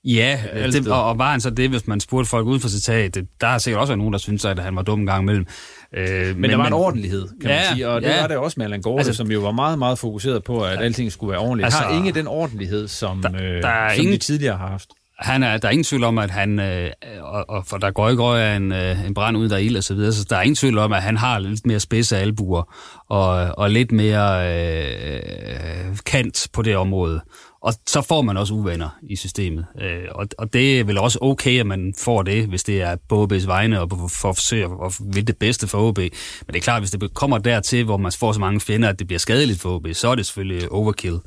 Ja, 0.03 0.39
det, 0.53 0.87
og, 0.87 1.05
og 1.05 1.17
var 1.17 1.31
han 1.31 1.41
så 1.41 1.49
det, 1.49 1.69
hvis 1.69 1.87
man 1.87 1.99
spurgte 1.99 2.29
folk 2.29 2.47
uden 2.47 2.61
for 2.61 2.69
citatet? 2.69 3.27
Der 3.41 3.47
har 3.47 3.57
sikkert 3.57 3.81
også 3.81 3.91
været 3.91 3.97
nogen, 3.97 4.13
der 4.13 4.19
synes, 4.19 4.45
at 4.45 4.59
han 4.59 4.75
var 4.75 4.81
dum 4.81 4.99
en 4.99 5.05
gang 5.05 5.23
imellem. 5.23 5.45
Øh, 5.93 6.25
men, 6.25 6.41
men 6.41 6.49
der 6.49 6.57
var 6.57 6.67
en 6.67 6.73
ordentlighed, 6.73 7.27
kan 7.41 7.49
ja, 7.49 7.55
man 7.55 7.65
sige, 7.75 7.87
og 7.87 8.01
det 8.01 8.07
ja. 8.07 8.21
var 8.21 8.27
det 8.27 8.37
også 8.37 8.55
med 8.57 8.65
Allan 8.65 8.81
Gårde, 8.81 8.99
altså, 8.99 9.13
som 9.13 9.31
jo 9.31 9.39
var 9.39 9.51
meget, 9.51 9.79
meget 9.79 9.99
fokuseret 9.99 10.43
på, 10.43 10.63
at 10.63 10.81
alting 10.81 11.11
skulle 11.11 11.31
være 11.31 11.39
ordentligt. 11.39 11.65
Altså, 11.65 11.79
har 11.79 11.95
ingen 11.95 12.15
den 12.15 12.27
ordentlighed, 12.27 12.87
som, 12.87 13.21
der, 13.21 13.35
øh, 13.35 13.61
der 13.61 13.89
som 13.89 14.01
ingen, 14.01 14.13
de 14.13 14.17
tidligere 14.17 14.57
har 14.57 14.67
haft 14.67 14.89
han 15.19 15.43
er, 15.43 15.57
der 15.57 15.67
er 15.67 15.71
ingen 15.71 15.83
tvivl 15.83 16.03
om, 16.03 16.17
at 16.17 16.31
han, 16.31 16.59
øh, 16.59 16.91
og, 17.21 17.49
og 17.49 17.65
for 17.65 17.77
der 17.77 17.91
går 17.91 18.09
ikke 18.09 18.23
røg 18.23 18.41
af 18.41 18.55
en, 18.55 18.71
øh, 18.71 19.05
en 19.05 19.13
brand 19.13 19.37
ud, 19.37 19.49
der 19.49 19.57
ild 19.57 19.77
og 19.77 19.83
så 19.83 19.93
videre, 19.93 20.13
så 20.13 20.25
der 20.29 20.35
er 20.35 20.41
ingen 20.41 20.55
tvivl 20.55 20.77
om, 20.77 20.93
at 20.93 21.01
han 21.01 21.17
har 21.17 21.39
lidt 21.39 21.65
mere 21.65 21.79
spidse 21.79 22.17
albuer, 22.17 22.75
og, 23.09 23.57
og 23.57 23.69
lidt 23.69 23.91
mere 23.91 24.53
øh, 24.53 25.97
kant 26.05 26.47
på 26.53 26.61
det 26.61 26.77
område. 26.77 27.21
Og 27.62 27.74
så 27.88 28.01
får 28.01 28.22
man 28.22 28.38
også 28.38 28.53
uvenner 28.53 28.99
i 29.01 29.16
systemet. 29.16 29.66
Øh, 29.82 30.03
og, 30.12 30.28
og 30.38 30.53
det 30.53 30.80
er 30.80 30.84
vel 30.84 30.97
også 30.97 31.20
okay, 31.22 31.60
at 31.60 31.66
man 31.66 31.93
får 31.97 32.24
det, 32.24 32.47
hvis 32.47 32.64
det 32.64 32.82
er 32.82 32.95
på 33.10 33.26
OB's 33.26 33.47
vegne, 33.47 33.82
og 33.82 33.89
for 33.89 34.30
at 34.30 34.36
forsøge 34.36 34.64
at 34.64 34.93
vil 35.14 35.28
det 35.28 35.38
bedste 35.38 35.68
for 35.68 35.88
OB. 35.88 35.97
Men 35.97 36.10
det 36.47 36.55
er 36.55 36.60
klart, 36.60 36.82
hvis 36.82 36.91
det 36.91 37.14
kommer 37.14 37.38
dertil, 37.38 37.84
hvor 37.84 37.97
man 37.97 38.12
får 38.20 38.32
så 38.32 38.39
mange 38.39 38.60
fjender, 38.60 38.89
at 38.89 38.99
det 38.99 39.07
bliver 39.07 39.20
skadeligt 39.20 39.62
for 39.62 39.76
OB, 39.76 39.88
så 39.93 40.07
er 40.07 40.16
det 40.16 40.26
selvfølgelig 40.26 40.72
overkill. 40.72 41.20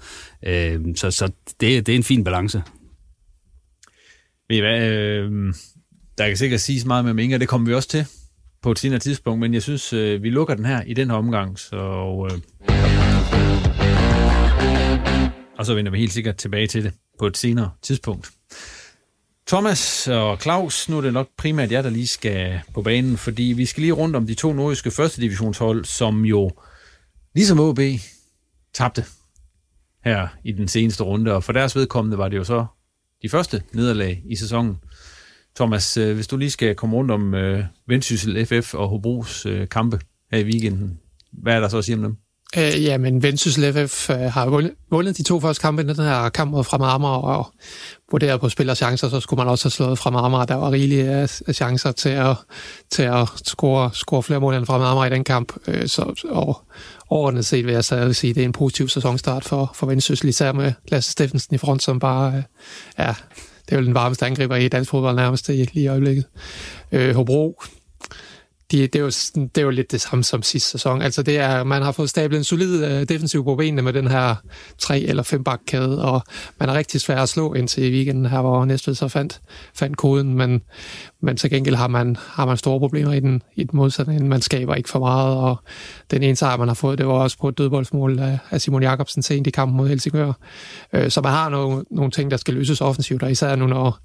Øh, 0.47 0.81
så 0.97 1.11
så 1.11 1.27
det, 1.61 1.87
det 1.87 1.89
er 1.89 1.97
en 1.97 2.05
fin 2.05 2.25
balance. 2.25 2.63
Ved 4.49 4.57
I 4.57 4.61
hvad, 4.61 4.91
øh, 4.91 5.55
der 6.19 6.29
kan 6.29 6.37
sikkert 6.37 6.61
siges 6.61 6.85
meget 6.85 7.05
med 7.05 7.25
Inge, 7.25 7.39
det 7.39 7.49
kommer 7.49 7.69
vi 7.69 7.75
også 7.75 7.89
til 7.89 8.07
på 8.63 8.71
et 8.71 8.79
senere 8.79 8.99
tidspunkt, 8.99 9.41
men 9.41 9.55
jeg 9.55 9.63
synes, 9.63 9.93
øh, 9.93 10.23
vi 10.23 10.31
lukker 10.31 10.55
den 10.55 10.65
her 10.65 10.83
i 10.83 10.95
den 10.95 11.11
her 11.11 11.17
omgang, 11.17 11.59
så... 11.59 12.29
Øh, 12.31 12.39
og 15.59 15.67
så 15.67 15.75
vender 15.75 15.91
vi 15.93 15.99
helt 15.99 16.13
sikkert 16.13 16.37
tilbage 16.37 16.67
til 16.67 16.85
det 16.85 16.93
på 17.19 17.27
et 17.27 17.37
senere 17.37 17.71
tidspunkt. 17.83 18.31
Thomas 19.47 20.09
og 20.09 20.41
Claus, 20.41 20.89
nu 20.89 20.97
er 20.97 21.01
det 21.01 21.13
nok 21.13 21.29
primært 21.37 21.73
jer, 21.73 21.83
der 21.83 21.91
lige 21.91 22.07
skal 22.07 22.61
på 22.75 22.83
banen, 22.83 23.17
fordi 23.17 23.43
vi 23.43 23.67
skal 23.67 23.81
lige 23.81 23.93
rundt 23.93 24.17
om 24.17 24.27
de 24.27 24.35
to 24.35 24.53
nordiske 24.53 24.91
første 24.91 25.21
divisionshold, 25.21 25.85
som 25.85 26.25
jo, 26.25 26.51
ligesom 27.35 27.61
OB, 27.61 27.79
tabte 28.75 29.05
her 30.05 30.29
i 30.45 30.53
den 30.53 30.69
seneste 30.69 31.05
runde, 31.05 31.35
og 31.35 31.45
for 31.45 31.53
deres 31.53 31.77
vedkommende 31.77 32.19
var 32.19 32.29
det 32.29 32.37
jo 32.37 32.45
så 32.45 32.67
de 33.23 33.29
første 33.29 33.63
nederlag 33.73 34.23
i 34.27 34.37
sæsonen. 34.37 34.77
Thomas, 35.57 35.97
øh, 35.97 36.15
hvis 36.15 36.27
du 36.27 36.37
lige 36.37 36.51
skal 36.51 36.75
komme 36.75 36.97
rundt 36.97 37.11
om 37.11 37.35
øh, 37.35 37.65
Vendsyssel 37.87 38.47
FF 38.47 38.75
og 38.75 38.89
Hobros 38.89 39.47
øh, 39.47 39.69
kampe 39.69 40.01
her 40.31 40.39
i 40.39 40.45
weekenden, 40.45 41.01
hvad 41.33 41.55
er 41.55 41.61
der 41.61 41.69
så 41.69 41.79
at 41.79 41.85
sige 41.85 41.97
om 41.97 42.03
dem? 42.03 42.17
Øh, 42.57 42.85
ja, 42.85 42.99
men 42.99 43.23
Vendsyssel 43.23 43.89
FF 43.89 44.11
øh, 44.11 44.17
har 44.17 44.47
vundet, 44.47 44.73
vundet 44.91 45.17
de 45.17 45.23
to 45.23 45.41
første 45.41 45.61
kampe 45.61 45.83
i 45.83 45.87
den 45.87 45.97
her 45.97 46.29
kamp 46.29 46.51
mod 46.51 46.65
Fremad 46.65 46.89
Amager, 46.89 47.15
og 47.15 47.53
vurderet 48.11 48.41
på 48.41 48.49
spillers 48.49 48.79
chancer, 48.79 49.09
så 49.09 49.21
skulle 49.21 49.39
man 49.39 49.49
også 49.49 49.65
have 49.65 49.71
slået 49.71 49.99
Fremad 49.99 50.21
Amager. 50.25 50.45
Der 50.45 50.55
var 50.55 50.71
rigelige 50.71 51.11
uh, 51.11 51.23
øh, 51.23 51.29
øh, 51.49 51.55
chancer 51.55 51.93
til 51.93 52.09
at, 52.09 52.37
til 52.91 53.03
at 53.03 53.29
score, 53.45 53.91
score 53.95 54.23
flere 54.23 54.41
mål 54.41 54.55
end 54.55 54.67
Fremad 54.67 54.87
Amager 54.87 55.07
i 55.07 55.11
den 55.11 55.25
kamp. 55.25 55.53
Øh, 55.67 55.89
så, 55.89 56.27
og 56.29 56.63
overordnet 57.11 57.47
set 57.47 57.67
vil 57.67 57.75
jeg 57.75 57.85
stadig 57.85 58.17
sige, 58.17 58.31
at 58.31 58.35
det 58.35 58.43
er 58.43 58.47
en 58.47 58.53
positiv 58.53 58.89
sæsonstart 58.89 59.45
for, 59.45 59.71
for 59.75 59.87
Vendsyssel, 59.87 60.29
især 60.29 60.53
med 60.53 60.73
Lasse 60.89 61.11
Steffensen 61.11 61.55
i 61.55 61.59
front, 61.59 61.83
som 61.83 61.99
bare 61.99 62.35
øh, 62.37 62.43
ja, 62.99 63.15
det 63.67 63.75
er 63.75 63.81
jo 63.81 63.87
den 63.87 63.95
varmeste 63.95 64.27
angriber 64.27 64.57
i 64.57 64.69
dansk 64.69 64.91
fodbold 64.91 65.17
nærmest 65.17 65.49
lige 65.49 65.69
i 65.75 65.87
øjeblikket. 65.87 66.25
Øh, 66.93 67.15
Hobro, 67.15 67.63
de, 68.73 68.87
det, 68.87 68.95
er 68.95 69.01
jo, 69.01 69.11
det 69.35 69.59
er 69.59 69.63
jo 69.63 69.71
lidt 69.71 69.93
det 69.93 70.01
samme 70.01 70.25
som 70.25 70.43
sidste 70.43 70.71
sæson. 70.71 71.03
Altså 71.03 71.23
det 71.23 71.39
er, 71.39 71.65
man 71.65 71.83
har 71.83 71.93
fået 71.93 72.11
stablet 72.11 72.39
en 72.39 72.45
solid 72.45 72.85
uh, 72.85 73.03
defensiv 73.03 73.45
på 73.45 73.55
benene 73.55 73.83
med 73.83 73.93
den 73.93 74.09
her 74.09 74.35
tre 74.79 75.01
eller 75.01 75.23
fem 75.23 75.45
bakkæde, 75.45 76.05
og 76.05 76.23
man 76.61 76.69
er 76.69 76.75
rigtig 76.75 77.01
svær 77.01 77.17
at 77.17 77.29
slå 77.29 77.55
indtil 77.55 77.85
i 77.85 77.91
weekenden 77.91 78.27
her, 78.27 78.41
hvor 78.41 78.65
Næstved 78.65 78.95
så 78.95 79.09
fandt, 79.09 79.41
fandt 79.75 79.97
koden, 79.97 80.35
men, 80.35 80.63
men 81.21 81.37
til 81.37 81.51
gengæld 81.51 81.75
har 81.75 81.89
man, 81.89 82.17
har 82.21 82.47
man 82.47 82.57
store 82.57 82.79
problemer 82.79 83.13
i 83.13 83.21
den, 83.21 83.43
i 83.57 83.65
den 83.65 83.77
modsatte 83.77 84.19
Man 84.19 84.43
skaber 84.43 84.75
ikke 84.75 84.89
for 84.89 84.99
meget, 84.99 85.37
og 85.37 85.57
den 86.11 86.23
ene 86.23 86.37
sejr, 86.37 86.57
man 86.57 86.69
har 86.69 86.75
fået, 86.75 86.99
det 86.99 87.07
var 87.07 87.13
også 87.13 87.39
på 87.39 87.49
et 87.49 87.59
dødboldsmål 87.59 88.19
af, 88.19 88.39
af 88.51 88.61
Simon 88.61 88.83
Jakobsen 88.83 89.23
sent 89.23 89.47
i 89.47 89.51
kampen 89.51 89.77
mod 89.77 89.89
Helsingør. 89.89 90.33
Uh, 90.93 91.09
så 91.09 91.21
man 91.21 91.33
har 91.33 91.49
nogle, 91.49 91.85
nogle 91.91 92.11
ting, 92.11 92.31
der 92.31 92.37
skal 92.37 92.55
løses 92.55 92.81
offensivt, 92.81 93.23
og 93.23 93.31
især 93.31 93.57
nu, 93.57 93.67
når 93.67 93.99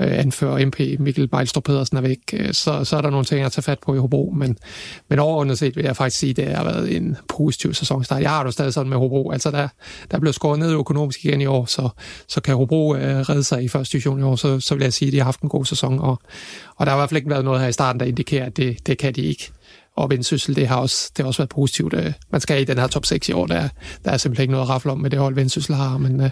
øh, 0.00 0.18
anfører 0.18 0.66
MP 0.66 0.80
Mikkel 0.98 1.28
Bejlstrup 1.28 1.64
Pedersen 1.64 1.96
er 1.96 2.00
væk, 2.00 2.18
øh, 2.32 2.52
så, 2.52 2.84
så 2.84 2.96
er 2.96 3.00
der 3.00 3.10
nogle 3.10 3.24
ting 3.24 3.44
at 3.44 3.52
tage 3.52 3.62
fat 3.62 3.78
på 3.78 3.94
i 3.94 3.98
Hobro, 3.98 4.32
men, 4.36 4.58
men 5.08 5.18
overordnet 5.18 5.58
set 5.58 5.76
vil 5.76 5.84
jeg 5.84 5.96
faktisk 5.96 6.18
sige, 6.18 6.30
at 6.30 6.36
det 6.36 6.46
har 6.46 6.64
været 6.64 6.96
en 6.96 7.16
positiv 7.28 7.74
sæsonstart. 7.74 8.22
Jeg 8.22 8.30
har 8.30 8.44
det 8.44 8.52
stadig 8.52 8.72
sådan 8.72 8.90
med 8.90 8.98
Hobro, 8.98 9.30
altså 9.30 9.50
der, 9.50 9.68
der 10.10 10.20
blev 10.20 10.32
skåret 10.32 10.58
ned 10.58 10.72
økonomisk 10.72 11.24
igen 11.24 11.40
i 11.40 11.46
år, 11.46 11.66
så, 11.66 11.88
så 12.28 12.40
kan 12.40 12.56
Hobro 12.56 12.94
øh, 12.94 13.20
redde 13.20 13.44
sig 13.44 13.62
i 13.62 13.68
første 13.68 13.92
division 13.92 14.20
i 14.20 14.22
år, 14.22 14.36
så, 14.36 14.60
så 14.60 14.74
vil 14.74 14.82
jeg 14.82 14.92
sige, 14.92 15.06
at 15.06 15.12
de 15.12 15.18
har 15.18 15.24
haft 15.24 15.40
en 15.40 15.48
god 15.48 15.64
sæson, 15.64 15.98
og, 15.98 16.20
og 16.76 16.86
der 16.86 16.90
har 16.92 16.98
i 16.98 17.00
hvert 17.00 17.08
fald 17.08 17.16
ikke 17.16 17.30
været 17.30 17.44
noget 17.44 17.60
her 17.60 17.68
i 17.68 17.72
starten, 17.72 18.00
der 18.00 18.06
indikerer, 18.06 18.46
at 18.46 18.56
det, 18.56 18.86
det 18.86 18.98
kan 18.98 19.14
de 19.14 19.22
ikke 19.22 19.52
og 20.02 20.10
Vendsyssel, 20.10 20.56
det 20.56 20.68
har 20.68 20.76
også, 20.76 21.12
det 21.16 21.22
har 21.22 21.26
også 21.26 21.38
været 21.42 21.50
positivt. 21.50 21.94
Øh. 21.94 22.12
Man 22.32 22.40
skal 22.40 22.60
i 22.60 22.64
den 22.64 22.78
her 22.78 22.86
top 22.86 23.06
6 23.06 23.28
i 23.28 23.32
år, 23.32 23.46
der, 23.46 23.68
der 24.04 24.10
er 24.10 24.16
simpelthen 24.16 24.42
ikke 24.42 24.52
noget 24.52 24.64
at 24.64 24.70
rafle 24.70 24.92
om 24.92 24.98
med 24.98 25.10
det 25.10 25.18
hold, 25.18 25.34
Vendsyssel 25.34 25.74
har, 25.74 25.98
men, 25.98 26.20
øh, 26.20 26.30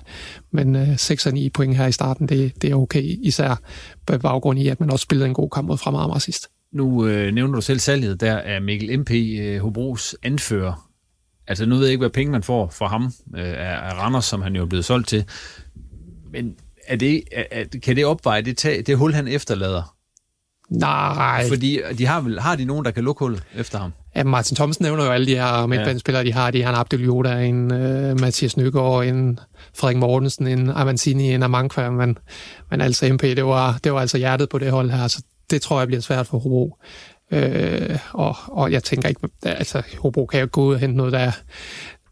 men 0.52 0.76
øh, 0.76 0.98
6 0.98 1.26
og 1.26 1.32
9 1.32 1.50
point 1.50 1.76
her 1.76 1.86
i 1.86 1.92
starten, 1.92 2.28
det, 2.28 2.62
det 2.62 2.70
er 2.70 2.74
okay, 2.74 3.02
især 3.22 3.60
på 4.06 4.18
baggrund 4.18 4.58
i, 4.58 4.68
at 4.68 4.80
man 4.80 4.90
også 4.90 5.02
spillede 5.02 5.28
en 5.28 5.34
god 5.34 5.50
kamp 5.50 5.68
mod 5.68 5.78
Fremad 5.78 6.20
sidst. 6.20 6.48
Nu 6.72 7.06
øh, 7.06 7.34
nævner 7.34 7.54
du 7.54 7.60
selv 7.60 7.78
salget 7.78 8.20
der 8.20 8.38
af 8.38 8.62
Mikkel 8.62 9.00
MP, 9.00 9.10
øh, 9.40 9.60
Hobros 9.60 10.16
anfører. 10.22 10.90
Altså 11.46 11.66
nu 11.66 11.74
ved 11.74 11.84
jeg 11.84 11.92
ikke, 11.92 12.02
hvad 12.02 12.10
penge 12.10 12.32
man 12.32 12.42
får 12.42 12.68
for 12.68 12.86
ham 12.86 13.12
øh, 13.36 13.48
af, 13.48 13.90
af 13.90 13.92
Randers, 13.92 14.24
som 14.24 14.42
han 14.42 14.56
jo 14.56 14.62
er 14.62 14.66
blevet 14.66 14.84
solgt 14.84 15.08
til. 15.08 15.24
Men 16.32 16.54
er 16.86 16.96
det, 16.96 17.22
er, 17.32 17.44
er, 17.50 17.64
kan 17.82 17.96
det 17.96 18.06
opveje 18.06 18.42
det, 18.42 18.56
tag, 18.56 18.82
det 18.86 18.96
hul, 18.96 19.14
han 19.14 19.28
efterlader? 19.28 19.97
Nej. 20.70 21.48
Fordi 21.48 21.80
de 21.98 22.06
har, 22.06 22.20
vel, 22.20 22.40
har 22.40 22.56
de 22.56 22.64
nogen, 22.64 22.84
der 22.84 22.90
kan 22.90 23.04
lukke 23.04 23.24
hul 23.24 23.40
efter 23.54 23.78
ham? 23.78 23.92
Ja, 24.16 24.24
Martin 24.24 24.56
Thomsen 24.56 24.82
nævner 24.82 25.04
jo 25.04 25.10
alle 25.10 25.26
de 25.26 25.34
her 25.34 25.66
midtbanespillere, 25.66 26.22
ja. 26.22 26.26
de 26.26 26.32
har. 26.32 26.50
De 26.50 26.62
har 26.62 26.70
en 26.70 26.76
Abdel 26.76 27.04
Joda, 27.04 27.42
en 27.42 27.72
uh, 27.72 28.20
Mathias 28.20 28.56
Nygaard, 28.56 29.04
en 29.04 29.38
Frederik 29.74 29.96
Mortensen, 29.96 30.46
en 30.46 30.70
Avancini, 30.70 31.34
en 31.34 31.42
Amankva, 31.42 31.90
men, 31.90 32.18
men 32.70 32.80
altså 32.80 33.12
MP, 33.12 33.22
det 33.22 33.44
var, 33.44 33.78
det 33.84 33.92
var 33.92 34.00
altså 34.00 34.18
hjertet 34.18 34.48
på 34.48 34.58
det 34.58 34.70
hold 34.70 34.90
her, 34.90 35.08
så 35.08 35.22
det 35.50 35.62
tror 35.62 35.78
jeg 35.78 35.86
bliver 35.86 36.00
svært 36.00 36.26
for 36.26 36.38
Hobro. 36.38 36.76
Øh, 37.32 37.98
og, 38.12 38.36
og 38.48 38.72
jeg 38.72 38.84
tænker 38.84 39.08
ikke, 39.08 39.20
altså 39.42 39.82
Hobro 39.98 40.26
kan 40.26 40.40
jo 40.40 40.48
gå 40.52 40.64
ud 40.64 40.74
og 40.74 40.80
hente 40.80 40.96
noget, 40.96 41.12
der, 41.12 41.32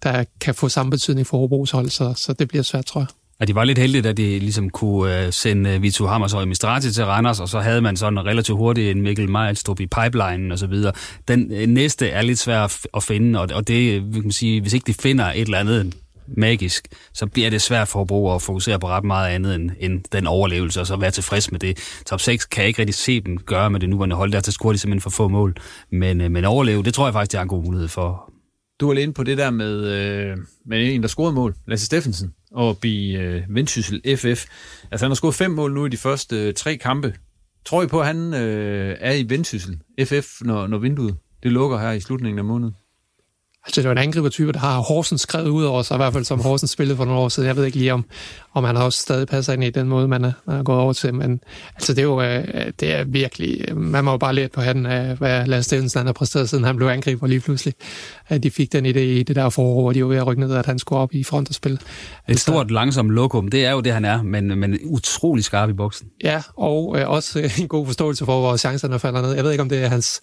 der 0.03 0.25
kan 0.41 0.55
få 0.55 0.69
samme 0.69 0.91
betydning 0.91 1.27
for 1.27 1.39
Hobros 1.39 1.71
hold, 1.71 1.89
så, 1.89 2.15
så 2.15 2.33
det 2.33 2.49
bliver 2.49 2.63
svært, 2.63 2.87
tror 2.87 3.01
jeg. 3.01 3.09
Og 3.41 3.47
de 3.49 3.55
var 3.55 3.65
lidt 3.65 3.79
heldigt, 3.79 4.07
at 4.07 4.17
de 4.17 4.39
ligesom 4.39 4.71
kunne 4.71 5.25
øh, 5.27 5.33
sende 5.33 5.71
øh, 5.71 5.83
Vito 5.83 6.07
Hammers 6.07 6.35
og 6.35 6.49
Mistrati 6.49 6.93
til 6.93 7.05
Randers, 7.05 7.41
og 7.41 7.49
så 7.49 7.61
havde 7.61 7.81
man 7.81 7.97
sådan 7.97 8.27
relativt 8.27 8.59
hurtigt 8.59 8.91
en 8.91 9.03
Mikkel 9.03 9.31
Mejlstrup 9.31 9.81
i 9.81 9.87
pipelinen 9.87 10.53
og 10.53 10.59
så 10.59 10.67
videre. 10.67 10.93
Den 11.29 11.53
øh, 11.53 11.67
næste 11.67 12.09
er 12.09 12.23
lidt 12.23 12.39
svær 12.39 12.87
at, 12.95 13.03
finde, 13.03 13.41
og, 13.41 13.49
og 13.55 13.69
det, 13.69 14.03
kan 14.13 14.23
man 14.23 14.33
sige, 14.33 14.61
hvis 14.61 14.73
ikke 14.73 14.87
de 14.87 14.95
finder 14.95 15.25
et 15.25 15.41
eller 15.41 15.59
andet 15.59 15.95
magisk, 16.27 16.89
så 17.15 17.27
bliver 17.27 17.51
det 17.51 17.63
svært 17.63 17.89
for 17.89 17.99
Hobro 17.99 18.35
at 18.35 18.43
fokusere 18.43 18.79
på 18.79 18.89
ret 18.89 19.05
meget 19.05 19.35
andet 19.35 19.55
end, 19.55 19.71
end 19.81 20.05
den 20.13 20.27
overlevelse, 20.27 20.81
og 20.81 20.87
så 20.87 20.97
være 20.97 21.11
tilfreds 21.11 21.53
med 21.53 21.61
det. 21.61 21.79
Top 22.07 22.21
6 22.21 22.45
kan 22.45 22.61
jeg 22.61 22.69
ikke 22.69 22.81
rigtig 22.81 22.95
se 22.95 23.21
dem 23.21 23.39
gøre 23.39 23.71
med 23.71 23.81
det 23.81 23.89
nuværende 23.89 24.17
hold, 24.17 24.33
der 24.33 24.41
til 24.41 24.53
scorer 24.53 24.73
de 24.73 24.79
simpelthen 24.79 25.01
for 25.01 25.11
få 25.11 25.29
mål. 25.29 25.57
Men, 25.91 26.33
men 26.33 26.45
overleve, 26.45 26.83
det 26.83 26.95
tror 26.95 27.07
jeg 27.07 27.13
faktisk, 27.13 27.33
de 27.33 27.37
har 27.37 27.43
en 27.43 27.49
god 27.49 27.65
mulighed 27.65 27.89
for. 27.89 28.36
Du 28.81 28.91
er 28.91 28.95
lidt 28.95 29.03
inde 29.03 29.15
på 29.15 29.23
det 29.23 29.39
der 29.39 29.51
med, 29.51 29.85
øh, 29.85 30.37
med 30.67 30.95
en, 30.95 31.03
der 31.03 31.09
scorede 31.09 31.33
mål, 31.33 31.55
Lasse 31.67 31.87
Steffensen, 31.87 32.35
og 32.53 32.85
i 32.85 33.17
øh, 33.17 33.43
Vendsyssel 33.49 34.17
FF. 34.17 34.47
Altså 34.91 35.07
han 35.07 35.11
har 35.11 35.15
scoret 35.15 35.35
fem 35.35 35.51
mål 35.51 35.75
nu 35.75 35.87
i 35.87 35.89
de 35.89 35.97
første 35.97 36.37
øh, 36.37 36.55
tre 36.55 36.77
kampe. 36.77 37.15
Tror 37.65 37.83
I 37.83 37.87
på, 37.87 38.01
at 38.01 38.07
han 38.07 38.35
øh, 38.35 38.97
er 39.01 39.13
i 39.13 39.25
Vendsyssel 39.29 39.79
FF, 40.05 40.27
når, 40.41 40.67
når 40.67 40.79
vinduet 40.79 41.17
det 41.43 41.53
lukker 41.53 41.79
her 41.79 41.91
i 41.91 42.01
slutningen 42.01 42.39
af 42.39 42.45
måneden? 42.45 42.75
Altså, 43.67 43.81
det 43.81 43.89
var 43.89 43.93
en 43.93 43.99
angribertype, 43.99 44.53
der 44.53 44.59
har 44.59 44.79
Horsens 44.79 45.21
skrevet 45.21 45.49
ud 45.49 45.65
over 45.65 45.83
sig, 45.83 45.95
i 45.95 45.97
hvert 45.97 46.13
fald 46.13 46.25
som 46.25 46.41
Horsens 46.41 46.71
spillede 46.71 46.97
for 46.97 47.05
nogle 47.05 47.21
år 47.21 47.29
siden. 47.29 47.47
Jeg 47.47 47.57
ved 47.57 47.65
ikke 47.65 47.79
lige, 47.79 47.93
om, 47.93 48.05
om 48.57 48.65
han 48.65 48.77
også 48.77 48.99
stadig 48.99 49.27
passer 49.29 49.53
ind 49.53 49.65
i 49.65 49.71
den 49.71 49.89
måde, 49.89 50.09
man 50.09 50.25
er, 50.25 50.33
man 50.47 50.57
er 50.57 50.63
gået 50.63 50.79
over 50.79 50.93
til. 50.93 51.15
Men 51.15 51.41
altså, 51.75 51.95
det 51.95 51.99
er 51.99 52.03
jo 52.03 52.23
øh, 52.23 52.73
det 52.81 52.95
er 52.95 53.05
virkelig... 53.05 53.77
Man 53.77 54.05
må 54.05 54.11
jo 54.11 54.17
bare 54.17 54.35
lære 54.35 54.49
på 54.49 54.61
hatten 54.61 54.87
af, 54.87 55.17
hvad 55.17 55.47
Lars 55.47 55.65
Steffensen 55.65 56.07
har 56.07 56.13
præsteret, 56.13 56.49
siden 56.49 56.65
han 56.65 56.77
blev 56.77 56.89
angriber 56.89 57.27
lige 57.27 57.41
pludselig. 57.41 57.75
At 58.29 58.43
de 58.43 58.51
fik 58.51 58.73
den 58.73 58.87
idé 58.87 58.99
i 58.99 59.23
det 59.23 59.37
der 59.37 59.49
forår, 59.49 59.83
hvor 59.83 59.93
de 59.93 60.03
var 60.03 60.09
ved 60.09 60.17
at 60.17 60.27
rykke 60.27 60.41
ned, 60.41 60.55
at 60.55 60.67
han 60.67 60.79
skulle 60.79 60.99
op 60.99 61.15
i 61.15 61.25
front 61.25 61.49
og 61.49 61.55
spille. 61.55 61.75
Et 61.77 61.83
altså, 62.29 62.43
stort, 62.43 62.71
langsomt 62.71 63.11
lokum, 63.11 63.49
det 63.49 63.65
er 63.65 63.71
jo 63.71 63.81
det, 63.81 63.93
han 63.93 64.05
er, 64.05 64.23
men, 64.23 64.59
men 64.59 64.79
utrolig 64.85 65.45
skarp 65.45 65.71
i 65.71 65.73
boksen. 65.73 66.09
Ja, 66.25 66.43
og 66.57 66.97
øh, 66.99 67.11
også 67.11 67.51
en 67.61 67.69
god 67.69 67.87
forståelse 67.87 68.25
for, 68.25 68.41
hvor 68.41 68.57
chancerne 68.57 68.99
falder 68.99 69.23
ned. 69.23 69.33
Jeg 69.33 69.45
ved 69.45 69.51
ikke, 69.51 69.63
om 69.63 69.69
det 69.69 69.85
er 69.85 69.89
hans, 69.89 70.21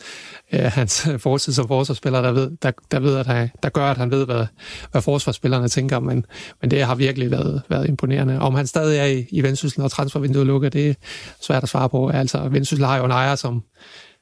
øh, 0.53 0.63
hans 0.63 1.07
fortid 1.17 1.53
som 1.53 1.67
forsvarsspiller, 1.67 2.21
der, 2.21 2.31
ved, 2.31 2.51
der, 2.61 2.71
der, 2.91 2.99
ved, 2.99 3.17
at 3.17 3.27
han, 3.27 3.49
der 3.63 3.69
gør, 3.69 3.85
at 3.85 3.97
han 3.97 4.11
ved, 4.11 4.25
hvad, 4.25 4.45
hvad 4.91 5.01
forsvarsspillerne 5.01 5.67
tænker, 5.67 5.99
men, 5.99 6.25
men 6.61 6.71
det 6.71 6.83
har 6.83 6.95
virkelig 6.95 7.31
været, 7.31 7.61
været 7.69 7.87
imponerende. 7.87 8.22
Om 8.29 8.55
han 8.55 8.67
stadig 8.67 8.97
er 8.97 9.05
i, 9.05 9.25
i 9.29 9.43
Vendsyssel, 9.43 9.81
og 9.81 9.91
transfervinduet 9.91 10.47
lukker, 10.47 10.69
det 10.69 10.89
er 10.89 10.93
svært 11.41 11.63
at 11.63 11.69
svare 11.69 11.89
på. 11.89 12.09
Altså, 12.09 12.49
Vendsyssel 12.49 12.85
har 12.85 12.97
jo 12.97 13.05
en 13.05 13.11
ejer, 13.11 13.35
som, 13.35 13.63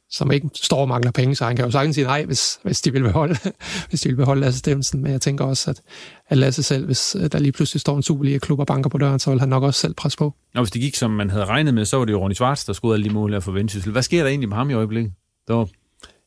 som 0.10 0.32
ikke 0.32 0.49
står 0.56 0.82
og 0.82 0.88
mangler 0.88 1.12
penge, 1.12 1.36
så 1.36 1.45
han 1.45 1.56
kan 1.56 1.66
jo 1.66 1.72
sagtens 1.72 1.95
sige 1.95 2.06
nej, 2.06 2.26
hvis, 2.26 2.60
hvis 2.64 2.82
de 2.82 2.91
vil 2.91 3.04
beholde, 3.04 3.38
hvis 3.89 4.02
de 4.02 4.10
vil 4.10 4.16
beholde 4.16 4.41
Lasse 4.41 4.60
Stemmelsen. 4.60 5.02
Men 5.02 5.12
jeg 5.12 5.22
tænker 5.22 5.45
også, 5.45 5.70
at, 5.70 5.82
at 6.30 6.38
Lasse 6.38 6.64
selv, 6.64 6.86
hvis 6.86 7.16
der 7.32 7.39
lige 7.39 7.52
pludselig 7.52 7.82
står 7.82 7.97
en 7.97 8.04
Superliga-klub 8.04 8.60
og 8.60 8.68
banker 8.68 8.89
på 8.89 8.97
døren, 8.97 9.20
så 9.20 9.30
vil 9.32 9.39
han 9.39 9.49
nok 9.49 9.64
også 9.64 9.80
selv 9.80 9.93
presse 9.93 10.18
på. 10.18 10.34
Og 10.56 10.62
hvis 10.62 10.72
det 10.72 10.82
gik, 10.82 10.95
som 10.95 11.12
man 11.12 11.30
havde 11.30 11.45
regnet 11.45 11.74
med, 11.74 11.86
så 11.86 11.97
var 11.97 12.06
det 12.06 12.14
jo 12.14 12.22
Ronny 12.22 12.34
Schwartz, 12.34 12.66
der 12.66 12.74
skulle 12.74 12.93
alle 12.93 13.10
de 13.10 13.14
mål 13.14 13.34
her 13.34 13.39
for 13.39 13.52
Vendsyssel. 13.52 13.91
Hvad 13.91 14.04
sker 14.04 14.24
der 14.24 14.30
egentlig 14.30 14.49
med 14.49 14.58
ham 14.58 14.70
i 14.70 14.74
øjeblikket? 14.74 15.14
Der 15.47 15.54
var... 15.54 15.68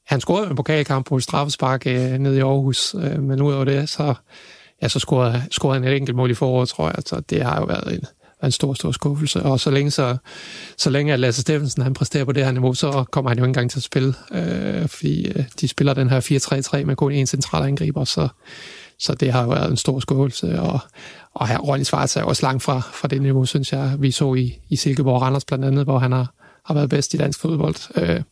Han 0.06 0.20
scorede 0.20 0.50
en 0.50 0.56
pokalkamp 0.56 1.06
på 1.06 1.16
et 1.16 1.22
straffespark 1.22 1.86
øh, 1.86 2.18
nede 2.18 2.36
i 2.36 2.40
Aarhus, 2.40 2.94
øh, 2.94 3.22
men 3.22 3.42
ud 3.42 3.52
over 3.52 3.64
det, 3.64 3.88
så, 3.88 4.14
ja, 4.82 4.88
så 4.88 4.98
scorede, 4.98 5.42
scorede 5.50 5.80
han 5.80 5.92
et 5.92 5.96
enkelt 5.96 6.16
mål 6.16 6.30
i 6.30 6.34
foråret, 6.34 6.68
tror 6.68 6.86
jeg. 6.86 7.02
Så 7.06 7.20
det 7.20 7.42
har 7.42 7.60
jo 7.60 7.64
været 7.64 7.94
en, 7.94 8.04
en 8.44 8.52
stor, 8.52 8.74
stor 8.74 8.92
skuffelse. 8.92 9.42
Og 9.42 9.60
så 9.60 9.70
længe, 9.70 9.90
så, 9.90 10.16
så 10.78 10.90
længe 10.90 11.12
at 11.12 11.20
Lasse 11.20 11.40
Steffensen 11.40 11.82
han 11.82 11.94
præsterer 11.94 12.24
på 12.24 12.32
det 12.32 12.44
her 12.44 12.52
niveau, 12.52 12.74
så 12.74 13.04
kommer 13.10 13.30
han 13.30 13.38
jo 13.38 13.44
ikke 13.44 13.48
engang 13.48 13.70
til 13.70 13.78
at 13.78 13.82
spille. 13.82 14.14
Øh, 14.32 14.88
fordi 14.88 15.28
øh, 15.28 15.44
de 15.60 15.68
spiller 15.68 15.94
den 15.94 16.10
her 16.10 16.20
4-3-3 16.80 16.84
med 16.84 16.96
kun 16.96 17.22
én 17.22 17.24
central 17.24 17.62
angriber, 17.62 18.04
så, 18.04 18.28
så 18.98 19.14
det 19.14 19.32
har 19.32 19.42
jo 19.42 19.48
været 19.48 19.70
en 19.70 19.76
stor 19.76 20.00
skuffelse. 20.00 20.60
Og, 20.60 20.78
og 21.34 21.48
her, 21.48 21.58
Ronny 21.58 21.84
Svarts 21.84 22.16
er 22.16 22.22
også 22.22 22.46
langt 22.46 22.62
fra, 22.62 22.82
fra 22.92 23.08
det 23.08 23.22
niveau, 23.22 23.44
synes 23.44 23.72
jeg, 23.72 23.94
vi 23.98 24.10
så 24.10 24.34
i, 24.34 24.58
i 24.68 24.76
Silkeborg 24.76 25.22
Randers 25.22 25.44
blandt 25.44 25.64
andet, 25.64 25.84
hvor 25.84 25.98
han 25.98 26.12
har, 26.12 26.34
har 26.66 26.74
været 26.74 26.90
bedst 26.90 27.14
i 27.14 27.16
dansk 27.16 27.40
fodbold. 27.40 27.76
Øh, 27.96 28.22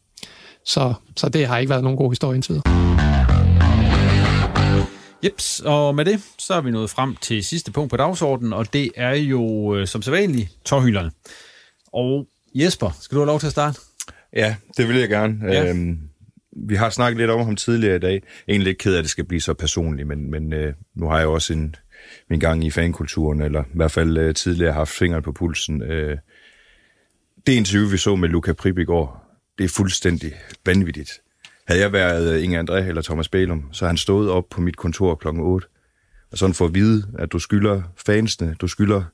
så, 0.67 0.95
så 1.17 1.29
det 1.29 1.47
har 1.47 1.59
ikke 1.59 1.71
været 1.71 1.83
nogen 1.83 1.99
god 1.99 2.11
historie 2.11 2.35
indtil 2.35 2.63
Jeps, 5.25 5.61
og 5.65 5.95
med 5.95 6.05
det, 6.05 6.21
så 6.39 6.55
er 6.55 6.61
vi 6.61 6.71
nået 6.71 6.91
frem 6.91 7.17
til 7.17 7.45
sidste 7.45 7.73
punkt 7.73 7.91
på 7.91 7.97
dagsordenen, 7.97 8.53
og 8.53 8.73
det 8.73 8.91
er 8.97 9.15
jo 9.15 9.75
øh, 9.77 9.87
som 9.87 10.03
sædvanligt 10.03 10.51
tårhylderne. 10.65 11.11
Og 11.93 12.29
Jesper, 12.55 12.99
skal 13.01 13.15
du 13.17 13.21
have 13.21 13.27
lov 13.27 13.41
til 13.41 13.47
at 13.47 13.53
starte? 13.53 13.81
Ja, 14.33 14.57
det 14.77 14.89
vil 14.89 14.97
jeg 14.97 15.09
gerne. 15.09 15.53
Ja. 15.53 15.71
Øhm, 15.71 16.01
vi 16.53 16.75
har 16.75 16.91
snakket 16.91 17.19
lidt 17.19 17.31
om 17.31 17.45
ham 17.45 17.57
tidligere 17.57 17.97
i 17.97 17.99
dag. 17.99 18.23
Egentlig 18.49 18.71
ikke 18.71 18.79
ked 18.79 18.95
af, 18.95 18.99
at 18.99 19.03
det 19.03 19.11
skal 19.11 19.25
blive 19.25 19.41
så 19.41 19.55
personligt, 19.55 20.09
men, 20.09 20.31
men 20.31 20.53
øh, 20.53 20.75
nu 20.95 21.09
har 21.09 21.19
jeg 21.19 21.29
også 21.29 21.53
en, 21.53 21.77
min 22.31 22.41
gang 22.41 22.65
i 22.65 22.71
fankulturen, 22.71 23.43
eller 23.43 23.63
i 23.63 23.75
hvert 23.75 23.91
fald 23.91 24.19
øh, 24.19 24.35
tidligere 24.35 24.73
haft 24.73 24.91
fingeren 24.91 25.23
på 25.23 25.33
pulsen. 25.33 25.83
Øh, 25.83 26.19
det 27.47 27.53
interview, 27.53 27.91
vi 27.91 27.97
så 27.97 28.17
med 28.17 28.29
Luca 28.29 28.53
Prip 28.53 28.79
i 28.79 28.85
går, 28.85 29.25
det 29.59 29.65
er 29.65 29.69
fuldstændig 29.69 30.33
vanvittigt. 30.67 31.22
Havde 31.69 31.81
jeg 31.81 31.93
været 31.93 32.35
øh, 32.35 32.45
Inge 32.45 32.61
André 32.61 32.75
eller 32.75 33.03
Thomas 33.03 33.29
Bælum, 33.29 33.69
så 33.73 33.87
han 33.87 33.97
stået 33.97 34.31
op 34.31 34.45
på 34.51 34.61
mit 34.61 34.77
kontor 34.77 35.15
kl. 35.15 35.29
8, 35.29 35.67
og 36.33 36.39
sådan 36.39 36.55
for 36.55 36.65
at 36.65 36.75
vide, 36.75 37.07
at 37.19 37.33
du 37.33 37.39
skylder 37.39 37.83
fansene, 38.07 38.57
du 38.61 38.69
skylder... 38.69 39.05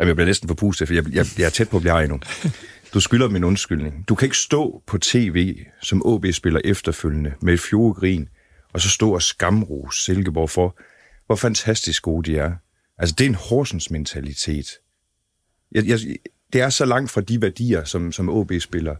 Jamen, 0.00 0.08
jeg 0.08 0.16
bliver 0.16 0.26
næsten 0.26 0.48
forpustet, 0.48 0.88
for 0.88 0.94
jeg, 0.94 1.04
jeg, 1.12 1.26
jeg 1.38 1.44
er 1.44 1.50
tæt 1.50 1.68
på 1.68 1.76
at 1.76 1.80
blive 1.82 1.92
ej 1.92 2.06
nu. 2.06 2.20
Du 2.94 3.00
skylder 3.00 3.28
min 3.28 3.44
undskyldning. 3.44 4.08
Du 4.08 4.14
kan 4.14 4.26
ikke 4.26 4.36
stå 4.36 4.82
på 4.86 4.98
tv 4.98 5.58
som 5.82 6.02
OB-spiller 6.04 6.60
efterfølgende 6.64 7.34
med 7.42 7.54
et 7.54 7.60
fjordegrin, 7.60 8.28
og 8.72 8.80
så 8.80 8.88
stå 8.88 9.14
og 9.14 9.22
skamrose 9.22 10.04
Silkeborg 10.04 10.50
for, 10.50 10.78
hvor 11.26 11.36
fantastisk 11.36 12.02
gode 12.02 12.30
de 12.30 12.38
er. 12.38 12.52
Altså, 12.98 13.14
det 13.18 13.24
er 13.24 13.28
en 13.28 13.34
Horsens 13.34 13.90
mentalitet. 13.90 14.66
Jeg, 15.72 15.86
jeg, 15.86 15.98
det 16.52 16.60
er 16.60 16.70
så 16.70 16.84
langt 16.84 17.10
fra 17.10 17.20
de 17.20 17.42
værdier, 17.42 17.84
som, 17.84 18.12
som 18.12 18.28
OB-spiller. 18.28 18.96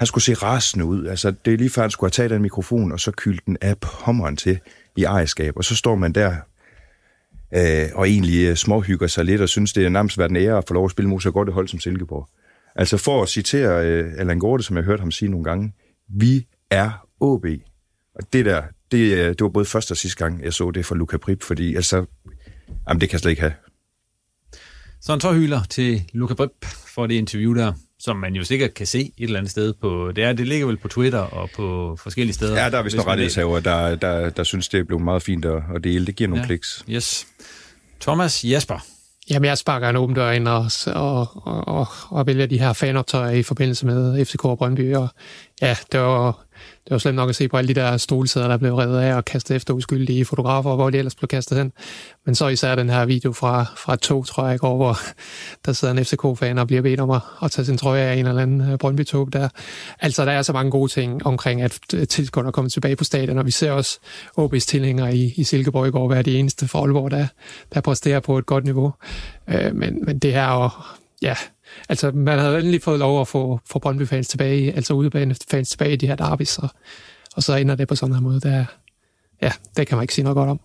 Han 0.00 0.06
skulle 0.06 0.24
se 0.24 0.34
rasende 0.34 0.84
ud. 0.84 1.06
Altså, 1.06 1.30
det 1.44 1.52
er 1.54 1.58
lige 1.58 1.70
før, 1.70 1.82
han 1.82 1.90
skulle 1.90 2.08
have 2.08 2.12
taget 2.12 2.30
den 2.30 2.42
mikrofon, 2.42 2.92
og 2.92 3.00
så 3.00 3.10
kylde 3.10 3.40
den 3.46 3.56
af 3.60 3.78
pommeren 3.78 4.36
til 4.36 4.58
i 4.96 5.04
ejerskab. 5.04 5.56
Og 5.56 5.64
så 5.64 5.76
står 5.76 5.94
man 5.94 6.12
der 6.12 6.36
øh, 7.54 7.88
og 7.94 8.08
egentlig 8.08 8.48
øh, 8.48 8.56
småhygger 8.56 9.06
sig 9.06 9.24
lidt, 9.24 9.40
og 9.40 9.48
synes, 9.48 9.72
det 9.72 9.84
er 9.84 9.88
nærmest 9.88 10.18
været 10.18 10.30
en 10.30 10.36
ære 10.36 10.58
at 10.58 10.64
få 10.68 10.74
lov 10.74 10.84
at 10.84 10.90
spille 10.90 11.08
mod 11.08 11.20
så 11.20 11.30
godt 11.30 11.48
et 11.48 11.54
hold 11.54 11.68
som 11.68 11.80
Silkeborg. 11.80 12.28
Altså 12.76 12.96
for 12.96 13.22
at 13.22 13.28
citere 13.28 13.86
øh, 13.86 14.12
Allan 14.16 14.38
Gorte, 14.38 14.64
som 14.64 14.76
jeg 14.76 14.84
hørte 14.84 15.00
ham 15.00 15.10
sige 15.10 15.28
nogle 15.28 15.44
gange, 15.44 15.72
vi 16.08 16.46
er 16.70 17.06
OB. 17.20 17.46
Og 18.14 18.32
det 18.32 18.44
der, 18.44 18.62
det, 18.92 19.12
øh, 19.12 19.28
det 19.28 19.40
var 19.40 19.48
både 19.48 19.64
første 19.64 19.92
og 19.92 19.96
sidste 19.96 20.24
gang, 20.24 20.44
jeg 20.44 20.52
så 20.52 20.70
det 20.70 20.86
fra 20.86 20.94
Luca 20.94 21.16
Prip, 21.16 21.42
fordi 21.42 21.74
altså, 21.74 21.96
jamen, 22.88 23.00
det 23.00 23.08
kan 23.08 23.12
jeg 23.12 23.20
slet 23.20 23.30
ikke 23.30 23.42
have. 23.42 23.54
Så 25.00 25.14
en 25.14 25.20
tårhyler 25.20 25.60
til 25.70 26.02
Luca 26.12 26.34
Brip 26.34 26.64
for 26.94 27.06
det 27.06 27.14
interview 27.14 27.54
der, 27.54 27.72
som 28.00 28.16
man 28.16 28.34
jo 28.34 28.44
sikkert 28.44 28.74
kan 28.74 28.86
se 28.86 29.00
et 29.00 29.24
eller 29.24 29.38
andet 29.38 29.50
sted 29.50 29.72
på... 29.72 30.12
Det, 30.16 30.24
er, 30.24 30.32
det 30.32 30.46
ligger 30.46 30.66
vel 30.66 30.76
på 30.76 30.88
Twitter 30.88 31.18
og 31.18 31.50
på 31.56 31.96
forskellige 32.02 32.34
steder. 32.34 32.62
Ja, 32.62 32.70
der 32.70 32.78
er 32.78 32.82
vist 32.82 32.96
nogle 32.96 33.10
rettighedshaver, 33.10 33.60
der, 33.60 33.94
der, 33.94 34.30
der 34.30 34.44
synes, 34.44 34.68
det 34.68 34.80
er 34.80 34.84
blevet 34.84 35.04
meget 35.04 35.22
fint 35.22 35.44
at, 35.44 35.62
at 35.74 35.84
dele. 35.84 36.06
Det 36.06 36.16
giver 36.16 36.28
nogle 36.28 36.42
ja. 36.42 36.46
kliks. 36.46 36.84
Yes. 36.90 37.26
Thomas 38.00 38.44
Jesper. 38.44 38.86
Jamen, 39.30 39.48
jeg 39.48 39.58
sparker 39.58 39.88
en 39.88 39.96
åben 39.96 40.14
dør 40.14 40.30
ind 40.30 40.48
og, 40.48 40.70
og, 40.86 41.28
og, 41.46 41.68
og, 41.68 41.86
og 42.08 42.26
vælger 42.26 42.46
de 42.46 42.58
her 42.58 42.72
fanoptøjer 42.72 43.30
i 43.30 43.42
forbindelse 43.42 43.86
med 43.86 44.24
FCK 44.24 44.44
og 44.44 44.58
Brøndby. 44.58 44.94
Og 44.94 45.08
ja, 45.62 45.76
det 45.92 46.00
var 46.00 46.44
det 46.84 46.90
var 46.90 46.98
slemt 46.98 47.16
nok 47.16 47.28
at 47.28 47.36
se 47.36 47.48
på 47.48 47.56
alle 47.56 47.74
de 47.74 47.80
der 47.80 47.96
stolsæder, 47.96 48.48
der 48.48 48.56
blev 48.56 48.74
revet 48.74 49.00
af 49.00 49.14
og 49.14 49.24
kastet 49.24 49.56
efter 49.56 49.74
uskyldige 49.74 50.24
fotografer, 50.24 50.74
hvor 50.74 50.90
de 50.90 50.98
ellers 50.98 51.14
blev 51.14 51.28
kastet 51.28 51.58
hen. 51.58 51.72
Men 52.26 52.34
så 52.34 52.48
især 52.48 52.74
den 52.74 52.90
her 52.90 53.04
video 53.04 53.32
fra, 53.32 53.66
fra 53.76 53.96
to, 53.96 54.24
tror 54.24 54.46
jeg, 54.46 54.58
går, 54.58 54.76
hvor 54.76 54.96
der 55.66 55.72
sidder 55.72 55.94
en 55.94 56.04
FCK-fan 56.04 56.58
og 56.58 56.66
bliver 56.66 56.82
bedt 56.82 57.00
om 57.00 57.10
at, 57.10 57.20
at 57.42 57.50
tage 57.50 57.66
sin 57.66 57.78
trøje 57.78 58.00
af 58.00 58.14
en 58.14 58.26
eller 58.26 58.42
anden 58.42 58.60
øh, 58.60 58.78
Brøndby-tog 58.78 59.32
der. 59.32 59.48
Altså, 60.00 60.24
der 60.24 60.32
er 60.32 60.42
så 60.42 60.52
mange 60.52 60.70
gode 60.70 60.92
ting 60.92 61.26
omkring, 61.26 61.62
at 61.62 61.78
tilskuerne 62.08 62.52
kommer 62.52 62.68
tilbage 62.68 62.96
på 62.96 63.04
stadion, 63.04 63.38
og 63.38 63.46
vi 63.46 63.50
ser 63.50 63.72
også 63.72 63.98
OB's 64.38 64.66
tilhængere 64.66 65.16
i, 65.16 65.34
i 65.36 65.44
Silkeborg 65.44 65.88
i 65.88 65.90
går 65.90 66.08
være 66.08 66.22
de 66.22 66.38
eneste 66.38 66.68
for 66.68 66.78
Aalborg, 66.78 67.10
der, 67.10 67.26
der 67.74 67.80
præsterer 67.80 68.20
på 68.20 68.38
et 68.38 68.46
godt 68.46 68.64
niveau. 68.64 68.92
Øh, 69.48 69.74
men, 69.74 70.04
men 70.04 70.18
det 70.18 70.32
her, 70.32 70.46
og 70.46 70.70
ja, 71.22 71.34
Altså, 71.88 72.10
man 72.10 72.38
havde 72.38 72.58
endelig 72.58 72.82
fået 72.82 72.98
lov 72.98 73.20
at 73.20 73.28
få, 73.28 73.60
få 73.70 73.78
Brøndby-fans 73.78 74.28
tilbage, 74.28 74.72
altså 74.72 74.94
udebane-fans 74.94 75.70
tilbage 75.70 75.92
i 75.92 75.96
de 75.96 76.06
her 76.06 76.16
derbys, 76.16 76.58
og, 76.58 76.68
og 77.36 77.42
så 77.42 77.54
ender 77.54 77.74
det 77.74 77.88
på 77.88 77.94
sådan 77.94 78.14
en 78.14 78.22
måde, 78.22 78.40
der, 78.40 78.64
ja, 79.42 79.52
det 79.76 79.86
kan 79.86 79.96
man 79.96 80.02
ikke 80.02 80.14
sige 80.14 80.24
noget 80.24 80.36
godt 80.36 80.50
om. 80.50 80.60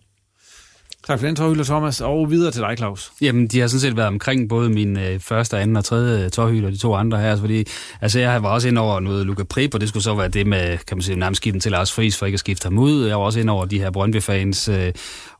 Tak 1.07 1.19
for 1.19 1.27
den, 1.27 1.35
tårhylder, 1.35 1.63
Thomas. 1.63 2.01
Og 2.01 2.31
videre 2.31 2.51
til 2.51 2.61
dig, 2.61 2.77
Claus. 2.77 3.11
Jamen, 3.21 3.47
de 3.47 3.59
har 3.59 3.67
sådan 3.67 3.79
set 3.79 3.97
været 3.97 4.07
omkring 4.07 4.49
både 4.49 4.69
min 4.69 4.97
øh, 4.97 5.19
første, 5.19 5.57
anden 5.57 5.75
og 5.75 5.85
tredje 5.85 6.29
tårhylder, 6.29 6.69
de 6.69 6.77
to 6.77 6.95
andre 6.95 7.17
her. 7.17 7.29
Altså, 7.29 7.41
fordi, 7.41 7.65
altså, 8.01 8.19
jeg 8.19 8.43
var 8.43 8.49
også 8.49 8.67
ind 8.67 8.77
over 8.77 8.99
noget 8.99 9.25
Luca 9.25 9.43
Prip, 9.43 9.73
og 9.73 9.81
det 9.81 9.89
skulle 9.89 10.03
så 10.03 10.15
være 10.15 10.27
det 10.27 10.47
med, 10.47 10.77
kan 10.77 10.97
man 10.97 11.01
sige, 11.01 11.15
nærmest 11.15 11.41
skiften 11.41 11.59
til 11.59 11.71
Lars 11.71 11.91
Friis, 11.91 12.17
for 12.17 12.25
ikke 12.25 12.35
at 12.35 12.39
skifte 12.39 12.65
ham 12.65 12.77
ud. 12.77 13.05
Jeg 13.05 13.17
var 13.17 13.23
også 13.23 13.39
ind 13.39 13.49
over 13.49 13.65
de 13.65 13.79
her 13.79 13.91
Brøndby-fans, 13.91 14.67
øh, 14.67 14.93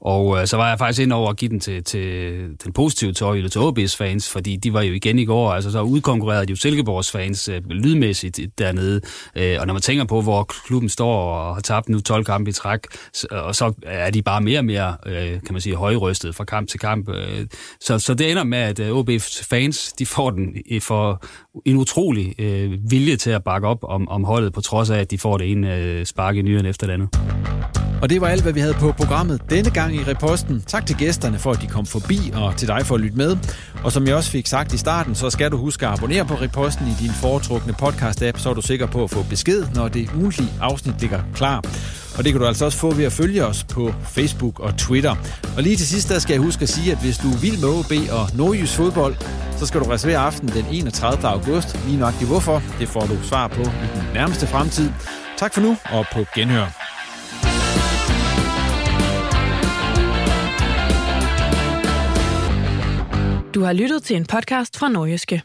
og 0.05 0.41
øh, 0.41 0.47
så 0.47 0.57
var 0.57 0.69
jeg 0.69 0.79
faktisk 0.79 1.01
ind 1.01 1.13
over 1.13 1.29
at 1.29 1.37
give 1.37 1.49
den 1.49 1.59
til, 1.59 1.83
til 1.83 2.39
den 2.63 2.73
positive 2.73 3.13
tårhylder 3.13 3.49
til 3.49 3.59
OB's 3.59 3.97
fans, 3.97 4.29
fordi 4.29 4.55
de 4.55 4.73
var 4.73 4.81
jo 4.81 4.93
igen 4.93 5.19
i 5.19 5.25
går, 5.25 5.51
altså 5.51 5.71
så 5.71 5.81
udkonkurrerede 5.81 6.45
de 6.45 6.51
jo 6.51 6.55
Silkeborgs 6.55 7.11
fans 7.11 7.49
øh, 7.49 7.61
lydmæssigt 7.69 8.39
dernede. 8.57 9.01
Øh, 9.35 9.57
og 9.59 9.67
når 9.67 9.73
man 9.73 9.81
tænker 9.81 10.05
på, 10.05 10.21
hvor 10.21 10.43
klubben 10.43 10.89
står 10.89 11.33
og 11.33 11.55
har 11.55 11.61
tabt 11.61 11.89
nu 11.89 11.99
12 11.99 12.25
kampe 12.25 12.49
i 12.49 12.53
træk, 12.53 12.79
så, 13.13 13.27
og 13.31 13.55
så 13.55 13.73
er 13.83 14.09
de 14.09 14.21
bare 14.21 14.41
mere 14.41 14.59
og 14.59 14.65
mere, 14.65 14.97
øh, 15.05 15.31
kan 15.31 15.51
man 15.51 15.61
sige, 15.61 15.75
højrystet 15.75 16.35
fra 16.35 16.43
kamp 16.43 16.69
til 16.69 16.79
kamp. 16.79 17.09
Øh, 17.09 17.47
så, 17.81 17.99
så 17.99 18.13
det 18.13 18.31
ender 18.31 18.43
med, 18.43 18.57
at 18.57 18.79
øh, 18.79 18.97
OB's 18.97 19.47
fans, 19.49 19.93
de 19.93 20.05
får 20.05 20.29
den 20.29 20.55
for 20.81 21.23
en 21.65 21.77
utrolig 21.77 22.35
øh, 22.39 22.71
vilje 22.91 23.15
til 23.15 23.29
at 23.29 23.43
bakke 23.43 23.67
op 23.67 23.83
om, 23.83 24.09
om 24.09 24.23
holdet, 24.23 24.53
på 24.53 24.61
trods 24.61 24.89
af, 24.89 24.99
at 24.99 25.11
de 25.11 25.17
får 25.17 25.37
det 25.37 25.51
ene 25.51 25.75
øh, 25.75 26.05
spark 26.05 26.35
i 26.35 26.41
nyeren 26.41 26.65
efter 26.65 26.87
det 26.87 26.93
andet. 26.93 27.09
Og 28.01 28.09
det 28.09 28.21
var 28.21 28.27
alt, 28.27 28.41
hvad 28.41 28.53
vi 28.53 28.59
havde 28.59 28.73
på 28.73 28.91
programmet 28.91 29.41
denne 29.49 29.69
gang 29.69 29.95
i 29.95 29.99
Reposten. 29.99 30.63
Tak 30.67 30.85
til 30.85 30.95
gæsterne 30.97 31.39
for, 31.39 31.51
at 31.51 31.61
de 31.61 31.67
kom 31.67 31.85
forbi, 31.85 32.17
og 32.33 32.55
til 32.57 32.67
dig 32.67 32.85
for 32.85 32.95
at 32.95 33.01
lytte 33.01 33.17
med. 33.17 33.37
Og 33.83 33.91
som 33.91 34.07
jeg 34.07 34.15
også 34.15 34.31
fik 34.31 34.47
sagt 34.47 34.73
i 34.73 34.77
starten, 34.77 35.15
så 35.15 35.29
skal 35.29 35.51
du 35.51 35.57
huske 35.57 35.87
at 35.87 35.93
abonnere 35.93 36.25
på 36.25 36.33
Reposten 36.33 36.87
i 36.87 37.03
din 37.03 37.11
foretrukne 37.21 37.73
podcast-app, 37.73 38.39
så 38.39 38.49
er 38.49 38.53
du 38.53 38.61
sikker 38.61 38.87
på 38.87 39.03
at 39.03 39.09
få 39.09 39.23
besked, 39.29 39.65
når 39.75 39.87
det 39.87 40.09
ugentlige 40.15 40.49
afsnit 40.61 41.01
ligger 41.01 41.19
klar. 41.33 41.61
Og 42.17 42.23
det 42.23 42.31
kan 42.31 42.41
du 42.41 42.47
altså 42.47 42.65
også 42.65 42.77
få 42.77 42.93
ved 42.93 43.05
at 43.05 43.11
følge 43.11 43.45
os 43.45 43.63
på 43.63 43.93
Facebook 44.03 44.59
og 44.59 44.77
Twitter. 44.77 45.15
Og 45.57 45.63
lige 45.63 45.75
til 45.75 45.87
sidst, 45.87 46.09
der 46.09 46.19
skal 46.19 46.33
jeg 46.33 46.41
huske 46.41 46.61
at 46.63 46.69
sige, 46.69 46.91
at 46.91 47.01
hvis 47.01 47.17
du 47.17 47.27
vil 47.27 47.59
med 47.61 47.69
OB 47.69 47.91
og 48.11 48.37
Nordjys 48.37 48.75
fodbold, 48.75 49.15
så 49.57 49.65
skal 49.65 49.81
du 49.81 49.85
reservere 49.85 50.17
aften 50.17 50.47
den 50.47 50.65
31. 50.71 51.27
august. 51.27 51.85
Lige 51.87 51.99
nok 51.99 52.13
hvorfor, 52.13 52.61
det 52.79 52.87
får 52.87 53.01
du 53.01 53.23
svar 53.23 53.47
på 53.47 53.61
i 53.61 53.87
den 53.95 54.03
nærmeste 54.13 54.47
fremtid. 54.47 54.89
Tak 55.37 55.53
for 55.53 55.61
nu, 55.61 55.77
og 55.85 56.05
på 56.13 56.25
genhør. 56.35 56.65
Du 63.55 63.63
har 63.63 63.73
lyttet 63.73 64.03
til 64.03 64.15
en 64.15 64.25
podcast 64.25 64.77
fra 64.77 64.89
Norgeske. 64.89 65.43